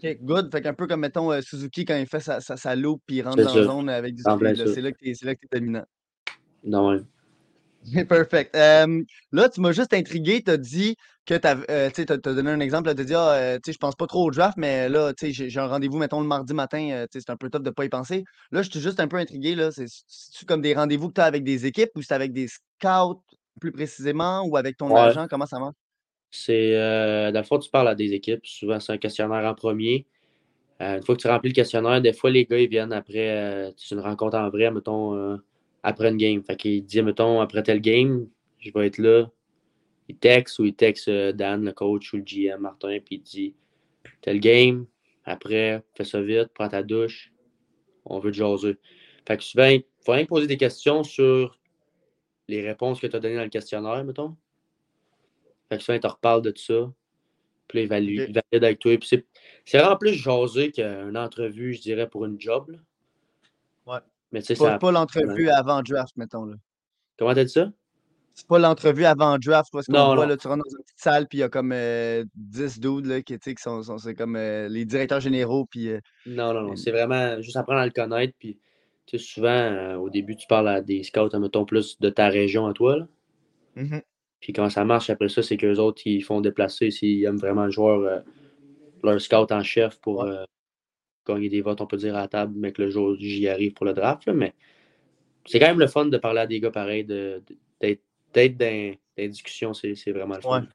OK, 0.03 0.17
good. 0.21 0.51
Fait 0.51 0.61
qu'un 0.61 0.73
peu 0.73 0.87
comme, 0.87 1.01
mettons, 1.01 1.41
Suzuki 1.41 1.83
quand 1.85 1.95
il 1.97 2.05
fait 2.07 2.19
sa, 2.19 2.39
sa, 2.41 2.57
sa 2.57 2.75
loupe 2.75 3.01
puis 3.05 3.17
il 3.17 3.21
rentre 3.21 3.37
dans 3.43 3.55
la 3.55 3.63
zone 3.63 3.89
avec 3.89 4.15
du 4.15 4.21
speed. 4.21 4.67
C'est 4.67 4.81
là 4.81 4.91
que 4.91 5.25
là 5.25 5.35
que 5.35 5.39
t'es 5.47 5.59
dominant. 5.59 5.85
Non, 6.63 6.89
ouais. 6.89 6.99
Perfect. 8.09 8.55
Euh, 8.55 9.03
là, 9.31 9.49
tu 9.49 9.61
m'as 9.61 9.71
juste 9.71 9.93
intrigué. 9.93 10.41
Tu 10.43 10.51
as 10.51 10.57
dit 10.57 10.95
que 11.25 11.35
tu 11.35 11.47
as, 11.47 11.91
tu 11.91 12.01
as 12.11 12.17
donné 12.17 12.49
un 12.51 12.59
exemple. 12.59 12.93
Tu 12.95 13.01
as 13.01 13.03
dit, 13.03 13.13
ah, 13.13 13.31
euh, 13.33 13.59
je 13.65 13.77
pense 13.77 13.95
pas 13.95 14.07
trop 14.07 14.25
au 14.27 14.31
draft, 14.31 14.57
mais 14.57 14.89
là, 14.89 15.13
tu 15.13 15.33
sais, 15.33 15.49
j'ai 15.49 15.59
un 15.59 15.67
rendez-vous, 15.67 15.97
mettons, 15.97 16.21
le 16.21 16.27
mardi 16.27 16.53
matin. 16.53 16.89
euh, 16.91 17.07
c'est 17.11 17.29
un 17.29 17.37
peu 17.37 17.49
tough 17.49 17.61
de 17.63 17.69
pas 17.69 17.85
y 17.85 17.89
penser. 17.89 18.23
Là, 18.51 18.61
je 18.63 18.69
suis 18.71 18.79
juste 18.79 18.99
un 18.99 19.07
peu 19.07 19.17
intrigué. 19.17 19.55
là. 19.55 19.71
C'est 19.71 19.85
c'est-tu 20.07 20.45
comme 20.45 20.61
des 20.61 20.73
rendez-vous 20.73 21.09
que 21.09 21.13
tu 21.15 21.21
as 21.21 21.25
avec 21.25 21.43
des 21.43 21.65
équipes 21.65 21.91
ou 21.95 22.01
c'est 22.01 22.13
avec 22.13 22.33
des 22.33 22.47
scouts 22.47 23.21
plus 23.61 23.71
précisément 23.71 24.41
ou 24.45 24.57
avec 24.57 24.77
ton 24.77 24.95
Ouais. 24.95 24.97
agent? 24.97 25.27
Comment 25.29 25.45
ça 25.45 25.59
marche? 25.59 25.75
C'est, 26.31 26.75
euh, 26.75 27.31
dans 27.31 27.39
le 27.39 27.45
fond, 27.45 27.59
tu 27.59 27.69
parles 27.69 27.87
à 27.87 27.95
des 27.95 28.13
équipes. 28.13 28.45
Souvent, 28.45 28.79
c'est 28.79 28.91
un 28.93 28.97
questionnaire 28.97 29.45
en 29.45 29.55
premier. 29.55 30.05
Euh, 30.81 30.97
une 30.97 31.03
fois 31.03 31.15
que 31.15 31.21
tu 31.21 31.27
remplis 31.27 31.49
le 31.51 31.55
questionnaire, 31.55 32.01
des 32.01 32.13
fois, 32.13 32.31
les 32.31 32.45
gars, 32.45 32.59
ils 32.59 32.69
viennent 32.69 32.93
après 32.93 33.29
euh, 33.31 33.71
c'est 33.77 33.95
une 33.95 34.01
rencontre 34.01 34.37
en 34.37 34.49
vrai, 34.49 34.71
mettons, 34.71 35.15
euh, 35.15 35.37
après 35.85 36.09
une 36.09 36.17
game. 36.17 36.43
Fait 36.43 36.57
qu'il 36.57 36.83
dit, 36.83 37.01
mettons, 37.03 37.39
après 37.39 37.61
tel 37.61 37.79
game, 37.79 38.27
je 38.57 38.71
vais 38.73 38.87
être 38.87 38.97
là. 38.97 39.29
Il 40.09 40.17
texte 40.17 40.57
ou 40.57 40.65
il 40.65 40.73
texte 40.73 41.07
euh, 41.09 41.31
Dan, 41.31 41.63
le 41.63 41.73
coach, 41.73 42.11
ou 42.11 42.17
le 42.17 42.23
GM, 42.23 42.59
Martin, 42.59 42.97
puis 43.05 43.17
il 43.17 43.21
dit, 43.21 43.55
tel 44.21 44.39
game, 44.39 44.87
après, 45.25 45.83
fais 45.95 46.03
ça 46.03 46.21
vite, 46.21 46.49
prends 46.55 46.69
ta 46.69 46.81
douche, 46.81 47.31
on 48.03 48.17
veut 48.19 48.31
te 48.31 48.37
jaser. 48.37 48.77
Fait 49.27 49.37
que 49.37 49.43
souvent, 49.43 49.67
il 49.67 49.83
faut 50.03 50.13
rien 50.13 50.25
poser 50.25 50.47
des 50.47 50.57
questions 50.57 51.03
sur 51.03 51.59
les 52.47 52.61
réponses 52.61 52.99
que 52.99 53.05
tu 53.05 53.15
as 53.15 53.19
données 53.19 53.35
dans 53.37 53.43
le 53.43 53.49
questionnaire, 53.49 54.03
mettons. 54.03 54.35
Fait 55.69 55.77
que 55.77 55.83
souvent, 55.83 55.97
il 55.97 56.01
te 56.01 56.07
reparle 56.07 56.41
de 56.41 56.51
tout 56.51 56.63
ça. 56.63 56.91
Puis 57.67 57.81
il 57.81 57.87
valide, 57.87 58.33
valide 58.51 58.63
avec 58.63 58.79
toi. 58.79 58.95
C'est 59.01 59.77
vraiment 59.77 59.97
plus 59.97 60.13
jaser 60.13 60.71
qu'une 60.71 61.17
entrevue, 61.17 61.73
je 61.73 61.81
dirais, 61.81 62.09
pour 62.09 62.25
une 62.25 62.39
job. 62.39 62.69
là. 62.69 62.77
Mais 64.31 64.41
tu 64.41 64.47
sais, 64.47 64.55
Pas, 64.55 64.71
ça. 64.71 64.77
pas 64.79 64.91
l'entrevue 64.91 65.49
avant 65.49 65.81
draft, 65.81 66.15
mettons. 66.17 66.45
Là. 66.45 66.55
Comment 67.17 67.33
t'as 67.33 67.43
dit 67.43 67.51
ça? 67.51 67.71
C'est 68.33 68.47
pas 68.47 68.59
l'entrevue 68.59 69.05
avant 69.05 69.37
draft 69.37 69.69
parce 69.71 69.85
qu'on 69.85 70.13
voit, 70.15 70.25
là, 70.25 70.35
tu 70.35 70.47
rentres 70.49 70.63
dans 70.65 70.77
une 70.77 70.83
petite 70.83 70.99
salle, 70.99 71.25
puis 71.29 71.37
il 71.37 71.41
y 71.41 71.43
a 71.43 71.49
comme 71.49 71.71
euh, 71.71 72.25
10 72.35 72.79
dudes 72.81 73.05
là, 73.05 73.21
qui, 73.21 73.39
qui 73.39 73.53
sont, 73.57 73.81
comme 74.17 74.35
euh, 74.35 74.67
les 74.67 74.83
directeurs 74.83 75.21
généraux, 75.21 75.65
puis 75.65 75.87
euh, 75.89 75.99
Non, 76.25 76.53
non, 76.53 76.63
non. 76.63 76.71
Euh, 76.73 76.75
C'est 76.75 76.91
vraiment 76.91 77.41
juste 77.41 77.55
apprendre 77.55 77.79
à 77.79 77.85
le 77.85 77.93
connaître. 77.93 78.33
Puis, 78.37 78.59
tu 79.05 79.17
sais, 79.17 79.23
souvent, 79.23 79.47
euh, 79.47 79.95
au 79.95 80.09
début, 80.09 80.35
tu 80.35 80.47
parles 80.47 80.67
à 80.67 80.81
des 80.81 81.03
scouts, 81.03 81.29
mettons, 81.39 81.63
plus 81.63 81.97
de 82.01 82.09
ta 82.09 82.27
région 82.27 82.65
à 82.67 82.73
toi. 82.73 82.97
là. 82.97 83.07
mhm. 83.77 84.01
Puis 84.41 84.51
quand 84.53 84.69
ça 84.69 84.83
marche 84.83 85.09
après 85.09 85.29
ça, 85.29 85.41
c'est 85.41 85.55
qu'eux 85.57 85.77
autres, 85.77 86.01
ils 86.05 86.21
font 86.21 86.41
déplacer 86.41 86.91
s'ils 86.91 87.23
aiment 87.23 87.37
vraiment 87.37 87.65
le 87.65 87.71
joueur, 87.71 88.01
euh, 88.01 88.19
leur 89.01 89.19
scout 89.21 89.49
en 89.51 89.63
chef 89.63 89.97
pour 90.01 90.23
Ouais. 90.25 90.45
Gagner 91.25 91.49
des 91.49 91.61
votes, 91.61 91.81
on 91.81 91.87
peut 91.87 91.97
dire, 91.97 92.15
à 92.15 92.21
la 92.21 92.27
table, 92.27 92.53
mais 92.55 92.71
que 92.71 92.81
le 92.81 92.89
jour 92.89 93.15
j'y 93.19 93.47
arrive 93.47 93.73
pour 93.73 93.85
le 93.85 93.93
draft. 93.93 94.25
là. 94.25 94.33
mais 94.33 94.53
c'est 95.45 95.59
quand 95.59 95.67
même 95.67 95.79
le 95.79 95.87
fun 95.87 96.05
de 96.05 96.17
parler 96.17 96.41
à 96.41 96.47
des 96.47 96.59
gars 96.59 96.71
pareils, 96.71 97.03
d'être, 97.03 98.01
dans, 98.57 98.95
les 99.17 99.29
discussions, 99.29 99.73
c'est, 99.73 99.95
c'est 99.95 100.11
vraiment 100.11 100.35
le 100.35 100.41
fun. 100.41 100.61
Ouais. 100.61 100.67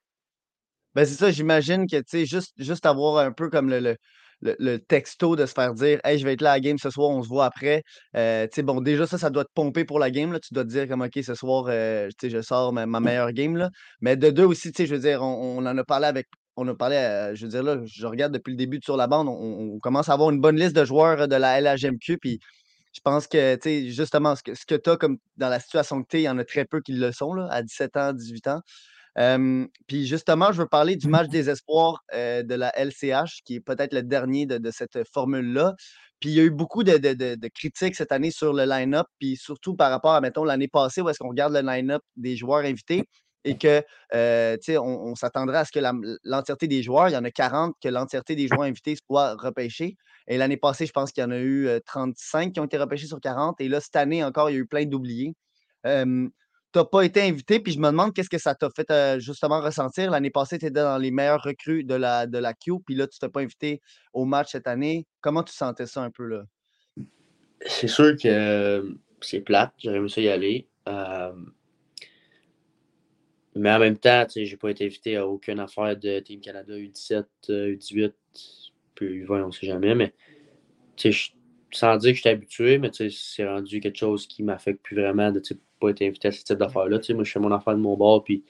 Ben, 0.94 1.04
c'est 1.04 1.14
ça, 1.14 1.30
j'imagine 1.30 1.86
que, 1.86 1.96
tu 1.98 2.04
sais, 2.06 2.26
juste, 2.26 2.52
juste 2.58 2.86
avoir 2.86 3.18
un 3.18 3.32
peu 3.32 3.48
comme 3.48 3.68
le, 3.70 3.78
le, 3.80 3.96
le- 4.42 4.56
le 4.58 4.78
texto 4.78 5.36
de 5.36 5.46
se 5.46 5.52
faire 5.52 5.74
dire, 5.74 6.00
hey, 6.04 6.18
je 6.18 6.24
vais 6.24 6.32
être 6.32 6.40
là 6.40 6.52
à 6.52 6.54
la 6.54 6.60
game 6.60 6.78
ce 6.78 6.90
soir, 6.90 7.10
on 7.10 7.22
se 7.22 7.28
voit 7.28 7.44
après. 7.44 7.82
Euh, 8.16 8.46
tu 8.46 8.56
sais, 8.56 8.62
bon, 8.62 8.80
déjà, 8.80 9.06
ça, 9.06 9.18
ça 9.18 9.30
doit 9.30 9.44
te 9.44 9.52
pomper 9.54 9.84
pour 9.84 9.98
la 9.98 10.10
game, 10.10 10.32
là. 10.32 10.40
Tu 10.40 10.52
dois 10.52 10.64
te 10.64 10.68
dire, 10.70 10.88
comme, 10.88 11.02
OK, 11.02 11.18
ce 11.22 11.34
soir, 11.34 11.66
euh, 11.68 12.08
tu 12.18 12.28
sais, 12.28 12.30
je 12.30 12.42
sors 12.42 12.72
ma, 12.72 12.86
ma 12.86 13.00
meilleure 13.00 13.32
game, 13.32 13.56
là. 13.56 13.70
Mais 14.00 14.16
de 14.16 14.30
deux 14.30 14.44
aussi, 14.44 14.72
tu 14.72 14.78
sais, 14.78 14.86
je 14.86 14.94
veux 14.94 15.00
dire, 15.00 15.22
on, 15.22 15.58
on 15.58 15.66
en 15.66 15.78
a 15.78 15.84
parlé 15.84 16.06
avec. 16.06 16.26
On 16.56 16.66
a 16.68 16.74
parlé, 16.74 16.96
euh, 16.96 17.34
je 17.34 17.46
veux 17.46 17.50
dire, 17.50 17.62
là, 17.62 17.78
je 17.84 18.06
regarde 18.06 18.32
depuis 18.32 18.50
le 18.50 18.56
début 18.56 18.78
de 18.78 18.84
sur 18.84 18.96
la 18.96 19.06
bande, 19.06 19.28
on, 19.28 19.74
on 19.74 19.78
commence 19.78 20.08
à 20.08 20.12
avoir 20.14 20.30
une 20.30 20.40
bonne 20.40 20.56
liste 20.56 20.74
de 20.76 20.84
joueurs 20.84 21.22
euh, 21.22 21.26
de 21.26 21.36
la 21.36 21.60
LHMQ, 21.60 22.18
puis 22.18 22.40
je 22.92 23.00
pense 23.02 23.26
que, 23.28 23.54
tu 23.56 23.60
sais, 23.62 23.88
justement, 23.90 24.34
ce 24.36 24.42
que, 24.42 24.54
ce 24.54 24.66
que 24.66 24.74
tu 24.74 24.90
as 24.90 24.96
comme 24.96 25.18
dans 25.36 25.48
la 25.48 25.60
situation 25.60 26.02
que 26.02 26.08
tu 26.08 26.16
es, 26.18 26.20
il 26.22 26.24
y 26.24 26.28
en 26.28 26.38
a 26.38 26.44
très 26.44 26.64
peu 26.64 26.80
qui 26.80 26.92
le 26.92 27.12
sont, 27.12 27.34
là, 27.34 27.48
à 27.50 27.62
17 27.62 27.96
ans, 27.96 28.12
18 28.12 28.48
ans. 28.48 28.60
Euh, 29.18 29.66
puis 29.88 30.06
justement, 30.06 30.52
je 30.52 30.62
veux 30.62 30.68
parler 30.68 30.96
du 30.96 31.08
match 31.08 31.28
des 31.28 31.50
espoirs 31.50 32.02
euh, 32.14 32.42
de 32.42 32.54
la 32.54 32.72
LCH, 32.78 33.42
qui 33.44 33.56
est 33.56 33.60
peut-être 33.60 33.92
le 33.94 34.02
dernier 34.02 34.46
de, 34.46 34.58
de 34.58 34.70
cette 34.70 34.98
formule-là. 35.12 35.74
Puis 36.20 36.30
il 36.30 36.36
y 36.36 36.40
a 36.40 36.44
eu 36.44 36.50
beaucoup 36.50 36.84
de- 36.84 36.98
de 36.98 37.48
critiques 37.48 37.96
cette 37.96 38.12
année 38.12 38.30
sur 38.30 38.52
le 38.52 38.64
line-up, 38.64 39.06
puis 39.18 39.36
surtout 39.36 39.74
par 39.74 39.90
rapport 39.90 40.12
à, 40.14 40.20
mettons, 40.20 40.44
l'année 40.44 40.68
passée, 40.68 41.00
où 41.00 41.08
est-ce 41.08 41.18
qu'on 41.18 41.28
regarde 41.30 41.52
le 41.54 41.60
line-up 41.62 42.02
des 42.16 42.36
joueurs 42.36 42.64
invités 42.64 43.04
et 43.44 43.56
que, 43.56 43.82
euh, 44.14 44.56
on, 44.68 45.10
on 45.10 45.14
s'attendrait 45.14 45.58
à 45.58 45.64
ce 45.64 45.72
que 45.72 45.80
l'entièreté 46.24 46.68
des 46.68 46.82
joueurs, 46.82 47.08
il 47.08 47.12
y 47.12 47.16
en 47.16 47.24
a 47.24 47.30
40, 47.30 47.74
que 47.82 47.88
l'entièreté 47.88 48.36
des 48.36 48.48
joueurs 48.48 48.62
invités 48.62 48.96
soit 48.96 49.34
repêchée. 49.34 49.96
Et 50.26 50.36
l'année 50.36 50.56
passée, 50.56 50.86
je 50.86 50.92
pense 50.92 51.12
qu'il 51.12 51.22
y 51.22 51.26
en 51.26 51.30
a 51.30 51.38
eu 51.38 51.66
euh, 51.66 51.80
35 51.84 52.52
qui 52.52 52.60
ont 52.60 52.64
été 52.64 52.78
repêchés 52.78 53.06
sur 53.06 53.20
40. 53.20 53.60
Et 53.60 53.68
là, 53.68 53.80
cette 53.80 53.96
année 53.96 54.22
encore, 54.22 54.50
il 54.50 54.54
y 54.54 54.56
a 54.56 54.60
eu 54.60 54.66
plein 54.66 54.84
d'oubliés. 54.84 55.34
Euh, 55.86 56.28
tu 56.72 56.78
n'as 56.78 56.84
pas 56.84 57.02
été 57.02 57.22
invité, 57.22 57.58
puis 57.58 57.72
je 57.72 57.80
me 57.80 57.88
demande 57.88 58.14
qu'est-ce 58.14 58.30
que 58.30 58.38
ça 58.38 58.54
t'a 58.54 58.70
fait 58.70 58.88
euh, 58.92 59.18
justement 59.18 59.60
ressentir. 59.60 60.10
L'année 60.10 60.30
passée, 60.30 60.58
tu 60.58 60.66
étais 60.66 60.80
dans 60.82 60.98
les 60.98 61.10
meilleures 61.10 61.42
recrues 61.42 61.82
de 61.82 61.94
la, 61.94 62.26
de 62.26 62.38
la 62.38 62.54
Q, 62.54 62.74
puis 62.86 62.94
là, 62.94 63.08
tu 63.08 63.18
t'es 63.18 63.28
pas 63.28 63.40
invité 63.40 63.80
au 64.12 64.24
match 64.24 64.52
cette 64.52 64.68
année. 64.68 65.06
Comment 65.20 65.42
tu 65.42 65.52
sentais 65.52 65.86
ça 65.86 66.02
un 66.02 66.10
peu 66.10 66.26
là? 66.26 66.42
C'est 67.66 67.88
sûr 67.88 68.16
que 68.16 68.28
euh, 68.28 68.92
c'est 69.20 69.40
plate, 69.40 69.72
j'aurais 69.78 69.96
aimé 69.96 70.08
ça 70.08 70.20
y 70.20 70.28
aller. 70.28 70.68
Euh, 73.60 73.62
mais 73.62 73.72
en 73.72 73.78
même 73.78 73.98
temps, 73.98 74.26
sais, 74.28 74.44
j'ai 74.46 74.56
pas 74.56 74.70
été 74.70 74.86
invité 74.86 75.16
à 75.16 75.26
aucune 75.26 75.60
affaire 75.60 75.96
de 75.96 76.20
Team 76.20 76.40
Canada 76.40 76.74
U17, 76.76 77.26
euh, 77.50 77.72
U18, 77.72 78.14
puis 78.94 79.24
U20, 79.24 79.44
on 79.44 79.52
sait 79.52 79.66
jamais. 79.66 79.94
Mais 79.94 80.12
je- 81.02 81.30
sans 81.72 81.96
dire 81.96 82.12
que 82.12 82.16
je 82.16 82.20
suis 82.22 82.30
habitué, 82.30 82.78
mais 82.78 82.90
c'est 82.92 83.46
rendu 83.46 83.80
quelque 83.80 83.98
chose 83.98 84.26
qui 84.26 84.42
m'affecte 84.42 84.82
plus 84.82 84.96
vraiment 84.96 85.30
de 85.32 85.42
pas 85.80 85.90
être 85.90 86.02
invité 86.02 86.28
à 86.28 86.32
ce 86.32 86.44
type 86.44 86.58
d'affaires-là. 86.58 87.00
Moi, 87.14 87.24
je 87.24 87.32
fais 87.32 87.40
mon 87.40 87.52
affaire 87.52 87.74
de 87.74 87.80
mon 87.80 87.96
bord, 87.96 88.24
puis 88.24 88.44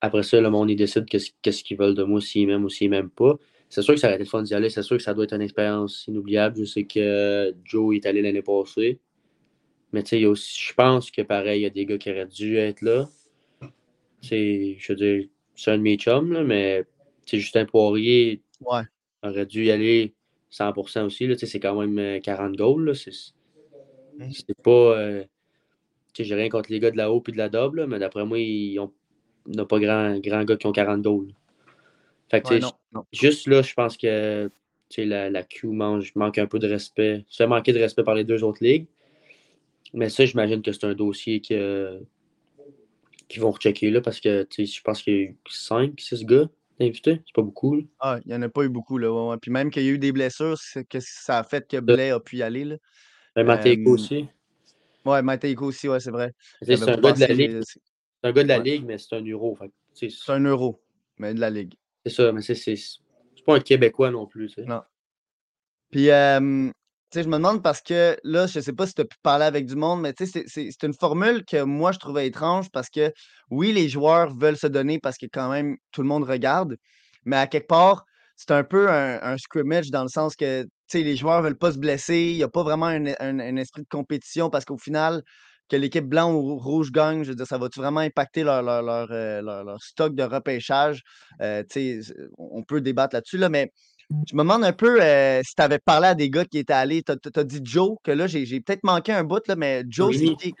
après 0.00 0.22
ça, 0.24 0.40
le 0.40 0.50
monde, 0.50 0.70
il 0.70 0.76
décide 0.76 1.06
qu'est-ce 1.06 1.64
qu'ils 1.64 1.78
veulent 1.78 1.94
de 1.94 2.04
moi, 2.04 2.20
s'ils 2.20 2.46
m'aiment 2.46 2.64
ou 2.64 2.70
s'ils 2.70 2.90
m'aiment 2.90 3.10
pas. 3.10 3.36
C'est 3.70 3.82
sûr 3.82 3.94
que 3.94 4.00
ça 4.00 4.08
aurait 4.08 4.16
été 4.16 4.24
fun 4.26 4.42
d'y 4.42 4.54
aller. 4.54 4.70
C'est 4.70 4.82
sûr 4.82 4.96
que 4.98 5.02
ça 5.02 5.14
doit 5.14 5.24
être 5.24 5.34
une 5.34 5.42
expérience 5.42 6.06
inoubliable. 6.08 6.58
Je 6.60 6.64
sais 6.66 6.84
que 6.84 7.54
Joe 7.64 7.96
est 7.96 8.06
allé 8.06 8.22
l'année 8.22 8.42
passée. 8.42 9.00
Mais 9.92 10.02
tu 10.02 10.10
sais, 10.10 10.20
je 10.22 10.74
pense 10.74 11.10
que 11.10 11.22
pareil, 11.22 11.60
il 11.60 11.62
y 11.64 11.66
a 11.66 11.70
des 11.70 11.86
gars 11.86 11.98
qui 11.98 12.10
auraient 12.10 12.26
dû 12.26 12.56
être 12.58 12.82
là. 12.82 13.08
Sais, 14.20 14.76
je 14.78 14.92
veux 14.92 14.96
dire, 14.96 15.28
c'est 15.54 15.70
un 15.70 15.78
de 15.78 15.82
mes 15.82 15.96
chums, 15.96 16.32
là, 16.32 16.42
mais 16.44 16.84
Justin 17.26 17.66
Poirier 17.66 18.42
Ouais. 18.60 18.82
aurait 19.22 19.46
dû 19.46 19.64
y 19.66 19.70
aller 19.70 20.14
100% 20.50 21.04
aussi. 21.04 21.26
Là, 21.26 21.36
c'est 21.38 21.60
quand 21.60 21.78
même 21.78 21.98
euh, 21.98 22.20
40 22.20 22.56
goals. 22.56 22.84
là. 22.86 22.94
C'est 22.94 23.12
Mhm. 24.18 24.32
c'est 24.32 24.62
pas. 24.62 24.70
euh, 24.98 25.24
j'ai 26.18 26.34
rien 26.34 26.48
contre 26.48 26.72
les 26.72 26.80
gars 26.80 26.90
de 26.90 26.96
la 26.96 27.12
haut 27.12 27.22
et 27.28 27.32
de 27.32 27.36
la 27.36 27.48
double, 27.48 27.86
mais 27.86 28.00
d'après 28.00 28.24
moi, 28.24 28.40
ils 28.40 28.76
ont, 28.80 28.92
il 29.46 29.52
n'y 29.52 29.60
a 29.60 29.64
pas 29.66 29.78
grand, 29.78 30.18
grand 30.18 30.42
gars 30.44 30.56
qui 30.56 30.66
ont 30.66 30.72
40 30.72 31.02
goals. 31.02 31.28
Fait 32.28 32.42
que, 32.42 32.48
tu 32.48 32.54
Ouais, 32.54 32.60
sais, 32.60 32.66
non, 32.66 32.72
non. 32.92 33.04
Juste 33.12 33.46
là, 33.46 33.62
je 33.62 33.72
pense 33.74 33.96
que 33.96 34.50
la, 34.96 35.30
la 35.30 35.42
Q 35.44 35.68
mange, 35.68 36.12
manque 36.16 36.38
un 36.38 36.46
peu 36.46 36.58
de 36.58 36.66
respect. 36.66 37.24
Se 37.28 37.36
fait 37.36 37.46
manquer 37.46 37.72
de 37.72 37.78
respect 37.78 38.02
par 38.02 38.14
les 38.16 38.24
deux 38.24 38.42
autres 38.42 38.64
ligues. 38.64 38.86
Mais 39.94 40.08
ça, 40.08 40.24
j'imagine 40.24 40.60
que 40.60 40.72
c'est 40.72 40.84
un 40.84 40.94
dossier 40.94 41.40
que, 41.40 42.00
qu'ils 43.28 43.42
vont 43.42 43.50
rechecker 43.50 43.90
là 43.90 44.00
parce 44.00 44.20
que 44.20 44.46
je 44.58 44.80
pense 44.82 45.02
qu'il 45.02 45.12
y 45.14 45.16
a 45.16 45.20
eu 45.20 45.36
5, 45.48 46.00
6 46.00 46.24
gars 46.24 46.48
invités. 46.80 47.20
C'est 47.26 47.34
pas 47.34 47.42
beaucoup. 47.42 47.76
là. 47.76 47.82
Ah, 48.00 48.18
il 48.24 48.28
n'y 48.28 48.34
en 48.34 48.42
a 48.42 48.48
pas 48.48 48.62
eu 48.62 48.68
beaucoup. 48.68 48.98
Là, 48.98 49.12
ouais. 49.12 49.36
Puis 49.40 49.50
même 49.50 49.70
qu'il 49.70 49.82
y 49.84 49.88
a 49.88 49.92
eu 49.92 49.98
des 49.98 50.12
blessures, 50.12 50.56
que 50.88 50.98
ça 51.00 51.38
a 51.40 51.44
fait 51.44 51.66
que 51.68 51.78
Blais 51.78 52.10
a 52.10 52.20
pu 52.20 52.36
y 52.38 52.42
aller. 52.42 52.64
Là. 52.64 52.76
Même 53.36 53.46
Mateko 53.46 53.90
Euh, 53.90 53.94
aussi. 53.94 54.28
Ouais, 55.04 55.22
Mateko 55.22 55.66
aussi, 55.66 55.88
ouais, 55.88 56.00
c'est 56.00 56.10
vrai. 56.10 56.32
Sais, 56.62 56.76
J'avais 56.76 56.76
C'est 56.84 56.90
un, 56.90 57.00
gars 57.00 57.12
de 57.12 57.20
la 57.20 57.26
ligue. 57.28 57.52
mais 57.52 57.60
C'est 57.64 57.80
un 58.28 58.32
gars 58.32 58.42
de 58.42 58.48
la 58.48 58.58
ouais. 58.58 58.64
ligue, 58.64 58.84
mais 58.84 58.98
c'est 58.98 59.16
un 59.16 59.24
euro. 59.24 59.58
C'est 59.94 60.10
un 60.28 60.40
euro, 60.44 60.80
mais 61.18 61.34
de 61.34 61.40
la 61.40 61.50
Ligue. 61.50 61.74
C'est 62.06 62.12
ça, 62.12 62.32
mais 62.32 62.40
c'est 62.42 62.54
c'est- 62.54 62.76
c'est 62.76 63.44
pas 63.44 63.56
un 63.56 63.60
Québécois 63.60 64.10
non 64.10 64.26
plus. 64.26 64.56
Non. 64.58 64.82
Puis, 65.90 66.10
euh, 66.10 66.70
je 67.14 67.20
me 67.22 67.36
demande 67.38 67.62
parce 67.62 67.80
que 67.80 68.16
là, 68.24 68.46
je 68.46 68.60
sais 68.60 68.72
pas 68.72 68.86
si 68.86 68.94
tu 68.94 69.00
as 69.02 69.04
pu 69.04 69.16
parler 69.22 69.44
avec 69.44 69.66
du 69.66 69.76
monde, 69.76 70.00
mais 70.02 70.14
c'est- 70.18 70.82
une 70.82 70.94
formule 70.94 71.44
que 71.44 71.62
moi, 71.62 71.92
je 71.92 71.98
trouvais 71.98 72.26
étrange 72.26 72.70
parce 72.70 72.90
que 72.90 73.12
oui, 73.50 73.72
les 73.72 73.88
joueurs 73.88 74.34
veulent 74.36 74.56
se 74.58 74.66
donner 74.66 74.98
parce 74.98 75.16
que 75.18 75.26
quand 75.32 75.50
même, 75.50 75.76
tout 75.92 76.02
le 76.02 76.08
monde 76.08 76.24
regarde, 76.24 76.76
mais 77.24 77.36
à 77.36 77.46
quelque 77.46 77.66
part, 77.68 78.04
c'est 78.36 78.50
un 78.52 78.62
peu 78.64 78.88
un, 78.90 79.36
scrimmage 79.38 79.90
dans 79.90 80.02
le 80.02 80.08
sens 80.08 80.36
que 80.36 80.64
les 80.94 81.16
joueurs 81.16 81.42
veulent 81.42 81.58
pas 81.58 81.72
se 81.72 81.78
blesser. 81.78 82.18
Il 82.30 82.36
n'y 82.36 82.42
a 82.44 82.48
pas 82.48 82.62
vraiment 82.62 82.86
un, 82.86 83.06
un- 83.20 83.56
esprit 83.56 83.82
de 83.82 83.88
compétition 83.88 84.48
parce 84.50 84.64
qu'au 84.64 84.78
final, 84.78 85.22
que 85.68 85.76
l'équipe 85.76 86.04
blanc 86.06 86.32
ou 86.32 86.56
rouge 86.56 86.92
gagne, 86.92 87.24
je 87.24 87.30
veux 87.30 87.34
dire, 87.34 87.46
ça 87.46 87.58
va-tu 87.58 87.80
vraiment 87.80 88.00
impacter 88.00 88.44
leur, 88.44 88.62
leur, 88.62 88.82
leur, 88.82 89.08
euh, 89.10 89.42
leur- 89.42 89.82
stock 89.82 90.14
de 90.14 90.22
repêchage? 90.22 91.02
Euh, 91.42 91.62
on 92.38 92.62
peut 92.62 92.80
débattre 92.80 93.14
là-dessus, 93.16 93.38
là, 93.38 93.48
mais 93.48 93.72
je 94.10 94.34
me 94.34 94.42
demande 94.42 94.64
un 94.64 94.72
peu 94.72 95.02
euh, 95.02 95.42
si 95.44 95.54
tu 95.54 95.62
avais 95.62 95.78
parlé 95.78 96.08
à 96.08 96.14
des 96.14 96.30
gars 96.30 96.44
qui 96.44 96.58
étaient 96.58 96.72
allés. 96.72 97.02
Tu 97.02 97.12
as, 97.12 97.44
dit 97.44 97.60
Joe, 97.62 97.96
que 98.02 98.10
là, 98.10 98.26
j'ai 98.26 98.60
peut-être 98.60 98.84
manqué 98.84 99.12
un 99.12 99.24
bout, 99.24 99.46
là, 99.46 99.56
mais 99.56 99.84
Joe, 99.88 100.14
c'est 100.16 100.34
qui? 100.36 100.54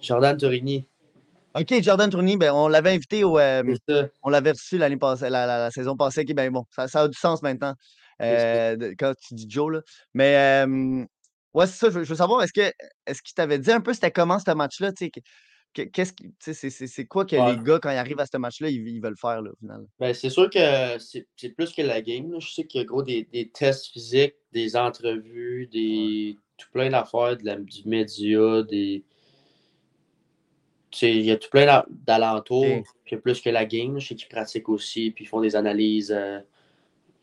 Jordan 0.00 0.36
Torini. 0.36 0.86
OK, 1.54 1.82
Jordan 1.82 2.08
Tourney, 2.08 2.36
ben, 2.36 2.52
on 2.52 2.68
l'avait 2.68 2.92
invité 2.94 3.24
au. 3.24 3.38
euh, 3.38 3.62
on 4.22 4.30
l'avait 4.30 4.52
reçu 4.52 4.78
l'année 4.78 4.96
passée, 4.96 5.28
la, 5.28 5.46
la- 5.46 5.58
la 5.58 5.70
saison 5.70 5.96
passée. 5.96 6.24
Ben 6.24 6.50
bon, 6.50 6.64
ça, 6.70 6.86
ça 6.86 7.02
a 7.02 7.08
du 7.08 7.18
sens 7.18 7.42
maintenant 7.42 7.74
euh, 8.22 8.94
quand 8.98 9.14
tu 9.20 9.34
dis 9.34 9.46
Joe. 9.48 9.72
Là. 9.72 9.80
Mais 10.14 10.64
ouais, 11.52 11.66
c'est 11.66 11.76
ça. 11.76 11.90
Je, 11.90 11.98
veux- 11.98 12.04
je 12.04 12.08
veux 12.10 12.14
savoir, 12.16 12.42
est-ce 12.44 12.52
que 12.52 12.72
est-ce 13.04 13.20
qu'il 13.22 13.34
t'avait 13.34 13.58
dit 13.58 13.72
un 13.72 13.80
peu 13.80 13.92
c'était 13.92 14.12
comment 14.12 14.38
ce 14.38 14.52
match-là? 14.52 14.92
Qu'est-ce 15.72 16.12
qui- 16.12 16.32
c'est- 16.40 17.04
quoi 17.06 17.24
que 17.24 17.36
Ouais. 17.36 17.54
les 17.56 17.62
gars, 17.62 17.78
quand 17.80 17.90
ils 17.90 17.96
arrivent 17.96 18.18
à 18.18 18.26
ce 18.26 18.36
match-là, 18.36 18.68
ils, 18.70 18.88
ils 18.88 19.00
veulent 19.00 19.16
faire 19.16 19.40
là, 19.40 19.50
au 19.52 19.56
final? 19.56 19.86
Ben, 20.00 20.12
c'est 20.12 20.28
sûr 20.30 20.50
que 20.50 20.98
c'est 20.98 21.48
plus 21.50 21.72
que 21.72 21.82
la 21.82 22.02
game. 22.02 22.32
là. 22.32 22.38
Je 22.40 22.50
sais 22.52 22.64
qu'il 22.64 22.80
y 22.80 22.82
a 22.82 22.84
gros 22.84 23.02
des, 23.04 23.22
des 23.32 23.48
tests 23.48 23.86
physiques, 23.86 24.34
des 24.52 24.76
entrevues, 24.76 25.68
des 25.72 26.36
tout 26.58 26.66
plein 26.72 26.90
d'affaires, 26.90 27.36
de 27.36 27.44
la- 27.46 27.56
du 27.56 27.82
média, 27.86 28.62
des. 28.62 29.04
Il 31.02 31.20
y 31.24 31.30
a 31.30 31.36
tout 31.36 31.50
plein 31.50 31.66
d'a- 31.66 31.86
d'alentours. 31.88 32.64
Ok. 32.64 32.84
Puis 33.04 33.12
il 33.12 33.14
y 33.14 33.18
a 33.18 33.20
plus 33.20 33.40
que 33.40 33.50
la 33.50 33.64
game. 33.64 34.00
Je 34.00 34.08
sais 34.08 34.14
qu'ils 34.16 34.28
pratiquent 34.28 34.68
aussi, 34.68 35.12
puis 35.12 35.24
ils 35.24 35.28
font 35.28 35.40
des 35.40 35.54
analyses, 35.54 36.10
euh, 36.10 36.40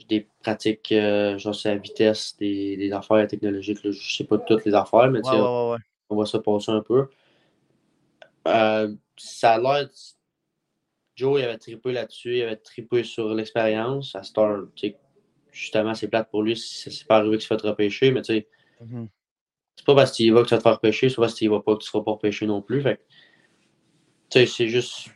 des 0.07 0.25
pratiques, 0.41 0.93
euh, 0.93 1.37
genre 1.37 1.53
sur 1.53 1.69
la 1.71 1.75
vitesse, 1.77 2.37
des, 2.39 2.77
des 2.77 2.91
affaires 2.93 3.27
technologiques. 3.27 3.83
là. 3.83 3.91
Je 3.91 4.15
sais 4.15 4.23
pas 4.23 4.37
toutes 4.37 4.63
les 4.63 4.73
affaires, 4.73 5.11
mais 5.11 5.19
Ouais, 5.19 5.75
on 6.09 6.15
va 6.15 6.25
se 6.25 6.37
passer 6.37 6.71
un 6.71 6.81
peu. 6.81 7.07
Euh, 8.47 8.93
ça 9.17 9.53
a 9.53 9.59
l'air. 9.59 9.89
Joe, 11.15 11.39
il 11.39 11.43
avait 11.45 11.57
trippé 11.57 11.91
là-dessus, 11.93 12.37
il 12.37 12.43
avait 12.43 12.57
trippé 12.57 13.03
sur 13.03 13.33
l'expérience. 13.33 14.15
À 14.15 14.21
Star, 14.23 14.65
justement, 15.51 15.95
c'est 15.95 16.07
plate 16.07 16.29
pour 16.29 16.43
lui 16.43 16.55
si 16.55 16.91
s'est 16.91 17.05
pas 17.05 17.17
arrivé 17.17 17.37
qu'il 17.37 17.41
se 17.41 17.47
fait 17.47 17.61
repêcher, 17.61 18.11
mais 18.11 18.21
tu 18.21 18.33
sais, 18.35 18.47
Mhm. 18.81 19.09
c'est 19.75 19.85
pas 19.85 19.95
parce 19.95 20.11
qu'il 20.11 20.31
va 20.31 20.43
que 20.43 20.47
tu 20.47 20.53
vas 20.53 20.57
te 20.59 20.63
faire 20.63 20.75
repêcher, 20.75 21.09
c'est 21.09 21.15
pas 21.15 21.23
parce 21.23 21.33
qu'il 21.33 21.49
va 21.49 21.59
pas 21.61 21.73
que 21.75 21.81
tu 21.81 21.87
seras 21.87 22.03
pas 22.03 22.11
repêché 22.11 22.45
non 22.45 22.61
plus. 22.61 22.81
Fait 22.83 23.01
tu 24.29 24.39
sais, 24.39 24.45
c'est 24.45 24.67
juste. 24.67 25.07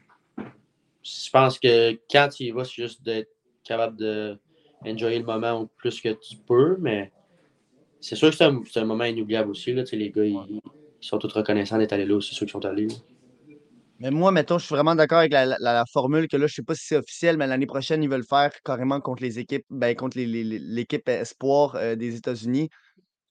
Je 1.03 1.29
pense 1.32 1.59
que 1.59 1.91
quand 2.11 2.29
tu 2.29 2.43
y 2.45 2.51
vas, 2.51 2.63
c'est 2.63 2.82
juste 2.84 3.03
d'être 3.03 3.29
capable 3.63 3.97
de 3.97 4.39
enjoyer 4.86 5.19
le 5.19 5.25
moment 5.25 5.51
au 5.61 5.67
plus 5.67 5.99
que 6.01 6.09
tu 6.09 6.36
peux, 6.38 6.77
mais 6.79 7.11
c'est 7.99 8.15
sûr 8.15 8.29
que 8.32 8.36
c'est 8.36 8.45
un, 8.45 8.63
c'est 8.71 8.79
un 8.79 8.86
moment 8.86 9.03
inoubliable 9.03 9.51
aussi. 9.51 9.73
Là, 9.73 9.84
les 9.91 10.09
gars, 10.09 10.25
ils, 10.25 10.36
ils 10.49 11.07
sont 11.07 11.19
tous 11.19 11.32
reconnaissants 11.34 11.77
d'être 11.77 11.93
allés 11.93 12.05
là 12.05 12.15
aussi, 12.15 12.34
ceux 12.34 12.45
qui 12.47 12.51
sont 12.51 12.65
allés. 12.65 12.88
là. 12.88 12.95
Mais 14.02 14.10
moi, 14.10 14.32
mettons, 14.32 14.58
je 14.58 14.66
suis 14.66 14.74
vraiment 14.74 14.95
d'accord 14.95 15.20
avec 15.20 15.32
la, 15.32 15.45
la- 15.45 15.58
la 15.60 15.84
formule 15.93 16.28
que 16.28 16.36
là, 16.36 16.47
je 16.47 16.56
sais 16.56 16.64
pas 16.64 16.74
si 16.74 16.86
c'est 16.88 16.97
officiel, 16.97 17.38
mais 17.38 17.45
l'année 17.45 17.68
prochaine, 17.68 18.02
ils 18.04 18.10
veulent 18.10 18.26
faire 18.28 18.52
carrément 18.66 18.99
contre 18.99 19.22
les 19.22 19.38
équipes, 19.38 19.66
ben, 19.70 19.95
contre 19.95 20.18
l'équipe 20.20 21.08
espoir 21.08 21.76
euh, 21.76 21.95
des 21.95 22.16
États-Unis. 22.16 22.70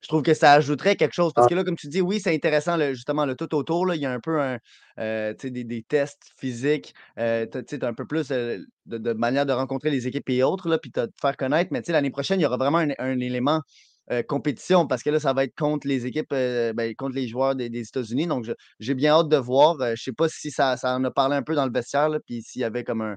Je 0.03 0.09
trouve 0.09 0.23
que 0.23 0.35
ça 0.35 0.53
ajouterait 0.55 0.97
quelque 0.97 1.15
chose. 1.15 1.33
Parce 1.35 1.49
que 1.49 1.55
là, 1.55 1.65
comme 1.65 1.77
tu 1.77 1.89
dis, 1.89 2.01
oui, 2.03 2.21
c'est 2.21 2.35
intéressant, 2.35 2.79
justement, 2.95 3.27
le 3.27 3.37
tout 3.37 3.55
autour. 3.55 3.87
Là, 3.87 3.97
il 3.97 4.03
y 4.03 4.07
a 4.07 4.13
un 4.13 4.21
peu 4.21 4.41
un, 4.41 4.59
euh, 4.99 5.35
des, 5.43 5.65
des 5.65 5.83
tests 5.83 6.33
physiques. 6.39 6.95
Euh, 7.19 7.47
tu 7.67 7.79
t'as 7.79 7.89
un 7.89 7.95
peu 7.95 8.07
plus 8.07 8.29
de, 8.29 8.67
de 8.87 9.13
manière 9.15 9.47
de 9.47 9.53
rencontrer 9.53 9.91
les 9.91 10.07
équipes 10.07 10.31
et 10.31 10.43
autres, 10.45 10.69
là, 10.69 10.79
puis 10.79 10.91
de 10.95 11.07
te 11.07 11.13
faire 11.21 11.37
connaître. 11.37 11.71
Mais 11.73 11.83
l'année 11.89 12.11
prochaine, 12.11 12.41
il 12.41 12.45
y 12.45 12.47
aura 12.47 12.57
vraiment 12.59 12.79
un, 12.79 12.91
un 12.99 13.21
élément 13.21 13.61
euh, 14.11 14.25
compétition 14.25 14.89
parce 14.89 15.05
que 15.05 15.11
là, 15.11 15.21
ça 15.21 15.33
va 15.33 15.45
être 15.45 15.55
contre 15.55 15.87
les 15.87 16.05
équipes, 16.05 16.33
euh, 16.33 16.73
ben, 16.73 16.93
contre 16.97 17.15
les 17.15 17.29
joueurs 17.29 17.55
des, 17.55 17.67
États-Unis. 17.67 18.27
Donc, 18.27 18.51
j'ai 18.81 18.95
bien 18.95 19.13
hâte 19.13 19.29
de 19.29 19.37
voir. 19.37 19.81
Euh, 19.81 19.95
je 19.97 20.03
sais 20.03 20.13
pas 20.13 20.29
si 20.29 20.51
ça, 20.51 20.77
ça 20.77 20.97
en 20.97 21.05
a 21.05 21.13
parlé 21.13 21.37
un 21.37 21.43
peu 21.43 21.55
dans 21.55 21.65
le 21.65 21.71
vestiaire, 21.73 22.11
puis 22.27 22.43
s'il 22.43 22.61
y 22.63 22.65
avait 22.65 22.83
comme 22.83 23.03
un. 23.03 23.17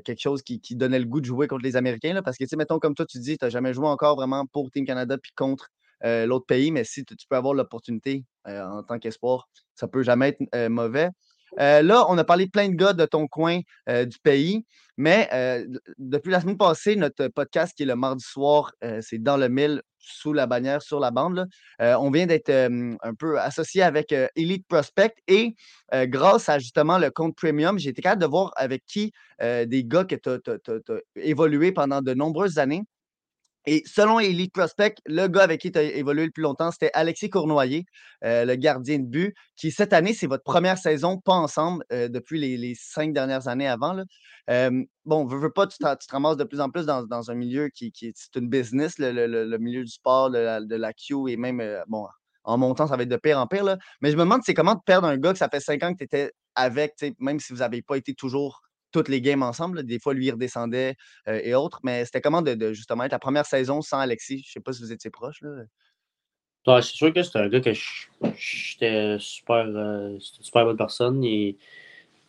quelque 0.00 0.20
chose 0.20 0.42
qui, 0.42 0.60
qui 0.60 0.76
donnait 0.76 0.98
le 0.98 1.06
goût 1.06 1.20
de 1.20 1.26
jouer 1.26 1.48
contre 1.48 1.64
les 1.64 1.76
Américains. 1.76 2.12
Là, 2.12 2.22
parce 2.22 2.36
que, 2.36 2.44
tu 2.44 2.48
sais, 2.50 2.56
mettons, 2.56 2.78
comme 2.78 2.94
toi, 2.94 3.06
tu 3.06 3.18
dis, 3.20 3.38
tu 3.38 3.44
n'as 3.44 3.50
jamais 3.50 3.72
joué 3.72 3.86
encore 3.86 4.16
vraiment 4.16 4.44
pour 4.46 4.70
Team 4.70 4.84
Canada 4.84 5.16
puis 5.18 5.32
contre 5.36 5.68
l'autre 6.02 6.46
pays, 6.46 6.70
mais 6.72 6.84
si 6.84 7.04
tu 7.04 7.16
peux 7.28 7.36
avoir 7.36 7.54
l'opportunité 7.54 8.24
en 8.44 8.82
tant 8.82 8.98
qu'espoir, 8.98 9.48
ça 9.74 9.88
peut 9.88 10.02
jamais 10.02 10.28
être 10.28 10.68
mauvais. 10.68 11.10
Euh, 11.58 11.82
là, 11.82 12.06
on 12.08 12.18
a 12.18 12.24
parlé 12.24 12.46
plein 12.46 12.68
de 12.68 12.74
gars 12.74 12.92
de 12.92 13.04
ton 13.04 13.26
coin 13.26 13.60
euh, 13.88 14.04
du 14.04 14.18
pays, 14.18 14.64
mais 14.96 15.28
euh, 15.32 15.66
depuis 15.98 16.30
la 16.30 16.40
semaine 16.40 16.56
passée, 16.56 16.96
notre 16.96 17.28
podcast 17.28 17.74
qui 17.76 17.84
est 17.84 17.86
le 17.86 17.96
mardi 17.96 18.24
soir, 18.24 18.72
c'est 19.00 19.22
dans 19.22 19.36
le 19.36 19.48
mille 19.48 19.82
sous 19.98 20.32
la 20.32 20.46
bannière 20.46 20.82
sur 20.82 21.00
la 21.00 21.10
bande. 21.10 21.46
on 21.78 22.10
vient 22.10 22.26
d'être 22.26 22.50
un 22.50 23.14
peu 23.14 23.38
associé 23.38 23.82
avec 23.82 24.14
Elite 24.34 24.66
Prospect 24.66 25.14
et 25.28 25.54
grâce 26.06 26.48
à 26.48 26.58
justement 26.58 26.98
le 26.98 27.10
compte 27.10 27.36
premium, 27.36 27.78
j'ai 27.78 27.90
été 27.90 28.02
capable 28.02 28.22
de 28.22 28.26
voir 28.26 28.52
avec 28.56 28.84
qui 28.86 29.12
des 29.40 29.84
gars 29.84 30.04
que 30.04 30.16
tu 30.16 30.30
as 30.30 31.00
évolué 31.16 31.72
pendant 31.72 32.00
de 32.00 32.14
nombreuses 32.14 32.58
années. 32.58 32.82
Et 33.70 33.82
selon 33.84 34.18
Elite 34.18 34.54
Prospect, 34.54 34.94
le 35.04 35.26
gars 35.26 35.42
avec 35.42 35.60
qui 35.60 35.70
tu 35.70 35.78
as 35.78 35.82
évolué 35.82 36.24
le 36.24 36.30
plus 36.30 36.42
longtemps, 36.42 36.70
c'était 36.70 36.90
Alexis 36.94 37.28
Cournoyer, 37.28 37.84
euh, 38.24 38.46
le 38.46 38.54
gardien 38.54 38.98
de 38.98 39.04
but, 39.04 39.34
qui 39.56 39.70
cette 39.70 39.92
année, 39.92 40.14
c'est 40.14 40.26
votre 40.26 40.42
première 40.42 40.78
saison, 40.78 41.18
pas 41.18 41.34
ensemble, 41.34 41.84
euh, 41.92 42.08
depuis 42.08 42.40
les, 42.40 42.74
cinq 42.74 43.12
dernières 43.12 43.46
années 43.46 43.68
avant. 43.68 44.02
Euh, 44.48 44.84
bon, 45.04 45.26
veux, 45.26 45.38
veux 45.38 45.52
pas, 45.52 45.66
tu, 45.66 45.76
tu 45.76 45.84
te 45.84 46.12
ramasses 46.12 46.38
de 46.38 46.44
plus 46.44 46.62
en 46.62 46.70
plus 46.70 46.86
dans, 46.86 47.30
un 47.30 47.34
milieu 47.34 47.68
qui, 47.68 47.92
est 48.00 48.36
une 48.36 48.48
business, 48.48 48.94
le, 48.98 49.58
milieu 49.58 49.84
du 49.84 49.90
sport, 49.90 50.30
de 50.30 50.38
la, 50.38 50.60
de 50.62 50.74
la 50.74 50.94
Q 50.94 51.28
et 51.28 51.36
même, 51.36 51.62
bon, 51.88 52.06
en 52.44 52.56
montant, 52.56 52.86
ça 52.86 52.96
va 52.96 53.02
être 53.02 53.10
de 53.10 53.16
pire 53.16 53.38
en 53.38 53.46
pire. 53.46 53.64
Là. 53.64 53.76
Mais 54.00 54.10
je 54.10 54.16
me 54.16 54.22
demande, 54.22 54.40
c'est 54.46 54.54
comment 54.54 54.76
de 54.76 54.80
perdre 54.86 55.08
un 55.08 55.18
gars 55.18 55.32
que 55.32 55.38
ça 55.38 55.50
fait 55.50 55.60
cinq 55.60 55.82
ans 55.82 55.92
que 55.92 55.98
tu 55.98 56.04
étais 56.04 56.32
avec, 56.54 56.94
même 57.18 57.38
si 57.38 57.52
vous 57.52 57.58
n'avez 57.58 57.82
pas 57.82 57.98
été 57.98 58.14
toujours 58.14 58.62
toutes 58.92 59.08
les 59.08 59.20
games 59.20 59.42
ensemble. 59.42 59.78
là. 59.78 59.82
Des 59.82 59.98
fois, 59.98 60.14
lui, 60.14 60.26
il 60.26 60.32
redescendait 60.32 60.96
euh, 61.28 61.40
et 61.42 61.54
autres. 61.54 61.80
Mais 61.82 62.04
c'était 62.04 62.20
comment 62.20 62.42
de, 62.42 62.54
de, 62.54 62.72
justement 62.72 63.04
être 63.04 63.12
la 63.12 63.18
première 63.18 63.46
saison 63.46 63.82
sans 63.82 63.98
Alexis? 63.98 64.42
Je 64.46 64.52
sais 64.52 64.60
pas 64.60 64.72
si 64.72 64.82
vous 64.82 64.92
étiez 64.92 65.10
proches. 65.10 65.42
Là. 65.42 65.64
Ouais, 66.66 66.82
c'est 66.82 66.94
sûr 66.94 67.12
que 67.12 67.22
c'est 67.22 67.38
un 67.38 67.48
gars 67.48 67.60
que 67.60 67.72
j'étais 68.36 69.16
super, 69.18 69.66
euh, 69.68 70.18
c'était 70.20 70.38
une 70.38 70.44
super 70.44 70.64
bonne 70.64 70.76
personne 70.76 71.24
et 71.24 71.56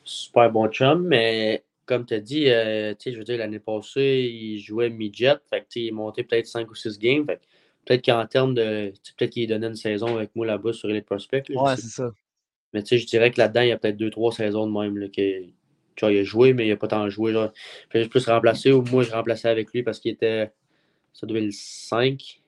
super 0.04 0.50
bon 0.50 0.70
chum, 0.70 1.06
mais 1.06 1.66
comme 1.86 2.06
tu 2.06 2.14
as 2.14 2.20
dit, 2.20 2.50
euh, 2.50 2.94
je 3.04 3.18
veux 3.18 3.24
dire, 3.24 3.38
l'année 3.38 3.60
passée, 3.60 4.30
il 4.32 4.60
jouait 4.60 4.90
midget, 4.90 5.36
fait 5.50 5.62
que, 5.62 5.68
il 5.76 5.88
est 5.88 5.92
monté 5.92 6.24
peut-être 6.24 6.46
5 6.46 6.70
ou 6.70 6.76
6 6.76 7.00
games, 7.00 7.26
fait 7.26 7.42
peut-être 7.86 8.06
qu'en 8.06 8.26
termes 8.28 8.54
de, 8.54 8.94
peut-être 9.18 9.32
qu'il 9.32 9.48
donnait 9.48 9.68
une 9.68 9.76
saison 9.76 10.16
avec 10.16 10.34
moi 10.36 10.46
là-bas 10.46 10.72
sur 10.72 10.90
Elite 10.90 11.06
Prospect, 11.06 11.44
là, 11.50 11.56
je 11.56 11.60
Ouais, 11.60 11.76
c'est 11.76 11.88
ça. 11.88 12.12
Mais 12.74 12.84
tu 12.84 12.90
sais, 12.90 12.98
je 13.00 13.08
dirais 13.08 13.32
que 13.32 13.40
là-dedans, 13.40 13.62
il 13.62 13.70
y 13.70 13.72
a 13.72 13.78
peut-être 13.78 13.98
deux, 13.98 14.12
trois 14.12 14.32
saisons 14.32 14.68
de 14.68 14.72
même. 14.72 14.98
Là, 14.98 15.08
que, 15.08 15.44
il 16.08 16.20
a 16.20 16.24
joué, 16.24 16.54
mais 16.54 16.66
il 16.66 16.70
n'a 16.70 16.78
pas 16.78 16.88
tant 16.88 17.10
joué. 17.10 17.34
Genre. 17.34 17.52
Fait 17.90 18.08
plus 18.08 18.26
remplacé 18.28 18.72
ou 18.72 18.82
moi, 18.84 19.04
je 19.04 19.12
remplaçais 19.12 19.50
avec 19.50 19.72
lui 19.74 19.84
parce 19.84 20.00
qu'il 20.00 20.12
était. 20.12 20.52
Ça 21.14 21.28
2005. 21.28 22.42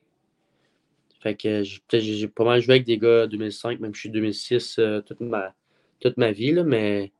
Fait 1.21 1.35
que 1.35 1.63
j'ai- 1.63 2.27
pas 2.27 2.45
mal 2.45 2.61
joué 2.61 2.75
avec 2.75 2.85
des 2.85 2.97
gars 2.97 3.27
2005, 3.27 3.79
même 3.79 3.93
je 3.93 3.99
suis 3.99 4.09
2006 4.09 4.77
euh, 4.79 5.01
toute, 5.01 5.21
ma, 5.21 5.53
toute 5.99 6.17
ma 6.17 6.31
vie. 6.31 6.51
Là, 6.51 6.63
mais 6.63 7.11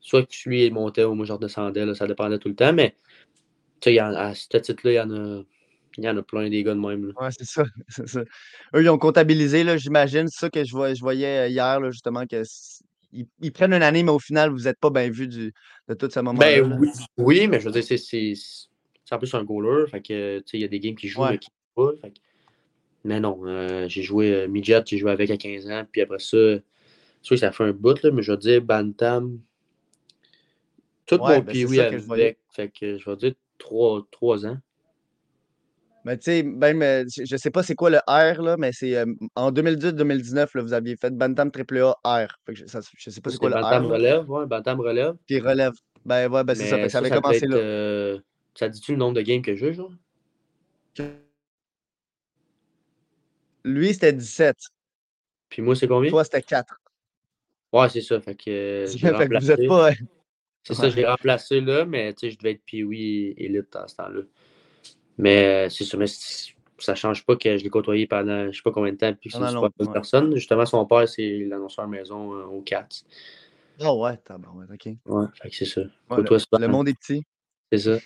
soit 0.00 0.24
que 0.24 0.48
lui, 0.48 0.70
montait 0.70 1.04
ou 1.04 1.14
moi, 1.14 1.26
je 1.26 1.32
redescendais. 1.32 1.84
Là, 1.84 1.94
ça 1.94 2.06
dépendait 2.06 2.38
tout 2.38 2.48
le 2.48 2.54
temps. 2.54 2.72
Mais 2.72 2.96
tu 3.80 3.92
sais, 3.92 3.98
à 3.98 4.34
ce 4.34 4.56
titre-là, 4.58 4.92
il 4.92 4.94
y 4.94 5.00
en 5.00 5.10
a. 5.10 5.42
Y 5.98 6.08
en 6.08 6.16
a 6.16 6.22
plein 6.22 6.48
des 6.48 6.62
gars 6.62 6.74
de 6.74 6.78
même. 6.78 7.08
Là. 7.08 7.12
Ouais, 7.20 7.30
c'est 7.36 7.44
ça. 7.44 7.64
Eux, 8.74 8.82
ils 8.82 8.88
ont 8.88 8.96
comptabilisé, 8.96 9.64
j'imagine. 9.76 10.28
C'est 10.28 10.40
ça 10.40 10.50
que 10.50 10.64
je, 10.64 11.00
voyais 11.00 11.46
euh, 11.46 11.48
hier, 11.48 11.80
là, 11.80 11.90
justement, 11.90 12.26
que 12.26 12.42
ils, 13.12 13.26
ils 13.40 13.52
prennent 13.52 13.72
une 13.72 13.82
année, 13.82 14.02
mais 14.02 14.10
au 14.10 14.18
final, 14.18 14.50
vous 14.50 14.64
n'êtes 14.64 14.78
pas 14.78 14.90
bien 14.90 15.08
vu 15.10 15.28
du, 15.28 15.52
de 15.88 15.94
tout 15.94 16.08
ce 16.10 16.20
moment-là. 16.20 16.62
Ben 16.62 16.78
oui, 16.78 16.88
oui, 17.18 17.46
mais 17.48 17.60
je 17.60 17.68
veux 17.68 17.80
dire, 17.80 17.84
c'est, 17.84 18.34
en 19.10 19.18
plus 19.18 19.34
un 19.34 19.44
goaler. 19.44 19.88
Fait 19.90 20.00
que, 20.00 20.42
il 20.52 20.60
y 20.60 20.64
a 20.64 20.68
des 20.68 20.80
games 20.80 20.94
qui 20.94 21.08
jouent, 21.08 21.22
Ouais. 21.22 21.32
mais 21.32 21.38
qui 21.38 21.48
jouent 21.76 21.98
pas. 22.00 22.08
Mais 23.04 23.18
non, 23.18 23.40
euh, 23.46 23.88
j'ai 23.88 24.02
joué 24.02 24.32
euh, 24.32 24.46
midget, 24.46 24.82
j'ai 24.86 24.98
joué 24.98 25.10
avec 25.10 25.30
à 25.30 25.36
15 25.36 25.70
ans. 25.70 25.84
Puis 25.90 26.02
après 26.02 26.18
ça, 26.18 26.26
sûr 26.26 26.60
que 27.30 27.36
ça 27.36 27.50
fait 27.50 27.64
un 27.64 27.72
bout, 27.72 28.02
là, 28.02 28.10
mais 28.10 28.22
je 28.22 28.32
veux 28.32 28.38
dire, 28.38 28.62
Bantam. 28.62 29.40
Tout 31.06 31.16
Ouais, 31.16 31.38
mon 31.38 31.44
ben, 31.44 31.66
oui 31.66 31.80
avec. 31.80 32.38
Fait 32.52 32.68
que 32.68 32.98
je 32.98 33.10
vais 33.10 33.16
dire 33.16 33.32
3, 33.58 34.46
ans. 34.46 34.58
Mais 36.04 36.16
tu 36.16 36.24
sais, 36.24 36.42
même, 36.42 36.80
euh, 36.82 37.04
je 37.14 37.24
je 37.24 37.36
sais 37.36 37.50
pas 37.50 37.62
c'est 37.62 37.74
quoi 37.74 37.90
le 37.90 37.98
R, 38.08 38.40
là, 38.42 38.56
mais 38.58 38.72
c'est 38.72 38.96
euh, 38.96 39.04
en 39.34 39.52
2018-2019, 39.52 40.48
là, 40.54 40.62
vous 40.62 40.72
aviez 40.72 40.96
fait 40.96 41.10
Bantam 41.14 41.50
AAA 41.54 41.94
R. 42.04 42.28
Fait 42.46 42.54
que 42.54 42.58
je, 42.60 42.66
ça, 42.66 42.80
je 42.96 43.10
sais 43.10 43.20
pas 43.20 43.30
c'est 43.30 43.36
quoi 43.38 43.50
le 43.50 43.56
Bantam 43.56 43.86
R. 43.86 43.90
relève, 43.90 44.30
ouais, 44.30 44.46
Bantam 44.46 44.80
relève. 44.80 45.14
Puis 45.26 45.40
relève. 45.40 45.72
Ben 46.06 46.30
ouais, 46.30 46.44
ben 46.44 46.54
c'est 46.54 46.68
ça. 46.68 46.82
Ça 46.84 46.88
ça, 46.88 46.98
avait 46.98 47.10
commencé 47.10 47.44
être, 47.44 47.50
là. 47.50 47.56
euh, 47.56 48.18
ça 48.54 48.68
dit-tu 48.68 48.92
le 48.92 48.98
nombre 48.98 49.14
de 49.14 49.20
games 49.20 49.42
que 49.42 49.54
je 49.54 49.72
joue, 49.72 49.74
genre? 49.74 49.92
Lui, 53.64 53.92
c'était 53.92 54.12
17. 54.14 54.56
Puis 55.50 55.60
moi, 55.62 55.76
c'est 55.76 55.86
combien? 55.86 56.10
Toi, 56.10 56.24
c'était 56.24 56.42
4. 56.42 56.80
Ouais, 57.72 57.88
c'est 57.90 58.00
ça. 58.00 58.20
Fait 58.20 58.34
que 58.34 58.86
j'ai 58.88 58.98
fait 58.98 59.28
que 59.28 59.38
vous 59.38 59.50
êtes 59.50 59.68
pas. 59.68 59.90
C'est 60.62 60.74
Ouais. 60.74 60.76
ça, 60.76 60.90
j'ai 60.90 61.06
remplacé 61.06 61.60
là, 61.60 61.84
mais 61.86 62.12
tu 62.12 62.20
sais, 62.20 62.30
je 62.32 62.38
devais 62.38 62.52
être 62.52 62.62
Pee-Wee 62.66 63.34
élite 63.38 63.72
dans 63.72 63.88
ce 63.88 63.96
temps-là. 63.96 64.22
Mais 65.20 65.66
euh, 65.66 65.68
c'est 65.68 65.84
ça, 65.84 65.96
mais 65.96 66.06
ça 66.78 66.94
change 66.94 67.24
pas 67.26 67.36
que 67.36 67.56
je 67.56 67.62
l'ai 67.62 67.70
côtoyé 67.70 68.06
pendant 68.06 68.50
je 68.50 68.56
sais 68.56 68.62
pas 68.62 68.72
combien 68.72 68.92
de 68.92 68.96
temps, 68.96 69.12
puis 69.12 69.28
que 69.28 69.36
c'est 69.36 69.42
une 69.42 69.48
super 69.48 69.60
bonne 69.60 69.70
longtemps, 69.70 69.84
ouais. 69.84 69.92
personne. 69.92 70.34
Justement, 70.34 70.66
son 70.66 70.86
père, 70.86 71.08
c'est 71.08 71.44
l'annonceur 71.46 71.86
maison 71.86 72.34
euh, 72.34 72.44
au 72.44 72.62
Cats. 72.62 72.88
Ah 73.80 73.94
ouais, 73.94 74.16
tabarouette, 74.18 74.70
OK. 74.72 74.92
Ouais, 75.06 75.26
c'est 75.50 75.64
ça. 75.64 75.82
Ouais, 76.10 76.22
le 76.58 76.68
monde 76.68 76.88
est 76.88 76.98
petit. 76.98 77.22
c'est 77.72 77.78
ça. 77.78 77.98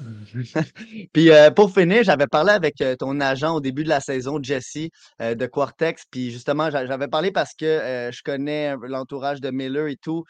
Puis 1.12 1.30
euh, 1.30 1.50
pour 1.50 1.72
finir, 1.72 2.02
j'avais 2.04 2.26
parlé 2.26 2.52
avec 2.52 2.80
euh, 2.80 2.96
ton 2.96 3.20
agent 3.20 3.54
au 3.54 3.60
début 3.60 3.84
de 3.84 3.88
la 3.88 4.00
saison, 4.00 4.38
Jesse, 4.42 4.88
euh, 5.20 5.34
de 5.34 5.46
Quartex. 5.46 6.04
Puis 6.10 6.30
justement, 6.30 6.70
j'a- 6.70 6.86
j'avais 6.86 7.08
parlé 7.08 7.30
parce 7.30 7.54
que 7.54 8.10
je 8.12 8.22
connais 8.22 8.74
l'entourage 8.88 9.40
de 9.40 9.50
Miller 9.50 9.88
et 9.88 9.96
tout. 9.96 10.24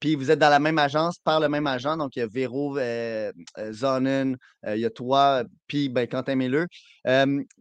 Puis 0.00 0.14
vous 0.14 0.30
êtes 0.30 0.38
dans 0.38 0.50
la 0.50 0.58
même 0.58 0.78
agence, 0.78 1.18
par 1.18 1.40
le 1.40 1.48
même 1.48 1.66
agent. 1.66 1.96
Donc 1.96 2.16
il 2.16 2.20
y 2.20 2.22
a 2.22 2.26
Véro 2.26 2.78
Zonen, 3.72 4.36
il 4.66 4.78
y 4.78 4.84
a 4.84 4.90
toi, 4.90 5.44
puis 5.66 5.88
ben, 5.88 6.06
Quentin 6.06 6.36
Miller. 6.36 6.66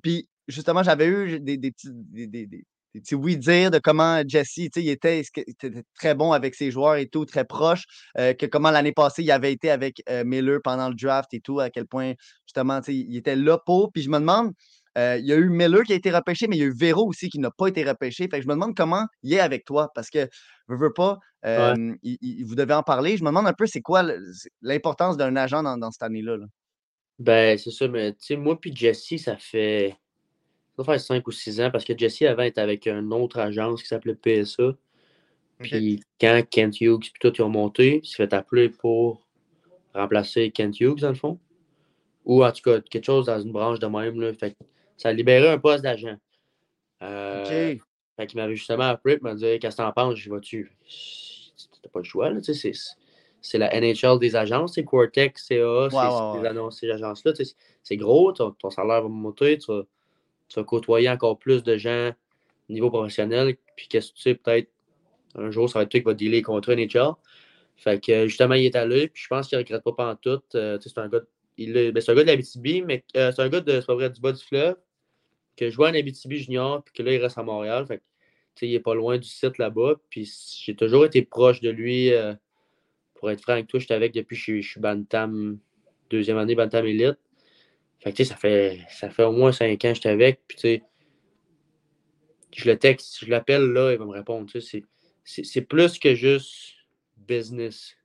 Puis 0.02 0.28
justement, 0.48 0.84
j'avais 0.84 1.08
eu 1.08 1.40
des, 1.40 1.58
petits. 1.58 1.90
Des- 1.92 2.66
petits 3.00 3.16
oui-dire 3.16 3.72
de 3.72 3.80
comment 3.80 4.22
Jesse, 4.28 4.58
il 4.58 4.90
était, 4.90 5.24
très 5.96 6.16
bon 6.16 6.32
avec 6.32 6.56
ses 6.56 6.72
joueurs 6.72 6.96
et 6.96 7.08
tout, 7.08 7.26
très 7.26 7.46
proche, 7.46 7.84
euh, 8.18 8.34
que 8.34 8.46
comment 8.46 8.72
l'année 8.72 8.92
passée, 8.92 9.24
il 9.24 9.32
avait 9.32 9.52
été 9.52 9.70
avec 9.72 10.02
euh, 10.10 10.24
Miller 10.26 10.60
pendant 10.64 10.90
le 10.90 10.96
draft 10.96 11.34
et 11.34 11.40
tout, 11.40 11.60
à 11.60 11.70
quel 11.70 11.86
point 11.86 12.14
justement, 12.46 12.82
il 12.88 13.16
était 13.18 13.36
là 13.36 13.58
pour. 13.66 13.92
Puis 13.92 14.04
je 14.04 14.10
me 14.10 14.20
demande, 14.20 14.52
euh, 14.98 15.18
il 15.18 15.26
y 15.26 15.34
a 15.34 15.38
eu 15.38 15.50
Miller 15.50 15.84
qui 15.84 15.94
a 15.94 15.96
été 15.96 16.12
repêché, 16.12 16.48
mais 16.48 16.56
il 16.58 16.60
y 16.60 16.64
a 16.64 16.68
eu 16.68 16.76
Véro 16.76 17.08
aussi 17.08 17.30
qui 17.30 17.40
n'a 17.40 17.52
pas 17.52 17.68
été 17.68 17.84
repêché. 17.84 18.28
Fait 18.30 18.38
que 18.38 18.44
je 18.44 18.48
me 18.48 18.54
demande 18.54 18.76
comment 18.76 19.06
il 19.24 19.34
est 19.34 19.40
avec 19.40 19.66
toi, 19.66 19.90
parce 19.96 20.10
que, 20.10 20.28
veux, 20.68 20.78
veux 20.78 20.94
pas, 20.94 21.18
il- 21.46 22.18
il- 22.22 22.46
vous 22.46 22.56
devez 22.56 22.74
en 22.74 22.84
parler. 22.84 23.18
Je 23.18 23.24
me 23.24 23.30
demande 23.30 23.48
un 23.48 23.54
peu, 23.54 23.66
c'est 23.66 23.82
quoi 23.82 24.04
l'importance 24.62 25.18
d'un 25.18 25.36
agent 25.36 25.64
dans, 25.64 25.78
dans 25.78 25.92
cette 25.92 26.04
année-là? 26.04 26.38
là? 26.38 26.46
Ben, 27.20 27.58
c'est 27.58 27.72
ça, 27.72 27.88
mais 27.88 28.12
tu 28.14 28.20
sais, 28.22 28.36
moi 28.36 28.60
puis 28.60 28.76
Jesse, 28.76 29.18
ça 29.18 29.38
fait. 29.38 29.96
Ça 30.76 30.84
doit 30.84 30.86
faire 30.94 31.00
5 31.02 31.28
ou 31.28 31.32
6 31.32 31.62
ans 31.62 31.70
parce 31.72 31.86
que 31.86 31.96
Jesse 31.98 32.24
avant 32.24 32.44
était 32.44 32.62
avec 32.62 32.88
une 32.88 33.14
autre 33.14 33.38
agence 33.40 33.82
qui 33.84 33.88
s'appelait 33.88 34.16
PSA. 34.16 34.74
Puis 35.60 36.02
quand 36.20 36.42
Kent 36.50 36.82
Hughes 36.82 37.12
puis 37.14 37.20
tout, 37.20 37.32
ils 37.38 37.42
ont 37.44 37.50
monté, 37.50 38.02
il 38.04 38.08
s'est 38.08 38.16
fait 38.16 38.34
appeler 38.34 38.70
pour 38.70 39.28
remplacer 39.94 40.50
Kent 40.52 40.80
Hughes, 40.80 41.00
dans 41.02 41.10
le 41.10 41.16
fond. 41.16 41.40
Ou 42.26 42.44
en 42.44 42.52
tout 42.52 42.62
cas, 42.64 42.82
quelque 42.82 43.06
chose 43.06 43.28
dans 43.28 43.40
une 43.40 43.52
branche 43.52 43.80
de 43.80 43.86
même. 43.86 44.20
Là. 44.20 44.34
Fait 44.34 44.52
que 44.52 44.56
ça 44.98 45.10
a 45.10 45.14
libéré 45.14 45.48
un 45.50 45.60
poste 45.60 45.84
d'agent. 45.84 46.16
Euh, 47.04 47.74
OK. 47.76 47.82
Fait 48.16 48.28
qu'il 48.28 48.40
m'avait 48.40 48.56
justement 48.56 48.84
appelé 48.86 49.16
et 49.16 49.20
m'a 49.22 49.36
dit 49.36 49.60
Qu'est-ce 49.60 49.78
que 49.78 49.82
t'en 49.84 49.92
penses? 49.92 50.16
Je 50.16 50.34
vais-tu 50.34 50.72
T'as 51.82 51.90
pas 51.90 52.00
le 52.00 52.06
choix, 52.06 52.30
là, 52.30 52.40
tu 52.40 52.54
sais, 52.54 52.72
c'est- 52.72 52.96
c'est 53.42 53.58
la 53.58 53.70
NHL 53.76 54.18
des 54.20 54.36
agences, 54.38 54.76
c'est 54.76 54.86
Quartex, 54.86 55.46
CA, 55.48 55.90
c'est 55.90 55.98
ouais, 55.98 56.02
c'est 56.34 56.40
ouais. 56.40 56.48
annonces, 56.48 56.80
ces 56.80 56.90
agences-là. 56.90 57.34
tu 57.34 57.44
C'est 57.84 57.98
gros, 57.98 58.32
ton, 58.32 58.52
ton 58.52 58.70
salaire 58.70 59.02
va 59.02 59.10
monter, 59.10 59.58
tu 59.58 59.70
vas, 59.72 59.84
tu 60.48 60.60
vas 60.60 60.64
côtoyer 60.64 61.10
encore 61.10 61.40
plus 61.40 61.64
de 61.64 61.78
gens 61.78 62.12
au 62.70 62.74
niveau 62.74 62.90
professionnel. 62.90 63.56
Puis 63.76 63.88
qu'est-ce 63.88 64.12
que 64.12 64.16
tu 64.16 64.22
sais, 64.22 64.36
peut-être 64.36 64.70
un 65.36 65.52
jour, 65.52 65.70
ça 65.70 65.80
va 65.80 65.84
être 65.84 65.90
toi 65.90 66.00
qui 66.00 66.06
va 66.06 66.14
dealer 66.14 66.42
contre 66.42 66.74
NHL. 66.74 67.14
Fait 67.76 68.00
que 68.04 68.28
justement, 68.28 68.54
il 68.54 68.66
est 68.66 68.76
allé, 68.76 69.08
puis 69.08 69.24
je 69.24 69.28
pense 69.28 69.48
qu'il 69.48 69.58
ne 69.58 69.64
regrette 69.64 69.84
pas 69.84 69.94
pendant 69.94 70.16
tout. 70.16 70.42
Euh, 70.56 70.78
c'est 70.80 70.98
un 70.98 71.10
gars 71.10 71.20
de, 71.20 71.28
il 71.58 71.74
ben, 71.74 72.04
un 72.08 72.16
gars 72.16 72.24
de 72.24 72.86
mais 72.86 73.04
euh, 73.18 73.32
c'est 73.32 73.42
un 73.42 73.50
gars 73.50 73.62
de 73.62 73.80
pas 73.82 73.96
vrai, 73.96 74.10
du 74.10 74.22
bas 74.22 74.32
du 74.32 74.44
fleuve, 74.44 74.76
que 75.58 75.70
je 75.70 75.76
vois 75.76 75.90
en 75.90 75.94
Abitibi 75.94 76.38
junior, 76.38 76.84
puis 76.84 76.94
que 76.94 77.04
là, 77.04 77.14
il 77.14 77.22
reste 77.22 77.38
à 77.38 77.44
Montréal. 77.44 77.86
Fait 77.88 77.98
que, 77.98 78.04
il 78.66 78.74
est 78.74 78.80
pas 78.80 78.94
loin 78.94 79.18
du 79.18 79.28
site 79.28 79.58
là-bas. 79.58 79.96
Puis 80.10 80.32
j'ai 80.64 80.76
toujours 80.76 81.06
été 81.06 81.24
proche 81.24 81.62
de 81.62 81.70
lui. 81.70 82.14
euh, 82.14 82.34
pour 83.16 83.32
être 83.32 83.42
franc 83.42 83.54
avec 83.54 83.68
toi, 83.68 83.80
j'étais 83.80 83.94
avec 83.94 84.14
depuis 84.14 84.36
que 84.36 84.62
je 84.62 84.68
suis 84.68 84.82
Bantam, 84.82 85.58
deuxième 86.10 86.38
année 86.38 86.56
Bantam 86.56 86.86
Elite. 86.86 87.18
Fait 88.04 88.12
que 88.12 88.24
ça 88.26 88.36
fait, 88.36 88.82
ça 88.90 89.10
fait 89.10 89.24
au 89.24 89.32
moins 89.32 89.54
cinq 89.54 89.86
ans 89.86 89.90
que 89.90 89.94
j'étais 89.94 90.10
avec. 90.10 90.42
Je 92.52 92.70
le 92.70 92.78
texte, 92.78 93.24
je 93.24 93.30
l'appelle 93.30 93.64
là, 93.72 93.94
il 93.94 93.98
va 93.98 94.06
me 94.06 94.12
répondre. 94.12 94.52
C'est- 95.24 95.62
plus 95.62 95.98
que 96.00 96.14
juste 96.14 96.74
business. 97.16 97.96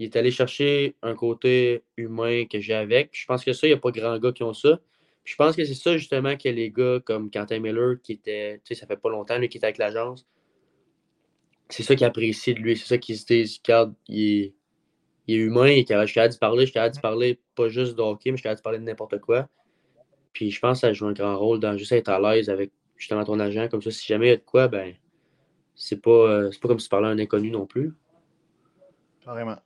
Il 0.00 0.06
est 0.06 0.16
allé 0.16 0.32
chercher 0.32 0.96
un 1.02 1.14
côté 1.14 1.84
humain 1.96 2.46
que 2.46 2.60
j'ai 2.60 2.74
avec. 2.74 3.10
Je 3.12 3.24
pense 3.26 3.44
que 3.44 3.52
ça, 3.52 3.68
il 3.68 3.70
n'y 3.70 3.74
a 3.74 3.78
pas 3.78 3.92
grand 3.92 4.18
gars 4.18 4.32
qui 4.32 4.42
ont 4.42 4.54
ça. 4.54 4.80
Je 5.22 5.36
pense 5.36 5.54
que 5.54 5.64
c'est 5.64 5.74
ça 5.74 5.96
justement 5.96 6.36
que 6.36 6.48
les 6.48 6.70
gars 6.72 6.98
comme 7.04 7.30
Quentin 7.30 7.60
Miller, 7.60 8.02
qui 8.02 8.12
était, 8.12 8.56
tu 8.64 8.74
sais, 8.74 8.80
ça 8.80 8.88
fait 8.88 8.96
pas 8.96 9.08
longtemps, 9.08 9.38
lui, 9.38 9.48
qui 9.48 9.58
était 9.58 9.66
avec 9.66 9.78
l'agence, 9.78 10.26
c'est 11.68 11.84
ça 11.84 11.94
qu'il 11.94 12.06
apprécie 12.06 12.54
de 12.54 12.58
lui. 12.58 12.76
C'est 12.76 12.88
ça 12.88 12.98
qu'il 12.98 13.16
se 13.16 13.24
dit, 13.24 13.60
regarde, 13.64 13.94
il 14.08 14.52
il 15.26 15.36
est 15.36 15.38
humain, 15.38 15.68
il 15.68 15.78
est 15.80 15.84
capable- 15.84 16.06
je 16.06 16.10
suis 16.12 16.14
capable 16.16 16.32
d'y 16.32 16.38
parler, 16.38 16.60
je 16.62 16.66
suis 16.66 16.74
capable 16.74 16.94
d'y 16.94 17.00
parler 17.00 17.40
pas 17.54 17.68
juste 17.68 17.96
de 17.96 18.02
hockey, 18.02 18.30
mais 18.30 18.36
je 18.36 18.40
suis 18.40 18.42
capable 18.44 18.58
de 18.58 18.62
parler 18.62 18.78
de 18.78 18.84
n'importe 18.84 19.18
quoi. 19.20 19.48
Puis 20.32 20.50
je 20.50 20.60
pense 20.60 20.78
que 20.78 20.86
ça 20.88 20.92
joue 20.92 21.06
un 21.06 21.12
grand 21.12 21.36
rôle 21.38 21.60
dans 21.60 21.76
juste 21.76 21.92
être 21.92 22.08
à 22.08 22.18
l'aise 22.18 22.48
avec 22.48 22.70
justement 22.96 23.24
ton 23.24 23.38
agent. 23.40 23.68
Comme 23.68 23.82
ça, 23.82 23.90
si 23.90 24.06
jamais 24.06 24.26
il 24.26 24.30
y 24.30 24.32
a 24.32 24.36
de 24.36 24.42
quoi, 24.42 24.68
ben, 24.68 24.94
c'est 25.74 26.00
pas, 26.00 26.10
euh, 26.10 26.50
pas 26.60 26.68
comme 26.68 26.78
si 26.78 26.86
tu 26.86 26.90
parlais 26.90 27.08
à 27.08 27.10
un 27.10 27.18
inconnu 27.18 27.50
non 27.50 27.66
plus. 27.66 27.92
Carrément. 29.24 29.56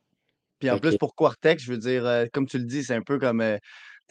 Puis 0.59 0.71
en 0.71 0.75
plus, 0.81 0.91
pour 0.99 1.15
Quartex, 1.15 1.63
je 1.63 1.73
veux 1.73 1.79
dire, 1.79 2.07
euh, 2.07 2.27
comme 2.33 2.47
tu 2.47 2.59
le 2.59 2.65
dis, 2.65 2.83
c'est 2.85 2.95
un 2.95 3.03
peu 3.03 3.19
comme 3.19 3.41
euh, 3.41 3.59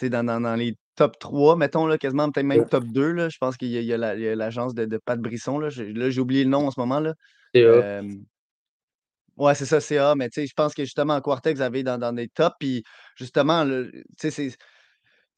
dans, 0.01 0.23
dans, 0.23 0.39
dans 0.41 0.55
les 0.55 0.75
top 0.95 1.17
3, 1.19 1.55
mettons, 1.55 1.87
là, 1.87 1.97
quasiment 1.97 2.31
peut-être 2.31 2.45
même 2.45 2.59
top 2.69 2.85
2. 2.85 3.11
Là, 3.11 3.29
je 3.29 3.37
pense 3.37 3.57
qu'il 3.57 3.69
y 3.69 3.93
a, 3.93 3.97
la- 3.97 4.15
l'agence 4.35 4.73
de, 4.75 4.85
de 4.85 4.97
Pat 4.97 5.19
Brisson. 5.19 5.59
Là, 5.59 5.69
j'ai 5.69 6.19
oublié 6.21 6.43
le 6.43 6.49
nom 6.49 6.67
en 6.67 6.71
ce 6.71 6.79
moment. 6.79 6.99
Là. 6.99 7.15
Euh, 7.83 8.03
ouais, 9.37 9.55
c'est 9.55 9.65
ça, 9.65 9.79
CA. 9.81 10.15
Mais 10.15 10.29
tu 10.29 10.41
sais, 10.41 10.47
je 10.47 10.53
pense 10.55 10.73
que 10.73 10.83
justement, 10.83 11.15
en 11.15 11.21
Quartex, 11.21 11.57
vous 11.59 11.63
avez 11.65 11.83
dans, 11.83 11.97
dans 11.97 12.13
des 12.13 12.27
tops. 12.27 12.55
Puis 12.59 12.83
justement, 13.15 13.63
le- 13.63 13.91
tu 13.91 14.03
sais, 14.19 14.31
c'est- 14.31 14.57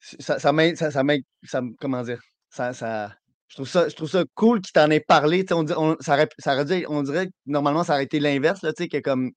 ça, 0.00 0.38
ça, 0.38 0.52
m'aide- 0.52 0.76
ça, 0.76 0.90
ça, 0.90 1.02
ça 1.44 1.60
me- 1.62 1.72
comment 1.80 2.02
dire, 2.02 2.20
ça, 2.50 2.72
ça, 2.72 3.12
je 3.48 3.56
trouve 3.56 3.68
ça, 3.68 3.88
je 3.88 3.94
trouve 3.96 4.10
ça 4.10 4.24
cool 4.34 4.60
qu'il 4.60 4.72
t'en 4.72 4.90
ait 4.90 5.00
parlé. 5.00 5.44
tu 5.44 5.48
sais, 5.48 5.54
On, 5.54 5.64
on- 5.76 5.96
ça, 6.00 6.14
aurait, 6.14 6.28
ça 6.38 6.54
aurait 6.54 6.64
dû- 6.64 6.86
on 6.88 7.02
dirait 7.02 7.26
que 7.26 7.32
normalement, 7.46 7.84
ça 7.84 7.94
aurait 7.94 8.04
été 8.04 8.20
l'inverse, 8.20 8.62
là, 8.62 8.72
tu 8.72 8.84
sais, 8.84 8.88
que 8.88 8.98
comme 8.98 9.30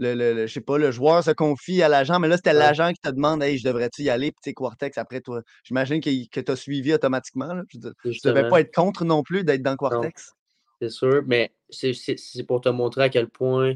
le, 0.00 0.14
le- 0.14 0.32
le- 0.32 0.46
je 0.46 0.52
sais 0.52 0.60
pas, 0.60 0.78
le 0.78 0.90
joueur 0.92 1.24
se 1.24 1.32
confie 1.32 1.82
à 1.82 1.88
l'agent, 1.88 2.20
mais 2.20 2.28
là, 2.28 2.36
c'était 2.36 2.50
Ouais. 2.50 2.56
l'agent 2.58 2.88
qui 2.92 3.00
te 3.00 3.08
demande 3.10 3.42
Hey, 3.42 3.58
je 3.58 3.64
devrais-tu 3.66 4.02
y 4.02 4.10
aller? 4.10 4.30
Puis, 4.30 4.38
tu 4.44 4.50
sais, 4.50 4.54
Quartex, 4.54 4.96
après, 4.96 5.20
toi, 5.20 5.42
j'imagine 5.64 6.00
qu'il- 6.00 6.28
que 6.28 6.38
tu 6.40 6.52
as 6.52 6.56
suivi 6.56 6.94
automatiquement. 6.94 7.52
Là. 7.52 7.62
Je 7.68 7.78
veux 7.78 7.80
dire, 7.82 7.90
tu 8.02 8.08
devais 8.08 8.12
justement. 8.12 8.48
pas 8.48 8.60
être 8.60 8.72
contre 8.74 9.04
non 9.04 9.22
plus 9.24 9.42
d'être 9.44 9.62
dans 9.62 9.74
Quartex. 9.76 10.30
C'est 10.80 10.90
sûr, 10.90 11.22
mais 11.26 11.50
c'est- 11.70 11.94
c'est 11.94 12.16
c'est 12.16 12.44
pour 12.44 12.60
te 12.60 12.68
montrer 12.68 13.02
à 13.02 13.08
quel 13.08 13.28
point 13.28 13.74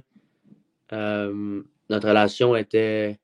euh, 0.93 1.63
notre 1.89 2.09
relation 2.09 2.55
était 2.57 3.19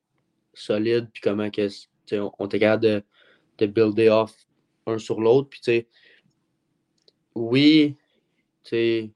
solide, 0.54 1.08
puis 1.12 1.20
comment 1.22 1.50
que, 1.50 1.68
on, 2.12 2.32
on 2.38 2.46
était 2.46 2.58
capable 2.58 2.82
de, 2.82 3.02
de 3.58 3.66
builder 3.66 4.08
off 4.08 4.34
un 4.86 4.98
sur 4.98 5.20
l'autre. 5.20 5.48
Puis, 5.48 5.60
tu 5.60 5.64
sais, 5.72 5.88
oui, 7.34 7.96
tu 8.64 8.70
sais, 8.70 9.10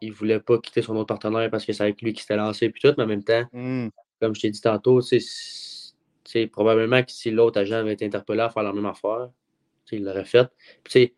il 0.00 0.12
voulait 0.12 0.40
pas 0.40 0.58
quitter 0.58 0.82
son 0.82 0.96
autre 0.96 1.06
partenaire 1.06 1.50
parce 1.50 1.64
que 1.64 1.72
c'est 1.72 1.82
avec 1.82 2.00
lui 2.02 2.12
qui 2.12 2.22
s'était 2.22 2.36
lancé, 2.36 2.70
puis 2.70 2.80
tout, 2.80 2.94
mais 2.96 3.04
en 3.04 3.08
même 3.08 3.24
temps, 3.24 3.44
Hum, 3.52 3.90
comme 4.20 4.34
je 4.34 4.40
t'ai 4.40 4.50
dit 4.50 4.60
tantôt, 4.60 5.00
tu 5.02 5.20
sais, 5.20 6.46
probablement 6.46 7.02
que 7.02 7.10
si 7.10 7.30
l'autre 7.30 7.60
agent 7.60 7.76
avait 7.76 7.94
été 7.94 8.04
interpellé 8.04 8.40
à 8.40 8.50
faire 8.50 8.62
la 8.62 8.72
même 8.72 8.86
affaire, 8.86 9.30
il 9.90 10.04
l'aurait 10.04 10.24
fait. 10.24 10.48
Puis, 10.84 10.84
tu 10.84 10.90
sais, 10.90 11.14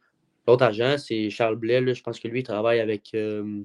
l'autre 0.47 0.65
agent, 0.65 0.99
c'est 0.99 1.31
Charles 1.31 1.57
Blais, 1.57 1.81
là, 1.81 1.93
je 1.93 2.03
pense 2.03 2.21
que 2.21 2.29
lui, 2.29 2.41
il 2.41 2.45
travaille 2.45 2.81
avec. 2.81 3.11
euh, 3.15 3.63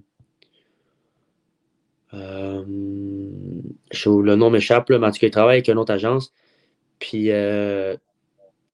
je 2.14 4.00
sais 4.00 4.10
où 4.10 4.22
le 4.22 4.36
nom 4.36 4.50
m'échappe, 4.50 4.90
là, 4.90 5.00
mais 5.00 5.08
en 5.08 5.12
tout 5.12 5.20
cas, 5.20 5.28
il 5.28 5.32
travaille 5.32 5.56
avec 5.58 5.68
une 5.68 5.78
autre 5.78 5.94
agence. 5.94 6.34
Puis, 7.00 7.32
euh, 7.32 7.96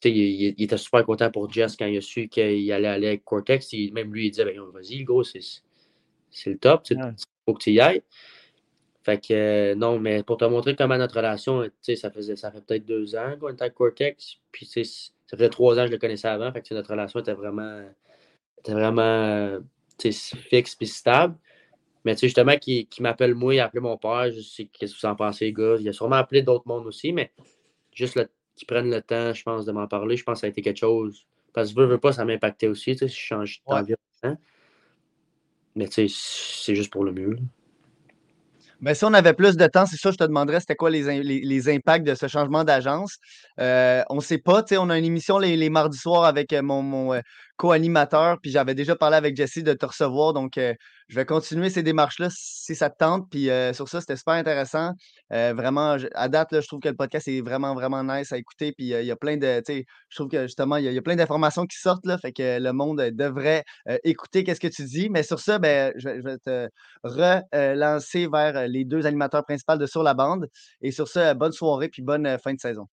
il, 0.03 0.11
il- 0.17 0.55
il 0.57 0.63
était 0.63 0.77
super 0.77 1.05
content 1.05 1.29
pour 1.31 1.51
Jess 1.51 1.75
quand 1.75 1.85
il 1.85 1.97
a 1.97 2.01
su 2.01 2.27
qu'il 2.27 2.71
allait 2.71 2.87
aller 2.87 3.07
avec 3.07 3.23
Cortex. 3.25 3.73
Il- 3.73 3.93
même 3.93 4.13
lui, 4.13 4.27
il 4.27 4.31
disait, 4.31 4.45
ben, 4.45 4.59
vas-y, 4.73 5.03
gros, 5.03 5.23
c'est 5.23 5.39
c'est 6.33 6.51
le 6.51 6.57
top, 6.57 6.83
il 6.89 6.97
Ouais. 6.97 7.11
faut 7.45 7.53
que 7.55 7.61
tu 7.63 7.71
y 7.71 7.79
ailles. 7.81 8.01
Fait 9.03 9.17
que, 9.19 9.33
euh, 9.33 9.75
non, 9.75 9.99
mais 9.99 10.23
pour 10.23 10.37
te 10.37 10.45
montrer 10.45 10.75
comment 10.75 10.97
notre 10.97 11.15
relation, 11.17 11.67
ça 11.95 12.09
faisait, 12.11 12.35
ça 12.35 12.51
fait 12.51 12.61
peut-être 12.61 12.85
deux 12.85 13.15
ans 13.15 13.35
qu'on 13.39 13.49
était 13.49 13.63
avec 13.63 13.73
Cortex. 13.73 14.37
Puis, 14.51 14.65
ça 14.65 14.81
faisait 15.35 15.49
trois 15.49 15.77
ans 15.77 15.81
que 15.81 15.87
je 15.87 15.91
le 15.93 15.97
connaissais 15.97 16.27
avant. 16.29 16.51
Fait 16.53 16.61
que, 16.61 16.73
notre 16.73 16.91
relation 16.91 17.19
était 17.19 17.33
vraiment, 17.33 17.83
était 18.59 18.73
vraiment, 18.73 19.01
euh, 19.01 19.59
fixe 19.99 20.75
puis 20.75 20.87
stable. 20.87 21.35
Mais, 22.05 22.15
tu 22.15 22.21
sais, 22.21 22.27
justement, 22.27 22.57
qui, 22.57 22.87
qui 22.87 23.01
m'appelle 23.01 23.35
moi, 23.35 23.53
il 23.53 23.59
a 23.59 23.65
appelé 23.65 23.81
mon 23.81 23.97
père. 23.97 24.31
Je 24.31 24.41
sais 24.41 24.65
qu'est-ce 24.65 24.95
que 24.95 25.01
vous 25.01 25.07
en 25.07 25.15
pensez, 25.15 25.45
les 25.45 25.53
gars. 25.53 25.75
Il 25.79 25.87
a 25.87 25.93
sûrement 25.93 26.15
appelé 26.15 26.41
d'autres 26.41 26.67
mondes 26.67 26.87
aussi, 26.87 27.13
mais 27.13 27.31
juste 27.93 28.19
qu'ils 28.55 28.67
prennent 28.67 28.89
le 28.89 29.01
temps, 29.01 29.33
je 29.33 29.43
pense, 29.43 29.65
de 29.65 29.71
m'en 29.71 29.87
parler. 29.87 30.17
Je 30.17 30.23
pense 30.23 30.35
que 30.35 30.41
ça 30.41 30.47
a 30.47 30.49
été 30.49 30.61
quelque 30.61 30.79
chose. 30.79 31.25
Parce 31.53 31.73
que 31.73 31.79
veux, 31.79 31.85
veux 31.85 31.99
pas, 31.99 32.11
ça 32.13 32.25
m'impactait 32.25 32.67
aussi, 32.67 32.93
tu 32.93 32.99
sais, 32.99 33.07
si 33.07 33.15
je 33.15 33.25
change 33.25 33.61
d'environnement. 33.67 34.41
Mais, 35.75 35.87
tu 35.87 36.07
sais, 36.07 36.15
c'est 36.63 36.75
juste 36.75 36.91
pour 36.91 37.03
le 37.03 37.11
mieux. 37.11 37.31
là. 37.31 37.39
Ben, 38.81 38.95
si 38.95 39.05
on 39.05 39.13
avait 39.13 39.33
plus 39.33 39.57
de 39.57 39.67
temps, 39.67 39.85
c'est 39.85 39.97
ça, 39.97 40.09
je 40.09 40.17
te 40.17 40.23
demanderais 40.23 40.59
c'était 40.59 40.75
quoi 40.75 40.89
les, 40.89 41.21
les, 41.21 41.41
les 41.41 41.69
impacts 41.69 42.05
de 42.05 42.15
ce 42.15 42.27
changement 42.27 42.63
d'agence? 42.63 43.17
Euh, 43.59 44.01
on 44.09 44.15
ne 44.15 44.21
sait 44.21 44.39
pas, 44.39 44.63
tu 44.63 44.69
sais, 44.69 44.77
on 44.77 44.89
a 44.89 44.97
une 44.97 45.05
émission 45.05 45.37
les, 45.37 45.55
les 45.55 45.69
mardis 45.69 45.99
soirs 45.99 46.25
avec 46.25 46.51
euh, 46.51 46.63
mon, 46.63 46.81
mon, 46.81 47.13
euh, 47.13 47.19
co-animateur, 47.61 48.39
puis 48.41 48.49
j'avais 48.49 48.73
déjà 48.73 48.95
parlé 48.95 49.17
avec 49.17 49.37
Jesse 49.37 49.59
de 49.63 49.73
te 49.73 49.85
recevoir, 49.85 50.33
donc 50.33 50.57
euh, 50.57 50.73
je 51.09 51.15
vais 51.15 51.27
continuer 51.27 51.69
ces 51.69 51.83
démarches-là 51.83 52.29
si 52.31 52.73
ça 52.75 52.89
te 52.89 52.97
tente. 52.97 53.29
Puis 53.29 53.51
euh, 53.51 53.71
sur 53.71 53.87
ça, 53.87 54.01
c'était 54.01 54.15
super 54.15 54.33
intéressant. 54.33 54.93
Euh, 55.31 55.53
vraiment, 55.55 55.99
je- 55.99 56.07
à 56.15 56.27
date, 56.27 56.51
là, 56.53 56.61
je 56.61 56.67
trouve 56.67 56.79
que 56.79 56.89
le 56.89 56.95
podcast 56.95 57.27
est 57.27 57.41
vraiment, 57.41 57.75
vraiment 57.75 58.03
nice 58.03 58.31
à 58.31 58.37
écouter. 58.39 58.71
Puis 58.71 58.87
il 58.87 59.05
y 59.05 59.11
a 59.11 59.15
plein 59.15 59.37
de, 59.37 59.59
tu 59.59 59.73
sais, 59.73 59.85
je 60.09 60.15
trouve 60.15 60.27
que 60.27 60.41
justement, 60.47 60.77
il 60.77 60.85
y, 60.85 60.87
a- 60.87 60.91
il 60.91 60.95
y 60.95 60.97
a 60.97 61.03
plein 61.03 61.15
d'informations 61.15 61.67
qui 61.67 61.77
sortent, 61.77 62.07
là, 62.07 62.17
fait 62.17 62.31
que 62.31 62.59
le 62.59 62.73
monde 62.73 62.99
devrait 63.11 63.63
écouter 64.03 64.43
qu'est-ce 64.43 64.59
que 64.59 64.67
tu 64.67 64.83
dis. 64.85 65.11
Mais 65.11 65.21
sur 65.21 65.39
ça, 65.39 65.59
ben, 65.59 65.93
je, 65.97 66.09
vais- 66.09 66.17
je 66.17 66.23
vais 66.23 66.37
te 66.39 66.67
relancer 67.03 68.27
vers 68.27 68.67
les 68.67 68.85
deux 68.85 69.05
animateurs 69.05 69.45
principaux 69.45 69.77
de 69.77 69.85
Sur 69.85 70.01
la 70.01 70.15
bande. 70.15 70.47
Et 70.81 70.91
sur 70.91 71.07
ça, 71.07 71.35
bonne 71.35 71.51
soirée, 71.51 71.89
puis 71.89 72.01
bonne 72.01 72.37
fin 72.43 72.55
de 72.55 72.59
saison. 72.59 72.87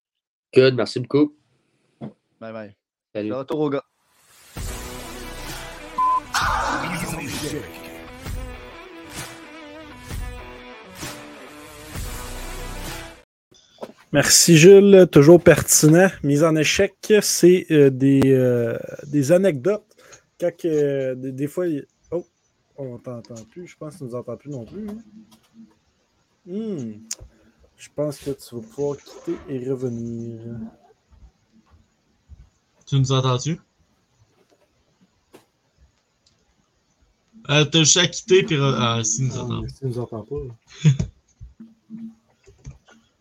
Good, 0.54 0.74
merci 0.74 1.00
beaucoup. 1.00 1.34
Bye 2.38 2.52
bye. 2.52 2.76
Salut. 3.14 3.30
De 3.30 3.34
retour 3.34 3.60
au 3.60 3.70
gars. 3.70 3.84
Merci 14.12 14.56
Jules, 14.56 15.06
toujours 15.12 15.42
pertinent. 15.42 16.09
Mise 16.22 16.42
en 16.42 16.56
échec, 16.56 16.94
c'est 17.20 17.66
euh, 17.70 17.90
des, 17.90 18.20
euh, 18.32 18.78
des 19.06 19.32
anecdotes. 19.32 19.84
Quand 20.40 20.50
que, 20.56 20.68
euh, 20.68 21.14
des, 21.14 21.32
des 21.32 21.46
fois, 21.46 21.66
il- 21.66 21.86
oh, 22.11 22.24
on 22.76 22.96
t'entend 22.98 23.34
plus. 23.50 23.66
Je 23.66 23.76
pense 23.76 23.96
qu'on 23.96 24.06
ne 24.06 24.11
nous 24.11 24.16
entend 24.16 24.36
plus 24.36 24.50
non 24.50 24.64
plus. 24.64 24.88
hein. 24.88 24.96
Hmm. 26.46 26.92
Je 27.76 27.88
pense 27.94 28.18
que 28.18 28.30
tu 28.30 28.54
vas 28.54 28.62
pouvoir 28.62 28.96
quitter 28.96 29.36
et 29.48 29.68
revenir. 29.68 30.40
Tu 32.86 32.98
nous 32.98 33.12
entends-tu? 33.12 33.61
Euh, 37.50 37.64
T'as 37.66 37.78
juste 37.80 37.96
à 37.98 38.06
quitter 38.06 38.42
puis 38.42 38.56
re- 38.56 38.74
Ah, 38.78 39.04
si, 39.04 39.22
nous 39.22 39.36
entend. 39.38 39.62
Si 39.68 39.84
nous 39.86 39.98
entends 39.98 40.22
pas. 40.22 40.36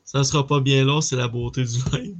Ça 0.08 0.24
sera 0.24 0.47
pas 0.47 0.62
bien 0.62 0.86
long, 0.86 1.01
c'est 1.01 1.18
la 1.18 1.28
beauté 1.28 1.64
du 1.66 1.80
live. 1.91 2.16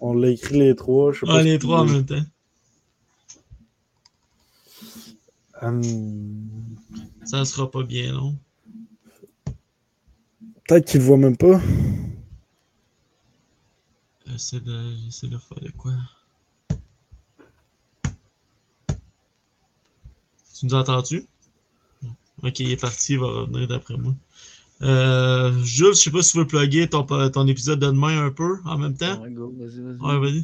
On 0.00 0.14
l'a 0.14 0.30
écrit 0.30 0.58
les 0.58 0.74
trois. 0.74 1.12
Je 1.12 1.20
sais 1.20 1.26
pas 1.26 1.38
Ah, 1.38 1.42
les 1.42 1.58
trois 1.58 1.80
en 1.80 1.84
même 1.84 2.06
temps. 2.06 2.22
Hum, 5.62 6.48
Ça 7.24 7.44
sera 7.44 7.70
pas 7.70 7.82
bien 7.82 8.12
long. 8.12 8.36
Peut-être 10.66 10.86
qu'il 10.86 11.00
ne 11.00 11.04
voit 11.04 11.16
même 11.18 11.36
pas. 11.36 11.60
J'essaie 14.26 14.60
de, 14.60 14.94
de 15.28 15.38
faire 15.38 15.60
de 15.60 15.70
quoi? 15.76 15.92
Tu 20.60 20.66
nous 20.66 20.74
entends-tu? 20.74 21.24
Ok, 22.42 22.60
il 22.60 22.70
est 22.72 22.80
parti, 22.80 23.14
il 23.14 23.18
va 23.20 23.26
revenir 23.28 23.66
d'après 23.66 23.96
moi. 23.96 24.12
Euh, 24.82 25.52
Jules, 25.64 25.94
je 25.94 26.00
sais 26.00 26.10
pas 26.10 26.22
si 26.22 26.32
tu 26.32 26.38
veux 26.38 26.46
plugger 26.46 26.86
ton, 26.88 27.02
ton 27.04 27.46
épisode 27.46 27.78
de 27.80 27.86
demain 27.86 28.26
un 28.26 28.30
peu 28.30 28.58
en 28.66 28.76
même 28.78 28.94
temps. 28.94 29.20
Ouais, 29.22 29.30
vas-y, 29.30 29.80
vas-y. 29.80 30.22
Ouais. 30.30 30.42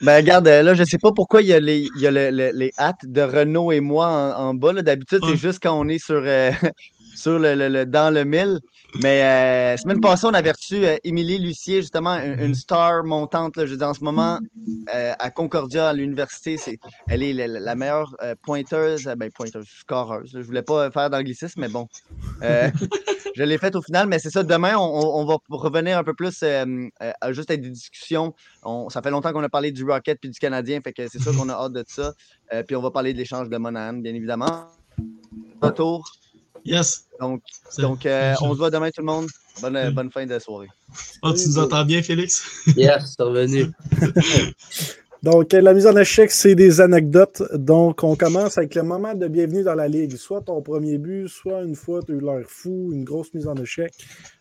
Ben, 0.00 0.16
regarde, 0.16 0.48
euh, 0.48 0.62
là, 0.62 0.72
je 0.74 0.84
sais 0.84 0.98
pas 0.98 1.12
pourquoi 1.12 1.42
il 1.42 1.48
y 1.48 1.52
a 1.52 1.60
les, 1.60 1.88
il 1.96 2.00
y 2.00 2.06
a 2.06 2.10
le- 2.10 2.30
le- 2.30 2.52
les 2.54 2.72
hâtes 2.78 3.04
de 3.04 3.20
Renault 3.20 3.70
et 3.72 3.80
moi 3.80 4.06
en, 4.38 4.48
en 4.48 4.54
bas. 4.54 4.72
là. 4.72 4.82
D'habitude, 4.82 5.22
Ouais. 5.22 5.30
c'est 5.32 5.36
juste 5.36 5.58
quand 5.62 5.78
on 5.78 5.88
est 5.88 5.98
sur, 5.98 6.22
euh, 6.24 6.52
sur 7.14 7.38
le, 7.38 7.54
le- 7.54 7.68
le- 7.68 7.86
dans 7.86 8.12
le 8.12 8.24
mille. 8.24 8.60
Mais 9.02 9.22
euh, 9.24 9.76
semaine 9.76 10.00
passée, 10.00 10.26
on 10.26 10.34
avait 10.34 10.52
reçu 10.52 10.84
euh, 10.86 10.96
Émilie 11.02 11.38
Lucier, 11.38 11.80
justement, 11.80 12.14
une, 12.14 12.38
une 12.38 12.54
star 12.54 13.02
montante. 13.04 13.56
Là, 13.56 13.66
je 13.66 13.74
dire, 13.74 13.88
en 13.88 13.94
ce 13.94 14.04
moment, 14.04 14.38
euh, 14.94 15.12
à 15.18 15.30
Concordia, 15.30 15.88
à 15.88 15.92
l'université, 15.92 16.56
c'est, 16.56 16.78
elle 17.08 17.22
est 17.24 17.32
la, 17.32 17.74
meilleure 17.74 18.14
euh, 18.22 18.34
pointeuse, 18.42 19.08
euh, 19.08 19.16
ben, 19.16 19.30
pointeuse, 19.32 19.66
scoreuse. 19.80 20.30
Je 20.32 20.40
voulais 20.46 20.62
pas 20.62 20.90
faire 20.92 21.10
d'anglicisme, 21.10 21.60
mais 21.60 21.68
bon. 21.68 21.88
Euh, 22.42 22.70
je 23.36 23.42
l'ai 23.42 23.58
faite 23.58 23.74
au 23.74 23.82
final, 23.82 24.06
mais 24.06 24.20
c'est 24.20 24.30
ça. 24.30 24.44
Demain, 24.44 24.76
on, 24.76 25.24
va 25.24 25.38
revenir 25.48 25.98
un 25.98 26.04
peu 26.04 26.14
plus 26.14 26.42
à 26.44 27.32
juste 27.32 27.50
à 27.50 27.56
des 27.56 27.70
discussions. 27.70 28.32
On- 28.62 28.88
ça 28.90 29.02
fait 29.02 29.10
longtemps 29.10 29.32
qu'on 29.32 29.42
a 29.42 29.48
parlé 29.48 29.72
du 29.72 29.84
Rocket 29.84 30.18
puis 30.20 30.30
du 30.30 30.38
Canadien, 30.38 30.80
fait 30.82 30.92
que 30.92 31.08
c'est 31.08 31.20
sûr 31.20 31.32
qu'on 31.36 31.48
a 31.48 31.54
hâte 31.54 31.72
de 31.72 31.84
ça. 31.86 32.12
Euh, 32.52 32.62
puis 32.62 32.76
on 32.76 32.82
va 32.82 32.90
parler 32.92 33.12
de 33.12 33.18
l'échange 33.18 33.48
de 33.48 33.56
Monahan, 33.56 33.94
bien 33.94 34.14
évidemment. 34.14 34.68
Retour. 35.60 36.12
Yes. 36.64 37.06
Donc, 37.20 37.42
euh, 38.06 38.34
on 38.40 38.52
se 38.52 38.58
voit 38.58 38.70
demain, 38.70 38.90
tout 38.90 39.00
le 39.00 39.06
monde. 39.06 39.26
Bonne, 39.60 39.76
Oui. 39.76 39.92
bonne 39.92 40.10
fin 40.10 40.26
de 40.26 40.38
soirée. 40.38 40.68
Ah, 41.22 41.32
tu 41.36 41.46
nous 41.48 41.58
entends 41.58 41.84
bien, 41.84 42.02
Félix? 42.02 42.44
Yes, 42.76 43.14
c'est 43.16 43.22
revenu. 43.22 43.66
Donc, 45.22 45.54
euh, 45.54 45.60
la 45.60 45.72
mise 45.72 45.86
en 45.86 45.96
échec, 45.96 46.30
c'est 46.30 46.54
des 46.54 46.80
anecdotes. 46.80 47.42
Donc, 47.54 48.02
on 48.02 48.14
commence 48.16 48.58
avec 48.58 48.74
le 48.74 48.82
moment 48.82 49.14
de 49.14 49.26
bienvenue 49.28 49.62
dans 49.62 49.74
la 49.74 49.88
ligue. 49.88 50.16
Soit 50.16 50.42
ton 50.42 50.60
premier 50.60 50.98
but, 50.98 51.28
soit 51.28 51.62
une 51.62 51.76
fois, 51.76 52.02
tu 52.02 52.12
as 52.12 52.14
eu 52.16 52.20
l'air 52.20 52.44
fou, 52.46 52.90
une 52.92 53.04
grosse 53.04 53.32
mise 53.32 53.46
en 53.46 53.54
échec. 53.56 53.92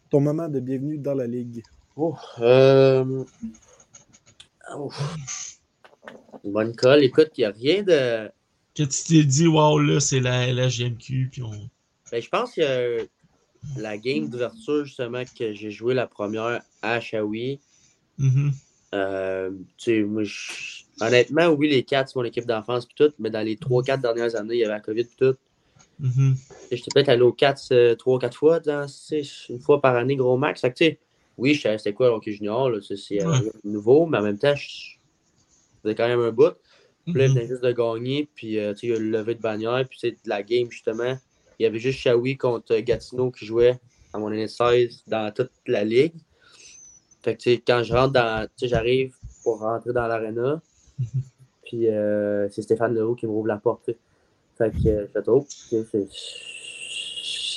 Ton 0.09 0.19
moment 0.19 0.49
de 0.49 0.59
bienvenue 0.59 0.97
dans 0.97 1.13
la 1.13 1.27
ligue. 1.27 1.61
Oh, 1.95 2.15
euh... 2.39 3.23
ouf. 4.77 5.59
Bonne 6.43 6.75
colle. 6.75 7.03
Écoute, 7.03 7.29
il 7.37 7.41
n'y 7.41 7.45
a 7.45 7.51
rien 7.51 7.83
de. 7.83 8.29
Que 8.75 8.83
tu 8.83 9.03
t'es 9.07 9.23
dit, 9.23 9.47
wow, 9.47 9.77
là, 9.79 9.99
c'est 9.99 10.19
la, 10.19 10.51
la 10.51 10.67
GMQ, 10.67 11.29
puis 11.31 11.43
on. 11.43 11.69
Ben, 12.13 12.21
je 12.21 12.29
pense 12.29 12.53
que 12.53 13.09
la 13.75 13.97
game 13.97 14.29
d'ouverture, 14.29 14.85
justement, 14.85 15.23
que 15.35 15.51
j'ai 15.55 15.71
joué 15.71 15.95
la 15.95 16.05
première 16.05 16.61
à 16.83 16.99
Shawi, 16.99 17.59
Mhm. 18.19 18.51
euh, 18.93 19.49
moi, 20.05 20.21
honnêtement, 21.01 21.47
oui, 21.47 21.69
les 21.69 21.81
quatre, 21.81 22.09
c'est 22.09 22.15
mon 22.15 22.23
équipe 22.23 22.45
d'enfance, 22.45 22.85
puis 22.85 22.93
tout, 22.95 23.11
mais 23.17 23.31
dans 23.31 23.41
les 23.41 23.57
3-4 23.57 23.99
dernières 23.99 24.35
années, 24.35 24.53
il 24.53 24.59
y 24.59 24.63
avait 24.63 24.75
la 24.75 24.79
COVID, 24.79 25.05
puis 25.05 25.15
tout. 25.17 25.35
Mhm. 25.97 26.35
Sais, 26.35 26.77
J'étais 26.77 26.91
peut-être 26.91 27.09
allé 27.09 27.23
aux 27.23 27.33
4, 27.33 27.95
3-4 27.95 28.37
fois, 28.37 28.59
dans, 28.59 28.85
une 29.49 29.59
fois 29.59 29.81
par 29.81 29.95
année, 29.95 30.15
gros 30.15 30.37
max. 30.37 30.61
Fait 30.61 30.71
que, 30.71 30.95
oui, 31.39 31.55
je 31.55 31.61
savais 31.61 31.79
c'était 31.79 31.93
quoi 31.93 32.09
le 32.09 32.13
hockey 32.13 32.33
junior, 32.33 32.69
c'est 32.83 33.23
euh, 33.23 33.27
Ouais. 33.27 33.51
nouveau, 33.63 34.05
mais 34.05 34.19
en 34.19 34.21
même 34.21 34.37
temps, 34.37 34.53
je 34.55 34.97
faisais 35.81 35.95
quand 35.95 36.07
même 36.07 36.19
un 36.21 36.31
bout. 36.31 36.53
Puis 37.05 37.15
là, 37.15 37.25
il 37.25 37.29
Mhm. 37.29 37.35
venait 37.37 37.47
juste 37.47 37.63
de 37.63 37.71
gagner, 37.71 38.29
puis 38.35 38.59
euh, 38.59 38.75
il 38.83 38.89
y 38.89 38.93
a 38.93 38.99
le 38.99 39.09
lever 39.09 39.33
de 39.33 39.41
bannière, 39.41 39.83
puis 39.89 39.97
sais, 39.97 40.11
de 40.11 40.17
la 40.27 40.43
game, 40.43 40.69
justement. 40.69 41.17
Il 41.59 41.63
y 41.63 41.65
avait 41.65 41.79
juste 41.79 41.99
Shawi 41.99 42.37
contre 42.37 42.75
Gatineau 42.79 43.31
qui 43.31 43.45
jouait 43.45 43.79
à 44.13 44.19
mon 44.19 44.27
année 44.27 44.47
16 44.47 45.03
dans 45.07 45.31
toute 45.33 45.51
la 45.67 45.83
ligue. 45.83 46.13
Fait 47.23 47.35
que, 47.37 47.49
quand 47.65 47.83
je 47.83 47.93
rentre 47.93 48.13
dans. 48.13 48.47
J'arrive 48.61 49.15
pour 49.43 49.59
rentrer 49.59 49.93
dans 49.93 50.07
l'arena, 50.07 50.61
puis 51.65 51.87
euh, 51.87 52.47
c'est 52.49 52.61
Stéphane 52.61 52.93
Leroux 52.93 53.15
qui 53.15 53.25
me 53.27 53.31
rouvre 53.31 53.47
la 53.47 53.57
porte. 53.57 53.91
Fait 54.57 54.71
que, 54.71 54.87
euh, 54.87 55.07
je 55.13 55.19
oh, 55.27 55.45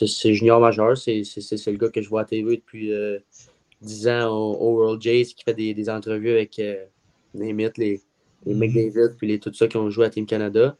c'est- 0.06 0.34
junior 0.34 0.60
majeur, 0.60 0.96
c'est 0.96 1.22
le 1.22 1.76
gars 1.76 1.88
que 1.90 2.00
je 2.02 2.08
vois 2.08 2.22
à 2.22 2.24
TV 2.24 2.56
depuis 2.56 2.92
euh, 2.92 3.18
10 3.82 4.08
ans 4.08 4.28
au, 4.28 4.54
au 4.54 4.74
World 4.78 5.02
Jays 5.02 5.24
qui 5.26 5.42
fait 5.44 5.54
des, 5.54 5.74
des 5.74 5.90
entrevues 5.90 6.30
avec 6.30 6.58
euh, 6.58 6.84
name 7.34 7.60
it, 7.60 7.76
les, 7.78 8.00
les 8.44 8.54
Mhm. 8.54 8.60
McDavid 8.60 9.16
puis 9.16 9.26
les, 9.28 9.38
tout 9.38 9.52
ça 9.52 9.68
qui 9.68 9.76
ont 9.76 9.90
joué 9.90 10.06
à 10.06 10.10
Team 10.10 10.26
Canada. 10.26 10.76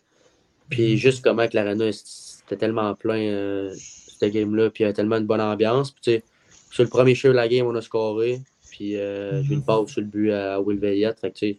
Puis 0.71 0.93
Mhm. 0.93 0.97
juste 0.97 1.23
comment 1.25 1.47
que 1.49 1.55
l'arena 1.57 1.91
c'était 2.49 2.57
tellement 2.59 2.95
plein 2.95 3.19
euh, 3.21 3.75
cette 3.75 4.33
game-là, 4.33 4.71
puis 4.71 4.83
il 4.83 4.85
y 4.85 4.87
avait 4.87 4.95
tellement 4.95 5.17
une 5.17 5.27
bonne 5.27 5.41
ambiance. 5.41 5.91
Puis 5.91 6.01
tu 6.03 6.11
sais, 6.13 6.23
sur 6.71 6.83
le 6.85 6.89
premier 6.89 7.15
show 7.15 7.29
de 7.29 7.33
la 7.35 7.49
game, 7.49 7.67
on 7.67 7.75
a 7.75 7.81
scoré. 7.83 8.41
Puis 8.71 8.97
euh, 8.97 9.43
j'ai 9.43 9.51
eu 9.53 9.55
une 9.55 9.65
passe 9.65 9.89
sur 9.91 10.01
le 10.01 10.07
but 10.07 10.33
à 10.33 10.61
Will 10.61 10.79
Veillette. 10.79 11.19
Fait 11.21 11.31
que 11.31 11.37
tu 11.39 11.47
sais, 11.53 11.59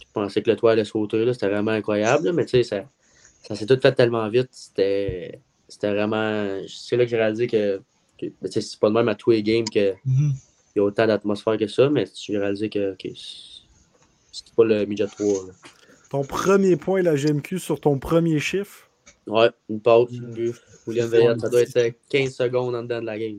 je 0.00 0.06
pensais 0.12 0.42
que 0.42 0.50
le 0.50 0.56
toit 0.56 0.72
allait 0.72 0.84
sauter, 0.84 1.24
là, 1.24 1.32
c'était 1.32 1.48
vraiment 1.48 1.70
incroyable. 1.72 2.26
là, 2.26 2.32
mais 2.32 2.44
tu 2.44 2.50
sais, 2.50 2.62
ça, 2.62 2.84
ça 3.42 3.54
s'est 3.54 3.66
tout 3.66 3.78
fait 3.80 3.92
tellement 3.92 4.28
vite. 4.28 4.48
C'était 4.52 5.40
c'était 5.68 5.90
vraiment. 5.92 6.60
C'est 6.68 6.96
là 6.96 7.04
que 7.04 7.10
j'ai 7.10 7.16
réalisé 7.16 7.46
que, 7.46 7.80
que 8.20 8.26
c'est 8.50 8.78
pas 8.80 8.88
le 8.88 8.94
même 8.94 9.08
à 9.08 9.14
tous 9.14 9.30
les 9.30 9.42
games 9.42 9.64
qu'il 9.64 9.96
Mhm. 10.04 10.32
y 10.76 10.78
a 10.80 10.82
autant 10.82 11.06
d'atmosphère 11.06 11.56
que 11.58 11.66
ça, 11.66 11.90
mais 11.90 12.04
j'ai 12.14 12.38
réalisé 12.38 12.68
que 12.70 12.92
ok, 12.92 13.00
c'est- 13.02 13.62
c'était 14.32 14.52
pas 14.56 14.64
le 14.64 14.84
midget 14.86 15.06
3. 15.06 15.46
là. 15.46 15.52
Ton 16.10 16.24
premier 16.24 16.76
point, 16.76 17.02
la 17.02 17.16
GMQ, 17.16 17.58
sur 17.58 17.80
ton 17.80 17.98
premier 17.98 18.38
chiffre? 18.38 18.87
Ouais, 19.28 19.50
une 19.68 19.80
pause, 19.80 20.08
une 20.12 20.30
but. 20.32 20.54
William 20.86 21.08
C'est 21.10 21.16
Veillette, 21.16 21.32
fun. 21.34 21.38
ça 21.40 21.48
doit 21.50 21.62
être 21.62 21.76
euh, 21.76 21.90
15 22.10 22.34
secondes 22.34 22.74
en 22.74 22.82
dedans 22.82 23.00
de 23.00 23.06
la 23.06 23.18
game. 23.18 23.38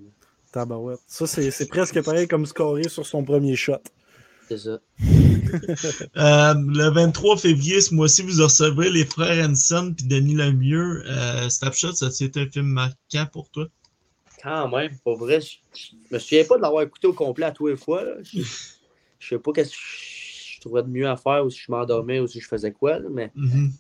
Tabarouette. 0.52 1.00
Ça, 1.08 1.28
c'est 1.28 1.52
c'est 1.52 1.68
presque 1.68 2.02
pareil 2.04 2.28
comme 2.28 2.46
scorer 2.46 2.88
sur 2.90 3.06
son 3.06 3.24
premier 3.24 3.56
shot. 3.56 3.78
C'est 4.48 4.58
ça. 4.58 4.80
Euh, 6.18 6.54
le 6.56 6.92
23 6.94 7.38
février, 7.38 7.82
ce 7.82 7.94
mois-ci, 7.96 8.22
vous 8.22 8.44
recevrez 8.44 8.92
les 8.92 9.04
frères 9.06 9.50
Hanson 9.50 9.94
puis 9.98 10.06
Denis 10.06 10.36
Lemieux. 10.36 11.04
Euh, 11.08 11.50
Snapshot, 11.50 11.94
ça 11.94 12.12
c'était 12.12 12.42
un 12.42 12.48
film 12.50 12.68
marquant 12.68 13.26
pour 13.32 13.50
toi? 13.50 13.66
Quand 14.44 14.68
même, 14.70 14.92
pour 15.04 15.18
vrai, 15.18 15.42
je, 15.42 15.58
je 15.74 16.14
me 16.14 16.20
souviens 16.20 16.44
pas 16.46 16.58
de 16.58 16.62
l'avoir 16.62 16.84
écouté 16.84 17.08
au 17.08 17.14
complet 17.14 17.46
à 17.48 17.52
tous 17.52 17.66
les 17.68 17.78
fois. 17.78 18.04
là. 18.04 18.12
Je, 18.22 18.42
je 19.20 19.28
sais 19.28 19.40
pas 19.40 19.52
qu'est-ce 19.54 19.72
que 19.72 19.76
je, 19.76 20.54
je 20.56 20.62
trouverais 20.62 20.84
de 20.84 20.90
mieux 20.90 21.08
à 21.10 21.18
faire 21.18 21.44
ou 21.46 21.50
si 21.50 21.60
je 21.66 21.72
m'endormais 21.72 22.20
ou 22.20 22.28
si 22.28 22.40
je 22.40 22.48
faisais 22.48 22.72
quoi, 22.72 23.00
là, 23.00 23.08
mais 23.12 23.32
Mhm. 23.36 23.72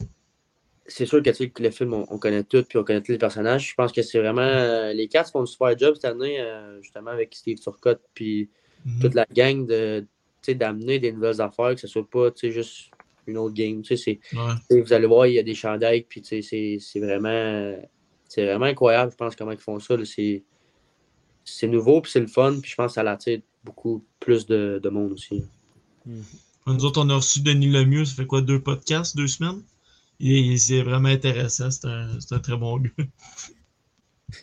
C'est 0.90 1.06
sûr 1.06 1.22
que 1.24 1.32
le 1.64 1.72
film, 1.72 1.94
on, 1.94 2.06
on 2.10 2.18
connaît 2.20 2.44
tout, 2.44 2.64
puis 2.64 2.78
on 2.78 2.84
connaît 2.84 3.02
tous 3.02 3.12
les 3.12 3.18
personnages. 3.18 3.70
Je 3.70 3.76
pense 3.76 3.92
que 3.92 4.02
c'est 4.02 4.20
vraiment. 4.20 4.42
euh, 4.42 4.94
les 4.94 5.08
quatre 5.08 5.32
font 5.32 5.42
un 5.42 5.46
super 5.46 5.78
job 5.78 5.96
cette 5.96 6.06
année, 6.06 6.40
euh, 6.40 6.82
justement, 6.82 7.12
avec 7.12 7.34
Steve 7.36 7.60
Turcotte, 7.60 8.02
puis 8.14 8.50
Mhm. 8.86 9.00
toute 9.02 9.14
la 9.14 9.26
gang, 9.34 9.66
de, 9.66 10.02
tu 10.02 10.08
sais, 10.52 10.56
d'amener 10.56 11.00
des 11.00 11.12
nouvelles 11.12 11.42
affaires, 11.42 11.76
que 11.76 11.82
ce 11.82 11.88
soit 11.88 12.10
pas 12.10 12.32
tu 12.32 12.48
sais, 12.48 12.52
juste 12.52 12.92
une 13.28 13.38
autre 13.38 13.54
game. 13.54 13.82
Tu 13.82 13.98
sais, 13.98 14.20
c'est- 14.32 14.38
Ouais. 14.38 14.82
vous 14.82 14.94
allez 14.94 15.06
voir, 15.06 15.28
il 15.28 15.34
y 15.34 15.40
a 15.40 15.44
des 15.44 15.54
chandails, 15.54 16.04
puis 16.04 16.22
tu 16.22 16.28
sais, 16.30 16.42
c'est, 16.42 16.78
c'est 16.80 17.00
vraiment. 17.00 17.76
C'est 18.28 18.46
vraiment 18.46 18.66
incroyable, 18.66 19.12
je 19.12 19.18
pense, 19.18 19.36
comment 19.36 19.52
ils 19.52 19.58
font 19.58 19.80
ça. 19.80 19.98
là. 19.98 20.06
C'est, 20.06 20.44
c'est 21.44 21.68
nouveau, 21.68 22.00
puis 22.02 22.12
c'est 22.12 22.20
le 22.20 22.28
fun, 22.28 22.60
puis 22.62 22.70
je 22.72 22.76
pense 22.76 22.92
que 22.92 22.94
ça 22.96 23.04
l'attire 23.04 23.42
beaucoup 23.64 24.06
plus 24.20 24.46
de, 24.46 24.80
de 24.82 24.90
monde 24.90 25.12
aussi. 25.14 25.44
Nous 26.68 26.86
autres, 26.86 27.02
on 27.04 27.10
a 27.10 27.16
reçu 27.16 27.42
Denis 27.42 27.68
Lemieux, 27.70 28.06
ça 28.06 28.16
fait 28.16 28.26
quoi, 28.28 28.42
deux 28.42 28.62
podcasts, 28.62 29.18
deux 29.18 29.28
semaines? 29.28 29.62
C'est 30.22 30.82
vraiment 30.82 31.09
intéressant, 31.09 31.72
c'est 31.72 31.88
un, 31.88 32.20
c'est 32.20 32.36
un 32.36 32.39
très 32.39 32.57
bon 32.57 32.78
gars. 32.78 32.89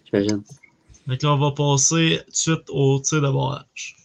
J'imagine. 0.06 0.42
Donc 1.06 1.22
là, 1.22 1.34
on 1.34 1.38
va 1.38 1.52
passer 1.52 2.20
tout 2.24 2.30
de 2.30 2.36
suite 2.36 2.70
au 2.70 2.98
tir 3.00 3.20
de 3.20 3.30
barrage. 3.30 3.96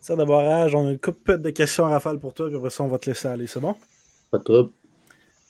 Ça, 0.00 0.16
de 0.16 0.24
barrage, 0.24 0.74
on 0.74 0.86
a 0.86 0.90
une 0.92 0.98
couple 0.98 1.38
de 1.38 1.50
questions 1.50 1.86
à 1.86 1.88
rafale 1.90 2.18
pour 2.18 2.32
toi, 2.32 2.46
puis 2.46 2.56
après 2.56 2.70
ça, 2.70 2.84
on 2.84 2.88
va 2.88 2.98
te 2.98 3.10
laisser 3.10 3.26
aller. 3.26 3.46
C'est 3.46 3.60
bon? 3.60 3.74
Pas 4.30 4.38
de 4.38 4.44
trouble. 4.44 4.70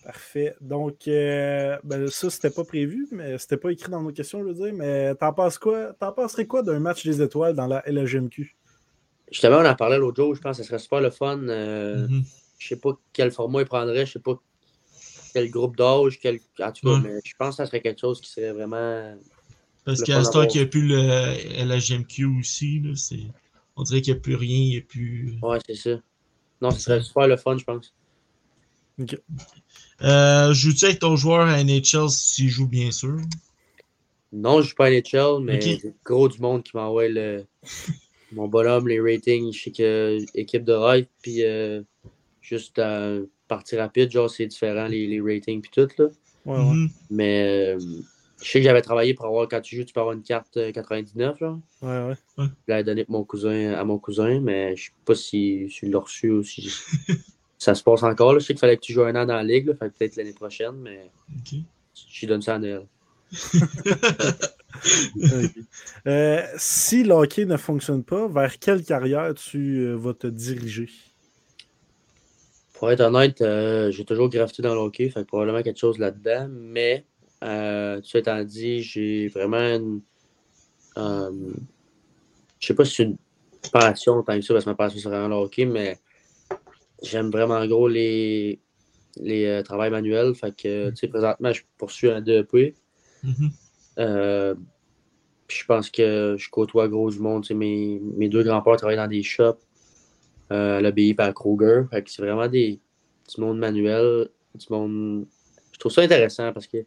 Parfait. 0.05 0.55
Donc, 0.61 1.07
euh, 1.09 1.77
ben, 1.85 2.09
ça, 2.09 2.31
c'était 2.31 2.51
pas 2.51 2.65
prévu, 2.65 3.09
mais 3.13 3.39
c'était 3.39 3.57
pas 3.57 3.73
écrit 3.73 3.91
dans 3.91 4.03
nos 4.03 4.13
questions, 4.13 4.41
je 4.41 4.49
veux 4.49 4.55
dire. 4.55 4.73
Mais 4.75 5.15
t'en 5.17 5.33
penses 5.33 5.59
quoi? 5.59 5.93
T'en 5.95 6.13
penserais 6.13 6.47
quoi 6.47 6.63
d'un 6.63 6.79
match 6.79 7.05
des 7.05 7.21
étoiles 7.21 7.55
dans 7.55 7.67
la 7.67 7.83
LGMQ? 7.87 8.57
Justement, 9.31 9.59
on 9.59 9.65
en 9.67 9.75
parlait 9.75 9.99
l'autre 9.99 10.23
jour, 10.23 10.35
je 10.35 10.41
pense 10.41 10.57
que 10.59 10.63
ce 10.63 10.69
serait 10.69 10.79
super 10.79 11.01
le 11.01 11.11
fun. 11.11 11.39
euh, 11.49 12.07
Mhm. 12.09 12.25
Je 12.59 12.69
sais 12.69 12.77
pas 12.77 12.91
quel 13.13 13.31
format 13.33 13.61
il 13.63 13.67
prendrait, 13.67 14.07
je 14.07 14.13
sais 14.13 14.19
pas 14.21 14.41
quel 15.33 15.51
groupe 15.51 15.77
d'âge, 15.77 16.19
quel... 16.21 16.39
en 16.61 16.73
tout 16.73 16.87
cas, 16.87 16.95
Ouais. 16.95 17.01
mais 17.03 17.21
je 17.25 17.33
pense 17.39 17.51
que 17.51 17.57
ça 17.57 17.67
serait 17.67 17.81
quelque 17.81 18.01
chose 18.01 18.21
qui 18.21 18.31
serait 18.31 18.53
vraiment. 18.53 19.17
Parce 19.85 20.03
qu'à 20.03 20.23
ce 20.25 20.31
temps 20.31 20.47
qu'il 20.47 20.61
n'y 20.61 20.67
a 20.67 20.71
plus 20.71 20.87
le 20.87 21.65
LHMQ 21.65 22.25
aussi, 22.41 22.81
là, 22.81 22.93
c'est... 22.97 23.27
on 23.77 23.83
dirait 23.83 24.01
qu'il 24.01 24.15
n'y 24.15 24.19
a 24.19 24.23
plus 24.23 24.35
rien, 24.37 24.57
il 24.59 24.69
n'y 24.71 24.79
a 24.79 24.83
plus. 24.83 25.39
Ouais, 25.43 25.59
c'est 25.67 25.75
ça. 25.75 26.01
Non, 26.63 26.71
ce 26.71 26.79
serait 26.81 27.03
super 27.03 27.27
le 27.27 27.37
fun, 27.37 27.59
je 27.59 27.65
pense. 27.65 27.93
Euh, 30.03 30.53
Joues-tu 30.55 30.85
avec 30.87 31.01
ton 31.01 31.17
joueur 31.17 31.47
à 31.49 31.63
NHL 31.63 32.09
si 32.11 32.35
tu 32.35 32.43
y 32.45 32.49
joues, 32.49 32.69
bien 32.69 32.91
sûr? 32.91 33.17
Non, 34.33 34.61
je 34.61 34.67
suis 34.67 34.75
pas 34.75 34.87
à 34.87 34.91
NHL, 34.91 35.41
mais 35.43 35.57
Ok. 35.57 35.79
c'est 35.83 35.95
gros 36.05 36.29
du 36.29 36.41
monde 36.41 36.63
qui 36.63 36.77
m'envoie 36.77 37.09
le... 37.09 37.45
mon 38.35 38.49
bonhomme, 38.49 38.89
les 38.89 39.01
ratings. 39.01 39.53
Je 39.53 39.63
sais 39.65 39.71
que 39.71 40.19
équipe 40.35 40.65
de 40.65 40.73
ride, 40.73 41.07
puis 41.23 41.45
euh, 41.45 41.83
juste 42.41 42.79
à 42.79 43.17
partie 43.49 43.77
rapide, 43.77 44.11
genre, 44.11 44.31
c'est 44.31 44.47
différent, 44.47 44.87
les, 44.87 45.07
les 45.07 45.21
ratings, 45.21 45.61
puis 45.61 45.71
tout, 45.73 45.89
là. 45.99 46.07
Ouais, 46.47 46.57
ouais. 46.59 46.75
Mhm. 46.75 46.89
Mais 47.11 47.75
euh, 47.75 47.79
je 48.43 48.51
sais 48.51 48.59
que 48.59 48.65
j'avais 48.65 48.83
travaillé 48.83 49.15
pour 49.15 49.27
avoir, 49.27 49.49
quand 49.49 49.61
tu 49.61 49.77
joues, 49.77 49.85
tu 49.85 49.93
peux 49.95 50.01
avoir 50.01 50.15
une 50.15 50.23
carte 50.23 50.57
euh, 50.59 50.73
99, 50.73 51.39
genre. 51.39 51.59
ouais, 51.83 51.89
ouais. 52.09 52.15
Je 52.39 52.45
l'avais 52.69 52.85
donné 52.85 53.05
pour 53.05 53.13
mon 53.13 53.25
cousin, 53.25 53.73
à 53.73 53.85
mon 53.85 53.99
cousin, 53.99 54.41
mais 54.41 54.77
je 54.77 54.85
sais 54.87 54.91
pas 55.05 55.15
si, 55.15 55.71
si 55.71 55.87
il 55.87 55.91
l'a 55.91 56.01
reçu 56.01 56.31
ou 56.31 56.43
si 56.43 56.71
ça 57.59 57.75
se 57.75 57.83
passe 57.83 58.03
encore. 58.03 58.33
là. 58.35 58.39
Je 58.41 58.45
sais 58.45 58.53
qu'il 58.55 58.61
fallait 58.61 58.77
que 58.77 58.83
tu 58.83 58.93
joues 58.93 59.03
un 59.05 59.15
an 59.17 59.25
dans 59.27 59.37
la 59.37 59.45
ligue, 59.45 59.69
là, 59.69 59.75
peut-être 59.75 60.17
l'année 60.17 60.33
prochaine, 60.35 60.77
mais 60.83 61.11
Ok. 61.35 61.61
je 62.11 62.27
donne 62.27 62.43
ça 62.43 62.57
à 62.57 62.59
Noël. 62.59 62.87
Euh, 66.07 66.43
si 66.59 67.03
le 67.03 67.15
hockey 67.15 67.47
ne 67.47 67.57
fonctionne 67.57 68.05
pas, 68.05 68.29
vers 68.29 68.59
quelle 68.59 68.85
carrière 68.85 69.33
tu 69.35 69.79
euh, 69.79 69.95
vas 69.95 70.13
te 70.13 70.27
diriger? 70.27 70.91
Pour 72.75 72.91
être 72.91 73.01
honnête, 73.01 73.41
euh, 73.41 73.91
j'ai 73.91 74.05
toujours 74.05 74.29
graffité 74.29 74.63
dans 74.63 74.75
le 74.75 74.81
hockey, 74.81 75.09
fait 75.09 75.21
que 75.21 75.27
probablement 75.27 75.63
quelque 75.63 75.79
chose 75.79 75.99
là-dedans, 75.99 76.49
mais 76.51 77.07
euh, 77.43 78.01
tout 78.01 78.09
ça 78.09 78.19
étant 78.19 78.45
dit, 78.45 78.83
j'ai 78.83 79.29
vraiment 79.29 79.57
une. 79.57 80.03
euh, 80.99 81.53
je 82.59 82.67
sais 82.67 82.75
pas 82.75 82.85
si 82.85 82.95
c'est 82.97 83.05
une 83.05 83.17
passion 83.73 84.23
tant 84.23 84.37
que 84.39 84.43
ça, 84.43 84.53
parce 84.53 84.65
que 84.65 84.71
ma 84.71 84.77
passion 84.77 84.99
c'est 85.01 85.09
vraiment 85.09 85.29
le 85.29 85.37
hockey, 85.37 85.65
mais 85.65 85.99
j'aime 87.03 87.31
vraiment 87.31 87.65
gros 87.67 87.89
les, 87.89 88.61
les 89.17 89.47
euh, 89.47 89.63
travails 89.63 89.91
manuels. 89.91 90.35
Fait 90.35 90.55
que, 90.55 90.91
tu 90.91 90.97
sais, 90.97 91.09
présentement, 91.09 91.53
je 91.53 91.63
poursuis 91.79 92.11
un 92.11 92.21
DEP. 92.21 92.75
Mhm. 93.23 93.51
Euh, 93.99 94.55
puis 95.47 95.59
je 95.59 95.67
pense 95.67 95.91
que 95.91 96.37
je 96.39 96.51
côtoie 96.51 96.89
gros 96.89 97.11
du 97.11 97.19
monde. 97.19 97.43
Tu 97.43 97.49
sais, 97.49 97.55
Mes, 97.55 98.01
mes 98.17 98.29
deux 98.29 98.43
grands-pères 98.43 98.77
travaillent 98.77 98.97
dans 98.97 99.07
des 99.09 99.23
shops, 99.23 99.59
euh, 100.53 100.79
à 100.79 100.81
l'ABI 100.81 101.11
et 101.19 101.21
à 101.23 101.33
Kroger. 101.33 101.83
Fait 101.91 102.03
que 102.03 102.11
c'est 102.11 102.23
vraiment 102.23 102.49
des, 102.49 102.81
du 103.35 103.41
monde 103.41 103.59
manuel, 103.59 104.29
du 104.55 104.67
monde. 104.71 105.27
Je 105.73 105.79
trouve 105.79 105.93
ça 105.93 106.03
intéressant 106.03 106.53
parce 106.53 106.67
que 106.67 106.79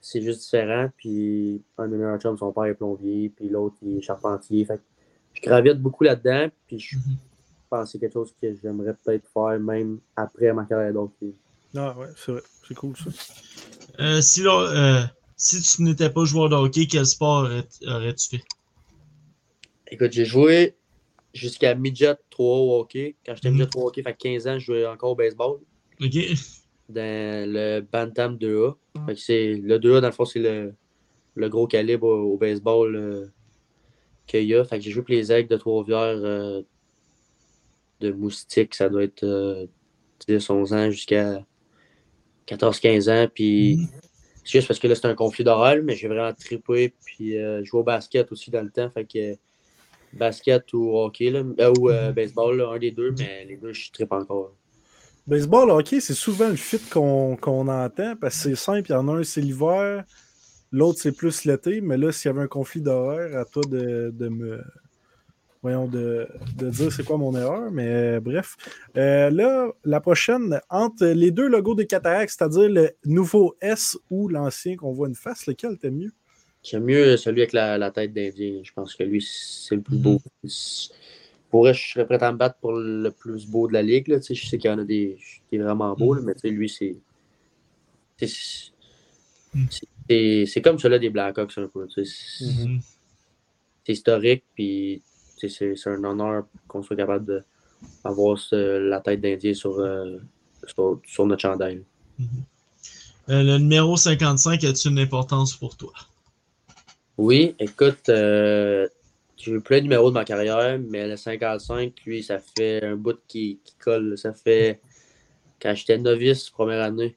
c'est 0.00 0.22
juste 0.22 0.42
différent. 0.42 0.88
Puis 0.96 1.62
un 1.78 1.86
de 1.88 1.92
mes 1.92 1.98
meilleurs 1.98 2.18
chums, 2.20 2.36
son 2.38 2.52
père 2.52 2.64
est 2.64 2.74
plombier, 2.74 3.32
puis 3.34 3.48
l'autre 3.48 3.76
il 3.82 3.98
est 3.98 4.02
charpentier. 4.02 4.64
Fait 4.64 4.76
que 4.76 4.82
je 5.34 5.42
gravite 5.42 5.78
beaucoup 5.78 6.04
là-dedans. 6.04 6.48
Puis 6.66 6.78
je 6.78 6.96
Mhm. 6.96 7.16
pense 7.70 7.84
que 7.86 7.92
c'est 7.92 7.98
quelque 7.98 8.12
chose 8.12 8.34
que 8.40 8.54
j'aimerais 8.62 8.94
peut-être 9.02 9.26
faire 9.32 9.58
même 9.58 9.98
après 10.14 10.52
ma 10.52 10.64
carrière 10.66 10.92
d'hockey. 10.92 11.32
Ah 11.74 11.96
ouais, 11.98 12.08
c'est 12.16 12.32
vrai. 12.32 12.42
C'est 12.68 12.74
cool 12.74 12.94
ça. 12.96 13.10
Euh, 14.00 14.20
si, 14.20 14.42
là, 14.42 14.52
euh, 14.60 15.02
si 15.42 15.60
tu 15.60 15.82
n'étais 15.82 16.08
pas 16.08 16.24
joueur 16.24 16.48
de 16.48 16.54
hockey, 16.54 16.86
quel 16.86 17.04
sport 17.04 17.42
aurais- 17.44 17.66
aurais-tu 17.86 18.36
fait? 18.36 18.44
Écoute, 19.90 20.12
j'ai 20.12 20.24
joué 20.24 20.76
jusqu'à 21.34 21.74
midget 21.74 22.14
3 22.30 22.58
au 22.58 22.80
hockey. 22.80 23.16
Quand 23.26 23.34
j'étais 23.34 23.48
Mhm. 23.50 23.56
midget 23.56 23.70
3 23.70 23.82
au 23.84 23.88
hockey, 23.88 24.02
fait 24.02 24.12
que 24.12 24.18
15 24.18 24.46
ans, 24.46 24.58
je 24.58 24.64
jouais 24.66 24.86
encore 24.86 25.10
au 25.10 25.14
baseball 25.16 25.58
Ok. 26.00 26.14
dans 26.88 27.50
le 27.52 27.80
Bantam 27.80 28.36
2A. 28.38 28.76
Fait 29.06 29.14
que 29.14 29.60
le 29.66 29.78
2A, 29.78 30.00
dans 30.00 30.08
le 30.08 30.12
fond, 30.12 30.24
c'est 30.24 30.38
le, 30.38 30.74
le 31.34 31.48
gros 31.48 31.66
calibre 31.66 32.06
au, 32.06 32.34
au 32.34 32.36
baseball 32.36 32.94
euh, 32.94 33.26
qu'il 34.26 34.44
y 34.44 34.54
a. 34.54 34.64
Fait 34.64 34.78
que 34.78 34.84
j'ai 34.84 34.90
joué 34.92 35.02
pour 35.02 35.12
les 35.12 35.32
aigles 35.32 35.48
de 35.48 35.56
Trois-Rivières 35.56 36.24
euh, 36.24 36.62
de 38.00 38.12
moustique. 38.12 38.74
Ça 38.76 38.88
doit 38.88 39.02
être 39.02 39.24
euh, 39.24 39.66
10, 40.28 40.48
11 40.50 40.72
ans 40.72 40.88
jusqu'à 40.90 41.44
14, 42.46 42.78
15 42.80 43.08
ans. 43.08 43.26
Puis 43.34 43.76
Mhm. 43.76 43.88
C'est 44.44 44.58
juste 44.58 44.68
parce 44.68 44.80
que 44.80 44.88
là, 44.88 44.94
c'est 44.94 45.06
un 45.06 45.14
conflit 45.14 45.44
d'horaire, 45.44 45.82
mais 45.84 45.96
j'ai 45.96 46.08
vraiment 46.08 46.32
trippé. 46.34 46.94
Puis 47.04 47.38
euh, 47.38 47.60
je 47.60 47.64
jouais 47.70 47.80
au 47.80 47.84
basket 47.84 48.30
aussi 48.32 48.50
dans 48.50 48.62
le 48.62 48.70
temps. 48.70 48.90
Fait 48.90 49.04
que 49.06 49.38
basket 50.12 50.72
ou 50.74 50.96
hockey, 50.98 51.30
là, 51.30 51.40
euh, 51.60 51.70
ou 51.70 51.90
euh, 51.90 52.08
Mhm. 52.08 52.14
baseball, 52.14 52.56
là, 52.58 52.70
un 52.70 52.78
des 52.78 52.92
deux, 52.92 53.12
mais 53.12 53.44
les 53.46 53.56
deux, 53.58 53.72
je 53.72 53.90
trippe 53.92 54.12
encore. 54.12 54.56
Baseball, 55.26 55.70
hockey, 55.70 56.00
c'est 56.00 56.14
souvent 56.14 56.48
le 56.48 56.56
fit 56.56 56.80
qu'on 56.80 57.36
qu'on 57.36 57.68
entend 57.68 58.16
parce 58.16 58.36
que 58.36 58.42
c'est 58.50 58.56
simple. 58.56 58.90
Il 58.90 58.92
y 58.92 58.96
en 58.96 59.08
a 59.08 59.12
un, 59.18 59.24
c'est 59.24 59.40
l'hiver, 59.40 60.04
l'autre, 60.72 61.00
c'est 61.02 61.12
plus 61.12 61.44
l'été. 61.44 61.80
Mais 61.80 61.96
là, 61.96 62.12
s'il 62.12 62.28
y 62.30 62.34
avait 62.34 62.42
un 62.42 62.48
conflit 62.48 62.80
d'horaire, 62.82 63.38
à 63.38 63.44
toi 63.44 63.66
de, 63.66 64.10
de 64.14 64.28
me. 64.28 64.62
Voyons, 65.62 65.86
de, 65.86 66.26
de 66.58 66.70
dire 66.70 66.92
c'est 66.92 67.04
quoi 67.04 67.16
mon 67.18 67.36
erreur. 67.36 67.70
Mais 67.70 67.86
euh, 67.86 68.20
bref. 68.20 68.56
Euh, 68.96 69.30
là, 69.30 69.70
la 69.84 70.00
prochaine, 70.00 70.60
entre 70.68 71.06
les 71.06 71.30
deux 71.30 71.46
logos 71.46 71.76
des 71.76 71.86
cataractes, 71.86 72.34
c'est-à-dire 72.36 72.68
le 72.68 72.90
nouveau 73.04 73.54
S 73.60 73.96
ou 74.10 74.26
l'ancien 74.28 74.74
qu'on 74.76 74.92
voit 74.92 75.06
une 75.08 75.14
face, 75.14 75.46
lequel 75.46 75.78
t'aimes 75.78 75.98
mieux? 75.98 76.12
J'aime 76.64 76.84
mieux 76.84 77.16
celui 77.16 77.42
avec 77.42 77.52
la, 77.52 77.78
la 77.78 77.90
tête 77.92 78.12
d'Indien. 78.12 78.60
Je 78.64 78.72
pense 78.72 78.94
que 78.94 79.04
lui, 79.04 79.22
c'est 79.22 79.76
le 79.76 79.82
plus 79.82 79.96
Mhm. 79.96 80.02
beau. 80.02 80.20
Pour 81.50 81.60
vrai, 81.62 81.74
je 81.74 81.92
serais 81.92 82.06
prêt 82.06 82.22
à 82.22 82.32
me 82.32 82.38
battre 82.38 82.56
pour 82.60 82.72
le 82.72 83.10
plus 83.10 83.46
beau 83.46 83.68
de 83.68 83.72
la 83.72 83.82
ligue. 83.82 84.08
Là. 84.08 84.18
Tu 84.18 84.26
sais, 84.26 84.34
Je 84.34 84.46
sais 84.48 84.58
qu'il 84.58 84.70
y 84.70 84.72
en 84.74 84.78
a 84.78 84.84
des, 84.84 85.16
des 85.50 85.58
vraiment 85.58 85.94
beaux, 85.94 86.14
là, 86.14 86.22
mais 86.24 86.50
lui, 86.50 86.68
c'est. 86.68 86.96
c'est- 88.16 88.70
Mhm. 89.54 90.62
Comme 90.64 90.78
celui 90.78 90.98
des 91.00 91.10
Blackhawks 91.10 91.56
un 91.58 91.68
peu. 91.68 91.86
C'est 91.88 92.04
Mhm. 92.44 92.80
historique, 93.88 94.44
puis 94.54 95.02
c'est 95.48 95.74
un 95.86 96.04
honneur 96.04 96.44
qu'on 96.68 96.82
soit 96.82 96.96
capable 96.96 97.44
d'avoir 98.04 98.38
la 98.52 99.00
tête 99.00 99.20
d'Indien 99.20 99.54
sur, 99.54 99.78
euh, 99.78 100.18
sur, 100.66 101.00
sur 101.06 101.26
notre 101.26 101.42
chandail. 101.42 101.82
Mhm. 102.18 102.26
Euh, 103.28 103.42
le 103.42 103.58
numéro 103.58 103.96
55, 103.96 104.64
a-t-il 104.64 104.92
une 104.92 104.98
importance 104.98 105.56
pour 105.56 105.76
toi? 105.76 105.92
Oui, 107.16 107.54
écoute, 107.58 108.08
euh, 108.08 108.88
j'ai 109.36 109.52
eu 109.52 109.60
plein 109.60 109.78
de 109.78 109.82
numéros 109.82 110.10
de 110.10 110.14
ma 110.14 110.24
carrière, 110.24 110.78
mais 110.78 111.06
le 111.06 111.16
55, 111.16 111.92
lui, 112.04 112.22
ça 112.22 112.38
fait 112.38 112.82
un 112.84 112.96
bout 112.96 113.18
qui, 113.28 113.60
qui 113.64 113.74
colle. 113.76 114.18
Ça 114.18 114.32
fait 114.32 114.80
quand 115.60 115.74
j'étais 115.74 115.98
novice, 115.98 116.50
première 116.50 116.82
année, 116.82 117.16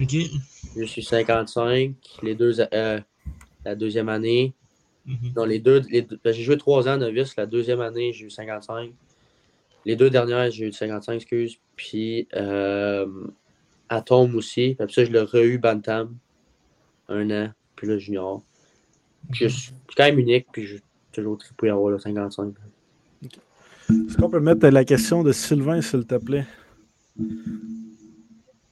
Ok. 0.00 0.16
je 0.76 0.84
suis 0.84 1.04
55. 1.04 1.94
Les 2.22 2.34
deux, 2.34 2.60
euh, 2.60 3.00
la 3.64 3.74
deuxième 3.76 4.08
année, 4.08 4.54
Mhm. 5.06 5.32
non, 5.36 5.44
les 5.44 5.58
deux, 5.58 5.82
les 5.90 6.02
deux- 6.02 6.18
j'ai 6.24 6.42
joué 6.42 6.56
trois 6.56 6.88
ans 6.88 6.96
novice. 6.96 7.36
La 7.36 7.46
deuxième 7.46 7.80
année, 7.80 8.12
j'ai 8.12 8.26
eu 8.26 8.30
55. 8.30 8.90
Les 9.84 9.96
deux 9.96 10.08
dernières, 10.10 10.50
j'ai 10.50 10.68
eu 10.68 10.72
55, 10.72 11.14
excuse. 11.14 11.58
Puis, 11.76 12.26
euh, 12.34 13.06
Atom 13.88 14.34
aussi. 14.36 14.74
Puis 14.74 14.76
après 14.80 14.92
ça, 14.94 15.04
je 15.04 15.10
l'ai 15.10 15.20
re-eu 15.20 15.58
Bantam. 15.58 16.16
Un 17.08 17.30
an. 17.30 17.50
Puis 17.76 17.86
là, 17.86 17.98
Junior. 17.98 18.42
Je 19.32 19.48
suis 19.48 19.48
je 19.48 19.60
suis 19.62 19.74
quand 19.96 20.04
même 20.04 20.18
unique. 20.18 20.46
Puis, 20.52 20.66
j'ai 20.66 20.80
toujours 21.12 21.36
trippé 21.38 21.68
à 21.68 21.74
avoir 21.74 21.90
le 21.90 21.98
55. 21.98 22.54
Est-ce 23.22 24.16
qu'on 24.16 24.30
peut 24.30 24.40
mettre 24.40 24.66
la 24.68 24.84
question 24.84 25.22
de 25.22 25.32
Sylvain, 25.32 25.82
s'il 25.82 26.06
te 26.06 26.14
plaît? 26.14 26.46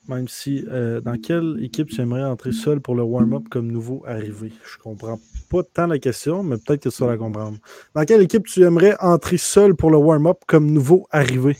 Même 0.08 0.26
si, 0.28 0.64
euh, 0.68 1.00
dans 1.00 1.16
quelle 1.16 1.58
équipe 1.62 1.88
tu 1.88 2.00
aimerais 2.00 2.24
entrer 2.24 2.52
seul 2.52 2.80
pour 2.80 2.94
le 2.94 3.02
warm-up 3.02 3.44
comme 3.50 3.70
nouveau 3.70 4.02
arrivé? 4.06 4.52
Je 4.64 4.76
comprends 4.78 5.20
pas 5.48 5.62
tant 5.62 5.86
la 5.86 5.98
question, 5.98 6.42
mais 6.42 6.56
peut-être 6.56 6.82
que 6.84 6.88
tu 6.88 7.04
vas 7.04 7.10
la 7.10 7.16
comprendre. 7.18 7.58
Dans 7.94 8.04
quelle 8.04 8.22
équipe 8.22 8.46
tu 8.46 8.62
aimerais 8.64 8.96
entrer 9.00 9.36
seul 9.36 9.76
pour 9.76 9.90
le 9.90 9.98
warm-up 9.98 10.38
comme 10.46 10.70
nouveau 10.70 11.06
arrivé? 11.10 11.56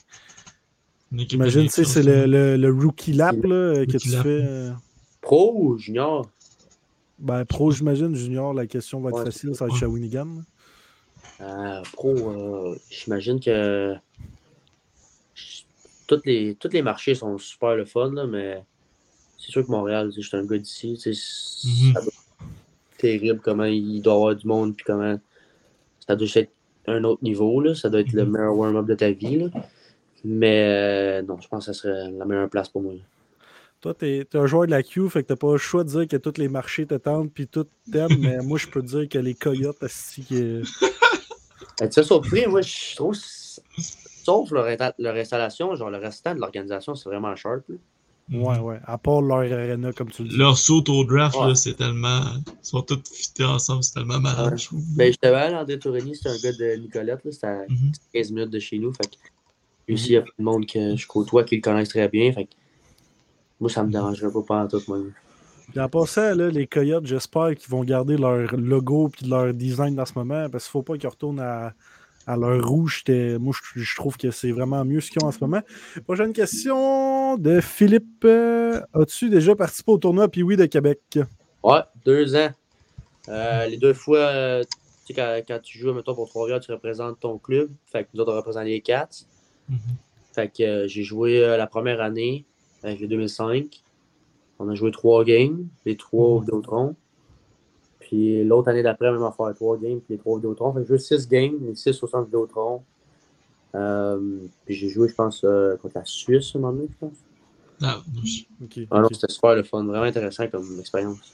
Tu 1.13 1.69
sais, 1.69 1.85
c'est 1.85 2.03
le, 2.03 2.27
le- 2.27 2.57
le 2.57 2.73
rookie 2.73 3.13
lap 3.13 3.37
là, 3.45 3.85
que 3.87 3.99
tu 3.99 4.09
lap. 4.11 4.23
fais. 4.23 4.41
euh, 4.43 4.71
Pro 5.21 5.55
ou 5.57 5.79
junior? 5.79 6.29
ben, 7.19 7.45
pro, 7.45 7.71
j'imagine, 7.71 8.15
junior, 8.15 8.53
la 8.53 8.67
question 8.67 9.01
va 9.01 9.11
être 9.11 9.19
Ouais, 9.19 9.25
facile, 9.25 9.55
ça 9.55 9.67
va 9.67 9.71
être. 9.71 9.79
Shawinigan. 9.79 10.43
Euh, 11.41 11.83
pro, 11.93 12.09
euh, 12.09 12.77
j'imagine 12.91 13.39
que 13.41 13.95
tous 16.17 16.27
les, 16.27 16.55
tous 16.57 16.69
les 16.73 16.83
marchés 16.83 17.15
sont 17.15 17.39
super 17.39 17.75
le 17.77 17.85
fun, 17.85 18.11
là, 18.13 18.27
mais 18.27 18.63
c'est 19.39 19.51
sûr 19.51 19.65
que 19.67 19.71
Montréal, 19.71 20.11
je 20.17 20.21
suis 20.21 20.37
un 20.37 20.45
gars 20.45 20.59
d'ici. 20.59 20.97
Ça 20.97 22.01
doit 22.01 22.09
être 22.09 22.99
terrible 22.99 23.41
comment 23.43 23.65
il 23.65 24.01
doit 24.03 24.13
y 24.13 24.17
avoir 24.17 24.37
du 24.37 24.47
monde, 24.47 24.77
puis 24.77 24.85
comment 24.85 25.19
ça 26.07 26.17
doit 26.17 26.29
être 26.35 26.51
un 26.87 27.03
autre 27.05 27.23
niveau. 27.23 27.61
Là. 27.61 27.75
Ça 27.75 27.89
doit 27.89 28.01
être 28.01 28.13
le 28.13 28.25
Mhm. 28.25 28.31
meilleur 28.33 28.57
warm-up 28.57 28.87
de 28.87 28.95
ta 28.95 29.11
vie. 29.11 29.39
Là. 29.39 29.47
Mais 30.25 31.21
euh, 31.21 31.23
non, 31.23 31.41
je 31.41 31.49
pense 31.49 31.67
que 31.67 31.73
ça 31.73 31.81
serait 31.81 32.11
la 32.11 32.25
meilleure 32.25 32.49
place 32.51 32.69
pour 32.69 32.83
moi. 32.83 32.95
là. 32.95 33.01
Toi, 33.81 33.95
tu 33.95 34.07
es, 34.07 34.27
un 34.37 34.47
joueur 34.47 34.67
de 34.67 34.71
la 34.71 34.85
Q, 34.85 35.09
fait 35.11 35.25
que 35.25 35.29
t'as 35.29 35.37
pas 35.37 35.51
le 35.53 35.59
choix 35.59 35.83
de 35.83 35.89
dire 35.89 36.07
que 36.07 36.17
tous 36.17 36.39
les 36.39 36.49
marchés 36.49 36.87
te 36.87 36.95
tentent 36.95 37.33
puis 37.33 37.49
tout 37.49 37.67
t'aiment, 37.91 38.17
mais 38.21 38.39
moi, 38.39 38.57
je 38.57 38.69
peux 38.69 38.81
te 38.81 38.87
dire 38.87 39.09
que 39.09 39.19
les 39.19 39.35
Coyotes, 39.35 39.83
asti, 39.83 40.25
que- 40.25 40.63
Ben, 41.81 41.89
tu 41.89 41.95
sais, 41.95 42.03
surpris, 42.05 42.47
moi, 42.47 42.61
je 42.61 42.95
trouve. 42.95 43.17
Sauf 44.25 44.51
leur, 44.51 44.67
leur 44.99 45.17
installation, 45.17 45.75
genre 45.75 45.91
le 45.91 45.99
restant 45.99 46.35
de 46.35 46.41
l'organisation, 46.41 46.95
c'est 46.95 47.09
vraiment 47.09 47.35
sharp. 47.37 47.63
là. 47.69 47.77
ouais, 48.39 48.59
ouais, 48.61 48.81
à 48.85 48.97
part 48.99 49.21
leur 49.21 49.39
arena, 49.39 49.93
comme 49.93 50.11
tu 50.11 50.23
le 50.23 50.29
dis. 50.29 50.37
Leur 50.37 50.57
saut 50.57 50.85
au 50.91 51.05
draft, 51.05 51.37
Ouais. 51.37 51.49
là, 51.49 51.55
c'est 51.55 51.75
tellement. 51.75 52.21
Ils 52.47 52.53
sont 52.63 52.83
tous 52.83 53.03
fités 53.13 53.45
ensemble, 53.45 53.83
c'est 53.83 53.95
tellement 53.95 54.21
malade, 54.21 54.55
Ouais. 54.73 54.79
Ben, 54.97 55.11
j'étais 55.13 55.27
allé 55.29 55.55
à 55.55 55.61
André 55.63 55.79
Tourigny, 55.79 56.15
c'était 56.15 56.29
un 56.31 56.39
gars 56.51 56.53
de 56.57 56.81
Nicolette, 56.81 57.25
là, 57.25 57.33
c'était 57.33 57.47
à 57.47 57.63
Mhm. 57.69 57.93
15 58.15 58.31
minutes 58.31 58.51
de 58.51 58.59
chez 58.61 58.79
nous. 58.79 58.93
Fait 58.93 59.05
que 59.09 59.17
lui 59.89 59.95
aussi, 59.95 60.11
il 60.11 60.13
y 60.13 60.17
a 60.17 60.23
plein 60.23 60.33
de 60.39 60.45
monde 60.45 60.67
que 60.67 60.97
je 60.97 61.07
côtoie 61.07 61.43
qui 61.45 61.57
le 61.57 61.63
connaissent 61.63 61.89
très 61.91 62.09
bien. 62.09 62.33
Fait 62.33 62.45
que 62.45 62.51
moi, 63.61 63.69
ça 63.71 63.83
me 63.83 63.91
dérangerait 63.91 64.33
pas 64.33 64.43
pendant 64.43 64.69
tout, 64.69 64.83
moi. 64.89 64.99
Puis 65.71 65.81
en 65.81 65.89
passant, 65.89 66.35
là, 66.35 66.49
les 66.49 66.67
Coyotes, 66.67 67.07
j'espère 67.07 67.55
qu'ils 67.57 67.71
vont 67.71 67.83
garder 67.83 68.17
leur 68.17 68.55
logo 68.57 69.09
puis 69.09 69.27
leur 69.27 69.53
design 69.55 69.95
dans 69.95 70.05
ce 70.07 70.13
moment, 70.15 70.49
parce 70.51 70.65
qu'il 70.65 70.71
faut 70.71 70.83
pas 70.83 70.97
qu'ils 70.97 71.09
retournent 71.09 71.41
à, 71.41 71.73
à 72.27 72.37
leur 72.37 72.65
rouge. 72.67 72.99
J'étais- 73.07 73.39
Moi, 73.39 73.55
je, 73.75 73.81
je 73.81 73.97
trouve 73.97 74.17
que 74.17 74.31
c'est 74.31 74.53
vraiment 74.53 74.85
mieux 74.85 75.01
ce 75.01 75.11
qu'ils 75.11 75.23
ont 75.25 75.29
en 75.29 75.33
ce 75.33 75.39
moment. 75.41 75.61
Prochaine 76.05 76.33
question 76.33 77.37
de 77.37 77.61
Philippe. 77.61 78.25
Euh, 78.25 78.81
As-tu 78.95 79.29
déjà 79.31 79.55
participé 79.55 79.93
au 79.93 79.99
tournoi 79.99 80.29
puis 80.29 80.43
oui 80.43 80.57
de 80.57 80.67
Québec? 80.67 81.19
Ouais, 81.63 81.81
deux 82.05 82.35
ans. 82.37 82.51
Euh, 83.29 83.67
les 83.67 83.77
deux 83.77 83.95
fois, 83.95 84.19
euh, 84.19 84.65
tu 84.65 84.79
sais, 85.09 85.15
quand, 85.15 85.41
quand 85.47 85.61
tu 85.63 85.79
joues, 85.79 85.93
mettons, 85.93 86.15
pour 86.15 86.29
Trois-Rivières, 86.29 86.61
tu 86.61 86.73
représentes 86.73 87.21
ton 87.21 87.39
club. 87.39 87.71
Fait 87.87 88.05
que 88.05 88.09
nous 88.15 88.21
autres, 88.21 88.33
on 88.33 88.37
représente 88.37 88.65
les 88.65 88.81
Cats. 88.81 89.09
Mhm. 89.69 89.79
Fait 90.35 90.49
que 90.49 90.63
euh, 90.63 90.89
j'ai 90.89 91.03
joué 91.03 91.45
euh, 91.45 91.57
la 91.57 91.67
première 91.67 92.01
année 92.01 92.45
avec 92.83 93.01
les 93.01 93.07
2005. 93.07 93.83
On 94.59 94.69
a 94.69 94.75
joué 94.75 94.91
trois 94.93 95.25
games, 95.25 95.67
les 95.85 95.97
trois 95.97 96.27
au 96.29 96.35
Mhm. 96.39 96.45
Vidéotron. 96.47 96.97
Puis 98.13 98.45
l'autre 98.45 98.69
année 98.69 98.83
d'après, 98.83 99.11
même 99.11 99.23
à 99.23 99.33
faire 99.33 99.55
trois 99.55 99.79
games, 99.79 99.99
puis 100.01 100.13
les 100.15 100.19
trois 100.19 100.37
Vidéotron. 100.37 100.71
Fait 100.75 100.81
que 100.81 100.85
j'ai 100.85 100.89
joué 100.89 100.99
six 100.99 101.27
games, 101.27 101.55
les 101.63 101.75
six 101.75 102.03
au 102.03 102.07
centre 102.07 102.27
Vidéotron. 102.27 102.83
Euh, 103.75 104.41
puis 104.67 104.75
j'ai 104.75 104.91
joué, 104.91 105.09
je 105.09 105.15
pense, 105.15 105.41
euh, 105.45 105.79
contre 105.79 105.95
la 105.97 106.05
Suisse, 106.05 106.55
un 106.55 106.59
moment 106.59 106.75
donné, 106.75 106.89
je 106.91 106.97
pense. 107.07 107.17
Ah, 107.83 108.03
je- 108.23 108.43
Ok, 108.63 108.87
Ah 108.91 109.01
non, 109.01 109.09
c'était 109.11 109.33
super 109.33 109.55
le 109.55 109.63
fun, 109.63 109.83
vraiment 109.85 110.05
intéressant 110.05 110.47
comme 110.49 110.79
expérience. 110.79 111.33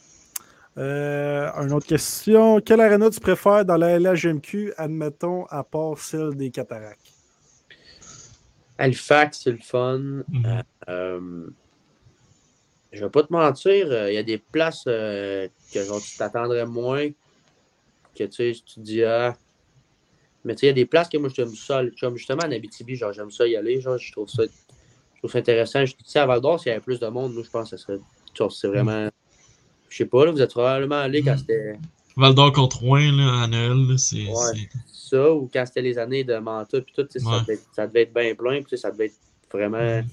Euh, 0.79 1.51
une 1.57 1.73
autre 1.73 1.87
question. 1.89 2.61
Quelle 2.61 2.81
arena 2.81 3.11
tu 3.11 3.19
préfères 3.19 3.65
dans 3.65 3.77
la 3.77 3.99
LHMQ, 3.99 4.73
admettons, 4.77 5.47
à 5.47 5.65
part 5.65 5.99
celle 5.99 6.37
des 6.37 6.53
cataractes? 6.53 7.13
Halifax, 8.79 9.41
c'est 9.43 9.51
le 9.51 9.59
fun. 9.59 9.99
Mhm. 9.99 10.63
Euh, 10.89 11.47
je 12.99 13.05
vais 13.05 13.11
pas 13.11 13.23
te 13.23 13.33
mentir, 13.33 13.87
euh, 13.91 14.11
il 14.11 14.15
y 14.15 14.19
a 14.19 14.23
des 14.23 14.39
places 14.39 14.85
euh, 14.87 15.49
que 15.73 15.85
genre, 15.85 16.01
tu 16.03 16.17
t'attendrais 16.17 16.67
moins. 16.67 17.09
Que 18.17 18.25
tu 18.25 18.33
sais, 18.33 18.61
tu 18.67 18.81
dis 18.81 19.05
ah. 19.05 19.37
Mais 20.45 20.55
tu 20.55 20.61
sais, 20.61 20.67
il 20.67 20.69
y 20.69 20.71
a 20.71 20.75
des 20.75 20.87
places 20.87 21.09
que 21.09 21.17
moi 21.19 21.31
j'aime 21.35 21.55
ça. 21.55 21.83
Comme 22.01 22.17
justement 22.17 22.43
en 22.45 22.51
Abitibi, 22.53 22.97
genre 22.97 23.13
j'aime 23.13 23.31
ça 23.31 23.47
y 23.47 23.57
aller. 23.57 23.81
Genre, 23.81 23.99
je 23.99 24.13
trouve 24.13 24.29
ça, 24.29 24.43
je 24.45 25.19
trouve 25.19 25.31
ça 25.31 25.39
intéressant. 25.39 25.85
Je, 25.85 25.93
tu 25.93 25.99
sais, 26.05 26.19
à 26.19 26.27
Val 26.27 26.41
d'Or, 26.41 26.59
s'il 26.61 26.71
y 26.71 26.73
avait 26.73 26.81
plus 26.81 26.99
de 27.01 27.07
monde, 27.09 27.35
nous 27.35 27.45
je 27.45 27.51
pense 27.51 27.71
que 27.71 27.77
ce 27.77 27.83
serait. 27.85 27.99
c'est 28.51 28.69
vraiment. 28.69 29.09
Je 29.89 29.97
sais 29.97 30.07
pas, 30.07 30.25
là, 30.27 30.31
vous 30.33 30.41
êtes 30.43 30.51
probablement 30.51 30.97
allé 31.01 31.23
quand 31.23 31.35
Mm. 31.35 31.39
c'était 31.39 31.79
Val 32.17 32.35
d'Or 32.35 32.53
contre 32.53 32.79
Rouen, 32.81 33.13
là, 33.13 33.43
à 33.45 33.47
Noël, 33.47 33.99
c'est. 33.99 34.27
Ouais. 34.27 34.69
ça 34.93 35.33
ou 35.33 35.49
quand 35.53 35.65
c'était 35.67 35.83
les 35.83 35.97
années 35.99 36.25
de 36.25 36.37
Manta 36.37 36.81
puis 36.81 36.93
tout, 36.95 37.07
ça, 37.11 37.41
devait 37.41 37.55
être, 37.55 37.67
ça 37.73 37.87
devait 37.87 38.03
être 38.03 38.13
bien 38.13 38.35
plein, 38.35 38.63
puis 38.63 38.77
ça 38.77 38.91
devait 38.91 39.07
être 39.07 39.17
vraiment 39.53 39.79
Mhm. 39.79 40.05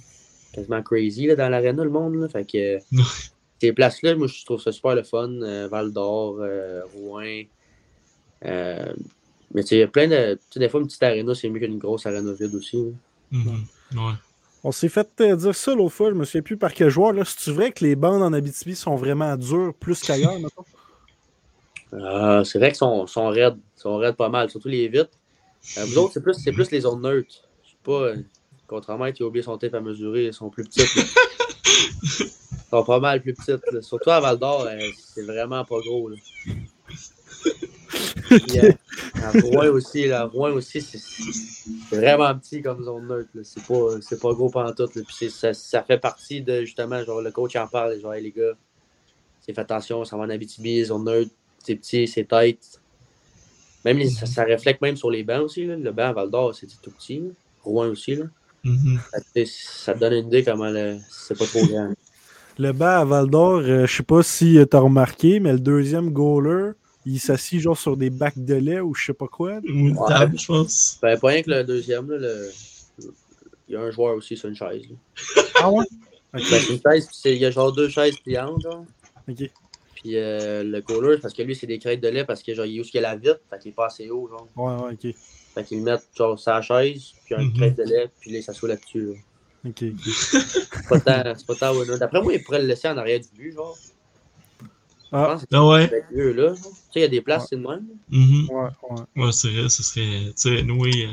Quasiment 0.56 0.82
crazy 0.82 1.28
là, 1.28 1.36
dans 1.36 1.50
l'aréna, 1.50 1.84
le 1.84 1.90
monde. 1.90 2.16
Là. 2.16 2.28
Fait 2.30 2.46
que 2.50 2.76
Ouais. 2.78 3.04
ces 3.62 3.74
places-là, 3.74 4.16
moi, 4.16 4.28
je 4.28 4.44
trouve 4.46 4.62
ça 4.62 4.72
super 4.72 4.96
le 4.96 5.04
fun. 5.04 5.30
euh, 5.42 5.68
Val 5.70 5.92
d'Or, 5.92 6.38
euh, 6.40 6.82
Rouen. 6.96 7.44
Euh, 8.46 8.94
mais 9.54 9.62
tu 9.64 9.70
sais, 9.70 9.76
il 9.78 9.80
y 9.80 9.84
a 9.84 9.88
plein 9.88 10.08
de. 10.08 10.34
Tu 10.36 10.40
sais, 10.52 10.60
des 10.60 10.70
fois, 10.70 10.80
une 10.82 10.88
petite 10.88 11.04
aréna, 11.04 11.34
c'est 11.36 11.50
mieux 11.50 11.60
qu'une 11.60 11.78
grosse 11.78 12.06
aréna 12.06 12.34
vide 12.34 12.54
aussi. 12.56 12.94
Mhm. 13.32 13.66
Ouais. 13.96 14.14
On 14.64 14.72
s'est 14.72 14.90
fait 14.90 15.08
euh, 15.22 15.36
dire 15.36 15.54
ça 15.56 15.76
l'autre 15.76 15.94
fois, 15.94 16.10
je 16.10 16.16
me 16.16 16.26
souviens 16.26 16.42
plus 16.42 16.58
par 16.58 16.74
quel 16.74 16.90
joueur. 16.90 17.14
Là. 17.14 17.24
C'est 17.26 17.52
vrai 17.52 17.72
que 17.72 17.84
les 17.86 17.96
bandes 17.96 18.24
en 18.24 18.34
Abitibi 18.34 18.76
sont 18.76 18.96
vraiment 18.96 19.36
dures 19.38 19.74
plus 19.80 20.02
qu'ailleurs, 20.02 20.40
mettons? 20.40 20.66
Euh, 21.94 22.44
c'est 22.46 22.58
vrai 22.60 22.70
qu'ils 22.70 22.78
sont, 22.78 23.06
sont 23.08 23.28
raides. 23.30 23.58
Ils 23.78 23.82
sont 23.82 23.98
raides 23.98 24.16
pas 24.16 24.30
mal, 24.30 24.50
surtout 24.50 24.68
les 24.70 24.88
vitres. 24.88 25.12
Euh, 25.78 25.86
vous 25.86 25.98
autres, 26.00 26.14
c'est 26.14 26.22
plus, 26.24 26.34
c'est 26.34 26.52
plus 26.52 26.70
les 26.72 26.82
zones 26.82 27.02
neutres. 27.02 27.44
C'est 27.64 27.78
pas. 27.84 28.14
Contrairement 28.68 29.06
à 29.06 29.12
qui 29.12 29.24
a 29.24 29.26
oublié 29.26 29.44
son 29.44 29.58
tape 29.58 29.74
à 29.74 29.82
mesurer, 29.82 30.26
ils 30.28 30.34
sont 30.34 30.50
plus 30.50 30.64
petites. 30.64 30.90
Ils 32.68 32.78
sont 32.80 32.84
pas 32.84 33.00
mal 33.00 33.22
plus 33.22 33.34
petites. 33.34 33.62
là. 33.72 33.82
Surtout 33.82 34.10
à 34.10 34.20
Val 34.20 34.38
d'Or, 34.38 34.66
euh, 34.70 34.78
c'est 35.14 35.22
vraiment 35.24 35.64
pas 35.64 35.78
gros. 35.80 36.10
Là. 36.10 36.18
Puis, 38.30 38.60
euh, 38.60 38.72
à 39.16 39.32
Rouen 39.32 39.68
aussi, 39.70 40.08
là, 40.08 40.22
à 40.22 40.24
Rouen 40.26 40.52
aussi, 40.52 40.82
c'est 40.82 40.98
c'est 40.98 41.96
vraiment 41.96 42.34
petit 42.38 42.62
comme 42.62 42.84
zone 42.84 43.08
neutre. 43.08 43.30
C'est 43.44 43.64
pas, 43.66 44.02
c'est 44.02 44.20
pas 44.20 44.34
gros 44.34 44.50
pantoute. 44.50 44.96
Là. 44.96 45.02
Puis 45.06 45.16
c'est- 45.18 45.30
ça, 45.30 45.54
ça 45.54 45.84
fait 45.84 45.98
partie 46.00 46.42
de 46.42 46.62
justement, 46.62 47.04
genre 47.04 47.22
le 47.22 47.32
coach 47.32 47.56
en 47.56 47.68
parle, 47.68 48.00
genre 48.02 48.14
Hey, 48.14 48.24
les 48.24 48.32
gars, 48.32 48.54
c'est 49.42 49.54
fait 49.54 49.62
attention, 49.62 50.04
ça 50.04 50.18
va 50.18 50.24
en 50.24 50.30
Abitibi, 50.30 50.84
zone 50.86 51.06
neutre, 51.06 51.32
c'est 51.64 51.76
petit, 51.76 52.08
c'est 52.08 52.26
tête. 52.26 52.82
Même 53.86 54.00
les- 54.00 54.10
ça, 54.10 54.26
ça 54.26 54.44
reflète 54.44 54.82
même 54.82 54.98
sur 54.98 55.12
les 55.12 55.24
bancs 55.24 55.44
aussi. 55.44 55.66
là. 55.66 55.76
Le 55.78 55.92
banc 55.92 56.08
à 56.10 56.14
Val 56.14 56.30
d'Or, 56.32 56.54
c'était 56.56 56.74
tout 56.82 56.92
petit. 56.92 57.22
Rouen 57.64 57.88
aussi. 57.88 58.16
Là. 58.16 58.26
Mhm. 58.66 59.00
Ça 59.46 59.94
te 59.94 60.00
donne 60.00 60.14
une 60.14 60.28
idée 60.28 60.44
comment 60.44 60.70
le- 60.70 60.98
c'est 61.10 61.38
pas 61.38 61.46
trop 61.46 61.66
grand. 61.68 61.94
Le 62.58 62.72
banc 62.72 62.86
à 63.02 63.06
Val 63.06 63.30
d'Or, 63.30 63.60
euh, 63.60 63.86
je 63.86 63.96
sais 63.98 64.04
pas 64.04 64.24
si 64.24 64.58
tu 64.70 64.76
as 64.76 64.80
remarqué, 64.80 65.40
mais 65.40 65.52
le 65.54 65.60
deuxième 65.60 66.10
goaler, 66.12 66.72
il 67.06 67.20
s'assit 67.20 67.60
genre 67.60 67.78
sur 67.78 67.96
des 67.98 68.10
bacs 68.10 68.38
de 68.38 68.56
lait 68.56 68.80
ou 68.80 68.96
je 68.96 69.06
sais 69.08 69.14
pas 69.14 69.28
quoi. 69.28 69.58
Ou 69.64 69.68
une 69.68 69.98
Ouais. 69.98 70.08
table, 70.08 70.40
je 70.40 70.48
pense. 70.48 70.98
Ben, 71.02 71.20
pas 71.20 71.28
rien 71.30 71.44
que 71.44 71.52
le 71.52 71.64
deuxième. 71.64 72.10
Là, 72.10 72.18
le... 72.18 72.50
Il 73.68 73.74
y 73.74 73.76
a 73.76 73.82
un 73.82 73.92
joueur 73.92 74.16
aussi 74.16 74.38
sur 74.38 74.50
une 74.50 74.56
chaise. 74.56 74.84
là. 74.90 75.44
Ah 75.60 75.72
ouais? 75.72 75.86
Ben, 76.34 76.42
une 76.70 76.80
chaise, 76.82 77.10
il 77.26 77.38
y 77.38 77.46
a 77.46 77.52
genre 77.52 77.72
deux 77.72 77.90
chaises 77.90 78.16
pliantes. 78.18 78.62
Genre. 78.62 78.86
Ok. 79.30 79.50
Puis 79.96 80.18
euh, 80.18 80.64
le 80.64 80.82
goaler, 80.82 81.18
parce 81.22 81.34
que 81.34 81.42
lui, 81.44 81.56
c'est 81.56 81.68
des 81.68 81.80
crêtes 81.80 82.02
de 82.02 82.08
lait 82.10 82.26
parce 82.26 82.42
que 82.44 82.54
genre, 82.54 82.66
il 82.66 82.78
est 82.78 82.82
où 82.82 82.84
il 82.84 82.96
y 82.96 82.98
a 82.98 83.02
la 83.02 83.16
vitre, 83.16 83.40
fait 83.50 83.60
qu'il 83.60 83.72
est 83.72 83.76
pas 83.76 83.88
assez 83.88 84.10
haut. 84.10 84.28
Genre. 84.30 84.48
Ouais, 84.56 84.86
ouais, 84.86 84.94
ok. 84.94 85.16
Fait 85.56 85.64
qu'ils 85.64 85.78
le 85.80 85.84
mettent 85.86 86.08
genre 86.16 86.38
sa 86.38 86.62
chaise, 86.62 87.14
puis 87.26 87.34
une 87.36 87.48
Mhm. 87.48 87.54
crête 87.54 87.78
de 87.78 87.84
lait, 87.84 88.10
puis 88.20 88.32
là, 88.32 88.42
ça 88.42 88.54
s'assoit 88.54 88.70
là-dessus. 88.70 89.06
là. 89.08 89.14
Ok, 89.70 89.84
ok. 89.84 90.14
C'est 90.14 90.88
pas 90.88 91.00
tant, 91.00 91.34
c'est 91.36 91.48
pas 91.48 91.56
tant 91.56 91.76
winner. 91.76 91.98
D'après 91.98 92.22
moi, 92.22 92.34
il 92.34 92.44
pourrait 92.44 92.62
le 92.62 92.68
laisser 92.68 92.88
en 92.90 92.98
arrière 92.98 93.20
du 93.20 93.28
but, 93.36 93.54
genre. 93.54 93.76
Je 94.62 94.66
Ah, 95.12 95.26
pense 95.28 95.42
que 95.44 95.48
Ah 95.54 95.66
ouais. 95.66 95.88
c'est 95.88 95.94
avec 95.96 96.06
eux, 96.16 96.34
là. 96.34 96.54
Tu 96.56 96.62
sais, 96.62 96.72
il 96.96 97.02
y 97.02 97.06
a 97.06 97.08
des 97.08 97.22
places, 97.22 97.48
c'est 97.50 97.56
de 97.56 97.62
même. 97.62 97.86
Mhm. 98.10 98.50
ouais, 98.50 98.70
ouais. 98.90 99.24
Ouais, 99.26 99.32
c'est 99.32 99.50
vrai, 99.50 99.70
ce 99.70 99.82
serait. 99.82 100.26
Tu 100.26 100.34
sais, 100.36 100.62
nous, 100.64 100.86
il 100.88 101.10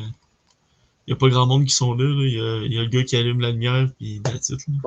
n'y 1.07 1.13
a 1.13 1.17
pas 1.17 1.29
grand 1.29 1.47
monde 1.47 1.65
qui 1.65 1.75
sont 1.75 1.95
là. 1.95 2.05
là. 2.05 2.25
Il 2.27 2.35
y, 2.35 2.41
a, 2.41 2.63
il 2.67 2.73
y 2.75 2.79
a 2.79 2.83
le 2.83 2.89
gars 2.89 3.05
qui 3.05 3.17
allume 3.17 3.41
la 3.41 3.53
lumière, 3.53 3.89
puis 3.97 4.17
it, 4.17 4.27
là. 4.29 4.31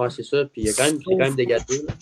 Ouais, 0.04 0.10
c'est 0.10 0.24
ça. 0.24 0.44
Puis 0.46 0.62
il 0.64 0.66
y 0.66 0.70
a 0.70 0.74
quand 0.74 0.84
même, 0.86 1.02
quand 1.04 1.16
même 1.18 1.36
des 1.36 1.46
gâteaux, 1.46 1.74
là. 1.88 1.94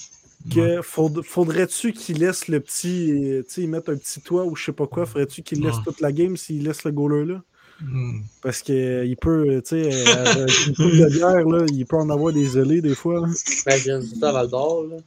Que 0.51 0.81
faud- 0.81 1.23
faudrait-tu 1.23 1.93
qu'il 1.93 2.19
laisse 2.19 2.47
le 2.47 2.59
petit. 2.59 3.11
euh, 3.11 3.43
Tu 3.43 3.49
sais, 3.53 3.61
il 3.61 3.69
mette 3.69 3.87
un 3.89 3.95
petit 3.95 4.19
toit 4.21 4.43
ou 4.45 4.55
je 4.55 4.65
sais 4.65 4.71
pas 4.73 4.87
quoi. 4.87 5.05
Faudrait-tu 5.05 5.41
qu'il 5.41 5.61
laisse 5.61 5.75
Ouais. 5.77 5.81
toute 5.85 6.01
la 6.01 6.11
game 6.11 6.35
s'il 6.37 6.63
laisse 6.63 6.83
le 6.83 6.91
goaler 6.91 7.25
là? 7.25 7.41
Mhm. 7.81 8.23
Parce 8.41 8.61
qu'il 8.61 9.15
peut, 9.19 9.45
euh, 9.49 9.61
tu 9.61 9.69
sais, 9.83 10.07
euh, 10.07 10.25
avec 10.25 10.67
une 10.67 10.75
coupe 10.75 10.91
de 10.91 11.09
bière, 11.09 11.45
là, 11.47 11.65
il 11.71 11.85
peut 11.85 11.95
en 11.97 12.09
avoir 12.09 12.31
des 12.33 12.45
zélés 12.45 12.81
des 12.81 12.93
fois. 12.95 13.21
là. 13.21 13.27
Imagine, 13.65 14.01
ça 14.19 14.29
à 14.29 14.31
Val 14.33 14.47
d'Or, 14.49 14.83
là. 14.83 14.97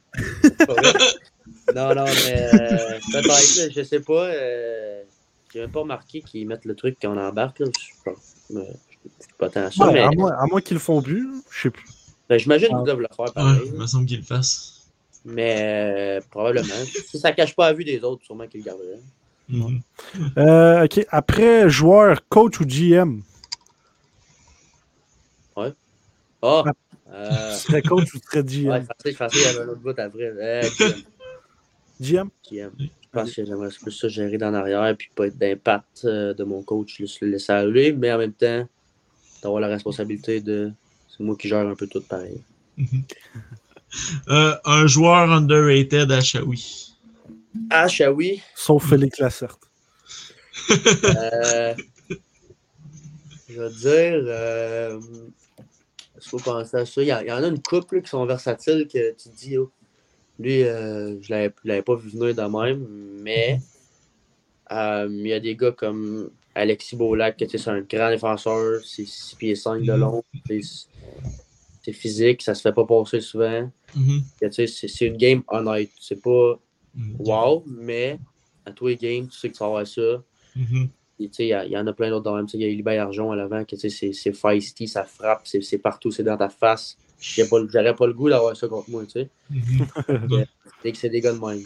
C'est 0.43 0.65
pas 0.67 0.73
vrai. 0.73 0.93
non, 1.75 1.95
non, 1.95 2.05
mais 2.05 2.49
euh, 2.53 2.99
peut-être, 3.11 3.71
je 3.75 3.83
sais 3.83 3.99
pas. 3.99 4.25
Euh, 4.27 5.01
J'ai 5.53 5.61
même 5.61 5.71
pas 5.71 5.79
remarqué 5.81 6.21
qu'ils 6.21 6.45
mettent 6.47 6.65
le 6.65 6.75
truc 6.75 6.97
quand 7.01 7.15
on 7.15 7.19
embarque, 7.19 7.59
là. 7.59 7.67
Je 8.49 8.59
c'est 9.19 9.31
pas 9.37 9.49
tant. 9.49 9.65
Ouais, 9.85 9.93
mais 9.93 9.99
à 10.01 10.09
moins, 10.11 10.31
à 10.31 10.45
moins 10.47 10.61
qu'ils 10.61 10.75
le 10.75 10.79
font 10.81 11.01
plus, 11.01 11.27
je 11.49 11.61
sais 11.61 11.69
plus. 11.69 11.85
ben, 12.29 12.37
j'imagine 12.37 12.67
Ah. 12.71 12.75
qu'ils 12.77 12.85
doivent 12.85 12.99
le 12.99 13.07
faire 13.15 13.25
Ouais, 13.25 13.31
pareil. 13.33 13.61
il 13.65 13.73
me 13.79 13.87
semble 13.87 14.05
qu'il 14.05 14.17
le 14.17 14.23
fasse. 14.23 14.76
Mais 15.27 15.57
euh, 15.59 16.21
probablement. 16.31 16.73
si 17.07 17.19
ça 17.19 17.33
cache 17.33 17.53
pas 17.53 17.67
à 17.67 17.73
vue 17.73 17.83
des 17.83 18.01
autres, 18.03 18.23
sûrement 18.23 18.47
qu'ils 18.47 18.61
le 18.61 18.65
garderaient. 18.65 19.01
Mhm. 19.49 19.81
Euh, 20.37 20.85
ok, 20.85 21.05
après, 21.09 21.69
joueur, 21.69 22.25
coach 22.29 22.59
ou 22.59 22.65
GM 22.65 23.21
Ah! 25.55 25.71
Ah. 26.41 26.63
Euh, 27.11 27.53
Tu 27.53 27.59
serais 27.59 27.81
coach 27.81 28.13
ou 28.13 28.19
tu 28.19 28.25
serais 28.25 28.43
GM 28.43 28.69
ouais, 28.69 28.81
facile, 28.81 29.15
facile, 29.15 29.41
il 29.41 29.45
y 29.45 29.47
avait 29.47 29.59
un 29.59 29.69
autre 29.69 29.81
bout 29.81 29.99
après. 29.99 30.23
Euh, 30.23 30.61
GM, 31.99 32.29
GM. 32.49 32.71
Je 32.79 32.87
pense 33.11 33.33
que 33.33 33.45
j'aimerais 33.45 33.69
plus 33.81 33.91
ça 33.91 34.07
gérer 34.07 34.37
dans 34.37 34.51
l'arrière 34.51 34.95
puis 34.95 35.09
pas 35.15 35.27
être 35.27 35.37
d'impact 35.37 36.05
de 36.05 36.43
mon 36.43 36.61
coach, 36.61 36.97
juste 36.97 37.21
le 37.21 37.29
laisser 37.29 37.51
aller, 37.51 37.91
mais 37.91 38.11
en 38.13 38.17
même 38.17 38.33
temps, 38.33 38.67
d'avoir 39.41 39.61
la 39.61 39.67
responsabilité 39.67 40.39
de. 40.39 40.71
C'est 41.09 41.23
moi 41.23 41.35
qui 41.35 41.47
gère 41.47 41.67
un 41.67 41.75
peu 41.75 41.87
tout 41.87 42.01
pareil. 42.01 42.39
Euh, 44.29 44.53
un 44.65 44.85
joueur 44.87 45.31
underrated 45.31 46.11
à 46.11 46.21
Shawi. 46.21 46.93
Shawi, 47.87 48.41
Sauf 48.53 48.87
Félix 48.89 49.17
Lacerte. 49.19 49.61
euh, 51.05 51.73
je 53.49 53.61
vais 53.61 53.69
dire. 53.69 54.21
Euh, 54.27 54.99
il 56.15 56.21
faut 56.29 56.37
penser 56.37 56.77
à 56.77 56.85
ça. 56.85 57.01
Il 57.01 57.07
y, 57.07 57.13
en- 57.13 57.21
il 57.21 57.27
y 57.27 57.31
en 57.31 57.43
a 57.43 57.47
une 57.47 57.61
couple 57.61 57.95
là, 57.95 58.01
qui 58.01 58.09
sont 58.09 58.25
versatiles 58.25 58.87
que 58.91 59.13
tu 59.15 59.29
dis, 59.29 59.57
oh, 59.57 59.71
lui, 60.39 60.63
euh, 60.63 61.15
je 61.21 61.33
ne 61.33 61.49
l'avais 61.63 61.81
pas 61.81 61.95
vu 61.95 62.09
venir 62.09 62.35
de 62.35 62.41
même, 62.41 62.85
mais 63.23 63.59
euh, 64.71 65.07
il 65.09 65.27
y 65.27 65.33
a 65.33 65.39
des 65.39 65.55
gars 65.55 65.71
comme 65.71 66.29
Alexis 66.55 66.95
Beaulac, 66.95 67.37
que 67.37 67.45
sais, 67.47 67.57
c'est 67.57 67.69
un 67.69 67.81
grand 67.81 68.09
défenseur, 68.09 68.81
c'est 68.83 69.05
6 69.05 69.35
pieds 69.35 69.55
5 69.55 69.83
de 69.83 69.91
Mhm. 69.93 69.99
long, 69.99 70.23
c'est 71.87 71.93
c'est 71.93 71.97
physique, 71.97 72.41
ça 72.41 72.53
se 72.53 72.61
fait 72.61 72.73
pas 72.73 72.85
passer 72.85 73.21
souvent. 73.21 73.71
Mhm. 73.95 74.21
Tu 74.41 74.51
sais, 74.51 74.67
C'est 74.67 75.05
une 75.05 75.17
game 75.17 75.43
honnête. 75.47 75.89
C'est 75.99 76.21
pas 76.21 76.59
Mhm. 76.93 77.15
wow, 77.19 77.63
mais 77.67 78.19
à 78.65 78.71
tous 78.71 78.87
les 78.87 78.95
games, 78.97 79.27
tu 79.27 79.37
sais 79.37 79.49
que 79.49 79.53
tu 79.53 79.59
vas 79.59 79.67
avoir 79.67 79.87
ça. 79.87 80.23
Tu 81.19 81.29
Il 81.39 81.47
y, 81.47 81.77
en 81.77 81.87
a 81.87 81.93
plein 81.93 82.09
d'autres 82.09 82.23
dans 82.23 82.35
le 82.35 82.41
même. 82.43 82.47
Tu 82.47 82.57
Il 82.57 82.61
y 82.61 82.65
a 82.65 82.67
Libé 82.67 82.97
Argent 82.97 83.31
à 83.31 83.35
l'avant, 83.35 83.63
que 83.65 83.75
tu 83.75 83.89
c'est 83.89 84.33
feisty, 84.33 84.87
ça 84.87 85.03
frappe, 85.03 85.47
c'est 85.47 85.77
partout, 85.77 86.11
c'est 86.11 86.23
dans 86.23 86.37
ta 86.37 86.49
face. 86.49 86.97
J'aurais 87.19 87.95
pas 87.95 88.05
le 88.07 88.13
goût 88.13 88.29
d'avoir 88.29 88.55
ça 88.55 88.67
contre 88.67 88.89
moi, 88.89 89.03
tu 89.05 89.11
sais. 89.11 89.29
Dès 90.83 90.91
que 90.91 90.97
c'est 90.97 91.09
des 91.09 91.21
gars 91.21 91.33
de 91.33 91.39
même. 91.39 91.63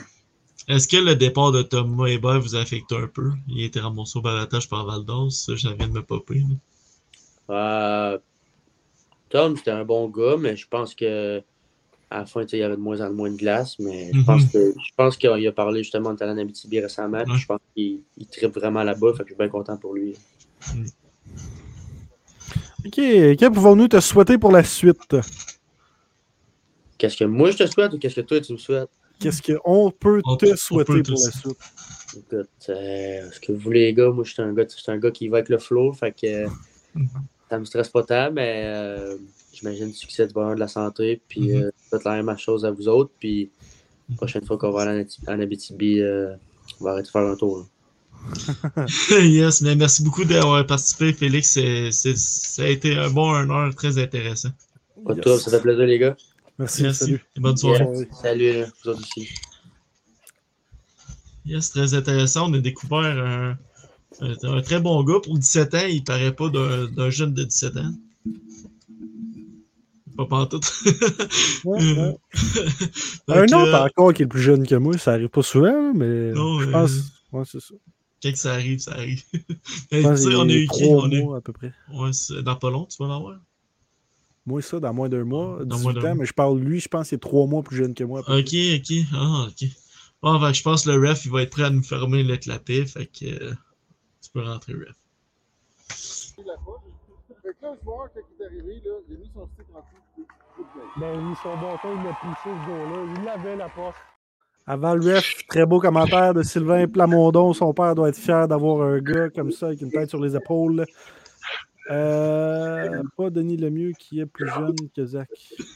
Est-ce 0.68 0.88
que 0.88 0.98
le 0.98 1.16
départ 1.16 1.52
de 1.52 1.64
Thomas 1.64 2.06
Hébert 2.06 2.40
vous 2.40 2.56
a 2.56 2.60
affecté 2.60 2.96
un 2.96 3.08
peu? 3.08 3.32
Il 3.50 3.64
a 3.64 3.66
été 3.66 3.80
ramassé 3.80 4.20
au 4.20 4.22
balatage 4.22 4.70
par 4.70 4.86
Valdos, 4.86 5.32
ça, 5.32 5.56
je 5.56 5.68
viens 5.70 5.88
de 5.88 5.94
me 5.94 6.04
popper. 6.04 6.44
Euh, 7.50 8.18
Tom, 9.32 9.56
c'était 9.56 9.72
un 9.72 9.86
bon 9.86 10.08
gars, 10.10 10.36
mais 10.38 10.56
je 10.56 10.68
pense 10.68 10.94
que 10.94 11.42
à 12.10 12.20
la 12.20 12.26
fin, 12.26 12.44
il 12.44 12.60
y 12.60 12.64
avait 12.64 12.76
de 12.76 12.82
moins 12.82 13.00
en 13.00 13.14
moins 13.14 13.32
de 13.32 13.38
glace. 13.38 13.80
Mais 13.80 14.12
je 14.12 14.18
Mhm. 14.20 14.26
pense 14.26 14.46
que 14.46 14.74
je 14.74 14.92
pense 14.98 15.16
qu'il 15.18 15.48
a, 15.48 15.52
parlé 15.54 15.82
justement 15.82 16.12
de 16.12 16.18
talent 16.18 16.38
Abitibi 16.38 16.82
récemment. 16.82 17.20
Ouais. 17.20 17.38
Je 17.38 17.46
pense 17.46 17.60
qu'il 17.74 18.02
il 18.18 18.28
tripe 18.28 18.54
vraiment 18.54 18.84
là-bas. 18.84 19.14
Fait 19.14 19.24
que 19.24 19.30
je 19.30 19.34
suis 19.34 19.38
bien 19.38 19.48
content 19.48 19.78
pour 19.78 19.94
lui. 19.94 20.16
Ok, 22.86 22.96
que 22.96 23.50
pouvons-nous 23.50 23.88
te 23.88 24.00
souhaiter 24.02 24.38
pour 24.38 24.52
la 24.52 24.64
suite? 24.64 25.16
Qu'est-ce 26.98 27.18
que 27.18 27.24
moi 27.24 27.52
je 27.52 27.58
te 27.58 27.66
souhaite 27.66 27.94
ou 27.94 27.98
qu'est-ce 27.98 28.16
que 28.16 28.22
toi 28.22 28.42
tu 28.42 28.52
me 28.52 28.58
souhaites? 28.58 28.90
Qu'est-ce 29.20 29.42
qu'on 29.42 29.92
peut 29.92 30.22
On 30.26 30.36
te 30.36 30.54
souhaiter 30.56 31.02
peut 31.02 31.04
pour 31.04 31.24
la 31.24 31.32
suite? 31.32 31.58
Écoute, 32.18 32.50
euh, 32.70 33.32
ce 33.32 33.40
que 33.40 33.54
vous 33.54 33.60
voulez, 33.60 33.86
les 33.86 33.94
gars, 33.94 34.10
moi, 34.10 34.26
je 34.26 34.34
suis 34.34 34.42
un 34.42 34.52
gars, 34.52 34.66
un 34.88 34.98
gars 34.98 35.12
qui 35.12 35.30
va 35.30 35.38
avec 35.38 35.48
le 35.48 35.58
flow, 35.60 35.94
fait 35.94 36.12
que 36.12 36.28
euh, 36.28 36.50
ça 37.52 37.60
me 37.60 37.66
stresse 37.66 37.90
pas 37.90 38.04
tant, 38.04 38.32
mais 38.32 38.64
euh, 38.66 39.18
j'imagine 39.52 39.88
le 39.88 39.94
succès 39.94 40.26
du 40.26 40.34
bonheur 40.34 40.56
de 40.56 40.60
la 40.62 40.70
santé, 40.70 41.22
puis 41.28 41.50
Mhm. 41.52 41.64
euh, 41.64 41.72
faites 41.90 42.06
la 42.06 42.24
même 42.24 42.38
chose 42.38 42.64
à 42.66 42.72
vous 42.72 42.88
autres, 42.88 43.12
puis 43.20 43.50
la 44.10 44.16
prochaine 44.16 44.46
fois 44.46 44.58
qu'on 44.58 44.72
va 44.72 44.84
aller 44.84 45.06
en 45.28 45.38
Abitibi, 45.40 46.00
euh, 46.00 46.34
on 46.80 46.86
va 46.86 46.92
arrêter 46.92 47.08
de 47.08 47.12
faire 47.12 47.22
un 47.24 47.36
tour. 47.36 47.68
yes, 49.10 49.62
mais 49.62 49.76
merci 49.76 50.02
beaucoup 50.04 50.24
d'avoir 50.24 50.66
participé, 50.66 51.12
Félix. 51.12 51.50
C'est- 51.50 51.92
c'est- 51.92 52.16
ça 52.18 52.64
a 52.64 52.68
été 52.68 52.96
un 52.96 53.10
bon 53.10 53.34
un 53.34 53.50
heure 53.50 53.76
très 53.76 53.98
intéressant. 53.98 54.50
Pas 55.06 55.14
de 55.16 55.22
Yes. 55.28 55.42
ça 55.42 55.52
fait 55.52 55.60
plaisir, 55.62 55.86
les 55.86 56.00
gars. 56.00 56.16
Merci, 56.58 56.84
Merci. 56.84 57.00
salut. 57.00 57.26
Et 57.36 57.40
bonne 57.42 57.58
soirée. 57.58 57.86
Salut, 58.14 58.54
là, 58.54 58.66
vous 58.84 58.90
autres 58.92 59.02
aussi. 59.02 59.28
Yes, 61.46 61.72
très 61.72 61.94
intéressant. 61.96 62.50
On 62.50 62.54
a 62.54 62.60
découvert 62.60 63.00
un, 63.18 63.58
un- 64.20 64.36
un 64.58 64.62
très 64.62 64.80
bon 64.80 65.04
gars. 65.04 65.20
Pour 65.24 65.38
17 65.38 65.74
ans, 65.76 65.86
il 65.90 66.04
paraît 66.04 66.36
pas 66.36 66.50
d'un 66.50 67.10
jeune 67.10 67.34
de 67.34 67.44
17 67.44 67.78
ans. 67.78 67.94
Pas 70.18 70.26
pantoute. 70.26 70.72
Ouais, 71.64 71.94
ouais. 71.94 72.18
Fait 72.32 73.34
Un 73.34 73.44
autre 73.44 73.74
euh, 73.74 73.86
encore 73.86 74.14
qui 74.14 74.24
est 74.24 74.28
plus 74.28 74.42
jeune 74.42 74.68
que 74.68 74.76
moi, 74.76 74.98
ça 74.98 75.14
arrive 75.14 75.30
pas 75.30 75.42
souvent, 75.42 75.94
mais 75.94 76.32
Non, 76.34 76.60
je 76.60 76.68
euh, 76.68 76.72
pense. 76.72 76.92
Ouais, 77.32 77.44
c'est 77.46 77.62
ça. 77.62 77.76
Quand 78.22 78.36
ça 78.36 78.54
arrive, 78.54 78.80
ça 78.80 78.92
arrive. 78.92 79.24
Tu 79.92 80.02
sais, 80.02 80.36
on 80.36 80.50
a 80.50 80.54
eu 80.54 80.68
qui 80.68 80.84
on 80.86 81.08
mois 81.08 81.38
à 81.38 81.42
peu 81.42 81.54
près. 81.54 81.74
Ouais, 81.94 82.12
c'est- 82.14 82.42
dans 82.44 82.56
pas 82.56 82.70
long, 82.70 82.86
tu 82.86 82.98
vas 83.02 83.08
l'avoir. 83.10 83.40
Moi, 84.46 84.62
ça, 84.62 84.80
dans 84.80 84.94
moins 84.94 85.08
d'un 85.08 85.24
mois, 85.24 85.64
Dans 85.66 85.78
18 85.78 85.94
moins 85.94 86.12
ans, 86.12 86.16
mais 86.16 86.26
je 86.26 86.34
parle 86.34 86.60
lui, 86.60 86.80
je 86.80 86.88
pense 86.90 87.10
qu'il 87.10 87.16
est 87.16 87.20
trois 87.20 87.48
mois 87.48 87.64
plus 87.64 87.78
jeune 87.78 87.94
que 87.94 88.04
moi. 88.04 88.20
Ok, 88.28 88.54
ok. 88.54 88.94
Ah, 89.14 89.48
ok. 89.48 89.70
Bon, 90.22 90.40
que 90.40 90.54
je 90.54 90.62
pense 90.62 90.84
que 90.86 90.92
le 90.92 91.10
ref, 91.10 91.26
il 91.26 91.32
va 91.32 91.44
être 91.44 91.52
prêt 91.52 91.64
à 91.64 91.70
nous 91.70 91.84
fermer 91.84 92.24
le 92.24 92.38
clapet. 92.38 92.86
Fait 92.86 93.06
que 93.08 93.26
euh, 93.26 93.54
tu 94.22 94.30
peux 94.32 94.44
rentrer, 94.44 94.74
ref. 94.74 94.96
Fait 97.44 97.50
que 97.54 97.66
là, 97.66 97.72
le 97.74 97.80
joueur, 97.84 98.10
quand 98.14 98.22
il 98.38 98.42
est 98.42 98.46
arrivé, 98.46 98.82
là, 98.86 98.92
il 99.10 99.16
a 99.16 99.20
mis 99.20 99.32
son 99.34 99.48
stick 99.54 99.66
en 99.74 99.80
dessous. 99.80 100.28
Ben, 101.00 101.28
lui, 101.28 101.36
son 101.42 101.56
bâton, 101.56 101.90
il 101.98 102.04
l'a 102.04 102.14
poussé 102.22 102.36
ce 102.44 102.50
gars-là. 102.68 103.14
Il 103.18 103.24
l'avait 103.24 103.56
la 103.56 103.70
poche. 103.70 103.96
Avant 104.68 104.94
le 104.94 105.16
ref, 105.16 105.48
très 105.48 105.66
beau 105.66 105.80
commentaire 105.80 106.34
de 106.34 106.44
Sylvain 106.44 106.88
Plamondon. 106.88 107.54
Son 107.54 107.74
père 107.74 107.96
doit 107.96 108.10
être 108.10 108.18
fier 108.18 108.48
d'avoir 108.48 108.88
un 108.88 109.00
gars 109.00 109.30
comme 109.30 109.52
ça 109.52 109.68
avec 109.68 109.82
une 109.82 109.92
tête 109.92 110.10
sur 110.10 110.22
les 110.22 110.36
épaules. 110.36 110.86
Euh, 111.90 113.02
pas 113.18 113.30
Denis 113.32 113.58
Lemieux 113.58 113.94
qui 113.98 114.20
est 114.20 114.26
plus 114.28 114.48
jeune 114.48 114.76
que 114.96 115.04
Zach. 115.06 115.28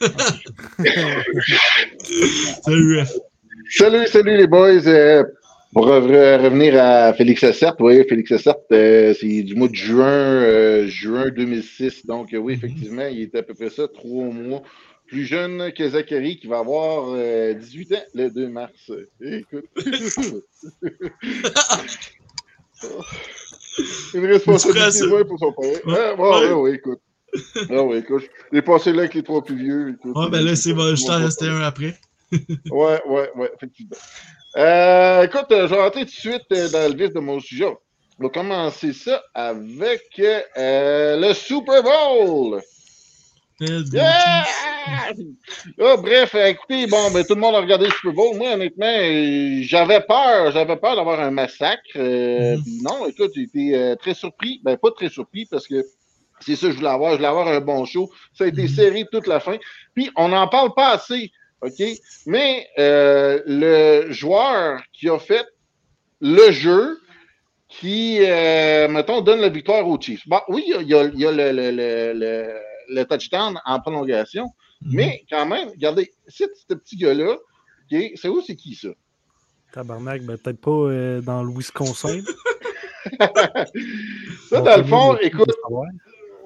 Salut, 2.62 3.00
ref. 3.00 3.12
Salut, 3.70 4.06
salut 4.06 4.36
les 4.36 4.46
boys. 4.46 4.86
Pour 5.72 5.88
re- 5.88 6.42
revenir 6.42 6.80
à 6.82 7.12
Félix 7.12 7.44
Assert, 7.44 7.72
vous 7.78 7.84
voyez, 7.84 8.04
Félix 8.04 8.32
Assert, 8.32 8.56
euh, 8.72 9.14
c'est 9.18 9.42
du 9.42 9.54
mois 9.54 9.68
de 9.68 9.74
juin, 9.74 10.06
euh, 10.06 10.86
juin 10.86 11.28
2006. 11.30 12.06
Donc, 12.06 12.32
euh, 12.32 12.38
oui, 12.38 12.54
effectivement, 12.54 13.06
il 13.06 13.20
était 13.22 13.38
à 13.38 13.42
peu 13.42 13.54
près 13.54 13.70
ça, 13.70 13.86
trois 13.88 14.24
mois 14.26 14.62
plus 15.06 15.24
jeune 15.24 15.72
que 15.72 15.88
Zachary, 15.88 16.38
qui 16.38 16.46
va 16.46 16.58
avoir 16.60 17.12
euh, 17.14 17.52
18 17.54 17.92
ans 17.92 18.02
le 18.14 18.30
2 18.30 18.48
mars. 18.48 18.90
Écoute. 19.20 19.66
Une 24.14 24.26
responsabilité 24.26 25.06
ouais, 25.06 25.24
pour 25.24 25.38
son 25.38 25.52
père. 25.52 25.78
Ah, 25.88 26.14
bon, 26.16 26.30
Ouais. 26.40 26.46
ouais, 26.46 26.52
ouais, 26.52 26.74
écoute. 26.74 27.00
Ah, 27.70 27.82
ouais, 27.82 27.98
écoute. 27.98 28.24
J'ai 28.52 28.62
passé 28.62 28.92
là 28.92 29.00
avec 29.00 29.14
les 29.14 29.22
trois 29.22 29.44
plus 29.44 29.56
vieux. 29.56 29.90
Écoute, 29.90 30.16
Ouais, 30.16 30.30
ben 30.30 30.42
là, 30.44 30.56
c'est 30.56 30.72
bon, 30.72 30.94
je 30.96 31.04
t'en 31.06 31.18
restais 31.18 31.48
un 31.48 31.60
après. 31.60 31.94
Ouais, 32.70 33.00
ouais, 33.06 33.30
ouais, 33.36 33.50
effectivement. 33.56 33.96
Euh, 34.56 35.22
écoute, 35.24 35.46
euh, 35.52 35.68
je 35.68 35.74
vais 35.74 35.82
rentrer 35.82 36.00
tout 36.00 36.06
de 36.06 36.10
suite 36.10 36.46
euh, 36.52 36.68
dans 36.70 36.90
le 36.90 36.96
vif 36.96 37.12
de 37.12 37.20
mon 37.20 37.40
sujet. 37.40 37.66
On 38.18 38.22
va 38.24 38.28
commencer 38.30 38.92
ça 38.94 39.22
avec 39.34 40.02
euh, 40.18 41.16
le 41.20 41.34
Super 41.34 41.82
Bowl. 41.82 42.62
Yeah! 43.60 44.44
Ah, 45.80 45.96
bref, 45.96 46.34
écoutez, 46.34 46.86
bon, 46.86 47.10
ben, 47.10 47.24
tout 47.24 47.34
le 47.34 47.40
monde 47.40 47.54
a 47.54 47.60
regardé 47.60 47.86
le 47.86 47.90
Super 47.90 48.12
Bowl. 48.12 48.36
Moi, 48.36 48.52
honnêtement, 48.54 49.62
j'avais 49.62 50.00
peur, 50.00 50.52
j'avais 50.52 50.76
peur 50.76 50.96
d'avoir 50.96 51.20
un 51.20 51.30
massacre. 51.30 51.82
euh, 51.96 52.56
Mhm. 52.56 52.62
puis 52.62 52.78
non, 52.82 53.06
écoute, 53.06 53.32
j'ai 53.34 53.42
été 53.42 53.94
très 54.00 54.14
surpris. 54.14 54.60
Ben, 54.64 54.76
pas 54.78 54.90
très 54.92 55.08
surpris 55.10 55.46
parce 55.46 55.66
que 55.66 55.84
c'est 56.40 56.56
ça 56.56 56.66
que 56.66 56.72
je 56.72 56.76
voulais 56.78 56.88
avoir. 56.90 57.12
Je 57.12 57.16
voulais 57.16 57.28
avoir 57.28 57.48
un 57.48 57.60
bon 57.60 57.84
show. 57.84 58.10
Ça 58.34 58.44
a 58.44 58.46
été 58.46 58.62
Mhm. 58.62 58.68
serré 58.68 59.04
toute 59.10 59.26
la 59.26 59.40
fin. 59.40 59.56
Puis, 59.94 60.10
on 60.16 60.28
n'en 60.28 60.48
parle 60.48 60.72
pas 60.74 60.90
assez, 60.90 61.30
OK? 61.62 61.82
Mais 62.26 62.66
euh, 62.78 63.42
le 63.46 64.12
joueur 64.12 64.82
qui 64.92 65.08
a 65.08 65.18
fait 65.18 65.46
le 66.20 66.50
jeu, 66.50 66.98
qui, 67.68 68.18
euh, 68.20 68.88
mettons, 68.88 69.20
donne 69.20 69.40
la 69.40 69.48
victoire 69.48 69.86
aux 69.86 70.00
Chiefs. 70.00 70.26
Bon, 70.26 70.40
oui, 70.48 70.64
il 70.66 70.86
y 70.88 70.94
a, 70.94 71.04
il 71.04 71.20
y 71.20 71.24
le, 71.24 71.52
le, 71.52 72.60
le, 72.88 73.04
touchdown 73.04 73.60
en 73.64 73.80
prolongation, 73.80 74.46
Mhm. 74.82 74.94
mais 74.94 75.24
quand 75.30 75.46
même, 75.46 75.70
regardez, 75.70 76.12
c'est 76.28 76.50
ce 76.68 76.74
petit 76.74 76.96
gars-là, 76.96 77.36
c'est 77.90 78.28
où, 78.28 78.42
c'est 78.42 78.56
qui 78.56 78.74
ça? 78.74 78.88
Tabarnak, 79.72 80.22
ben, 80.22 80.36
peut-être 80.38 80.60
pas 80.60 80.70
euh, 80.70 81.20
dans 81.20 81.42
le 81.42 81.50
Wisconsin. 81.50 82.20
Ça, 84.50 84.60
dans 84.60 84.76
le 84.78 84.84
fond, 84.84 85.16
écoute, 85.22 85.52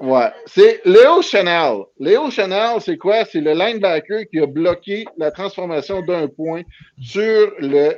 Ouais, 0.00 0.30
c'est 0.46 0.80
Léo 0.86 1.20
Chanel. 1.20 1.82
Léo 1.98 2.30
Chanel, 2.30 2.80
c'est 2.80 2.96
quoi? 2.96 3.24
C'est 3.26 3.40
le 3.42 3.52
linebacker 3.52 4.26
qui 4.30 4.38
a 4.40 4.46
bloqué 4.46 5.04
la 5.18 5.30
transformation 5.30 6.00
d'un 6.00 6.26
point 6.26 6.62
sur 6.98 7.52
le 7.58 7.90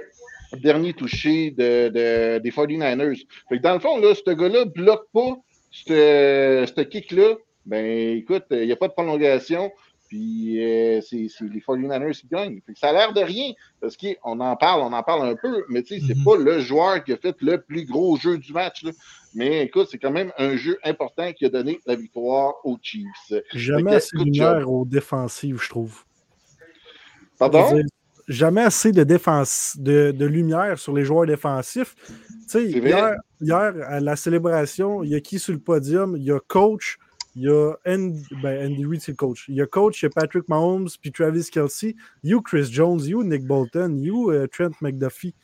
dernier 0.58 0.94
touché 0.94 1.52
de, 1.52 1.88
de- 1.90 2.38
des 2.38 2.50
49ers. 2.50 3.24
Fait 3.48 3.58
que 3.58 3.62
dans 3.62 3.74
le 3.74 3.78
fond, 3.80 3.98
là, 4.00 4.14
ce 4.14 4.30
gars-là 4.32 4.64
bloque 4.64 5.06
pas 5.12 5.36
ce 5.70 6.80
kick-là, 6.82 7.36
ben 7.66 8.16
écoute, 8.18 8.44
il 8.50 8.66
n'y 8.66 8.72
a 8.72 8.76
pas 8.76 8.88
de 8.88 8.92
prolongation. 8.92 9.70
Puis 10.08 10.62
euh, 10.62 11.00
c'est 11.00 11.16
les 11.40 11.60
49ers 11.60 12.20
qui 12.20 12.26
gagnent. 12.26 12.60
ça 12.74 12.88
a 12.88 12.92
l'air 12.92 13.12
de 13.14 13.20
rien, 13.20 13.52
parce 13.80 13.96
qu'on 13.96 14.40
en 14.40 14.56
parle, 14.56 14.82
on 14.82 14.92
en 14.92 15.02
parle 15.02 15.26
un 15.26 15.36
peu, 15.36 15.64
mais 15.70 15.82
tu 15.82 15.94
sais, 15.94 16.06
c'est 16.06 16.16
Mhm. 16.18 16.24
pas 16.24 16.36
le 16.36 16.58
joueur 16.60 17.02
qui 17.02 17.12
a 17.14 17.16
fait 17.16 17.34
le 17.40 17.58
plus 17.62 17.86
gros 17.86 18.16
jeu 18.16 18.36
du 18.36 18.52
match. 18.52 18.82
là. 18.84 18.90
Mais 19.34 19.64
écoute, 19.64 19.88
c'est 19.90 19.98
quand 19.98 20.10
même 20.10 20.32
un 20.38 20.56
jeu 20.56 20.78
important 20.84 21.32
qui 21.32 21.46
a 21.46 21.48
donné 21.48 21.80
la 21.86 21.94
victoire 21.94 22.54
aux 22.64 22.78
Chiefs. 22.80 23.32
Jamais 23.54 23.94
assez 23.94 24.16
de 24.16 24.24
lumière 24.24 24.70
aux 24.70 24.84
défensives, 24.84 25.60
je 25.62 25.68
trouve. 25.68 26.04
Pardon? 27.38 27.74
dire, 27.74 27.84
Jamais 28.28 28.62
assez 28.62 28.92
de, 28.92 29.02
défense, 29.02 29.76
de, 29.78 30.12
de 30.12 30.26
lumière 30.26 30.78
sur 30.78 30.94
les 30.94 31.04
joueurs 31.04 31.26
défensifs. 31.26 31.96
Hier, 32.54 33.16
hier, 33.40 33.74
à 33.88 34.00
la 34.00 34.16
célébration, 34.16 35.02
il 35.02 35.10
y 35.10 35.14
a 35.14 35.20
qui 35.20 35.38
sur 35.38 35.52
le 35.52 35.58
podium? 35.58 36.16
Il 36.16 36.22
y 36.22 36.30
a 36.30 36.38
coach, 36.38 36.98
il 37.34 37.42
y 37.42 37.48
a 37.48 37.72
Andy, 37.86 38.24
ben 38.42 38.70
Andy 38.70 38.84
Reid, 38.84 39.00
c'est 39.00 39.12
le 39.12 39.16
coach. 39.16 39.46
Il 39.48 39.56
y 39.56 39.62
a 39.62 39.66
coach, 39.66 40.02
il 40.02 40.04
y 40.04 40.06
a 40.06 40.10
Patrick 40.10 40.48
Mahomes, 40.48 40.88
puis 41.00 41.10
Travis 41.10 41.48
Kelsey. 41.50 41.96
You 42.22 42.42
Chris 42.42 42.68
Jones, 42.70 43.00
you 43.04 43.24
Nick 43.24 43.44
Bolton, 43.44 43.98
you 44.00 44.30
euh, 44.30 44.46
Trent 44.46 44.72
McDuffie. 44.80 45.34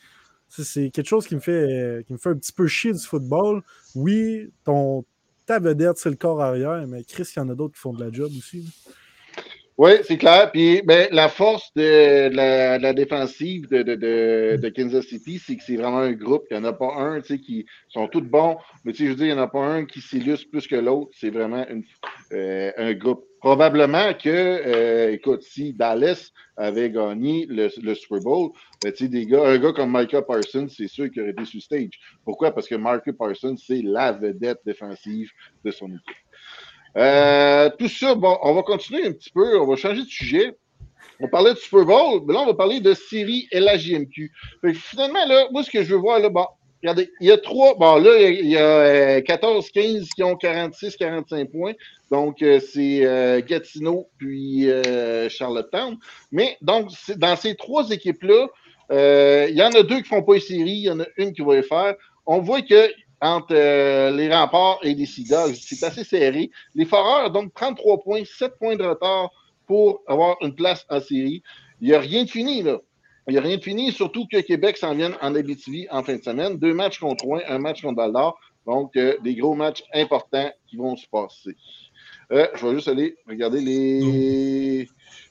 C'est 0.49 0.91
quelque 0.91 1.07
chose 1.07 1.27
qui 1.27 1.35
me, 1.35 1.41
fait, 1.41 1.53
euh, 1.53 2.03
qui 2.03 2.13
me 2.13 2.19
fait 2.19 2.31
un 2.31 2.37
petit 2.37 2.53
peu 2.53 2.67
chier 2.67 2.93
du 2.93 3.01
football. 3.01 3.63
Oui, 3.95 4.51
ton, 4.65 5.05
ta 5.47 5.59
vedette, 5.59 5.99
c'est 5.99 6.11
le 6.11 6.17
corps 6.17 6.41
arrière, 6.41 6.87
mais 6.87 7.05
Chris, 7.05 7.31
il 7.37 7.39
y 7.39 7.43
en 7.43 7.49
a 7.49 7.55
d'autres 7.55 7.75
qui 7.75 7.81
font 7.81 7.93
de 7.93 8.05
la 8.05 8.11
job 8.11 8.31
aussi. 8.37 8.65
Oui, 9.79 9.93
c'est 10.03 10.19
clair. 10.19 10.51
Puis 10.51 10.83
ben, 10.83 11.09
la 11.13 11.29
force 11.29 11.73
de, 11.77 12.29
la, 12.35 12.93
défensive 12.93 13.69
de, 13.69 14.69
Kansas 14.71 15.07
City, 15.07 15.39
c'est 15.39 15.57
que 15.57 15.63
c'est 15.63 15.77
vraiment 15.77 15.99
un 15.99 16.13
groupe. 16.13 16.47
Il 16.51 16.59
n'y 16.59 16.67
en 16.67 16.69
a 16.69 16.73
pas 16.73 16.93
un 16.97 17.21
qui 17.21 17.65
sont 17.89 18.09
tous 18.09 18.23
bons, 18.23 18.57
mais 18.85 18.93
je 18.93 19.05
veux 19.05 19.15
dire, 19.15 19.27
il 19.27 19.35
n'y 19.35 19.39
en 19.39 19.43
a 19.43 19.47
pas 19.47 19.65
un 19.65 19.87
qui 19.87 20.01
s'illustre 20.01 20.51
plus 20.51 20.67
que 20.67 20.75
l'autre. 20.75 21.13
C'est 21.15 21.31
vraiment 21.31 21.65
une, 21.69 21.85
euh, 22.33 22.73
un 22.77 22.93
groupe. 22.95 23.28
Probablement 23.41 24.15
que, 24.15 24.29
euh, 24.29 25.13
écoute, 25.13 25.43
si 25.43 25.73
Dallas 25.73 26.31
avait 26.57 26.91
gagné 26.91 27.47
le, 27.49 27.69
Super 27.69 28.21
Bowl, 28.21 28.51
ben, 28.83 28.93
des 28.93 29.27
gars, 29.27 29.47
un 29.47 29.59
gars 29.59 29.73
comme 29.73 29.97
Micah 29.97 30.23
Parsons, 30.23 30.67
c'est 30.69 30.89
sûr 30.89 31.11
qu'il 31.11 31.23
aurait 31.23 31.31
été 31.31 31.45
sur 31.45 31.63
stage. 31.63 32.01
Pourquoi? 32.25 32.53
Parce 32.53 32.67
que 32.67 32.75
Micah 32.75 33.13
Parsons, 33.17 33.57
c'est 33.57 33.83
la 33.83 34.13
vedette 34.13 34.59
défensive 34.67 35.31
de 35.65 35.71
son 35.71 35.87
équipe. 35.87 36.17
Euh, 36.97 37.71
tout 37.79 37.89
ça, 37.89 38.15
bon, 38.17 38.37
on 38.43 38.55
va 38.55 38.63
continuer 38.63 39.07
un 39.07 39.13
petit 39.13 39.31
peu, 39.31 39.59
on 39.61 39.67
va 39.67 39.77
changer 39.77 40.03
de 40.03 40.09
sujet. 40.09 40.57
On 41.21 41.29
parlait 41.29 41.53
de 41.53 41.59
Super 41.59 41.85
Bowl, 41.85 42.23
mais 42.27 42.35
là, 42.35 42.41
on 42.41 42.47
va 42.47 42.55
parler 42.55 42.81
de 42.81 42.95
série 42.95 43.49
LHJMQ. 43.53 44.33
Finalement, 44.75 45.27
là, 45.27 45.49
moi, 45.53 45.63
ce 45.63 45.71
que 45.71 45.83
je 45.83 45.95
veux 45.95 46.01
voir, 46.01 46.21
là, 46.21 46.29
bon, 46.29 46.47
regardez, 46.83 47.11
il 47.21 47.29
y 47.29 47.33
a 47.33 47.39
trois, 47.39 47.75
bon, 47.75 47.97
là, 47.97 48.19
il 48.21 48.49
y 48.49 48.57
a 48.57 49.21
14-15 49.21 50.09
qui 50.15 50.23
ont 50.23 50.35
46-45 50.35 51.51
points. 51.51 51.75
Donc, 52.11 52.43
euh, 52.43 52.61
c'est 52.61 53.05
euh, 53.05 53.41
Gatineau 53.47 54.09
puis 54.17 54.71
euh, 54.71 55.29
Charlottetown. 55.29 55.97
Mais, 56.33 56.57
donc, 56.63 56.91
dans 57.17 57.37
ces 57.37 57.55
trois 57.55 57.91
équipes-là, 57.91 58.49
il 59.51 59.55
y 59.55 59.63
en 59.63 59.71
a 59.71 59.83
deux 59.83 60.01
qui 60.01 60.09
font 60.09 60.23
pas 60.23 60.35
les 60.35 60.41
séries, 60.41 60.71
il 60.71 60.85
y 60.85 60.91
en 60.91 61.01
a 61.01 61.07
une 61.17 61.33
qui 61.33 61.43
va 61.43 61.57
les 61.57 61.63
faire. 61.63 61.95
On 62.27 62.39
voit 62.39 62.63
que 62.63 62.91
entre 63.21 63.53
les 63.53 64.33
remparts 64.33 64.79
et 64.83 64.95
les 64.95 65.05
Sea 65.05 65.25
Dogs, 65.25 65.57
c'est 65.61 65.85
assez 65.85 66.05
serré. 66.05 66.51
Les 66.75 66.85
Foreurs, 66.85 67.31
donc 67.31 67.53
33 67.53 67.99
points, 68.01 68.23
7 68.25 68.53
points 68.59 68.77
de 68.77 68.85
retard 68.85 69.31
pour 69.67 70.03
avoir 70.07 70.37
une 70.41 70.55
place 70.55 70.87
en 70.89 71.01
série. 71.01 71.43
Il 71.81 71.89
n'y 71.89 71.95
a 71.95 72.01
rien 72.01 72.25
de 72.25 72.31
fini, 72.31 72.63
là. 72.63 72.79
Il 73.27 73.33
n'y 73.33 73.39
a 73.39 73.43
rien 73.43 73.59
de 73.59 73.63
fini, 73.63 73.93
surtout 73.93 74.27
que 74.27 74.39
Québec 74.39 74.79
s'en 74.79 74.95
vienne 74.95 75.15
en 75.21 75.35
Abitibi 75.35 75.87
en 75.91 76.03
fin 76.03 76.17
de 76.17 76.23
semaine. 76.23 76.57
Deux 76.57 76.73
matchs 76.73 76.99
contre 76.99 77.25
Rouen, 77.25 77.41
un 77.47 77.59
match 77.59 77.83
contre 77.83 77.97
Val. 77.97 78.13
Donc, 78.65 78.95
des 78.95 79.35
gros 79.35 79.55
matchs 79.55 79.83
importants 79.93 80.51
qui 80.67 80.77
vont 80.77 80.97
se 80.97 81.07
passer. 81.09 81.55
Euh, 82.33 82.47
je 82.55 82.67
vais 82.67 82.75
juste 82.75 82.89
aller 82.89 83.17
regarder 83.27 83.61
les. 83.61 84.89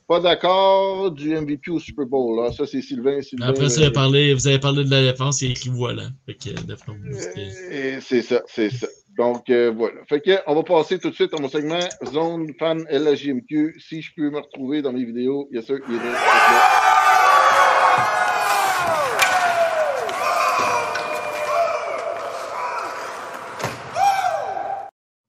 Pas 0.08 0.22
d'accord 0.22 1.12
du 1.12 1.36
MVP 1.36 1.70
au 1.70 1.80
Super 1.80 2.06
Bowl. 2.06 2.42
Là. 2.42 2.52
Ça, 2.54 2.66
c'est 2.66 2.82
Sylvain. 2.82 3.22
Sylvain 3.22 3.48
Après 3.48 3.70
ça, 3.70 3.76
euh, 3.76 3.76
vous 3.76 3.84
avez 3.84 3.92
parlé, 3.92 4.34
vous 4.34 4.48
avez 4.48 4.60
parlé 4.60 4.86
de 4.86 4.90
la 4.90 5.02
défense, 5.12 5.42
il 5.42 5.50
est 5.50 5.52
écrit 5.52 5.70
voilà. 5.70 6.04
Euh, 6.30 7.98
C'est 8.02 8.22
ça, 8.22 8.42
c'est 8.48 8.70
ça. 8.70 8.88
Donc, 9.18 9.50
euh, 9.50 9.74
voilà. 9.76 9.98
Fait 10.08 10.22
que, 10.22 10.38
on 10.48 10.56
va 10.56 10.64
passer 10.64 10.98
tout 10.98 11.10
de 11.10 11.16
suite 11.16 11.34
à 11.34 11.42
mon 11.42 11.50
segment 11.50 11.80
Zone 12.06 12.54
Fan 12.58 12.86
LHJMQ. 12.90 13.76
Si 13.80 14.02
je 14.02 14.12
peux 14.16 14.30
me 14.30 14.40
retrouver 14.40 14.82
dans 14.82 14.94
mes 14.94 15.04
vidéos, 15.04 15.50
bien 15.52 15.62
sûr, 15.62 15.80
il 15.90 15.96
est 15.96 15.98
là. 15.98 16.04
il 16.04 16.10
est 16.10 16.14
là. 16.14 16.88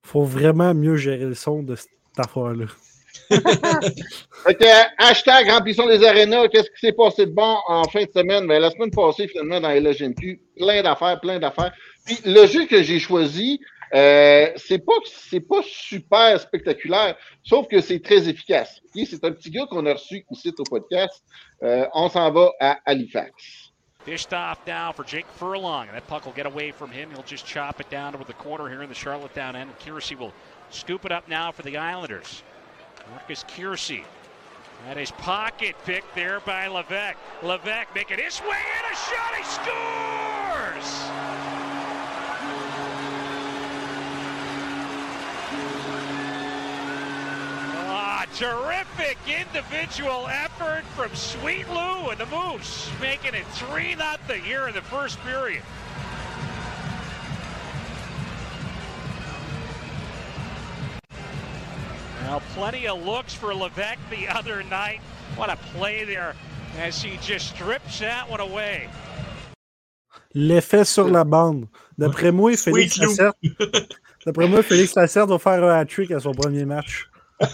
Faut 0.09 0.23
vraiment 0.23 0.73
mieux 0.73 0.95
gérer 0.95 1.25
le 1.25 1.35
son 1.35 1.61
de 1.61 1.75
cette 1.75 1.89
affaire-là. 2.17 2.65
Euh, 4.47 4.83
hashtag 4.97 5.49
remplissons 5.49 5.85
les 5.85 6.03
arénas. 6.03 6.47
Qu'est-ce 6.47 6.69
qui 6.71 6.79
s'est 6.79 6.93
passé 6.93 7.25
de 7.25 7.31
bon 7.31 7.57
en 7.67 7.83
fin 7.83 8.03
de 8.03 8.09
semaine? 8.09 8.47
Ben, 8.47 8.59
la 8.59 8.71
semaine 8.71 8.89
passée, 8.89 9.27
finalement, 9.27 9.59
dans 9.59 9.69
LHMQ, 9.69 10.41
plein 10.57 10.81
d'affaires, 10.81 11.19
plein 11.19 11.39
d'affaires. 11.39 11.73
Puis 12.05 12.17
le 12.25 12.47
jeu 12.47 12.65
que 12.65 12.81
j'ai 12.81 12.99
choisi, 12.99 13.59
euh, 13.93 14.47
c'est 14.55 14.79
pas 14.79 14.93
pas 15.49 15.61
super 15.63 16.39
spectaculaire, 16.39 17.17
sauf 17.43 17.67
que 17.67 17.81
c'est 17.81 17.99
très 17.99 18.29
efficace. 18.29 18.79
C'est 18.93 19.23
un 19.25 19.31
petit 19.31 19.51
gars 19.51 19.67
qu'on 19.69 19.85
a 19.85 19.93
reçu 19.93 20.25
ici 20.31 20.53
au 20.57 20.63
podcast. 20.63 21.21
Euh, 21.61 21.85
on 21.93 22.07
s'en 22.09 22.31
va 22.31 22.51
à 22.61 22.79
Halifax. 22.85 23.68
Dished 24.05 24.33
off 24.33 24.65
now 24.65 24.91
for 24.91 25.03
Jake 25.03 25.27
Furlong. 25.27 25.87
And 25.87 25.95
that 25.95 26.07
puck 26.07 26.25
will 26.25 26.33
get 26.33 26.45
away 26.45 26.71
from 26.71 26.89
him. 26.89 27.11
He'll 27.11 27.21
just 27.23 27.45
chop 27.45 27.79
it 27.79 27.89
down 27.89 28.15
over 28.15 28.23
the 28.23 28.33
corner 28.33 28.69
here 28.69 28.81
in 28.81 28.89
the 28.89 28.95
Charlottetown 28.95 29.55
end. 29.55 29.71
Kiersey 29.79 30.17
will 30.17 30.33
scoop 30.69 31.05
it 31.05 31.11
up 31.11 31.27
now 31.27 31.51
for 31.51 31.63
the 31.63 31.77
Islanders. 31.77 32.41
Marcus 33.11 33.43
Kiersey. 33.43 34.03
That 34.85 34.97
is 34.97 35.11
pocket 35.11 35.75
pick 35.85 36.03
there 36.15 36.39
by 36.39 36.67
Levesque. 36.67 37.17
Levesque 37.43 37.93
making 37.93 38.19
his 38.19 38.39
way 38.41 38.47
in 38.47 38.91
a 38.91 38.95
shot. 38.95 39.35
He 39.35 39.43
scores! 39.43 41.38
Terrific 48.35 49.17
individual 49.27 50.27
effort 50.27 50.83
from 50.95 51.13
Sweet 51.15 51.67
Lou 51.69 52.09
and 52.09 52.19
the 52.19 52.25
Moose, 52.27 52.89
making 53.01 53.33
it 53.33 53.45
3 53.53 53.95
0 53.95 54.41
here 54.43 54.67
in 54.67 54.73
the 54.73 54.81
first 54.81 55.19
period. 55.21 55.63
Now, 62.23 62.41
plenty 62.53 62.87
of 62.87 63.03
looks 63.03 63.33
for 63.33 63.55
Levesque 63.55 63.99
the 64.09 64.27
other 64.27 64.61
night. 64.63 64.99
What 65.35 65.49
a 65.49 65.57
play 65.73 66.03
there 66.03 66.35
as 66.77 67.01
he 67.01 67.17
just 67.21 67.55
strips 67.55 67.99
that 67.99 68.29
one 68.29 68.39
away. 68.39 68.87
L'effet 70.35 70.85
sur 70.85 71.09
la 71.09 71.23
bande. 71.23 71.67
D'après 71.97 72.31
moi, 72.31 72.55
Félix 72.55 72.95
Sweet 72.95 73.07
Lacerte. 73.07 73.37
D'après 74.25 74.47
moi, 74.47 74.61
Félix 74.61 74.95
Lacerte 74.95 75.29
va 75.29 75.39
faire 75.39 75.63
un 75.63 75.79
hat-trick 75.79 76.11
à 76.11 76.19
son 76.19 76.31
premier 76.31 76.65
match. 76.65 77.09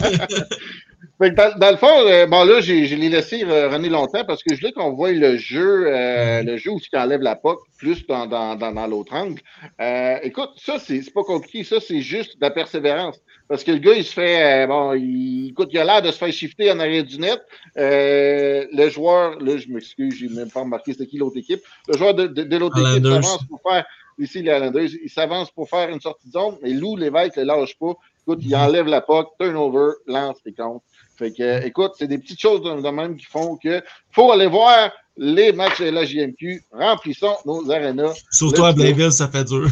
Fait 1.18 1.30
que 1.30 1.36
dans, 1.36 1.58
dans 1.58 1.72
le 1.72 1.78
fond, 1.78 2.08
euh, 2.08 2.26
bon 2.26 2.44
là, 2.44 2.60
j'ai, 2.60 2.88
je 2.88 2.96
l'ai 2.96 3.08
laissé 3.08 3.46
euh, 3.46 3.70
runner 3.70 3.88
longtemps 3.88 4.26
parce 4.26 4.44
que 4.44 4.54
je 4.54 4.60
voulais 4.60 4.74
qu'on 4.74 4.92
voit 4.94 5.14
le 5.14 5.38
jeu, 5.38 5.86
euh, 5.88 6.44
le 6.44 6.58
jeu 6.58 6.72
où 6.72 6.80
il 6.80 6.98
enlève 6.98 7.22
la 7.22 7.38
POC, 7.38 7.60
plus 7.78 8.06
dans, 8.06 8.28
dans, 8.28 8.56
dans, 8.56 8.74
dans 8.74 8.88
l'autre 8.88 9.14
angle. 9.14 9.40
Euh, 9.80 10.18
écoute, 10.24 10.50
ça, 10.58 10.78
c'est, 10.78 11.02
pas 11.14 11.24
compliqué, 11.24 11.64
ça, 11.64 11.78
c'est 11.80 12.02
juste 12.02 12.36
de 12.36 12.42
la 12.42 12.52
persévérance. 12.52 13.18
Parce 13.48 13.64
que 13.64 13.72
le 13.72 13.78
gars, 13.78 13.94
il 13.94 14.04
se 14.04 14.12
fait, 14.12 14.68
bon, 14.68 14.94
il, 14.94 15.50
écoute, 15.52 15.70
il 15.72 15.80
a 15.80 15.86
l'air 15.86 16.02
de 16.02 16.12
se 16.12 16.18
faire 16.18 16.34
shifter 16.34 16.70
en 16.72 16.80
arrière 16.80 17.06
du 17.06 17.18
net. 17.18 17.40
Le 17.78 18.90
joueur, 18.90 19.40
là, 19.40 19.56
je 19.56 19.70
m'excuse, 19.70 20.16
j'ai 20.16 20.28
même 20.28 20.52
pas 20.52 20.62
remarqué 20.62 20.92
c'était 20.92 21.06
qui 21.06 21.18
l'autre 21.18 21.38
équipe. 21.38 21.62
Le 21.88 21.98
joueur 21.98 22.14
de, 22.14 22.28
de, 22.28 22.44
de 22.44 22.58
l'autre 22.58 22.78
équipe 22.78 23.06
s'avance 23.06 23.46
pour 23.48 23.62
faire, 23.62 23.86
ici, 24.18 24.42
les 24.42 24.52
Islanders, 24.52 24.90
il 25.02 25.10
s'avance 25.10 25.52
pour 25.52 25.70
faire 25.70 25.90
une 25.90 26.02
sortie 26.02 26.28
de 26.28 26.34
zone, 26.34 26.58
mais 26.62 26.72
Lou 26.72 26.98
Lévesque 26.98 27.38
le 27.38 27.44
lâche 27.44 27.78
pas. 27.80 27.94
Écoute, 28.28 28.40
il 28.44 28.56
enlève 28.56 28.88
la 28.88 29.02
POC, 29.02 29.28
turnover, 29.40 29.94
lance 30.08 30.38
et 30.46 30.54
compte. 30.54 30.82
Fait 31.18 31.32
que, 31.32 31.44
euh, 31.44 31.62
écoute, 31.64 31.92
c'est 31.98 32.08
des 32.08 32.18
petites 32.18 32.40
choses 32.42 32.62
de, 32.64 32.82
de 32.82 32.90
même 32.90 33.16
qui 33.16 33.26
font 33.26 33.56
que 33.56 33.82
faut 34.12 34.32
aller 34.32 34.48
voir 34.48 34.92
les 35.18 35.52
matchs 35.54 35.80
de 35.82 35.90
la 35.90 36.06
JMQ. 36.06 36.64
Remplissons 36.72 37.36
nos 37.46 37.70
arénas. 37.72 38.14
Surtout 38.32 38.66
à. 38.66 38.74
Blainville, 38.74 39.12
ça 39.12 39.28
fait 39.30 39.44
dur. 39.46 39.68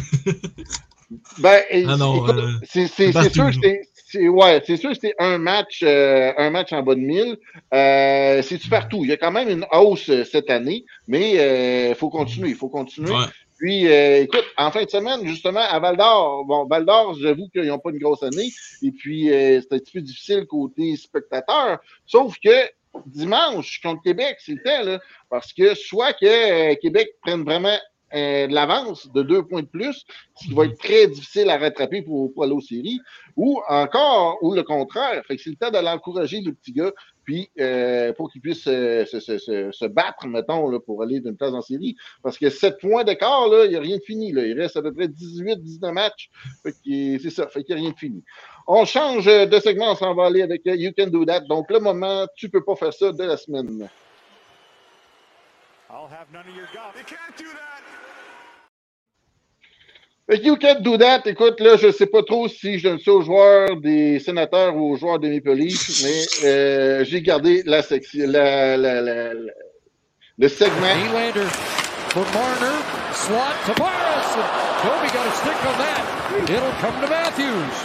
Ben, 1.38 1.60
et- 1.70 1.84
Ah 1.88 1.96
non, 1.96 2.16
écoute, 2.16 2.36
euh, 2.38 2.48
c'est 2.62 2.86
c'est- 2.86 3.12
c'est 3.12 3.32
sûr 3.32 3.46
que 3.50 3.56
c'est. 3.62 3.80
c'est- 4.06 4.28
Ouais, 4.28 4.62
c'est 4.64 4.76
sûr 4.76 4.90
que 4.90 4.96
c'est 5.00 5.14
un 5.18 5.38
match, 5.38 5.80
euh, 5.82 6.32
un 6.38 6.50
match 6.50 6.72
en 6.72 6.82
bas 6.84 6.94
de 6.94 7.00
1000. 7.00 7.36
Euh, 7.74 8.42
c'est-tu 8.42 8.68
partout? 8.68 9.00
Il 9.02 9.10
y 9.10 9.12
a 9.12 9.16
quand 9.16 9.32
même 9.32 9.48
une 9.48 9.66
hausse 9.72 10.08
cette 10.30 10.48
année, 10.50 10.84
mais 11.08 11.88
il 11.90 11.94
faut 11.96 12.08
continuer, 12.10 12.50
il 12.50 12.54
faut 12.54 12.68
continuer. 12.68 13.10
Ouais. 13.10 13.24
Puis, 13.64 13.88
euh, 13.88 14.20
écoute, 14.20 14.44
en 14.58 14.70
fin 14.70 14.84
de 14.84 14.90
semaine, 14.90 15.26
justement, 15.26 15.62
à 15.66 15.78
Val 15.78 15.96
d'Or, 15.96 16.44
bon, 16.44 16.66
Val 16.66 16.84
d'Or, 16.84 17.14
j'avoue 17.14 17.48
qu'ils 17.48 17.64
n'ont 17.64 17.78
pas 17.78 17.92
une 17.92 17.98
grosse 17.98 18.22
année. 18.22 18.52
Et 18.82 18.90
puis, 18.90 19.32
euh, 19.32 19.58
c'est 19.62 19.76
un 19.76 19.78
petit 19.78 19.92
peu 19.92 20.00
difficile 20.02 20.44
côté 20.44 20.94
spectateur. 20.96 21.78
Sauf 22.04 22.36
que 22.44 22.68
dimanche, 23.06 23.80
contre 23.80 24.02
Québec, 24.02 24.36
c'était, 24.40 24.84
là, 24.84 25.00
parce 25.30 25.54
que 25.54 25.74
soit 25.74 26.12
que 26.12 26.26
euh, 26.72 26.74
Québec 26.74 27.08
prenne 27.22 27.42
vraiment 27.42 27.78
de 28.12 28.54
l'avance 28.54 29.10
de 29.12 29.22
deux 29.22 29.42
points 29.42 29.62
de 29.62 29.66
plus, 29.66 30.04
ce 30.36 30.46
qui 30.46 30.54
va 30.54 30.66
être 30.66 30.78
très 30.78 31.08
difficile 31.08 31.50
à 31.50 31.58
rattraper 31.58 32.02
pour, 32.02 32.32
pour 32.32 32.44
aller 32.44 32.52
aux 32.52 32.60
ou 33.34 33.60
encore, 33.66 34.38
ou 34.42 34.54
le 34.54 34.62
contraire. 34.62 35.20
Fait 35.26 35.36
que 35.36 35.42
c'est 35.42 35.50
le 35.50 35.56
temps 35.56 35.70
d'aller 35.70 35.88
encourager 35.88 36.40
le 36.40 36.52
petit 36.52 36.72
gars, 36.72 36.92
puis 37.24 37.50
euh, 37.58 38.12
pour 38.12 38.30
qu'il 38.30 38.40
puisse 38.40 38.66
euh, 38.66 39.04
se, 39.06 39.20
se, 39.20 39.38
se, 39.38 39.72
se, 39.72 39.84
battre, 39.86 40.26
mettons, 40.26 40.68
là, 40.68 40.78
pour 40.80 41.02
aller 41.02 41.20
d'une 41.20 41.36
place 41.36 41.52
en 41.52 41.62
série. 41.62 41.96
Parce 42.22 42.38
que 42.38 42.50
7 42.50 42.78
points 42.80 43.04
d'écart, 43.04 43.46
il 43.64 43.70
n'y 43.70 43.76
a 43.76 43.80
rien 43.80 43.96
de 43.96 44.02
fini. 44.02 44.32
Là. 44.32 44.46
Il 44.46 44.60
reste 44.60 44.76
à 44.76 44.82
peu 44.82 44.92
près 44.92 45.08
18-19 45.08 45.92
matchs. 45.92 46.30
C'est 46.64 47.30
ça, 47.30 47.48
fait 47.48 47.64
qu'il 47.64 47.74
n'y 47.74 47.80
a 47.80 47.84
rien 47.84 47.92
de 47.92 47.98
fini. 47.98 48.22
On 48.66 48.84
change 48.84 49.26
de 49.26 49.58
segment, 49.60 49.92
on 49.92 49.96
s'en 49.96 50.14
va 50.14 50.26
aller 50.26 50.42
avec 50.42 50.62
You 50.64 50.92
Can 50.96 51.08
Do 51.08 51.24
That. 51.24 51.40
Donc, 51.40 51.70
le 51.70 51.80
moment, 51.80 52.26
tu 52.36 52.46
ne 52.46 52.50
peux 52.50 52.64
pas 52.64 52.76
faire 52.76 52.92
ça 52.92 53.12
de 53.12 53.24
la 53.24 53.36
semaine. 53.36 53.88
I'll 55.90 56.08
have 56.08 56.32
none 56.32 56.46
of 56.48 56.56
your 56.56 56.66
golf. 56.74 56.96
You 56.98 57.04
can't 57.04 57.36
do 57.36 57.44
that. 57.44 57.93
You 60.26 60.56
Can't 60.56 60.80
Do 60.82 60.96
That, 60.96 61.26
écoute, 61.26 61.60
là, 61.60 61.76
je 61.76 61.88
ne 61.88 61.92
sais 61.92 62.06
pas 62.06 62.22
trop 62.22 62.48
si 62.48 62.78
je 62.78 62.88
donne 62.88 62.98
ça 62.98 63.12
aux 63.12 63.20
joueurs 63.20 63.76
des 63.76 64.18
sénateurs 64.18 64.74
ou 64.74 64.92
aux 64.92 64.96
joueurs 64.96 65.18
des 65.18 65.28
Maple 65.28 65.54
mais 65.54 66.24
euh, 66.44 67.04
j'ai 67.04 67.20
gardé 67.20 67.62
la 67.66 67.82
section, 67.82 68.24
la, 68.26 68.78
la, 68.78 69.02
la, 69.02 69.34
le 70.38 70.48
segment. 70.48 70.96
Nylander 70.96 71.44
for 72.08 72.24
Marner, 72.32 72.80
slot 73.12 73.52
to 73.66 73.74
Morris. 73.76 74.28
Toby 74.80 75.08
got 75.12 75.26
a 75.28 75.32
stick 75.36 75.60
on 75.60 75.76
that. 75.76 76.02
It'll 76.48 76.72
come 76.80 76.96
to 77.02 77.06
Matthews. 77.06 77.76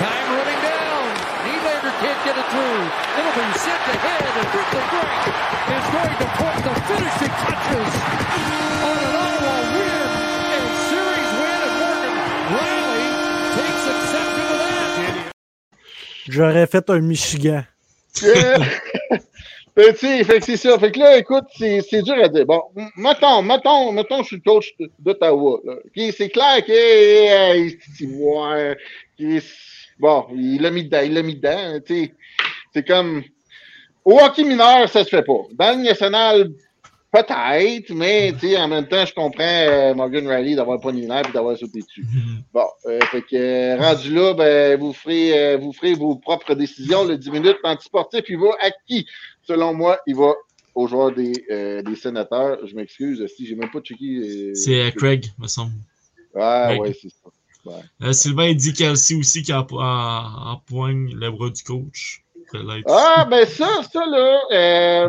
Time 0.00 0.26
running 0.32 0.60
down. 0.64 1.04
Nylander 1.44 1.92
can't 2.00 2.20
get 2.24 2.36
it 2.40 2.48
through. 2.48 2.80
It'll 3.20 3.36
be 3.36 3.58
sent 3.60 3.84
ahead, 3.92 4.24
and 4.40 4.48
Brooklyn 4.56 4.86
Great 4.88 5.20
is 5.68 5.86
going 5.92 6.16
to 6.16 6.28
put 6.40 6.54
the 6.64 6.72
finishing 6.88 7.34
touches 7.44 8.63
J'aurais 16.28 16.66
fait 16.66 16.88
un 16.90 17.00
Michigan. 17.00 17.64
Ben, 19.76 19.92
c'est 19.96 20.56
ça. 20.56 20.78
Fait 20.78 20.92
que 20.92 21.00
là, 21.00 21.18
écoute, 21.18 21.46
c'est, 21.58 22.02
dur 22.02 22.14
à 22.22 22.28
dire. 22.28 22.46
Bon, 22.46 22.62
mettons, 22.96 23.42
mettons, 23.42 23.90
mettons, 23.90 24.22
je 24.22 24.28
suis 24.28 24.40
coach 24.40 24.72
d'Ottawa. 25.00 25.60
C'est 25.96 26.28
clair 26.28 26.64
que. 26.64 27.74
Bon, 29.98 30.26
il 30.32 30.62
l'a 30.62 30.70
mis 30.70 30.84
dedans, 30.84 31.00
il 31.04 31.14
l'a 31.14 31.22
mis 31.22 31.34
dedans. 31.34 31.80
C'est 32.72 32.86
comme. 32.86 33.24
Au 34.04 34.20
hockey 34.20 34.44
mineur, 34.44 34.88
ça 34.88 35.02
se 35.02 35.08
fait 35.08 35.22
pas. 35.22 35.40
Dans 35.54 35.76
le 35.76 35.82
national, 35.82 36.50
peut-être, 37.14 37.90
mais 37.94 38.34
en 38.58 38.68
même 38.68 38.88
temps, 38.88 39.06
je 39.06 39.14
comprends 39.14 39.44
euh, 39.44 39.94
Morgan 39.94 40.26
Riley 40.26 40.56
d'avoir 40.56 40.80
pas 40.80 40.90
une 40.90 41.04
et 41.04 41.32
d'avoir 41.32 41.56
sauté 41.56 41.80
dessus. 41.80 42.04
Bon, 42.52 42.66
euh, 42.86 43.00
fait 43.10 43.22
que 43.22 43.36
euh, 43.36 43.76
rendu 43.76 44.12
là, 44.12 44.34
ben, 44.34 44.78
vous 44.80 44.92
ferez, 44.92 45.38
euh, 45.38 45.56
vous 45.56 45.72
ferez 45.72 45.94
vos 45.94 46.16
propres 46.16 46.54
décisions. 46.54 47.04
Le 47.04 47.16
10 47.16 47.30
minutes 47.30 47.58
anti-sportif, 47.62 48.24
il 48.28 48.38
va 48.38 48.50
à 48.60 48.70
qui? 48.86 49.06
Selon 49.42 49.74
moi, 49.74 49.98
il 50.06 50.16
va 50.16 50.32
aux 50.74 50.88
joueurs 50.88 51.12
des, 51.12 51.32
des 51.86 51.96
sénateurs. 51.96 52.58
Je 52.66 52.74
m'excuse 52.74 53.24
si 53.36 53.46
j'ai 53.46 53.54
même 53.54 53.70
pas 53.70 53.80
checké. 53.80 54.52
C'est 54.54 54.92
Craig, 54.96 55.26
me 55.38 55.46
semble. 55.46 55.72
Ah, 56.34 56.66
Craig. 56.70 56.80
ouais, 56.80 56.96
c'est 57.00 57.10
ça. 57.10 57.30
Ouais. 57.64 58.12
Sylvain 58.12 58.48
il 58.48 58.56
dit 58.56 58.74
Kelsey 58.74 59.16
aussi 59.16 59.42
qui 59.42 59.52
empoigne 59.52 61.14
le 61.14 61.30
bras 61.30 61.48
du 61.48 61.62
coach. 61.62 62.23
Ah, 62.88 63.26
ben 63.30 63.46
ça, 63.46 63.82
ça 63.90 64.06
là, 64.06 64.40
euh, 64.52 65.08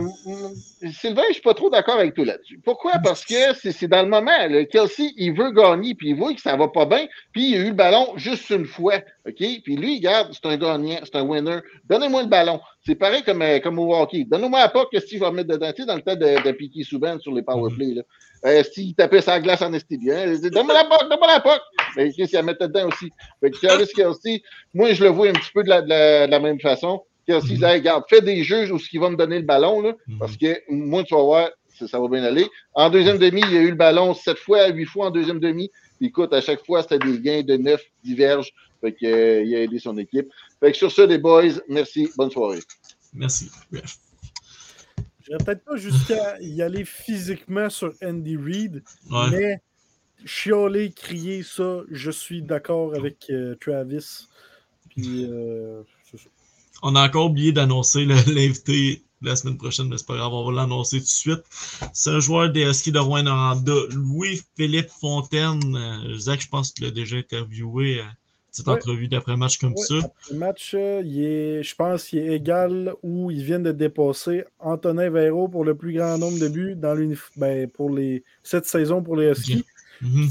Sylvain, 0.92 1.24
je 1.30 1.34
suis 1.34 1.42
pas 1.42 1.54
trop 1.54 1.70
d'accord 1.70 1.96
avec 1.96 2.14
toi 2.14 2.26
là-dessus. 2.26 2.60
Pourquoi? 2.64 2.94
Parce 3.04 3.26
que 3.26 3.54
c'est 3.54 3.88
dans 3.88 4.02
le 4.04 4.10
moment. 4.10 4.48
Là. 4.48 4.66
Kelsey, 4.66 5.12
il 5.18 5.34
veut 5.34 5.52
gagner, 5.52 5.96
puis 5.96 6.10
il 6.10 6.16
voit 6.16 6.34
que 6.34 6.42
ça 6.42 6.56
va 6.56 6.68
pas 6.68 6.86
bien, 6.86 7.06
puis 7.32 7.52
il 7.52 7.56
a 7.56 7.60
eu 7.60 7.68
le 7.70 7.74
ballon 7.74 8.14
juste 8.18 8.50
une 8.50 8.66
fois, 8.66 8.96
OK? 9.28 9.36
Puis 9.64 9.76
lui, 9.76 9.98
regarde, 9.98 10.32
c'est 10.34 10.46
un 10.48 10.58
gagnant, 10.58 11.00
c'est 11.04 11.16
un 11.16 11.24
winner. 11.24 11.60
Donnez-moi 11.90 12.24
le 12.24 12.30
ballon. 12.30 12.60
C'est 12.86 12.96
pareil 12.96 13.24
comme, 13.24 13.42
euh, 13.42 13.60
comme 13.60 13.80
au 13.80 13.96
hockey. 13.96 14.26
Donnez-moi 14.26 14.60
la 14.60 14.70
POC, 14.70 14.90
qu'est-ce 14.92 15.06
qu'il 15.08 15.20
va 15.20 15.32
mettre 15.32 15.50
dedans? 15.50 15.72
Tu 15.72 15.82
sais, 15.82 15.88
dans 15.88 15.96
le 15.96 16.02
temps 16.02 16.16
de, 16.16 16.44
de 16.44 16.52
piquer 16.52 16.84
souvent 16.84 17.18
sur 17.20 17.34
les 17.34 17.42
powerplays, 17.42 17.96
là. 17.96 18.02
Euh, 18.46 18.64
S'il 18.64 18.94
tapait 18.94 19.22
sa 19.22 19.40
glace 19.40 19.64
en 19.64 19.74
estébien, 19.74 20.28
donne-moi 20.28 20.74
la 20.74 20.84
POC, 20.86 21.10
donne-moi 21.10 21.28
la 21.28 21.40
POC! 21.40 21.62
Mais 21.98 22.12
qu'est-ce 22.12 22.30
qu'il 22.30 22.38
la 22.38 22.44
mettait 22.44 22.68
dedans 22.68 22.88
aussi? 22.90 23.10
Fait 23.40 23.50
que 23.50 23.58
Travis 23.66 23.88
Kelsey, 23.88 24.44
moi, 24.74 24.94
je 24.94 25.04
le 25.04 25.10
vois 25.10 25.30
un 25.30 25.34
petit 25.34 25.52
peu 25.52 25.64
de 25.64 25.70
la, 25.70 25.82
de 25.82 25.90
la, 25.90 26.28
de 26.28 26.32
la 26.32 26.40
même 26.40 26.60
façon. 26.60 27.02
Il 27.28 27.42
dit, 27.42 27.64
Hey, 27.64 27.80
regarde, 27.80 28.04
fais 28.10 28.22
des 28.22 28.44
jeux 28.44 28.72
où 28.72 28.80
il 28.92 29.00
va 29.00 29.10
me 29.10 29.16
donner 29.16 29.38
le 29.40 29.46
ballon, 29.46 29.82
là, 29.82 29.94
Mhm. 30.08 30.18
parce 30.20 30.38
que 30.38 30.62
moi, 30.70 31.04
tu 31.04 31.16
vas 31.16 31.22
voir, 31.24 31.50
ça, 31.78 31.88
ça 31.88 32.00
va 32.00 32.08
bien 32.08 32.24
aller. 32.24 32.48
En 32.74 32.90
deuxième 32.90 33.18
demi, 33.18 33.42
il 33.50 33.58
a 33.58 33.62
eu 33.62 33.70
le 33.70 33.76
ballon 33.76 34.14
sept 34.14 34.38
fois, 34.38 34.68
huit 34.70 34.86
fois 34.86 35.08
en 35.08 35.12
deuxième 35.12 35.40
demi. 35.40 35.72
Puis 35.98 36.08
écoute, 36.08 36.34
à 36.34 36.42
chaque 36.42 36.66
fois, 36.66 36.82
c'était 36.84 37.00
des 37.00 37.20
gains 37.20 37.42
de 37.44 37.56
neuf 37.58 37.82
diverges. 38.04 38.52
Fait 38.82 38.92
que, 38.94 39.06
euh, 39.06 39.44
il 39.44 39.56
a 39.56 39.62
aidé 39.62 39.80
son 39.80 39.98
équipe. 39.98 40.28
Fait 40.60 40.72
que 40.72 40.78
sur 40.78 40.92
ce, 40.92 41.02
les 41.02 41.18
boys, 41.18 41.44
merci. 41.70 42.10
Bonne 42.18 42.30
soirée. 42.32 42.60
Merci. 43.14 43.50
Bref. 43.72 43.96
Je 45.24 45.32
vais 45.32 45.38
peut-être 45.44 45.64
pas 45.66 45.76
jusqu'à 45.78 46.40
y 46.42 46.62
aller 46.62 46.86
physiquement 46.86 47.70
sur 47.70 47.94
Andy 48.04 48.38
Reid, 48.38 48.84
Ouais. 49.10 49.30
mais 49.32 49.62
chialer, 50.26 50.92
crier 50.92 51.42
ça, 51.44 51.82
je 51.90 52.12
suis 52.12 52.42
d'accord 52.44 52.94
avec 52.94 53.26
euh, 53.32 53.56
Travis. 53.60 54.28
Puis, 54.90 55.28
euh. 55.30 55.82
On 56.84 56.96
a 56.96 57.06
encore 57.06 57.28
oublié 57.28 57.52
d'annoncer 57.52 58.06
l'invité 58.28 59.02
la 59.22 59.36
semaine 59.36 59.58
prochaine, 59.58 59.88
mais 59.90 59.98
c'est 59.98 60.06
pas 60.08 60.18
grave, 60.18 60.34
on 60.34 60.46
va 60.52 60.62
l'annoncer 60.62 60.98
tout 60.98 61.04
de 61.06 61.10
suite. 61.10 61.44
C'est 61.94 62.12
un 62.12 62.20
joueur 62.20 62.52
des 62.52 62.64
Huskies 62.64 62.92
de 62.92 63.00
Rouen-Noranda, 63.00 63.74
Louis-Philippe 63.92 64.90
Fontaine. 64.90 65.76
Euh, 65.76 66.18
Zach, 66.20 66.42
je 66.42 66.48
pense 66.50 66.70
que 66.70 66.76
tu 66.76 66.82
l'as 66.84 66.92
déjà 66.92 67.18
interviewé 67.18 68.02
à 68.02 68.06
cette 68.52 68.68
Ouais. 68.68 68.74
entrevue 68.74 69.08
d'après-match 69.08 69.58
comme 69.58 69.74
Ouais, 69.74 69.84
ça. 69.84 69.96
Le 70.32 70.38
match, 70.38 70.74
euh, 70.76 71.02
il 71.04 71.24
est, 71.24 71.64
je 71.64 71.76
pense 71.76 72.06
qu'il 72.06 72.20
est 72.20 72.36
égal 72.36 72.94
ou 73.04 73.32
ils 73.32 73.44
viennent 73.44 73.64
de 73.64 73.72
dépasser 73.72 74.44
Antonin 74.60 75.10
Véro 75.10 75.48
pour 75.48 75.66
le 75.66 75.76
plus 75.76 75.94
grand 75.94 76.18
nombre 76.18 76.40
de 76.40 76.48
buts 76.48 76.76
dans 76.76 76.96
ben, 77.36 77.68
pour 77.70 77.90
les, 77.90 78.24
cette 78.44 78.66
saison 78.66 79.02
pour 79.02 79.16
les 79.16 79.32
Huskies. 79.32 79.66
Mhm. 80.02 80.30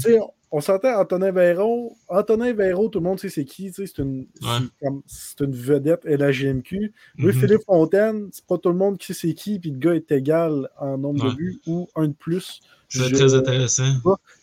On 0.51 0.61
s'entend 0.61 0.99
Antonin 0.99 1.31
Véro. 1.31 1.97
Antonin 2.07 2.53
Véro, 2.53 2.87
tout 2.89 2.99
le 2.99 3.05
monde 3.05 3.19
sait 3.19 3.29
c'est 3.29 3.45
qui. 3.45 3.71
C'est 3.73 3.97
une, 3.97 4.27
Ouais. 4.41 4.91
une 5.41 5.51
vedette 5.55 6.05
LHGMQ. 6.05 6.93
Mhm. 7.17 7.25
Louis-Philippe 7.25 7.63
Fontaine, 7.65 8.29
c'est 8.31 8.45
pas 8.45 8.57
tout 8.57 8.69
le 8.69 8.75
monde 8.75 8.97
qui 8.97 9.07
sait 9.07 9.13
c'est 9.27 9.33
qui, 9.33 9.59
puis 9.59 9.71
le 9.71 9.77
gars 9.79 9.95
est 9.95 10.11
égal 10.11 10.69
en 10.79 10.97
nombre 10.97 11.23
Ouais. 11.25 11.31
de 11.31 11.35
buts 11.35 11.59
ou 11.67 11.87
un 11.95 12.07
de 12.07 12.13
plus. 12.13 12.61
C'est 12.89 13.11
très 13.11 13.33
intéressant. 13.33 13.91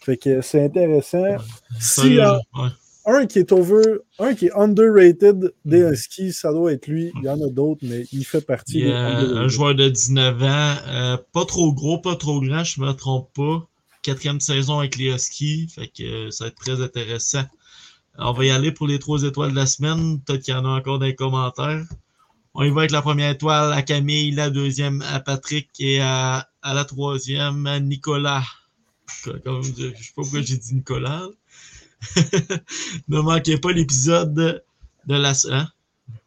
Fait 0.00 0.16
que 0.16 0.40
c'est 0.42 0.64
intéressant. 0.64 1.36
Si, 1.80 2.18
ouais. 2.18 2.68
un 3.06 3.26
qui 3.26 3.38
est 3.38 3.50
over, 3.52 3.98
un 4.18 4.34
qui 4.34 4.46
est 4.46 4.52
underrated 4.54 5.52
des 5.64 5.82
Mhm. 5.82 5.92
Huskies, 5.92 6.32
ça 6.32 6.52
doit 6.52 6.72
être 6.72 6.86
lui. 6.88 7.12
Il 7.16 7.24
y 7.24 7.28
en 7.28 7.40
a 7.40 7.48
d'autres, 7.48 7.80
mais 7.82 8.04
il 8.12 8.24
fait 8.24 8.44
partie 8.44 8.80
Il 8.80 8.88
y 8.88 8.92
a 8.92 9.18
un 9.18 9.48
joueur 9.48 9.74
de 9.74 9.88
19 9.88 10.42
ans, 10.42 10.74
euh, 10.88 11.16
pas 11.32 11.44
trop 11.44 11.72
gros, 11.72 11.98
pas 11.98 12.16
trop 12.16 12.40
grand, 12.40 12.64
je 12.64 12.80
me 12.80 12.92
trompe 12.92 13.30
pas. 13.34 13.66
Quatrième 14.02 14.40
saison 14.40 14.80
avec 14.80 14.96
les 14.96 15.14
Huskies, 15.14 15.68
fait 15.68 15.88
que 15.88 16.02
euh, 16.02 16.30
ça 16.30 16.44
va 16.44 16.48
être 16.48 16.56
très 16.56 16.82
intéressant. 16.82 17.44
On 18.18 18.32
va 18.32 18.44
y 18.44 18.50
aller 18.50 18.72
pour 18.72 18.86
les 18.86 18.98
trois 18.98 19.22
étoiles 19.22 19.52
de 19.52 19.56
la 19.56 19.66
semaine. 19.66 20.20
Peut-être 20.20 20.42
qu'il 20.42 20.54
y 20.54 20.56
en 20.56 20.64
a 20.64 20.68
encore 20.68 20.98
dans 20.98 21.06
les 21.06 21.14
commentaires. 21.14 21.84
On 22.54 22.62
y 22.62 22.70
va 22.70 22.80
avec 22.80 22.90
la 22.90 23.00
première 23.00 23.30
étoile 23.30 23.72
à 23.72 23.82
Camille, 23.82 24.32
la 24.32 24.50
deuxième 24.50 25.02
à 25.02 25.20
Patrick 25.20 25.70
et 25.78 26.00
à, 26.00 26.48
à 26.60 26.74
la 26.74 26.84
troisième 26.84 27.66
à 27.66 27.80
Nicolas. 27.80 28.44
Je 29.24 29.30
sais 29.30 29.38
pas 29.40 29.60
pourquoi 30.14 30.42
j'ai 30.42 30.58
dit 30.58 30.74
Nicolas. 30.74 31.26
ne 33.08 33.20
manquez 33.20 33.56
pas 33.56 33.72
l'épisode 33.72 34.62
de 35.06 35.14
la... 35.14 35.32
Hein? 35.50 35.68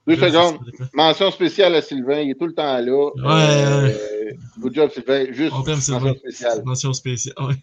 Deux 0.07 0.15
secondes. 0.18 0.57
Mention 0.94 1.32
spéciale 1.32 1.73
à 1.76 1.82
Sylvain. 1.82 2.19
Il 2.22 2.32
est 2.32 2.36
tout 2.36 2.45
le 2.48 2.53
temps 2.53 2.77
là. 2.77 2.82
Ouais. 2.82 3.14
Euh, 3.23 4.32
good 4.60 4.76
job, 4.76 4.91
Sylvain. 4.94 5.26
Juste 5.32 5.52
mention 5.53 5.76
Sylvain. 5.99 6.14
spéciale. 6.15 6.61
Mention 6.64 6.94
spéciale. 6.94 7.36
ouais. 7.40 7.56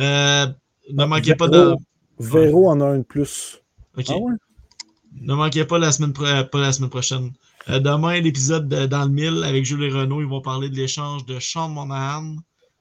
Euh, 0.00 0.46
ne 0.92 1.02
Ah, 1.02 1.06
manquez 1.06 1.34
pas 1.34 1.48
de. 1.48 1.74
Véro 2.18 2.68
en 2.68 2.80
a 2.80 2.84
un 2.86 2.98
de 2.98 3.02
plus. 3.04 3.60
Ok. 3.96 4.06
Ah 4.08 4.16
ouais? 4.18 4.32
Ne 5.20 5.34
manquez 5.34 5.64
pas 5.64 5.78
la 5.78 5.92
semaine, 5.92 6.12
pro- 6.12 6.24
euh, 6.26 6.42
pas 6.44 6.60
la 6.60 6.72
semaine 6.72 6.90
prochaine. 6.90 7.30
Euh, 7.70 7.78
demain, 7.78 8.20
l'épisode 8.20 8.68
de 8.68 8.86
Dans 8.86 9.04
le 9.04 9.10
Mille 9.10 9.42
avec 9.44 9.64
Jules 9.64 9.84
et 9.84 9.90
Renaud. 9.90 10.20
Ils 10.20 10.26
vont 10.26 10.40
parler 10.42 10.68
de 10.68 10.76
l'échange 10.76 11.24
de 11.26 11.38
Sean 11.40 11.68
Monahan. 11.68 12.34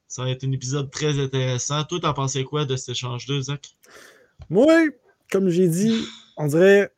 Ça 0.08 0.24
va 0.24 0.30
être 0.32 0.44
un 0.44 0.52
épisode 0.52 0.90
très 0.92 1.20
intéressant. 1.20 1.84
Toi, 1.84 2.00
t'en 2.00 2.14
pensais 2.14 2.44
quoi 2.44 2.66
de 2.66 2.76
cet 2.76 2.90
échange-là, 2.90 3.42
Zach? 3.42 3.62
Moi, 4.50 4.72
comme 5.32 5.50
j'ai 5.50 5.68
dit, 5.68 6.04
on 6.38 6.48
dirait, 6.48 6.92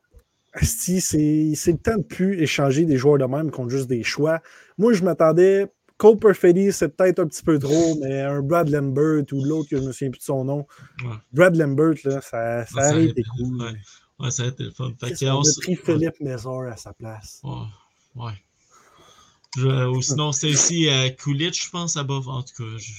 asti, 0.56 1.00
c'est 1.00 1.52
c'est 1.54 1.72
le 1.72 1.78
temps 1.78 1.96
de 1.98 2.02
plus 2.02 2.40
échanger 2.42 2.84
des 2.84 2.96
joueurs 2.96 3.18
de 3.18 3.24
même 3.24 3.50
contre 3.50 3.70
juste 3.70 3.88
des 3.88 4.02
choix. 4.02 4.40
Moi, 4.78 4.92
je 4.92 5.02
m'attendais. 5.04 5.66
Cole 5.98 6.18
Perfetti, 6.18 6.72
c'est 6.72 6.94
peut-être 6.94 7.20
un 7.20 7.26
petit 7.26 7.42
peu 7.42 7.58
trop, 7.58 7.96
mais 8.02 8.20
un 8.20 8.42
Brad 8.42 8.68
Lambert 8.68 9.24
ou 9.32 9.42
l'autre 9.44 9.70
que 9.70 9.78
je 9.78 9.82
me 9.82 9.92
souviens 9.92 10.10
plus 10.10 10.18
de 10.18 10.24
son 10.24 10.44
nom. 10.44 10.66
Ouais. 11.02 11.14
Brad 11.32 11.56
Lambert, 11.56 11.94
là, 12.04 12.20
ça, 12.20 12.66
ça 12.66 12.76
Ouais, 12.76 12.82
ça 12.82 12.94
a 12.96 13.00
été 13.00 13.22
cool. 13.22 13.62
ouais. 13.62 13.72
Ouais, 14.18 14.30
ça 14.30 14.42
a 14.42 14.46
été 14.48 14.64
le 14.64 14.70
fun. 14.72 14.92
Fait 15.00 15.30
on 15.30 15.40
a 15.40 15.44
pris 15.62 15.76
Philippe 15.76 16.20
Mézard 16.20 16.66
à 16.70 16.76
sa 16.76 16.92
place? 16.92 17.40
Ouais. 18.14 18.32
Je- 19.56 19.86
ou 19.86 20.02
sinon, 20.02 20.32
c'était 20.32 20.52
aussi 20.52 20.88
euh, 20.88 21.08
Coolidge, 21.10 21.64
je 21.64 21.70
pense, 21.70 21.96
à 21.96 22.02
bas. 22.04 22.20
En 22.26 22.42
tout 22.42 22.54
cas, 22.62 22.76
je, 22.78 22.92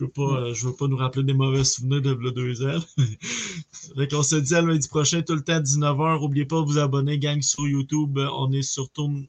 Je 0.00 0.06
veux 0.06 0.10
pas, 0.10 0.22
euh, 0.22 0.54
je 0.54 0.66
veux 0.66 0.74
pas 0.74 0.86
nous 0.86 0.96
rappeler 0.96 1.24
des 1.24 1.34
mauvais 1.34 1.62
souvenirs 1.62 2.00
de 2.00 2.30
deux 2.30 2.66
ans. 2.66 2.80
fait 3.96 4.08
qu'on 4.08 4.22
se 4.22 4.36
dit 4.36 4.54
à 4.54 4.62
lundi 4.62 4.88
prochain, 4.88 5.20
tout 5.20 5.34
le 5.34 5.42
temps 5.42 5.56
à 5.56 5.60
19h. 5.60 6.20
N'oubliez 6.22 6.46
pas 6.46 6.56
de 6.56 6.64
vous 6.64 6.78
abonner, 6.78 7.18
gang, 7.18 7.42
sur 7.42 7.68
YouTube. 7.68 8.18
On 8.18 8.50
est 8.50 8.62
sur 8.62 8.88
tous 8.88 9.26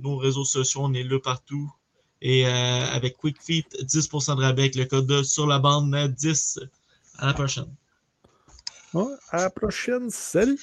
nos 0.00 0.16
réseaux 0.16 0.44
sociaux, 0.44 0.80
on 0.82 0.92
est 0.92 1.04
là 1.04 1.20
partout. 1.20 1.72
Et 2.20 2.48
euh, 2.48 2.50
avec 2.50 3.16
Quick 3.16 3.40
Feet, 3.40 3.68
10% 3.80 4.36
de 4.36 4.42
rabais 4.42 4.62
avec 4.62 4.74
le 4.74 4.86
code 4.86 5.06
de 5.06 5.22
sur 5.22 5.46
la 5.46 5.60
bande 5.60 5.94
10. 5.94 6.58
À 7.18 7.26
la 7.26 7.34
prochaine. 7.34 7.72
À 9.30 9.42
la 9.42 9.50
prochaine. 9.50 10.10
Salut! 10.10 10.58